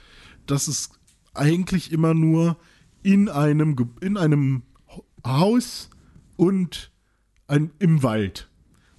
dass 0.47 0.67
es 0.67 0.89
eigentlich 1.34 1.91
immer 1.91 2.13
nur 2.13 2.57
in 3.03 3.30
einem, 3.30 3.76
in 4.01 4.17
einem 4.17 4.63
Haus 5.26 5.89
und 6.38 6.91
ein, 7.47 7.71
im 7.80 8.01
Wald. 8.01 8.47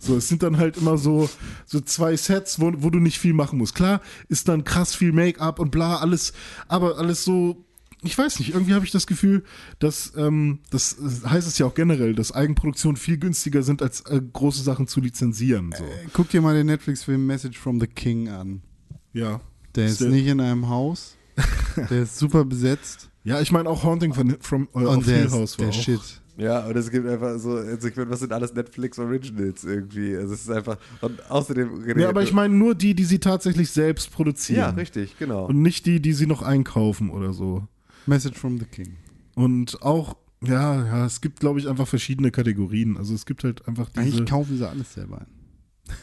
So, 0.07 0.17
es 0.17 0.29
sind 0.29 0.43
dann 0.43 0.57
halt 0.59 0.77
immer 0.77 0.97
so, 0.99 1.29
so 1.65 1.81
zwei 1.81 2.17
Sets, 2.17 2.61
wo, 2.61 2.73
wo 2.77 2.91
du 2.91 2.99
nicht 2.99 3.19
viel 3.19 3.33
machen 3.33 3.59
musst. 3.59 3.75
Klar, 3.75 4.01
ist 4.29 4.49
dann 4.49 4.65
krass 4.65 4.95
viel 4.95 5.13
Make-up 5.13 5.59
und 5.59 5.71
bla, 5.71 5.97
alles, 5.99 6.33
aber 6.69 6.99
alles 6.99 7.25
so, 7.25 7.65
ich 8.03 8.17
weiß 8.17 8.39
nicht, 8.39 8.55
irgendwie 8.55 8.75
habe 8.75 8.85
ich 8.85 8.93
das 8.93 9.07
Gefühl, 9.07 9.43
dass, 9.79 10.13
ähm, 10.17 10.61
das 10.71 10.95
äh, 10.99 11.29
heißt 11.29 11.49
es 11.49 11.59
ja 11.59 11.67
auch 11.67 11.75
generell, 11.75 12.15
dass 12.15 12.31
Eigenproduktionen 12.33 12.97
viel 12.97 13.19
günstiger 13.19 13.63
sind, 13.63 13.83
als 13.83 14.03
äh, 14.03 14.21
große 14.33 14.63
Sachen 14.63 14.87
zu 14.87 15.01
lizenzieren. 15.01 15.75
So. 15.77 15.85
Guck 16.13 16.29
dir 16.31 16.41
mal 16.41 16.55
den 16.55 16.67
Netflix-Film 16.67 17.27
Message 17.27 17.59
from 17.59 17.81
the 17.81 17.87
King 17.87 18.29
an. 18.29 18.63
Ja. 19.13 19.41
Der 19.75 19.87
ist 19.87 20.01
der- 20.01 20.11
nicht 20.11 20.27
in 20.27 20.41
einem 20.41 20.69
Haus. 20.69 21.17
Der 21.91 22.03
ist 22.05 22.17
super 22.17 22.45
besetzt. 22.47 23.11
Ja, 23.25 23.41
ich 23.43 23.53
meine 23.53 23.69
auch 23.69 23.83
Haunting 23.83 24.15
von, 24.15 24.37
from, 24.41 24.69
äh, 24.75 24.79
Und 24.79 25.07
der 25.07 25.17
Hill 25.17 25.27
ist 25.27 25.33
House 25.33 25.59
war 25.59 25.67
der 25.67 25.75
auch. 25.75 25.83
Shit. 25.83 26.01
Ja, 26.39 26.67
und 26.67 26.77
es 26.77 26.91
gibt 26.91 27.07
einfach 27.07 27.39
so, 27.39 27.53
also 27.57 27.89
ich 27.89 27.97
meine, 27.97 28.11
was 28.11 28.21
sind 28.21 28.33
alles 28.33 28.53
Netflix 28.53 28.99
Originals 28.99 29.65
irgendwie? 29.65 30.15
Also 30.17 30.35
es 30.35 30.43
ist 30.43 30.51
einfach, 30.51 30.77
und 31.01 31.31
außerdem 31.31 31.99
Ja, 31.99 32.11
aber 32.11 32.23
ich 32.23 32.33
meine 32.33 32.55
nur 32.55 32.75
die, 32.75 32.95
die 32.95 33.05
sie 33.05 33.19
tatsächlich 33.19 33.71
selbst 33.71 34.11
produzieren. 34.13 34.59
Ja, 34.59 34.69
richtig, 34.71 35.19
genau. 35.19 35.47
Und 35.47 35.63
nicht 35.63 35.87
die, 35.87 36.01
die 36.01 36.13
sie 36.13 36.27
noch 36.27 36.43
einkaufen 36.43 37.09
oder 37.11 37.33
so. 37.33 37.67
Message 38.07 38.39
from 38.39 38.59
the 38.59 38.67
King. 38.67 38.97
Und 39.35 39.83
auch, 39.83 40.17
ja, 40.43 40.85
ja, 40.85 41.07
es 41.07 41.21
gibt, 41.23 41.41
glaube 41.41 41.59
ich, 41.59 41.69
einfach 41.69 41.89
verschiedene 41.89 42.31
Kategorien. 42.31 42.97
Also 42.99 43.15
es 43.15 43.25
gibt 43.25 43.43
halt 43.43 43.67
einfach 43.67 43.89
diese. 43.89 44.01
Eigentlich 44.01 44.27
kaufen 44.27 44.59
sie 44.59 44.69
alles 44.69 44.93
selber 44.93 45.21
ein. 45.21 45.27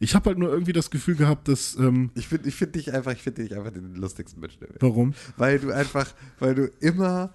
Ich 0.00 0.14
habe 0.14 0.30
halt 0.30 0.38
nur 0.38 0.50
irgendwie 0.50 0.72
das 0.72 0.90
Gefühl 0.90 1.14
gehabt, 1.16 1.48
dass. 1.48 1.76
Ähm, 1.76 2.10
Ich 2.14 2.28
finde 2.28 2.48
ich 2.48 2.54
find 2.54 2.74
dich 2.74 2.92
einfach, 2.92 3.12
ich 3.12 3.22
finde 3.22 3.42
dich 3.42 3.54
einfach 3.56 3.70
den 3.72 3.94
lustigsten 3.94 4.40
Menschen 4.40 4.60
der 4.60 4.70
Welt. 4.70 4.82
warum? 4.82 5.14
Weil 5.36 5.58
du 5.58 5.72
einfach, 5.72 6.12
weil 6.38 6.54
du 6.54 6.66
immer 6.80 7.32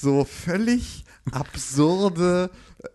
so 0.00 0.24
völlig 0.24 1.04
absurde 1.32 2.50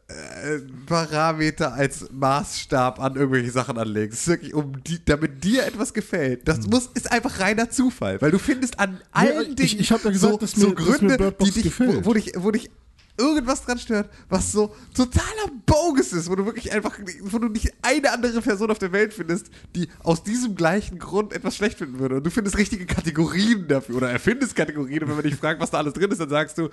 äh, 0.07 0.59
Parameter 0.85 1.73
als 1.73 2.07
Maßstab 2.11 2.99
an 2.99 3.15
irgendwelche 3.15 3.51
Sachen 3.51 3.77
anlegst. 3.77 4.13
Es 4.13 4.21
ist 4.21 4.27
wirklich, 4.27 4.53
um 4.53 4.81
die, 4.83 5.03
damit 5.03 5.43
dir 5.43 5.65
etwas 5.65 5.93
gefällt. 5.93 6.47
Das 6.47 6.65
muss, 6.67 6.87
ist 6.93 7.11
einfach 7.11 7.39
reiner 7.39 7.69
Zufall, 7.69 8.21
weil 8.21 8.31
du 8.31 8.39
findest 8.39 8.79
an 8.79 9.01
allen 9.11 9.49
ich- 9.51 9.55
Dingen 9.55 9.79
ich 9.81 9.91
hab 9.91 10.03
ja 10.03 10.11
gesagt, 10.11 10.47
so, 10.47 10.59
mir- 10.61 10.67
so 10.69 10.73
Gründe, 10.75 11.35
die 11.43 11.51
dich, 11.51 11.79
wo, 11.79 12.05
wo 12.05 12.13
dich, 12.13 12.31
wo 12.37 12.51
dich 12.51 12.69
irgendwas 13.17 13.63
dran 13.63 13.77
stört, 13.77 14.09
was 14.29 14.51
so 14.51 14.73
totaler 14.95 15.23
Bogus 15.65 16.13
ist, 16.13 16.29
wo 16.29 16.35
du 16.35 16.45
wirklich 16.45 16.71
einfach, 16.73 16.97
wo 17.21 17.37
du 17.37 17.47
nicht 17.47 17.71
eine 17.81 18.11
andere 18.11 18.41
Person 18.41 18.71
auf 18.71 18.79
der 18.79 18.91
Welt 18.91 19.13
findest, 19.13 19.47
die 19.75 19.87
aus 20.03 20.23
diesem 20.23 20.55
gleichen 20.55 20.97
Grund 20.99 21.31
etwas 21.33 21.55
schlecht 21.55 21.77
finden 21.77 21.99
würde. 21.99 22.15
Und 22.15 22.23
du 22.25 22.31
findest 22.31 22.57
richtige 22.57 22.85
Kategorien 22.85 23.67
dafür 23.67 23.97
oder 23.97 24.09
erfindest 24.09 24.55
Kategorien. 24.55 25.03
Und 25.03 25.09
wenn 25.09 25.15
man 25.17 25.23
dich 25.23 25.35
fragt, 25.35 25.59
was 25.61 25.69
da 25.71 25.77
alles 25.77 25.93
drin 25.93 26.09
ist, 26.11 26.19
dann 26.21 26.29
sagst 26.29 26.57
du, 26.57 26.69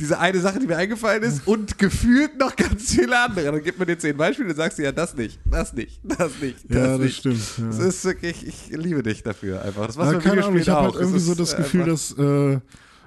diese 0.00 0.18
eine 0.18 0.40
Sache, 0.40 0.58
die 0.58 0.66
mir 0.66 0.76
eingefallen 0.76 1.22
ist 1.22 1.46
und 1.46 1.78
gefühlt 1.78 2.38
noch 2.38 2.56
ganz 2.56 2.90
viele 2.94 3.18
andere. 3.18 3.52
Dann 3.52 3.62
gibt 3.62 3.78
man 3.78 3.86
dir 3.86 3.98
zehn 3.98 4.16
Beispiele 4.16 4.48
und 4.50 4.56
sagst 4.56 4.78
du, 4.78 4.82
ja, 4.82 4.92
das 4.92 5.14
nicht, 5.14 5.38
das 5.44 5.72
nicht, 5.74 6.00
das 6.04 6.32
nicht, 6.40 6.56
das 6.70 6.76
Ja, 6.76 6.86
das 6.88 7.00
nicht. 7.00 7.18
stimmt, 7.18 7.42
ja. 7.58 7.66
Das 7.66 7.78
ist 7.78 8.04
wirklich, 8.04 8.46
ich 8.46 8.68
liebe 8.70 9.02
dich 9.02 9.22
dafür 9.22 9.62
einfach. 9.62 9.86
Das 9.86 9.96
Ja, 9.96 10.02
war's 10.02 10.12
bei 10.14 10.20
keine 10.20 10.44
Ahnung, 10.44 10.58
ich 10.58 10.68
habe 10.68 10.80
auch. 10.88 10.92
halt 10.94 11.02
irgendwie 11.02 11.20
so 11.20 11.34
das 11.34 11.54
Gefühl, 11.56 11.84
dass. 11.84 12.12
Äh, 12.12 12.60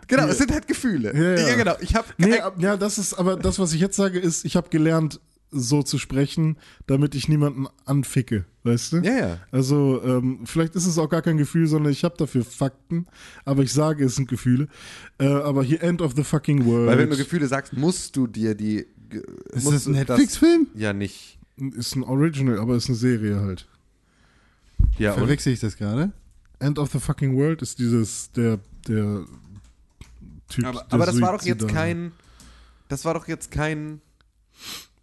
Genau, 0.07 0.27
es 0.27 0.37
sind 0.37 0.51
halt 0.51 0.67
Gefühle. 0.67 1.13
Ja, 1.15 1.47
ja. 1.47 1.55
genau. 1.55 1.75
Ich 1.79 1.95
habe 1.95 2.07
nee, 2.17 2.37
ja, 2.57 2.77
das 2.77 2.97
ist, 2.97 3.13
aber 3.13 3.35
das, 3.35 3.59
was 3.59 3.73
ich 3.73 3.81
jetzt 3.81 3.95
sage, 3.95 4.19
ist, 4.19 4.45
ich 4.45 4.55
habe 4.55 4.69
gelernt, 4.69 5.19
so 5.51 5.83
zu 5.83 5.97
sprechen, 5.97 6.57
damit 6.85 7.15
ich 7.15 7.29
niemanden 7.29 7.67
anficke, 7.85 8.45
weißt 8.63 8.93
du? 8.93 8.97
Ja, 8.97 9.17
ja. 9.17 9.39
Also, 9.51 10.01
ähm, 10.03 10.41
vielleicht 10.45 10.75
ist 10.75 10.85
es 10.85 10.97
auch 10.97 11.09
gar 11.09 11.21
kein 11.21 11.37
Gefühl, 11.37 11.67
sondern 11.67 11.91
ich 11.91 12.03
habe 12.03 12.15
dafür 12.17 12.43
Fakten, 12.43 13.07
aber 13.45 13.63
ich 13.63 13.71
sage, 13.71 14.03
es 14.05 14.15
sind 14.15 14.27
Gefühle. 14.27 14.67
Äh, 15.17 15.27
aber 15.27 15.63
hier 15.63 15.81
End 15.81 16.01
of 16.01 16.13
the 16.15 16.23
fucking 16.23 16.65
World 16.65 16.87
Weil 16.87 16.97
wenn 16.97 17.09
du 17.09 17.17
Gefühle 17.17 17.47
sagst, 17.47 17.73
musst 17.73 18.15
du 18.15 18.27
dir 18.27 18.55
die. 18.55 18.85
Ist 19.53 19.71
das 19.71 19.87
ein 19.87 19.93
Netflix-Film? 19.93 20.67
Ja, 20.75 20.93
nicht. 20.93 21.39
ist 21.57 21.95
ein 21.95 22.03
Original, 22.03 22.59
aber 22.59 22.75
ist 22.75 22.87
eine 22.87 22.97
Serie 22.97 23.39
halt. 23.39 23.67
Ja, 24.97 25.13
Verwechsel 25.13 25.53
ich 25.53 25.59
das 25.59 25.77
gerade? 25.77 26.11
End 26.59 26.79
of 26.79 26.91
the 26.91 26.99
fucking 26.99 27.35
World 27.37 27.61
ist 27.61 27.79
dieses, 27.79 28.31
der, 28.31 28.59
der 28.87 29.25
Typ. 30.55 30.65
aber, 30.65 30.79
der 30.79 30.93
aber 30.93 31.05
das 31.05 31.21
war 31.21 31.33
doch 31.33 31.43
jetzt 31.43 31.67
kein. 31.67 32.11
Das 32.87 33.05
war 33.05 33.13
doch 33.13 33.27
jetzt 33.27 33.51
kein. 33.51 34.01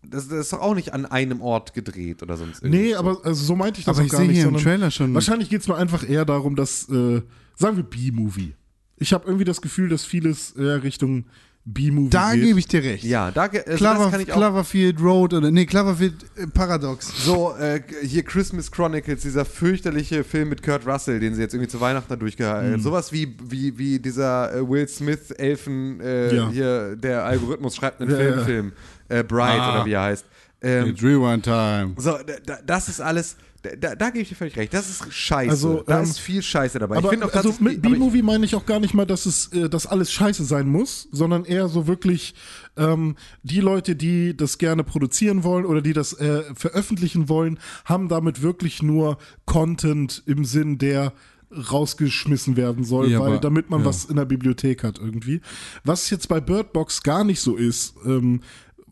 Das, 0.05 0.29
das 0.29 0.39
ist 0.39 0.53
doch 0.53 0.61
auch 0.61 0.75
nicht 0.75 0.93
an 0.93 1.07
einem 1.07 1.41
Ort 1.41 1.75
gedreht 1.75 2.23
oder 2.23 2.37
sonst 2.37 2.63
irgendwas. 2.63 2.81
Nee, 2.81 2.95
aber 2.95 3.25
also 3.25 3.45
so 3.45 3.55
meinte 3.55 3.79
ich 3.79 3.85
das 3.85 3.97
Aber 3.97 4.03
auch 4.03 4.07
ich 4.07 4.13
gar 4.13 4.21
sehe 4.21 4.29
nicht. 4.29 4.37
hier 4.39 4.47
im 4.47 4.55
sondern 4.55 4.63
Trailer 4.65 4.91
schon. 4.91 5.15
Wahrscheinlich 5.15 5.49
geht 5.49 5.61
es 5.61 5.69
mir 5.69 5.77
einfach 5.77 6.09
eher 6.09 6.25
darum, 6.25 6.57
dass, 6.57 6.89
äh, 6.89 7.23
sagen 7.57 7.77
wir 7.77 7.85
B-Movie. 7.85 8.55
Ich 8.97 9.13
habe 9.13 9.27
irgendwie 9.27 9.45
das 9.45 9.61
Gefühl, 9.61 9.89
dass 9.89 10.05
vieles 10.05 10.53
eher 10.53 10.83
Richtung 10.83 11.27
B-Movie 11.65 12.11
Da 12.11 12.35
gebe 12.35 12.59
ich 12.59 12.67
dir 12.67 12.83
recht. 12.83 13.05
Ja, 13.05 13.31
da, 13.31 13.43
also 13.43 13.61
Clover, 13.77 14.11
kann 14.11 14.21
ich 14.21 14.33
auch. 14.33 14.37
Cloverfield 14.37 15.01
Road 15.01 15.33
oder 15.33 15.51
nee, 15.53 15.65
Cloverfield 15.65 16.15
äh, 16.37 16.47
Paradox. 16.49 17.25
So, 17.25 17.55
äh, 17.57 17.81
hier 18.03 18.25
Christmas 18.25 18.71
Chronicles, 18.71 19.23
dieser 19.23 19.45
fürchterliche 19.45 20.25
Film 20.25 20.49
mit 20.49 20.63
Kurt 20.65 20.87
Russell, 20.87 21.21
den 21.21 21.35
sie 21.37 21.41
jetzt 21.43 21.55
irgendwie 21.55 21.71
zu 21.71 21.81
Weihnachten 21.81 22.19
durchgehalten 22.19 22.69
Mhm. 22.71 22.73
haben. 22.75 22.83
Sowas 22.83 23.13
wie, 23.13 23.37
wie, 23.49 23.79
wie 23.79 24.01
dieser 24.01 24.53
äh, 24.55 24.69
Will 24.69 24.89
Smith-Elfen, 24.89 26.01
äh, 26.01 26.35
Ja. 26.35 26.51
hier, 26.51 26.97
der 26.97 27.25
Algorithmus 27.25 27.77
schreibt 27.77 28.01
einen 28.01 28.11
Ja, 28.11 28.17
Film, 28.17 28.39
ja. 28.39 28.45
Film. 28.45 28.73
Äh, 29.09 29.23
Bright 29.23 29.61
Ah. 29.61 29.75
oder 29.77 29.87
wie 29.87 29.93
er 29.93 30.03
heißt. 30.03 30.27
Ähm, 30.63 30.89
It's 30.89 31.03
Rewind 31.03 31.45
Time. 31.45 31.95
so, 31.97 32.19
da, 32.27 32.35
da, 32.45 32.59
das 32.67 32.89
ist 32.89 33.01
alles, 33.01 33.37
da, 33.63 33.95
da, 33.95 34.11
gebe 34.11 34.23
ich 34.23 34.29
dir 34.29 34.35
völlig 34.35 34.57
recht. 34.57 34.75
Das 34.75 34.91
ist 34.91 35.13
scheiße. 35.13 35.51
Also, 35.51 35.85
da 35.87 35.99
ähm, 35.99 36.05
ist 36.05 36.19
viel 36.19 36.43
Scheiße 36.43 36.79
dabei. 36.79 36.97
Aber 36.97 37.13
ich 37.13 37.23
auch 37.23 37.33
also 37.33 37.55
mit 37.61 37.81
B-Movie 37.81 38.23
meine 38.23 38.45
ich 38.45 38.55
auch 38.55 38.67
gar 38.67 38.81
nicht 38.81 38.93
mal, 38.95 39.07
dass 39.07 39.27
es, 39.27 39.53
äh, 39.53 39.69
dass 39.69 39.87
alles 39.87 40.13
scheiße 40.13 40.45
sein 40.45 40.69
muss, 40.69 41.09
sondern 41.13 41.45
eher 41.45 41.69
so 41.69 41.87
wirklich 41.87 42.35
ähm, 42.77 43.17
die 43.43 43.61
Leute, 43.61 43.95
die 43.95 44.37
das 44.37 44.59
gerne 44.59 44.83
produzieren 44.83 45.45
wollen 45.45 45.65
oder 45.65 45.81
die 45.81 45.93
das 45.93 46.13
äh, 46.15 46.43
veröffentlichen 46.55 47.29
wollen, 47.29 47.59
haben 47.85 48.09
damit 48.09 48.43
wirklich 48.43 48.83
nur 48.83 49.19
Content 49.47 50.23
im 50.27 50.45
Sinn, 50.45 50.79
der 50.79 51.13
rausgeschmissen 51.53 52.57
werden 52.57 52.85
soll, 52.85 53.11
Ja, 53.11 53.21
weil 53.21 53.33
aber- 53.33 53.41
damit 53.41 53.71
man 53.71 53.81
ja. 53.81 53.87
was 53.87 54.07
in 54.07 54.17
der 54.17 54.25
Bibliothek 54.25 54.83
hat 54.83 54.99
irgendwie. 54.99 55.41
Was 55.85 56.11
jetzt 56.11 56.29
bei 56.29 56.41
Bird 56.41 56.73
Box 56.73 57.03
gar 57.03 57.25
nicht 57.25 57.41
so 57.41 57.57
ist. 57.57 57.95
Ähm, 58.05 58.41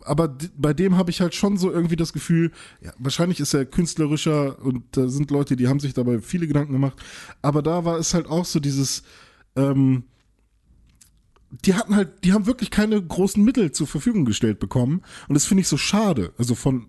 aber 0.05 0.36
bei 0.56 0.72
dem 0.74 0.97
habe 0.97 1.10
ich 1.10 1.20
halt 1.20 1.35
schon 1.35 1.56
so 1.56 1.70
irgendwie 1.70 1.97
das 1.97 2.12
Gefühl, 2.12 2.52
ja, 2.81 2.93
wahrscheinlich 2.98 3.40
ist 3.40 3.55
er 3.55 3.64
künstlerischer 3.64 4.59
und 4.62 4.85
da 4.93 5.09
sind 5.09 5.31
Leute, 5.31 5.56
die 5.56 5.68
haben 5.68 5.81
sich 5.81 5.94
dabei 5.94 6.20
viele 6.20 6.47
Gedanken 6.47 6.72
gemacht. 6.72 6.98
Aber 7.43 7.62
da 7.62 7.85
war 7.85 7.98
es 7.98 8.14
halt 8.14 8.27
auch 8.27 8.44
so 8.44 8.60
dieses, 8.60 9.02
ähm, 9.56 10.05
die 11.64 11.74
hatten 11.74 11.97
halt, 11.97 12.24
die 12.24 12.32
haben 12.32 12.47
wirklich 12.47 12.70
keine 12.70 13.02
großen 13.02 13.43
Mittel 13.43 13.72
zur 13.72 13.86
Verfügung 13.86 14.24
gestellt 14.24 14.60
bekommen. 14.60 15.02
Und 15.28 15.35
das 15.35 15.47
finde 15.47 15.62
ich 15.62 15.68
so 15.68 15.77
schade. 15.77 16.32
Also 16.39 16.55
von, 16.55 16.86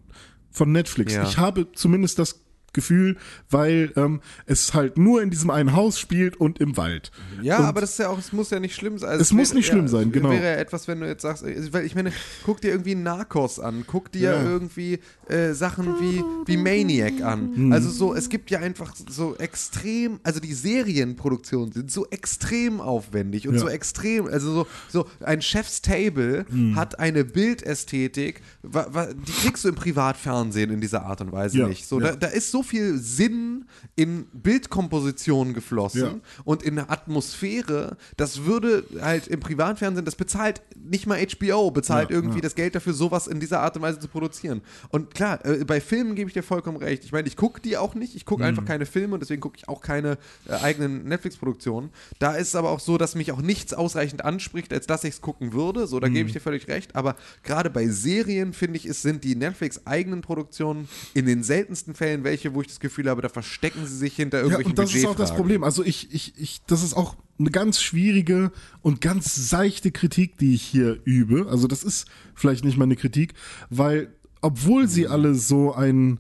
von 0.52 0.72
Netflix. 0.72 1.14
Ja. 1.14 1.24
Ich 1.24 1.38
habe 1.38 1.72
zumindest 1.74 2.20
das 2.20 2.42
Gefühl, 2.74 3.18
weil 3.50 3.92
ähm, 3.96 4.22
es 4.46 4.74
halt 4.74 4.98
nur 4.98 5.22
in 5.22 5.30
diesem 5.30 5.50
einen 5.50 5.76
Haus 5.76 6.00
spielt 6.00 6.38
und 6.38 6.60
im 6.60 6.78
Wald. 6.78 7.12
Ja, 7.42 7.58
und 7.60 7.66
aber 7.66 7.82
das 7.82 7.92
ist 7.92 8.00
ja 8.00 8.10
auch, 8.10 8.18
es 8.18 8.32
muss 8.32 8.50
ja 8.50 8.60
nicht 8.60 8.76
schlimm 8.76 8.98
sein. 8.98 9.10
Also 9.10 9.22
Es 9.22 9.32
muss 9.34 9.50
wäre- 9.50 9.58
nicht 9.58 9.68
schlimm 9.68 9.82
ja, 9.82 9.88
sein, 9.90 10.12
genau. 10.12 10.30
Wäre 10.32 10.44
ja 10.44 10.56
etwas, 10.56 10.88
wenn 10.88 11.02
du 11.02 11.08
jetzt 11.08 11.22
sagst, 11.24 11.44
äh, 11.44 11.74
weil 11.74 11.86
ich 11.86 11.96
meine, 11.96 12.12
guck 12.46 12.62
dir 12.62 12.70
irgendwie 12.72 12.96
Narcos 12.96 13.60
an, 13.60 13.84
guck 13.86 14.12
dir 14.12 14.22
Ja. 14.32 14.44
irgendwie 14.44 15.00
äh, 15.28 15.54
Sachen 15.54 16.00
wie, 16.00 16.24
wie 16.46 16.58
Maniac 16.58 17.22
an. 17.22 17.52
Mhm. 17.68 17.74
Also 17.74 17.90
so, 17.90 18.14
es 18.14 18.30
gibt 18.30 18.52
ja 18.52 18.60
einfach 18.60 18.96
so 19.10 19.36
extrem, 19.38 20.20
also 20.24 20.40
die 20.40 20.54
Serienproduktionen 20.54 21.72
sind 21.72 21.92
so 21.92 22.06
extrem 22.10 22.80
aufwendig 22.82 23.48
und 23.48 23.56
Ja. 23.56 23.60
so 23.62 23.70
extrem, 23.70 24.28
also 24.28 24.54
so, 24.54 24.68
so 24.90 25.08
ein 25.22 25.42
Chef's 25.42 25.82
Table 25.82 26.46
Mhm. 26.50 26.76
hat 26.76 27.00
eine 27.00 27.24
Bildästhetik, 27.26 28.42
wa, 28.62 28.88
wa, 28.92 29.08
die 29.14 29.32
kriegst 29.32 29.64
du 29.64 29.70
im 29.70 29.76
Privatfernsehen 29.76 30.72
in 30.72 30.82
dieser 30.82 31.06
Art 31.06 31.22
und 31.22 31.32
Weise 31.32 31.64
nicht. 31.68 31.88
So, 31.88 32.00
da, 32.00 32.16
da 32.16 32.28
ist 32.28 32.52
so 32.52 32.61
viel 32.64 32.98
Sinn 32.98 33.66
in 33.96 34.26
Bildkomposition 34.34 35.54
geflossen 35.54 36.02
Ja. 36.02 36.16
und 36.44 36.64
in 36.64 36.76
der 36.76 36.90
Atmosphäre, 36.92 37.98
das 38.18 38.44
würde 38.46 38.84
halt 39.02 39.28
im 39.28 39.40
Privatfernsehen, 39.40 40.06
das 40.06 40.16
bezahlt 40.16 40.62
nicht 40.76 41.08
mal 41.08 41.20
HBO, 41.20 41.72
bezahlt 41.72 42.10
Ja, 42.10 42.16
irgendwie 42.16 42.38
ja. 42.38 42.42
das 42.42 42.56
Geld 42.56 42.76
dafür, 42.76 42.94
sowas 42.94 43.28
in 43.28 43.40
dieser 43.40 43.62
Art 43.62 43.76
und 43.76 43.82
Weise 43.84 44.00
zu 44.00 44.08
produzieren. 44.08 44.62
Und 44.90 45.14
klar, 45.14 45.44
äh, 45.46 45.64
bei 45.66 45.80
Filmen 45.82 46.16
gebe 46.16 46.30
ich 46.30 46.34
dir 46.34 46.44
vollkommen 46.44 46.78
recht. 46.78 47.04
Ich 47.04 47.12
meine, 47.12 47.28
ich 47.28 47.36
gucke 47.38 47.62
die 47.62 47.78
auch 47.78 47.96
nicht, 47.96 48.16
ich 48.16 48.24
Mhm. 48.24 48.26
gucke 48.26 48.46
einfach 48.46 48.66
keine 48.66 48.86
Filme 48.86 49.14
und 49.16 49.20
deswegen 49.22 49.42
gucke 49.42 49.58
ich 49.58 49.68
auch 49.68 49.82
keine 49.82 50.18
äh, 50.48 50.54
eigenen 50.54 51.04
Netflix-Produktionen. 51.06 51.90
Da 52.20 52.34
ist 52.36 52.50
es 52.50 52.56
aber 52.56 52.70
auch 52.72 52.80
so, 52.80 52.98
dass 52.98 53.16
mich 53.16 53.32
auch 53.32 53.42
nichts 53.42 53.74
ausreichend 53.74 54.24
anspricht, 54.26 54.74
als 54.74 54.88
dass 54.88 55.04
ich 55.04 55.16
es 55.16 55.22
gucken 55.22 55.54
würde. 55.54 55.88
So, 55.88 56.00
da 56.00 56.08
Mhm. 56.08 56.14
gebe 56.14 56.28
ich 56.28 56.34
dir 56.34 56.40
völlig 56.40 56.68
recht. 56.68 56.96
Aber 56.96 57.16
gerade 57.44 57.70
bei 57.70 57.88
Serien, 57.88 58.54
finde 58.54 58.78
ich, 58.78 58.86
es 58.86 59.02
sind 59.02 59.24
die 59.24 59.36
Netflix-eigenen 59.36 60.22
Produktionen 60.22 60.88
in 61.14 61.26
den 61.26 61.44
seltensten 61.44 61.94
Fällen 61.94 62.24
welche, 62.24 62.51
wo 62.54 62.62
ich 62.62 62.68
das 62.68 62.80
Gefühl 62.80 63.10
habe, 63.10 63.22
da 63.22 63.30
verstecken 63.30 63.86
sie 63.86 63.96
sich 63.98 64.16
hinter 64.16 64.38
Ja, 64.40 64.44
irgendwelchen 64.44 64.72
und 64.72 64.80
das 64.80 64.94
ist 64.96 65.06
auch 65.06 65.16
das. 65.16 65.36
Problem. 65.36 65.64
Also 65.64 65.84
ich, 65.84 66.14
ich, 66.14 66.34
ich, 66.38 66.62
das 66.68 66.84
ist 66.84 66.94
auch 66.96 67.16
eine 67.40 67.50
ganz 67.52 67.82
schwierige 67.82 68.52
und 68.82 69.02
ganz 69.02 69.50
seichte 69.50 69.92
Kritik, 69.92 70.38
die 70.38 70.54
ich 70.54 70.62
hier 70.62 71.00
übe. 71.06 71.48
Also 71.50 71.68
das 71.68 71.84
ist 71.84 72.08
vielleicht 72.36 72.64
nicht 72.66 72.78
mal 72.78 72.84
eine 72.86 72.96
Kritik, 72.96 73.34
weil 73.70 74.14
obwohl 74.42 74.88
sie 74.88 75.08
alle 75.08 75.36
so 75.36 75.74
ein, 75.74 76.20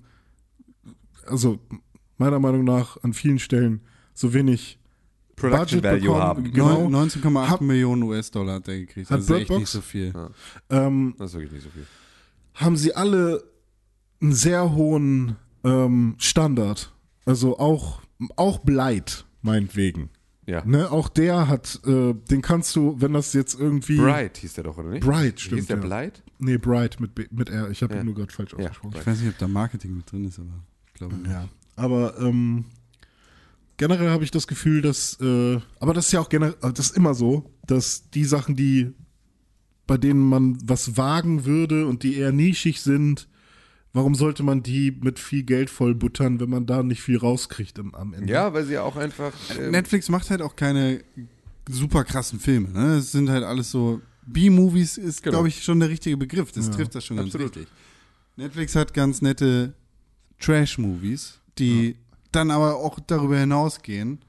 also 1.26 1.60
meiner 2.18 2.40
Meinung 2.40 2.64
nach 2.64 3.02
an 3.04 3.14
vielen 3.14 3.40
Stellen 3.40 3.82
so 4.14 4.34
wenig 4.34 4.78
Production 5.36 5.82
Budget 5.82 5.84
Value 5.84 6.02
bekommen, 6.02 6.22
haben. 6.22 6.44
Genau. 6.52 6.88
Neun- 6.90 7.10
19,8 7.10 7.50
Hab- 7.50 7.62
Millionen 7.62 8.04
US-Dollar 8.04 8.56
hat 8.56 8.68
der 8.68 8.80
gekriegt. 8.80 9.10
Hat 9.10 9.18
Das 9.20 9.26
ist 9.26 9.28
Bird 9.30 9.48
Box? 9.48 9.60
nicht 9.60 9.70
so 9.70 9.82
viel. 9.82 10.14
Ähm, 10.70 11.16
Das 11.18 11.32
ist 11.32 11.34
wirklich 11.36 11.52
nicht 11.54 11.64
so 11.64 11.70
viel. 11.72 11.86
haben 12.56 12.78
sie 12.78 12.94
alle 12.96 13.44
einen 14.22 14.34
sehr 14.34 14.72
hohen 14.74 15.36
ähm, 15.64 16.16
Standard. 16.18 16.94
Also 17.26 17.60
auch, 17.60 18.02
auch 18.36 18.60
Bleit, 18.60 19.26
meinetwegen. 19.42 20.10
Ja. 20.48 20.66
Ne, 20.66 20.92
auch 20.92 21.08
der 21.08 21.48
hat, 21.48 21.80
äh, 21.86 22.14
den 22.14 22.42
kannst 22.42 22.76
du, 22.76 23.00
wenn 23.00 23.14
das 23.14 23.32
jetzt 23.34 23.58
irgendwie. 23.60 23.98
Bright 23.98 24.38
hieß 24.40 24.54
der 24.56 24.64
doch, 24.66 24.78
oder 24.78 24.90
nicht? 24.90 25.06
Bright, 25.06 25.40
Hieß 25.40 25.42
stimmt. 25.42 25.70
der 25.70 25.78
ja. 25.78 25.84
Bright? 25.86 26.24
Nee, 26.40 26.58
Bright 26.58 27.00
mit, 27.00 27.14
B, 27.14 27.28
mit 27.30 27.50
R. 27.50 27.70
Ich 27.70 27.84
habe 27.84 27.94
Ja. 27.94 28.00
ihn 28.02 28.06
nur 28.08 28.16
gerade 28.16 28.34
falsch 28.34 28.52
Ja, 28.54 28.58
ausgesprochen. 28.58 28.96
Ich 29.00 29.06
weiß 29.08 29.20
nicht, 29.20 29.30
ob 29.30 29.38
da 29.38 29.48
Marketing 29.48 29.96
mit 29.98 30.12
drin 30.12 30.26
ist, 30.26 30.40
aber 30.40 30.64
ich 30.88 30.94
glaube 30.96 31.16
nicht. 31.16 31.30
Ja. 31.32 31.48
Aber 31.76 32.20
ähm, 32.20 32.66
generell 33.78 34.10
habe 34.10 34.24
ich 34.24 34.32
das 34.32 34.48
Gefühl, 34.48 34.82
dass, 34.82 35.20
äh, 35.22 35.60
aber 35.80 35.94
das 35.94 36.08
ist 36.08 36.12
ja 36.12 36.20
auch 36.20 36.30
generell, 36.30 36.56
das 36.60 36.80
ist 36.88 36.98
immer 36.98 37.14
so, 37.14 37.52
dass 37.68 38.10
die 38.10 38.26
Sachen, 38.26 38.56
die, 38.56 38.92
bei 39.88 39.98
denen 39.98 40.22
man 40.28 40.58
was 40.68 40.98
wagen 40.98 41.46
würde 41.46 41.86
und 41.88 42.04
die 42.04 42.16
eher 42.16 42.32
nischig 42.32 42.82
sind, 42.82 43.28
warum 43.94 44.16
sollte 44.16 44.44
man 44.44 44.64
die 44.64 44.92
mit 44.92 45.20
viel 45.20 45.44
Geld 45.44 45.70
vollbuttern, 45.70 46.40
wenn 46.40 46.50
man 46.50 46.66
da 46.66 46.84
nicht 46.84 47.02
viel 47.02 47.18
rauskriegt 47.18 47.78
im, 47.80 47.94
am 47.96 48.14
Ende? 48.14 48.32
Ja, 48.32 48.54
weil 48.54 48.66
sie 48.66 48.74
ja 48.74 48.84
auch 48.84 48.96
einfach. 48.96 49.34
ähm, 49.58 49.72
Netflix 49.72 50.10
macht 50.10 50.30
halt 50.30 50.42
auch 50.42 50.56
keine 50.56 51.04
super 51.70 52.04
krassen 52.04 52.40
Filme. 52.40 52.70
Ne? 52.70 52.96
Es 52.96 53.12
sind 53.12 53.30
halt 53.30 53.44
alles 53.44 53.72
so. 53.72 54.02
B-Movies 54.26 54.98
ist, 54.98 55.24
Genau. 55.24 55.38
glaube 55.38 55.48
ich, 55.48 55.64
schon 55.64 55.80
der 55.80 55.90
richtige 55.90 56.16
Begriff. 56.16 56.52
Das 56.52 56.68
Ja, 56.68 56.74
trifft 56.74 56.96
das 56.96 57.06
schon 57.06 57.18
ganz 57.18 57.34
absolut. 57.34 57.56
richtig. 57.58 57.74
Netflix 58.38 58.76
hat 58.76 58.94
ganz 58.94 59.22
nette 59.22 59.74
Trash-Movies, 60.40 61.40
die 61.58 61.98
dann 62.32 62.50
aber 62.52 62.76
auch 62.78 63.00
darüber 63.00 63.38
hinausgehen. 63.38 64.20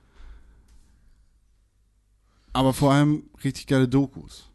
Aber 2.52 2.72
vor 2.74 2.92
allem 2.92 3.24
richtig 3.44 3.66
geile 3.66 3.88
Dokus. 3.88 4.50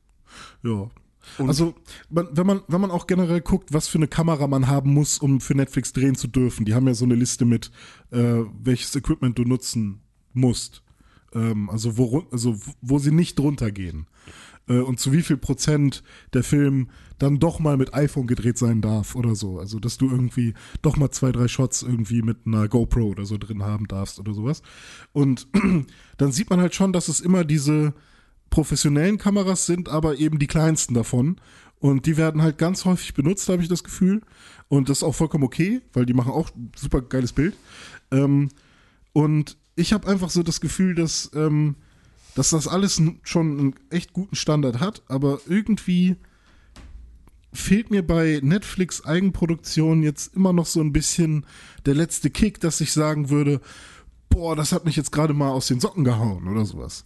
Ja. 0.63 0.89
Also, 1.37 1.75
man, 2.09 2.27
wenn, 2.31 2.47
man, 2.47 2.61
wenn 2.67 2.81
man 2.81 2.91
auch 2.91 3.07
generell 3.07 3.41
guckt, 3.41 3.73
was 3.73 3.87
für 3.87 3.97
eine 3.97 4.07
Kamera 4.07 4.47
man 4.47 4.67
haben 4.67 4.93
muss, 4.93 5.19
um 5.19 5.41
für 5.41 5.55
Netflix 5.55 5.93
drehen 5.93 6.15
zu 6.15 6.27
dürfen, 6.27 6.65
die 6.65 6.73
haben 6.73 6.87
ja 6.87 6.93
so 6.93 7.05
eine 7.05 7.15
Liste 7.15 7.45
mit, 7.45 7.71
äh, 8.11 8.41
welches 8.63 8.95
Equipment 8.95 9.37
du 9.37 9.43
nutzen 9.43 10.01
musst. 10.33 10.83
Ähm, 11.33 11.69
also, 11.69 11.97
wo, 11.97 12.25
also, 12.31 12.55
wo 12.81 12.99
sie 12.99 13.11
nicht 13.11 13.37
drunter 13.37 13.71
gehen. 13.71 14.07
Äh, 14.67 14.79
und 14.79 14.99
zu 14.99 15.11
wie 15.11 15.21
viel 15.21 15.37
Prozent 15.37 16.03
der 16.33 16.43
Film 16.43 16.89
dann 17.17 17.39
doch 17.39 17.59
mal 17.59 17.77
mit 17.77 17.93
iPhone 17.93 18.27
gedreht 18.27 18.57
sein 18.57 18.81
darf 18.81 19.15
oder 19.15 19.35
so. 19.35 19.59
Also, 19.59 19.79
dass 19.79 19.97
du 19.97 20.09
irgendwie 20.09 20.53
doch 20.81 20.97
mal 20.97 21.11
zwei, 21.11 21.31
drei 21.31 21.47
Shots 21.47 21.81
irgendwie 21.81 22.21
mit 22.21 22.45
einer 22.45 22.67
GoPro 22.67 23.07
oder 23.07 23.25
so 23.25 23.37
drin 23.37 23.63
haben 23.63 23.87
darfst 23.87 24.19
oder 24.19 24.33
sowas. 24.33 24.61
Und 25.13 25.47
dann 26.17 26.31
sieht 26.31 26.49
man 26.49 26.59
halt 26.59 26.75
schon, 26.75 26.93
dass 26.93 27.07
es 27.07 27.19
immer 27.19 27.43
diese 27.43 27.93
professionellen 28.49 29.17
Kameras 29.17 29.65
sind, 29.65 29.89
aber 29.89 30.17
eben 30.17 30.39
die 30.39 30.47
kleinsten 30.47 30.93
davon. 30.93 31.37
Und 31.79 32.05
die 32.05 32.17
werden 32.17 32.41
halt 32.41 32.57
ganz 32.57 32.85
häufig 32.85 33.13
benutzt, 33.13 33.49
habe 33.49 33.61
ich 33.61 33.67
das 33.67 33.83
Gefühl. 33.83 34.21
Und 34.67 34.89
das 34.89 34.99
ist 34.99 35.03
auch 35.03 35.13
vollkommen 35.13 35.43
okay, 35.43 35.81
weil 35.93 36.05
die 36.05 36.13
machen 36.13 36.31
auch 36.31 36.49
super 36.75 37.01
geiles 37.01 37.33
Bild. 37.33 37.55
Ähm, 38.11 38.49
und 39.13 39.57
ich 39.75 39.93
habe 39.93 40.07
einfach 40.07 40.29
so 40.29 40.43
das 40.43 40.59
Gefühl, 40.59 40.95
dass, 40.95 41.31
ähm, 41.35 41.75
dass 42.35 42.49
das 42.49 42.67
alles 42.67 43.01
schon 43.23 43.59
einen 43.59 43.75
echt 43.89 44.13
guten 44.13 44.35
Standard 44.35 44.79
hat, 44.79 45.03
aber 45.07 45.39
irgendwie 45.47 46.17
fehlt 47.53 47.91
mir 47.91 48.05
bei 48.05 48.39
Netflix 48.43 49.05
Eigenproduktion 49.05 50.03
jetzt 50.03 50.35
immer 50.35 50.53
noch 50.53 50.65
so 50.65 50.81
ein 50.81 50.93
bisschen 50.93 51.45
der 51.85 51.95
letzte 51.95 52.29
Kick, 52.29 52.59
dass 52.59 52.81
ich 52.81 52.91
sagen 52.91 53.29
würde, 53.29 53.61
boah, 54.29 54.55
das 54.55 54.71
hat 54.71 54.85
mich 54.85 54.95
jetzt 54.95 55.11
gerade 55.11 55.33
mal 55.33 55.49
aus 55.49 55.67
den 55.67 55.79
Socken 55.79 56.03
gehauen 56.03 56.47
oder 56.47 56.65
sowas. 56.65 57.05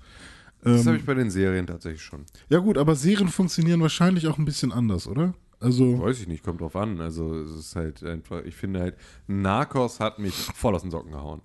Das 0.64 0.82
Ähm, 0.82 0.88
habe 0.88 0.98
ich 0.98 1.06
bei 1.06 1.14
den 1.14 1.30
Serien 1.32 1.68
tatsächlich 1.68 2.02
schon. 2.04 2.26
ja 2.50 2.60
gut, 2.60 2.78
aber 2.78 2.96
Serien 2.96 3.30
funktionieren 3.30 3.82
wahrscheinlich 3.82 4.28
auch 4.28 4.38
ein 4.38 4.46
bisschen 4.46 4.72
anders, 4.72 5.08
oder? 5.08 5.34
Also 5.60 6.02
Weiß 6.02 6.20
ich 6.22 6.28
nicht, 6.28 6.44
kommt 6.44 6.60
drauf 6.62 6.76
an. 6.76 7.00
Also 7.02 7.36
es 7.36 7.52
ist 7.52 7.76
halt 7.76 8.04
einfach, 8.04 8.44
ich 8.46 8.56
finde 8.56 8.80
halt, 8.80 8.96
Narcos 9.28 10.00
hat 10.00 10.18
mich 10.18 10.34
voll 10.34 10.74
aus 10.76 10.82
den 10.82 10.90
Socken 10.92 11.12
gehauen. 11.12 11.42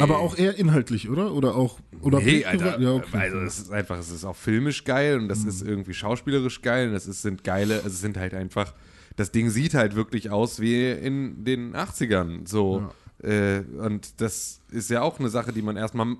aber 0.00 0.18
auch 0.18 0.38
eher 0.38 0.56
inhaltlich, 0.58 1.10
oder? 1.10 1.34
Oder 1.34 1.54
auch 1.54 1.78
oder 2.00 2.20
Nee, 2.20 2.44
Alter. 2.46 2.80
ja, 2.80 2.92
okay. 2.94 3.16
Also 3.18 3.38
es 3.40 3.58
ist 3.58 3.70
einfach, 3.70 3.98
es 3.98 4.10
ist 4.10 4.24
auch 4.24 4.34
filmisch 4.36 4.84
geil 4.84 5.18
und 5.18 5.28
das 5.28 5.44
ist 5.44 5.60
irgendwie 5.60 5.92
schauspielerisch 5.92 6.62
geil 6.62 6.88
und 6.88 6.94
das 6.94 7.06
ist, 7.06 7.20
sind 7.20 7.44
geile, 7.44 7.76
also 7.76 7.88
es 7.88 8.00
sind 8.00 8.16
halt 8.16 8.32
einfach, 8.32 8.72
das 9.16 9.30
Ding 9.30 9.50
sieht 9.50 9.74
halt 9.74 9.94
wirklich 9.94 10.30
aus 10.30 10.60
wie 10.60 10.90
in 10.90 11.44
den 11.44 11.74
80ern. 11.76 12.48
So. 12.48 12.88
Äh, 13.22 13.60
und 13.78 14.20
das 14.22 14.60
ist 14.70 14.88
ja 14.90 15.02
auch 15.02 15.18
eine 15.20 15.28
Sache, 15.28 15.52
die 15.52 15.62
man 15.62 15.76
erstmal 15.76 16.16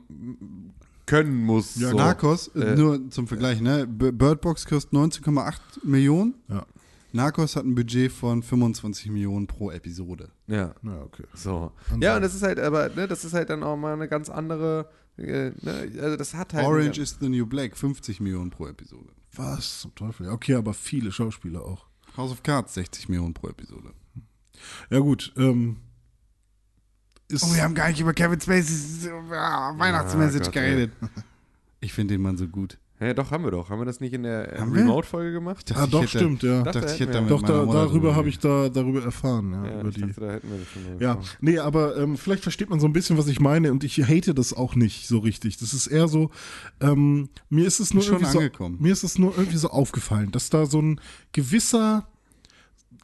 können 1.07 1.37
muss. 1.45 1.77
Ja, 1.77 1.91
so. 1.91 1.97
Narcos, 1.97 2.49
äh, 2.49 2.77
nur 2.77 3.11
zum 3.11 3.27
Vergleich, 3.27 3.61
ne? 3.61 3.87
Bird 3.87 4.41
Box 4.41 4.67
kostet 4.67 4.93
19,8 4.93 5.61
Millionen. 5.83 6.35
Ja. 6.49 6.67
Narcos 7.13 7.55
hat 7.55 7.65
ein 7.65 7.75
Budget 7.77 8.11
von 8.11 8.43
25 8.43 9.11
Millionen 9.11 9.47
pro 9.47 9.71
Episode. 9.71 10.31
Ja, 10.49 10.75
Ja, 10.83 11.03
okay. 11.03 11.23
so. 11.35 11.71
Ja, 12.01 12.17
und 12.17 12.23
das 12.23 12.35
ist 12.35 12.43
halt, 12.43 12.59
aber, 12.59 12.89
ne, 12.89 13.07
das 13.07 13.25
ist 13.25 13.35
halt 13.35 13.51
dann 13.51 13.63
auch 13.63 13.77
mal 13.77 13.93
eine 13.93 14.09
ganz 14.09 14.29
andere, 14.29 14.91
äh, 15.17 15.51
ne, 15.63 15.93
also 16.01 16.17
das 16.17 16.35
hat 16.35 16.55
halt. 16.55 16.67
Orange 16.67 16.99
is 16.99 17.17
the 17.21 17.29
New 17.29 17.47
Black, 17.47 17.77
50 17.77 18.21
Millionen 18.21 18.51
pro 18.51 18.67
Episode. 18.67 19.11
Was 19.33 19.81
zum 19.81 19.95
Teufel? 19.95 20.27
Ja, 20.27 20.33
okay, 20.33 20.55
aber 20.55 20.75
viele 20.75 21.13
Schauspieler 21.13 21.65
auch. 21.65 21.87
House 22.17 22.33
of 22.33 22.43
Cards, 22.43 22.75
60 22.75 23.09
Millionen 23.09 23.35
pro 23.35 23.49
Episode. 23.49 23.93
Ja, 24.91 24.99
gut. 24.99 25.33
Ähm, 25.37 25.77
ist, 27.29 27.43
Oh, 27.45 27.57
haben 27.57 27.75
gar 27.75 27.89
nicht 27.89 28.01
über 28.01 28.13
Kevin 28.13 28.41
Spacey's 28.41 29.09
Weihnachtsmessage 29.09 30.45
Gott, 30.47 30.57
ey. 30.57 30.71
geredet. 30.71 30.93
Ich 31.81 31.93
finde 31.93 32.15
den 32.15 32.23
Mann 32.23 32.37
so 32.37 32.47
gut. 32.47 32.79
Ja, 33.01 33.13
doch, 33.13 33.33
haben 33.33 33.45
wir 33.45 33.51
doch. 33.51 33.69
Haben 33.71 33.81
wir 33.81 33.85
das 33.87 34.01
nicht 34.01 34.15
in 34.15 34.23
der 34.23 34.53
äh, 34.53 34.65
wir? 34.67 34.83
Remote-Folge 34.83 35.33
gemacht? 35.33 35.71
ah, 35.77 35.87
doch, 35.87 36.01
hätte- 36.03 36.09
stimmt, 36.19 36.43
ja. 36.45 36.63
Dachte, 36.63 36.81
dachte, 36.81 36.95
ich 36.95 37.01
hätte 37.01 37.21
wir. 37.21 37.29
Doch, 37.29 37.43
da, 37.43 37.67
darüber 37.67 38.15
habe 38.15 38.29
ich 38.29 38.39
da 38.39 38.69
darüber 38.69 39.03
erfahren, 39.03 39.53
ja, 39.53 39.67
Ja, 39.67 39.81
über 39.81 39.89
ich 39.89 39.95
die. 39.97 40.01
dachte, 40.03 40.21
da 40.21 40.33
hätten 40.33 40.51
wir 40.51 40.59
das 40.59 40.69
schon 40.69 40.85
mal 40.85 41.03
Ja, 41.03 41.15
gesprochen. 41.15 41.37
nee, 41.41 41.59
aber 41.59 41.97
ähm, 41.97 42.17
vielleicht 42.17 42.43
versteht 42.45 42.71
man 42.71 42.79
so 42.81 42.87
ein 42.87 42.93
bisschen, 42.93 43.19
was 43.19 43.27
ich 43.27 43.41
meine 43.41 43.73
und 43.73 43.83
ich 43.85 43.99
hate 44.03 44.33
das 44.33 44.53
auch 44.55 44.77
nicht 44.77 45.09
so 45.09 45.19
richtig. 45.19 45.59
Das 45.59 45.75
ist 45.75 45.89
eher 45.89 46.07
so, 46.09 46.31
ähm, 46.81 47.29
mir 47.51 47.67
ist 47.67 47.81
es 47.81 47.93
nur 47.93 48.05
irgendwie 48.05 48.27
so, 48.27 48.39
angekommen. 48.39 48.79
mir 48.81 48.93
ist 48.93 49.03
es 49.03 49.19
nur 49.19 49.37
irgendwie 49.37 49.59
so 49.59 49.69
aufgefallen, 49.71 50.31
dass 50.31 50.49
da 50.49 50.65
so 50.65 50.81
ein 50.81 51.01
gewisser, 51.33 52.07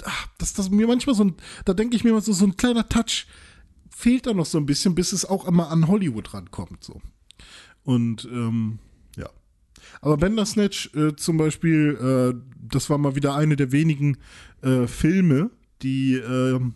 ach, 0.04 0.26
dass 0.38 0.54
das 0.54 0.70
mir 0.70 0.86
manchmal 0.86 1.16
so 1.16 1.24
ein, 1.24 1.34
da 1.64 1.74
denke 1.74 1.96
ich 1.96 2.04
mir 2.04 2.12
mal 2.12 2.22
so, 2.22 2.32
so 2.32 2.46
ein 2.46 2.56
kleiner 2.56 2.88
Touch 2.88 3.26
fehlt 4.00 4.26
da 4.26 4.34
noch 4.34 4.46
so 4.46 4.58
ein 4.58 4.66
bisschen, 4.66 4.94
bis 4.94 5.12
es 5.12 5.24
auch 5.24 5.46
immer 5.46 5.70
an 5.70 5.86
Hollywood 5.86 6.32
rankommt, 6.34 6.82
so. 6.82 7.00
Und, 7.84 8.24
ähm, 8.24 8.78
ja. 9.16 9.28
Aber 10.00 10.16
Bandersnatch 10.16 10.90
äh, 10.94 11.14
zum 11.16 11.36
Beispiel, 11.36 11.96
äh, 12.34 12.40
das 12.70 12.90
war 12.90 12.98
mal 12.98 13.14
wieder 13.14 13.34
eine 13.34 13.56
der 13.56 13.72
wenigen 13.72 14.18
äh, 14.62 14.86
Filme, 14.86 15.50
die 15.82 16.14
ähm, 16.14 16.74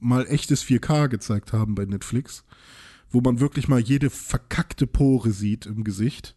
mal 0.00 0.26
echtes 0.26 0.64
4K 0.64 1.08
gezeigt 1.08 1.52
haben 1.52 1.74
bei 1.74 1.84
Netflix, 1.84 2.44
wo 3.10 3.20
man 3.20 3.40
wirklich 3.40 3.68
mal 3.68 3.80
jede 3.80 4.10
verkackte 4.10 4.86
Pore 4.86 5.30
sieht 5.30 5.66
im 5.66 5.84
Gesicht. 5.84 6.36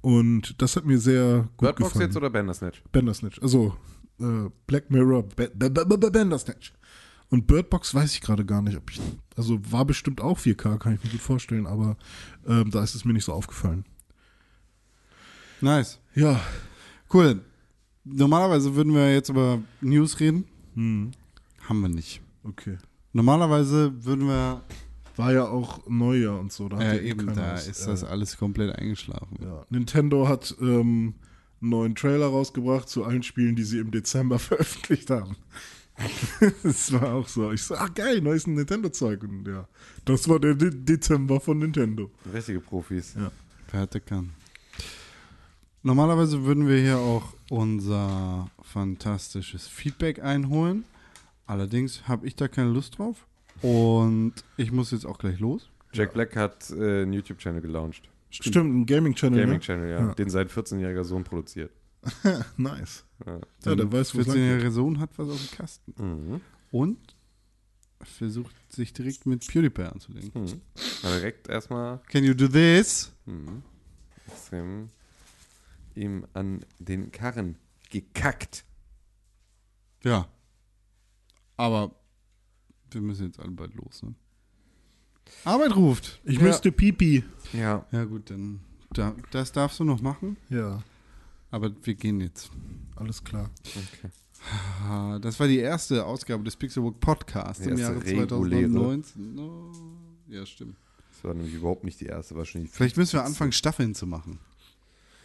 Und 0.00 0.60
das 0.62 0.76
hat 0.76 0.86
mir 0.86 0.98
sehr 0.98 1.48
gut 1.56 1.68
Bird 1.68 1.76
Box 1.76 1.92
gefallen. 1.92 2.08
jetzt 2.08 2.16
oder 2.16 2.30
Bandersnatch? 2.30 2.82
Bandersnatch, 2.92 3.42
also 3.42 3.76
äh, 4.18 4.48
Black 4.66 4.90
Mirror, 4.90 5.24
ba 5.28 5.46
ba 5.54 5.68
ba 5.68 6.08
Bandersnatch. 6.08 6.72
Und 7.30 7.46
Bird 7.46 7.70
Box 7.70 7.94
weiß 7.94 8.12
ich 8.12 8.20
gerade 8.20 8.44
gar 8.44 8.60
nicht, 8.60 8.76
ob 8.76 8.90
ich, 8.90 9.00
also 9.36 9.58
war 9.70 9.84
bestimmt 9.84 10.20
auch 10.20 10.38
4K, 10.38 10.78
kann 10.78 10.94
ich 10.94 11.04
mir 11.04 11.10
gut 11.10 11.20
vorstellen, 11.20 11.66
aber 11.66 11.96
ähm, 12.46 12.70
da 12.70 12.82
ist 12.82 12.94
es 12.94 13.04
mir 13.04 13.12
nicht 13.12 13.24
so 13.24 13.32
aufgefallen. 13.32 13.84
Nice. 15.60 16.00
Ja, 16.14 16.40
Cool. 17.12 17.40
Normalerweise 18.04 18.74
würden 18.76 18.94
wir 18.94 19.12
jetzt 19.12 19.28
über 19.28 19.60
News 19.80 20.20
reden. 20.20 20.44
hm, 20.74 21.10
Haben 21.68 21.80
wir 21.80 21.88
nicht. 21.88 22.20
okay. 22.44 22.78
Normalerweise 23.12 24.04
würden 24.04 24.26
wir. 24.28 24.62
War 25.16 25.32
ja 25.32 25.48
auch 25.48 25.80
Neujahr 25.88 26.38
und 26.38 26.52
so. 26.52 26.68
Da 26.68 26.80
Ja, 26.80 26.94
ja 26.94 27.00
eben, 27.00 27.26
da 27.34 27.54
was, 27.54 27.66
ist 27.66 27.82
äh, 27.84 27.90
das 27.90 28.04
alles 28.04 28.38
komplett 28.38 28.74
eingeschlafen. 28.76 29.36
Ja. 29.42 29.66
Nintendo 29.68 30.28
hat 30.28 30.54
ähm, 30.60 31.14
einen 31.60 31.70
neuen 31.70 31.94
Trailer 31.96 32.26
rausgebracht 32.28 32.88
zu 32.88 33.04
allen 33.04 33.24
Spielen, 33.24 33.56
die 33.56 33.64
sie 33.64 33.80
im 33.80 33.90
Dezember 33.90 34.38
veröffentlicht 34.38 35.10
haben. 35.10 35.36
das 36.62 36.92
war 36.92 37.14
auch 37.14 37.28
so. 37.28 37.52
Ich 37.52 37.62
so, 37.62 37.74
ach 37.74 37.92
geil, 37.94 38.20
neues 38.20 38.46
Nintendo-Zeug. 38.46 39.22
Und 39.22 39.46
ja, 39.46 39.68
das 40.04 40.28
war 40.28 40.38
der 40.40 40.54
De 40.54 40.70
Dezember 40.70 41.40
von 41.40 41.58
Nintendo. 41.58 42.10
Richtige 42.32 42.60
Profis. 42.60 43.14
Ja. 43.14 43.30
Wer 43.70 43.80
hätte 43.82 44.00
kann. 44.00 44.30
Normalerweise 45.82 46.44
würden 46.44 46.68
wir 46.68 46.78
hier 46.78 46.98
auch 46.98 47.32
unser 47.48 48.50
fantastisches 48.62 49.66
Feedback 49.66 50.22
einholen. 50.22 50.84
Allerdings 51.46 52.06
habe 52.06 52.26
ich 52.26 52.36
da 52.36 52.48
keine 52.48 52.70
Lust 52.70 52.98
drauf. 52.98 53.26
Und 53.62 54.34
ich 54.56 54.72
muss 54.72 54.90
jetzt 54.90 55.06
auch 55.06 55.18
gleich 55.18 55.40
los. 55.40 55.68
Jack 55.92 56.12
Black 56.12 56.36
hat 56.36 56.70
äh, 56.70 57.02
einen 57.02 57.12
YouTube-Channel 57.12 57.60
gelauncht. 57.60 58.08
Stimmt, 58.30 58.74
ein 58.74 58.86
Gaming-Channel. 58.86 59.40
ne? 59.40 59.46
Gaming-Channel, 59.46 59.90
ja. 59.90 60.00
Ja. 60.00 60.14
Den 60.14 60.30
sein 60.30 60.48
14-jähriger 60.48 61.02
Sohn 61.04 61.24
produziert. 61.24 61.72
Nice. 62.56 63.04
Ja. 63.26 63.40
Ja, 63.64 63.74
der 63.74 63.92
weiß, 63.92 64.14
wo 64.14 64.20
es 64.20 64.26
lang 64.26 64.36
geht. 64.36 64.44
14-jährige 64.44 64.70
Sohn 64.70 64.98
hat 65.00 65.10
was 65.18 65.28
auf 65.28 65.46
dem 65.46 65.56
Kasten. 65.56 65.94
Mhm. 65.98 66.40
Und 66.70 67.16
versucht 68.02 68.54
sich 68.72 68.92
direkt 68.94 69.26
mit 69.26 69.46
PewDiePie 69.46 69.82
anzulegen. 69.82 70.30
Mhm. 70.34 70.60
Aber 71.02 71.14
direkt 71.16 71.48
erstmal 71.48 71.98
Can 72.08 72.24
you 72.24 72.32
do 72.34 72.48
this? 72.48 73.12
mhm. 73.26 73.62
extrem 74.26 74.88
ihm 75.94 76.26
an 76.32 76.64
den 76.78 77.10
Karren 77.12 77.56
gekackt. 77.90 78.64
Ja. 80.04 80.28
Aber 81.56 81.94
wir 82.90 83.00
müssen 83.02 83.26
jetzt 83.26 83.38
alle 83.38 83.50
bald 83.50 83.74
los, 83.74 84.02
ne? 84.02 84.14
Arbeit 85.44 85.76
ruft. 85.76 86.20
Ich 86.24 86.36
Ja. 86.38 86.42
müsste 86.44 86.72
Pipi. 86.72 87.22
Ja. 87.52 87.84
Ja 87.92 88.04
gut, 88.04 88.30
dann 88.30 88.60
da, 88.92 89.14
das 89.30 89.52
darfst 89.52 89.78
du 89.78 89.84
noch 89.84 90.00
machen. 90.00 90.36
Ja, 90.48 90.82
Aber 91.50 91.70
wir 91.82 91.94
gehen 91.94 92.20
jetzt. 92.20 92.50
alles 92.96 93.24
klar. 93.24 93.50
Okay. 93.66 94.10
Das 95.20 95.38
war 95.38 95.48
die 95.48 95.58
erste 95.58 96.06
Ausgabe 96.06 96.44
des 96.44 96.56
Pixelbook 96.56 96.98
Podcasts 97.00 97.66
im 97.66 97.76
Jahre 97.76 97.96
reguläre. 98.02 98.28
2019. 98.28 99.34
No. 99.34 99.72
Ja, 100.28 100.46
stimmt. 100.46 100.76
Das 101.12 101.24
war 101.24 101.34
nämlich 101.34 101.54
überhaupt 101.54 101.84
nicht 101.84 102.00
die 102.00 102.06
erste, 102.06 102.34
war 102.36 102.46
schon 102.46 102.62
die 102.62 102.68
Vielleicht 102.68 102.96
müssen 102.96 103.18
wir 103.18 103.24
anfangen, 103.24 103.52
Staffeln 103.52 103.94
zu 103.94 104.06
machen. 104.06 104.38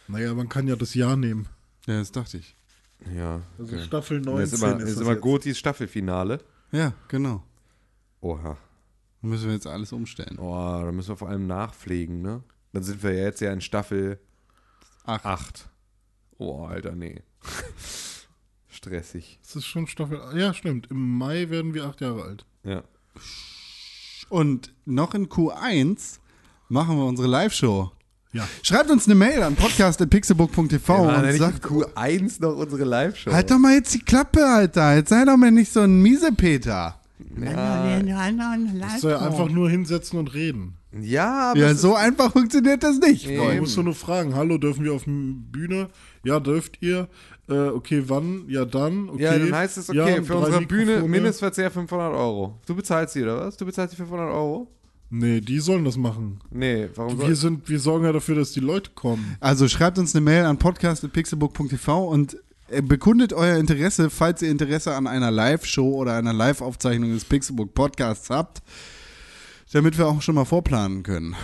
Naja, 0.08 0.34
man 0.34 0.48
kann 0.48 0.68
ja 0.68 0.76
das 0.76 0.94
Jahr 0.94 1.16
nehmen. 1.16 1.48
Ja, 1.86 1.98
das 1.98 2.12
dachte 2.12 2.36
ich. 2.38 2.56
Ja. 3.14 3.40
Also 3.58 3.74
okay. 3.74 3.84
Staffel 3.84 4.20
19 4.20 4.40
Das 4.40 4.52
ist 4.52 4.62
immer, 4.62 4.80
ist 4.80 5.00
immer. 5.00 5.16
Gotis 5.16 5.58
Staffelfinale. 5.58 6.40
Ja, 6.72 6.92
genau. 7.08 7.42
Oha. 8.20 8.58
Dann 9.22 9.30
müssen 9.30 9.46
wir 9.46 9.54
jetzt 9.54 9.66
alles 9.66 9.92
umstellen. 9.92 10.38
Oh, 10.38 10.52
da 10.54 10.92
müssen 10.92 11.08
wir 11.08 11.16
vor 11.16 11.28
allem 11.28 11.46
nachpflegen, 11.46 12.20
ne? 12.20 12.42
Dann 12.72 12.82
sind 12.82 13.02
wir 13.02 13.14
ja 13.14 13.24
jetzt 13.24 13.40
ja 13.40 13.52
in 13.52 13.60
Staffel 13.60 14.18
Ach, 15.04 15.24
8. 15.24 15.68
Oh, 16.38 16.64
Alter, 16.64 16.92
nee. 16.92 17.22
Stressig. 18.68 19.38
Das 19.42 19.56
ist 19.56 19.66
schon 19.66 19.86
Staffel. 19.86 20.20
Ja, 20.34 20.52
stimmt. 20.52 20.90
Im 20.90 21.18
Mai 21.18 21.48
werden 21.50 21.74
wir 21.74 21.84
acht 21.86 22.00
Jahre 22.00 22.22
alt. 22.22 22.46
Ja. 22.62 22.82
Und 24.28 24.72
noch 24.84 25.14
in 25.14 25.28
Q1 25.28 26.18
machen 26.68 26.96
wir 26.98 27.04
unsere 27.04 27.28
Live-Show. 27.28 27.90
Ja. 28.32 28.46
Schreibt 28.62 28.90
uns 28.90 29.06
eine 29.06 29.14
Mail 29.14 29.42
an 29.42 29.54
podcast.pixelbook.tv 29.56 31.08
ja 31.08 31.20
und 31.20 31.32
sagt, 31.38 31.64
in 31.64 31.70
Q1 31.70 32.42
noch 32.42 32.56
unsere 32.56 32.84
Live-Show. 32.84 33.32
halt 33.32 33.50
doch 33.50 33.58
mal 33.58 33.74
jetzt 33.74 33.94
die 33.94 34.00
Klappe, 34.00 34.44
Alter. 34.44 34.96
Jetzt 34.96 35.08
sei 35.08 35.24
doch 35.24 35.36
mal 35.36 35.50
nicht 35.50 35.72
so 35.72 35.80
ein 35.80 36.02
Miesepeter. 36.02 37.00
Das 37.18 39.00
soll 39.00 39.12
ja 39.12 39.20
einfach 39.20 39.48
nur 39.48 39.70
hinsetzen 39.70 40.18
und 40.18 40.34
reden. 40.34 40.76
Ja, 41.02 41.50
aber 41.50 41.60
Ja, 41.60 41.74
so 41.74 41.94
einfach 41.94 42.32
funktioniert 42.32 42.82
das 42.82 42.98
nicht, 42.98 43.26
Nee. 43.26 43.36
Man 43.36 43.46
Freund. 43.46 43.60
muss 43.60 43.76
nur 43.76 43.94
fragen, 43.94 44.34
hallo, 44.34 44.58
dürfen 44.58 44.84
wir 44.84 44.92
auf 44.92 45.04
der 45.04 45.12
Bühne? 45.12 45.88
Ja, 46.24 46.40
dürft 46.40 46.82
ihr. 46.82 47.08
Äh, 47.48 47.68
okay, 47.68 48.02
wann? 48.06 48.44
Ja, 48.48 48.64
dann. 48.64 49.08
Okay. 49.10 49.22
Ja, 49.22 49.38
dann 49.38 49.54
heißt 49.54 49.78
es, 49.78 49.88
okay, 49.88 50.16
Ja, 50.16 50.22
für 50.22 50.36
unsere 50.36 50.66
Bühne. 50.66 51.02
Mindestverzehr 51.02 51.70
500 51.70 52.12
Euro. 52.14 52.58
Du 52.66 52.74
bezahlst 52.74 53.14
die, 53.14 53.22
oder 53.22 53.40
was? 53.40 53.56
Du 53.56 53.64
bezahlst 53.64 53.92
die 53.92 53.96
500 53.98 54.32
Euro? 54.32 54.68
Nee, 55.08 55.40
die 55.40 55.60
sollen 55.60 55.84
das 55.84 55.96
machen. 55.96 56.40
Nee, 56.50 56.88
warum 56.96 57.16
Wir, 57.18 57.26
soll... 57.26 57.34
sind, 57.36 57.68
wir 57.68 57.78
sorgen 57.78 58.04
ja 58.04 58.12
dafür, 58.12 58.34
dass 58.34 58.50
die 58.50 58.58
Leute 58.60 58.90
kommen. 58.96 59.36
Also 59.38 59.68
schreibt 59.68 59.98
uns 60.00 60.14
eine 60.16 60.24
Mail 60.24 60.44
an 60.46 60.58
podcast.pixelbook.tv 60.58 62.08
und 62.08 62.36
äh, 62.68 62.82
bekundet 62.82 63.32
euer 63.32 63.56
Interesse, 63.56 64.10
falls 64.10 64.42
ihr 64.42 64.50
Interesse 64.50 64.94
an 64.94 65.06
einer 65.06 65.30
Live-Show 65.30 65.94
oder 65.94 66.14
einer 66.16 66.32
Live-Aufzeichnung 66.32 67.12
des 67.12 67.24
Pixelbook 67.24 67.72
Podcasts 67.74 68.30
habt, 68.30 68.62
damit 69.76 69.98
wir 69.98 70.06
auch 70.06 70.22
schon 70.22 70.36
mal 70.36 70.46
vorplanen 70.46 71.02
können. 71.02 71.36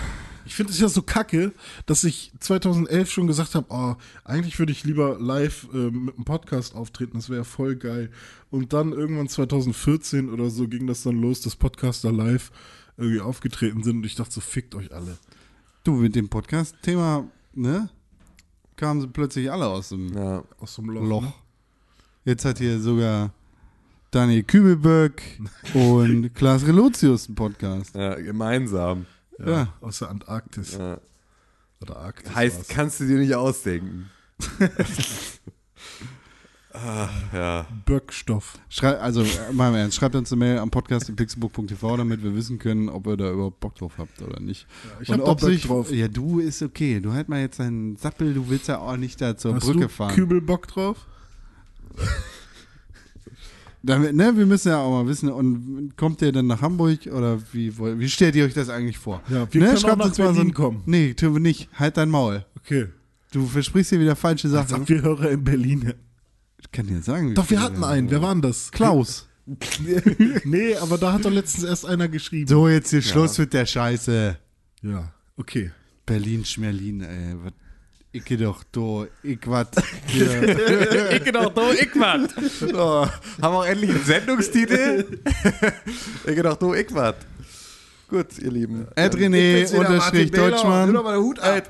Ich 0.46 0.54
finde 0.54 0.72
es 0.72 0.80
ja 0.80 0.88
so 0.88 1.02
kacke, 1.02 1.52
dass 1.84 2.02
ich 2.02 2.32
2011 2.40 3.10
schon 3.10 3.26
gesagt 3.26 3.54
habe, 3.54 3.66
oh, 3.68 3.94
eigentlich 4.24 4.58
würde 4.58 4.72
ich 4.72 4.84
lieber 4.84 5.18
live 5.20 5.68
äh, 5.74 5.90
mit 5.90 6.14
einem 6.14 6.24
Podcast 6.24 6.74
auftreten, 6.74 7.18
das 7.18 7.28
wäre 7.28 7.44
voll 7.44 7.76
geil. 7.76 8.10
Und 8.50 8.72
dann 8.72 8.92
irgendwann 8.92 9.28
2014 9.28 10.30
oder 10.30 10.48
so 10.48 10.66
ging 10.66 10.86
das 10.86 11.02
dann 11.02 11.20
los, 11.20 11.42
dass 11.42 11.56
Podcaster 11.56 12.10
live 12.10 12.50
irgendwie 12.96 13.20
aufgetreten 13.20 13.82
sind 13.82 13.98
und 13.98 14.06
ich 14.06 14.14
dachte 14.14 14.32
so, 14.32 14.40
fickt 14.40 14.74
euch 14.74 14.94
alle. 14.94 15.18
Du, 15.84 15.92
mit 15.92 16.16
dem 16.16 16.30
Podcast-Thema, 16.30 17.28
ne? 17.52 17.90
Kamen 18.76 19.02
sie 19.02 19.08
plötzlich 19.08 19.52
alle 19.52 19.66
aus 19.66 19.90
dem 19.90 20.10
Ja, 20.16 20.42
Aus 20.58 20.78
einem 20.78 20.88
Loch. 20.88 21.02
Loch. 21.02 21.22
Ne? 21.22 21.34
Jetzt 22.24 22.46
hat 22.46 22.56
hier 22.56 22.80
sogar 22.80 23.34
Daniel 24.12 24.42
Kübelböck 24.42 25.22
und 25.74 26.34
Klaas 26.34 26.66
Relotius 26.66 27.26
einen 27.28 27.34
Podcast. 27.34 27.94
ja, 27.96 28.14
gemeinsam. 28.14 29.06
Ja, 29.38 29.46
Ja. 29.48 29.72
Aus 29.80 30.00
der 30.00 30.10
Antarktis. 30.10 30.76
Ja. 30.78 30.98
Oder 31.80 31.96
Arktis. 31.96 32.34
Heißt, 32.34 32.58
war's. 32.58 32.68
kannst 32.68 33.00
du 33.00 33.06
dir 33.06 33.18
nicht 33.18 33.34
ausdenken. 33.34 34.10
Ja. 37.34 37.66
Böckstoff. 37.84 38.58
Schrei 38.70 38.96
also, 38.98 39.22
äh, 39.24 39.52
mal 39.52 39.68
im 39.68 39.74
Ernst, 39.74 39.94
schreibt 39.98 40.14
uns 40.14 40.32
eine 40.32 40.38
Mail 40.38 40.58
am 40.58 40.70
podcast 40.70 41.14
pixelbook.tv, 41.14 41.98
damit 41.98 42.22
wir 42.22 42.34
wissen 42.34 42.58
können, 42.58 42.88
ob 42.88 43.06
ihr 43.08 43.18
da 43.18 43.30
überhaupt 43.30 43.60
Bock 43.60 43.74
drauf 43.74 43.92
habt 43.98 44.22
oder 44.22 44.40
nicht. 44.40 44.66
ich 45.02 45.10
Und 45.10 45.20
hab 45.20 45.28
ob 45.28 45.40
Bock 45.40 45.50
sich, 45.50 45.64
drauf. 45.66 45.92
Ja, 45.92 46.08
du 46.08 46.40
ist 46.40 46.62
okay. 46.62 47.00
Du 47.00 47.12
halt 47.12 47.28
mal 47.28 47.40
jetzt 47.40 47.60
deinen 47.60 47.96
Sappel, 47.96 48.32
du 48.32 48.48
willst 48.48 48.68
ja 48.68 48.78
auch 48.78 48.96
nicht 48.96 49.20
da 49.20 49.36
zur 49.36 49.54
Hast 49.54 49.64
Brücke 49.66 49.80
du 49.80 49.88
fahren. 49.90 50.14
Kübel 50.14 50.40
Bock 50.40 50.66
drauf? 50.66 51.06
Damit, 53.84 54.14
ne, 54.14 54.36
wir 54.36 54.46
müssen 54.46 54.68
ja 54.68 54.78
auch 54.78 54.90
mal 54.90 55.08
wissen, 55.08 55.28
und 55.28 55.96
kommt 55.96 56.22
ihr 56.22 56.30
dann 56.30 56.46
nach 56.46 56.62
Hamburg 56.62 57.06
oder 57.06 57.40
wie, 57.52 57.76
wie 57.76 58.08
stellt 58.08 58.36
ihr 58.36 58.44
euch 58.44 58.54
das 58.54 58.68
eigentlich 58.68 58.98
vor? 58.98 59.22
Ja, 59.28 59.52
wir 59.52 59.60
ne, 59.60 59.66
können 59.66 59.76
auch 59.76 59.80
schreibt 59.80 59.98
nach 59.98 60.04
uns 60.06 60.18
mal 60.18 60.26
so 60.28 60.32
Berlin 60.34 60.50
ein, 60.50 60.54
kommen. 60.54 60.82
Nee, 60.86 61.14
tun 61.14 61.34
wir 61.34 61.40
nicht. 61.40 61.68
Halt 61.78 61.96
dein 61.96 62.08
Maul. 62.08 62.44
Okay. 62.56 62.86
Du 63.32 63.46
versprichst 63.46 63.90
hier 63.90 64.00
wieder 64.00 64.14
falsche 64.14 64.48
Als 64.48 64.70
Sachen. 64.70 64.82
ob 64.82 64.88
wir 64.88 65.02
Hörer 65.02 65.30
in 65.30 65.42
Berlin. 65.42 65.94
Ich 66.58 66.70
kann 66.70 66.86
dir 66.86 67.02
sagen. 67.02 67.34
Doch, 67.34 67.50
wir 67.50 67.60
hatten 67.60 67.82
einen. 67.82 68.10
Wer 68.10 68.22
war 68.22 68.32
denn 68.34 68.42
das? 68.42 68.70
Klaus. 68.70 69.28
nee, 70.44 70.76
aber 70.76 70.98
da 70.98 71.12
hat 71.12 71.24
doch 71.24 71.30
letztens 71.30 71.64
erst 71.64 71.84
einer 71.84 72.08
geschrieben. 72.08 72.46
So, 72.46 72.68
jetzt 72.68 72.90
hier 72.90 73.02
Schluss 73.02 73.36
mit 73.38 73.52
der 73.52 73.66
Scheiße. 73.66 74.38
Ja, 74.82 75.12
okay. 75.36 75.72
Berlin, 76.06 76.44
Schmerlin, 76.44 77.00
ey. 77.00 77.34
Was, 77.42 77.52
ich 78.12 78.24
geh 78.24 78.36
doch 78.36 78.62
do, 78.64 79.06
ich 79.22 79.38
wat. 79.46 79.74
Ich 80.06 81.24
genau, 81.24 81.48
du, 81.48 81.70
ich 81.72 81.98
wat. 81.98 82.30
Oh, 82.74 83.06
haben 83.06 83.54
wir 83.54 83.58
auch 83.58 83.64
endlich 83.64 83.90
einen 83.90 84.04
Sendungstitel? 84.04 85.18
ich 86.26 86.34
genau, 86.34 86.54
du, 86.54 86.74
ich 86.74 86.92
wat. 86.94 87.16
Gut, 88.08 88.38
ihr 88.38 88.50
Lieben. 88.50 88.86
Ed 88.94 89.14
René 89.14 89.74
unterstrich 89.74 90.30
Deutschmann. 90.30 90.94
Hut 91.16 91.38
ab. 91.40 91.64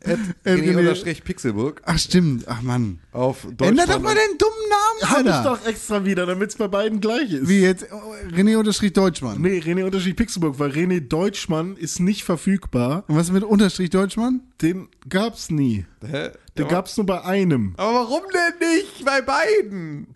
Ed, 0.00 0.18
Ed 0.44 0.58
René 0.60 0.70
René. 0.72 0.78
unterstrich 0.78 1.24
Pixelburg 1.24 1.82
Ach 1.84 1.98
stimmt, 1.98 2.46
ach 2.48 2.62
Mann. 2.62 3.00
auf 3.12 3.42
Deutschmann. 3.42 3.68
Änder 3.70 3.86
doch 3.86 4.00
mal 4.02 4.14
deinen 4.14 4.38
dummen 4.38 4.54
Namen, 4.68 5.10
Hab 5.10 5.20
ich 5.26 5.32
Alter. 5.32 5.42
doch 5.58 5.66
extra 5.66 6.04
wieder, 6.04 6.26
damit 6.26 6.50
es 6.50 6.56
bei 6.56 6.68
beiden 6.68 7.00
gleich 7.00 7.32
ist. 7.32 7.48
Wie 7.48 7.60
jetzt? 7.60 7.86
Oh, 7.90 8.14
René 8.30 8.56
unterstrich 8.56 8.92
Deutschmann. 8.92 9.40
Nee, 9.40 9.58
René 9.58 9.84
Unterstrich 9.84 10.14
Pixelburg, 10.16 10.58
weil 10.58 10.70
René 10.70 11.00
Deutschmann 11.00 11.76
ist 11.76 11.98
nicht 12.00 12.24
verfügbar. 12.24 13.04
Und 13.08 13.16
was 13.16 13.30
mit 13.32 13.42
unterstrich 13.44 13.90
Deutschmann? 13.90 14.42
Den 14.62 14.88
gab's 15.08 15.50
nie. 15.50 15.86
Hä? 16.04 16.30
Den 16.58 16.64
Ja, 16.66 16.70
gab's 16.70 16.96
nur 16.96 17.06
bei 17.06 17.22
einem. 17.24 17.74
aber 17.76 17.94
warum 17.94 18.22
denn 18.32 18.68
nicht 18.76 19.04
bei 19.04 19.20
beiden? 19.22 20.14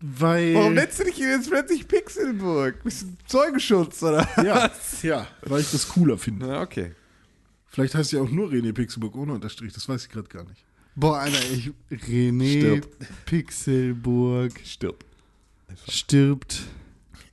Weil. 0.00 0.54
Warum 0.54 0.74
nennst 0.74 1.00
du 1.00 1.04
dich 1.04 1.16
jetzt 1.16 1.48
plötzlich 1.48 1.88
Pixelburg? 1.88 2.82
Bist 2.84 3.02
du 3.02 3.06
Zeugenschutz 3.26 4.02
oder? 4.02 4.28
Ja, 4.44 4.70
ja, 5.02 5.26
weil 5.42 5.60
ich 5.62 5.70
das 5.70 5.88
cooler 5.88 6.18
finde. 6.18 6.46
Na, 6.46 6.60
okay. 6.60 6.92
Vielleicht 7.74 7.96
heißt 7.96 8.12
ja 8.12 8.20
auch 8.20 8.30
nur 8.30 8.50
René 8.50 8.72
Pixelburg 8.72 9.16
ohne 9.16 9.32
Unterstrich, 9.32 9.72
das 9.72 9.88
weiß 9.88 10.04
ich 10.04 10.08
gerade 10.08 10.28
gar 10.28 10.44
nicht. 10.44 10.64
Boah, 10.94 11.18
Alter, 11.18 11.40
ich. 11.50 11.72
René 11.90 12.58
Stirb. 12.60 12.88
Pixelburg 13.26 14.60
Stirb. 14.64 15.04
stirbt. 15.88 16.62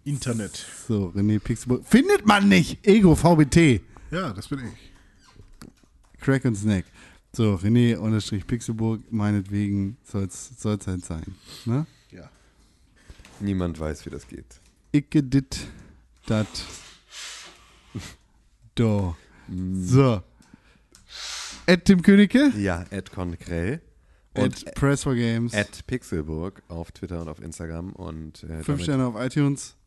Internet. 0.04 0.66
So, 0.88 1.14
René 1.16 1.38
Pixelburg. 1.38 1.86
Findet 1.86 2.26
man 2.26 2.50
nicht! 2.50 2.80
Ego 2.88 3.16
VBT. 3.16 3.82
Ja, 4.10 4.34
das 4.34 4.48
bin 4.48 4.62
ich. 4.62 6.20
Crack 6.22 6.44
und 6.46 6.56
Snack. 6.56 6.86
So, 7.34 7.54
René 7.54 7.98
unterstrich 7.98 8.48
Pixelburg, 8.48 9.00
meinetwegen 9.12 9.98
soll's, 10.04 10.60
soll's 10.60 10.88
halt 10.88 11.06
sein. 11.06 11.36
Ne? 11.66 11.86
Ja. 12.10 12.32
Niemand 13.40 13.80
weiß, 13.80 14.08
wie 14.08 14.10
das 14.10 14.28
geht. 14.28 14.60
Icke 14.92 15.22
dit 15.22 15.68
dat 16.26 16.48
do. 18.74 19.16
So. 19.84 20.24
Ed 21.72 21.86
Tim 21.86 22.02
Königke. 22.02 22.52
Ja, 22.58 22.84
Ed 22.90 23.12
Konkrell. 23.14 23.82
Und 24.38 24.68
Ed 24.68 24.76
Press 24.76 25.04
for 25.04 25.16
Games. 25.16 25.54
Ed 25.54 25.88
Pixelburg 25.88 26.62
auf 26.68 26.92
Twitter 26.92 27.22
und 27.22 27.30
auf 27.30 27.42
Instagram. 27.42 27.94
Und 27.94 28.44
äh, 28.44 28.62
Fünf 28.62 28.84
Sterne 28.84 29.06
auf 29.06 29.16
iTunes. 29.18 29.78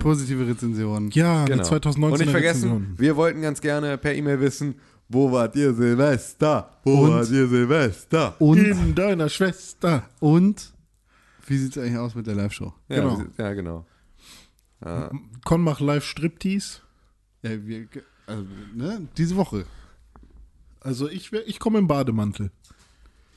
Positive 0.00 0.46
Rezensionen. 0.46 1.10
Ja, 1.10 1.44
Genau. 1.44 1.56
eine 1.58 1.62
2019 1.62 2.12
Und 2.14 2.20
nicht 2.20 2.30
vergessen, 2.30 2.70
Rezension. 2.70 2.98
wir 2.98 3.16
wollten 3.16 3.42
ganz 3.42 3.60
gerne 3.60 3.98
per 3.98 4.14
E-Mail 4.14 4.40
wissen, 4.40 4.76
wo 5.10 5.30
wart 5.30 5.54
ihr 5.56 5.74
Silvester? 5.74 6.70
Wo 6.82 7.02
Und? 7.02 7.10
wart 7.10 7.30
ihr 7.30 7.46
Silvester? 7.46 8.40
Und, 8.40 8.58
In 8.64 8.94
deiner 8.94 9.28
Schwester. 9.28 10.08
und 10.20 10.72
wie 11.46 11.58
sieht's 11.58 11.76
eigentlich 11.76 11.98
aus 11.98 12.14
mit 12.14 12.26
der 12.26 12.36
Live-Show? 12.36 12.72
Ja, 12.88 12.96
Genau. 12.96 13.22
ja, 13.36 13.52
genau. 13.52 13.86
Ja, 14.82 15.10
Con 15.44 15.60
macht 15.60 15.80
live 15.82 16.04
Striptease. 16.04 16.78
Ja, 17.42 17.50
wir, 17.66 17.86
also, 18.26 18.44
ne? 18.74 19.06
Diese 19.18 19.36
Woche. 19.36 19.66
Also 20.84 21.08
ich, 21.08 21.32
wär- 21.32 21.46
ich 21.48 21.58
komme 21.58 21.78
im 21.80 21.88
Bademantel. 21.88 22.50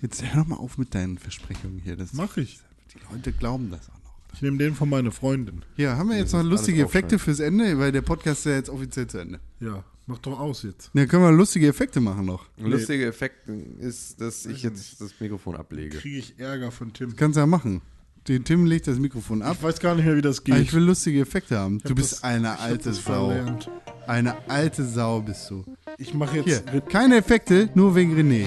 Jetzt 0.02 0.24
hör 0.24 0.44
doch 0.44 0.48
mal 0.48 0.58
auf 0.58 0.78
mit 0.78 0.94
deinen 0.94 1.18
Versprechungen 1.18 1.80
hier. 1.80 1.96
Das, 1.96 2.14
Mach 2.14 2.38
ich. 2.38 2.60
Die 2.94 3.00
Leute 3.12 3.32
glauben 3.32 3.72
das 3.72 3.90
auch 3.90 3.94
noch. 4.04 4.14
Ich 4.34 4.42
nehme 4.44 4.58
den 4.58 4.76
von 4.76 4.90
meiner 4.90 5.12
Freundin. 5.12 5.64
Hier, 5.76 5.98
haben 5.98 6.10
wir 6.10 6.18
jetzt 6.18 6.34
noch 6.34 6.44
lustige 6.44 6.84
Effekte 6.84 7.18
fürs 7.18 7.40
Ende, 7.40 7.80
weil 7.80 7.92
der 7.92 8.02
Podcast 8.04 8.42
ist 8.42 8.46
ja 8.46 8.52
jetzt 8.58 8.70
offiziell 8.70 9.08
zu 9.08 9.18
Ende. 9.18 9.40
Ja, 9.60 9.84
mach 10.06 10.20
doch 10.20 10.40
aus 10.40 10.62
jetzt. 10.64 10.92
Ja, 10.94 11.06
können 11.08 11.24
wir 11.24 11.32
lustige 11.32 11.68
Effekte 11.68 12.00
machen 12.00 12.26
noch. 12.26 12.46
Ein 12.58 12.68
lustiger 12.68 13.08
Effekt 13.08 13.50
ist, 13.80 14.22
dass 14.22 14.46
ich 14.46 14.62
jetzt 14.62 15.02
das 15.02 15.14
Mikrofon 15.20 15.56
ablege. 15.56 15.98
Kriege 15.98 16.18
ich 16.20 16.38
Ärger 16.40 16.72
von 16.72 16.94
Tim. 16.94 17.16
Kannst 17.16 17.38
du 17.38 17.40
ja 17.40 17.48
machen. 17.48 17.82
Den 18.28 18.44
Tim 18.44 18.66
legt 18.66 18.88
das 18.88 19.00
Mikrofon 19.00 19.42
ab. 19.42 19.56
Ich 19.58 19.64
weiß 19.64 19.80
gar 19.80 19.96
nicht 19.96 20.06
mehr, 20.06 20.18
wie 20.18 20.22
das 20.22 20.44
geht. 20.44 20.54
Aber 20.54 20.62
ich 20.62 20.74
will 20.74 20.84
lustige 20.84 21.22
Effekte 21.22 21.58
haben. 21.58 21.80
Du 21.80 21.96
bist 21.96 22.12
das- 22.12 22.24
eine 22.24 22.60
alte 22.60 22.90
das 22.90 22.98
Sau. 23.04 23.30
verlernt. 23.30 23.70
Eine 24.08 24.36
alte 24.48 24.86
Sau 24.86 25.20
bist 25.20 25.50
du. 25.50 25.66
Ich 25.98 26.14
mache 26.14 26.42
Hier, 26.42 26.62
jetzt. 26.74 26.90
keine 26.90 27.18
Effekte, 27.18 27.70
nur 27.76 27.94
wegen 27.94 28.16
René. 28.16 28.46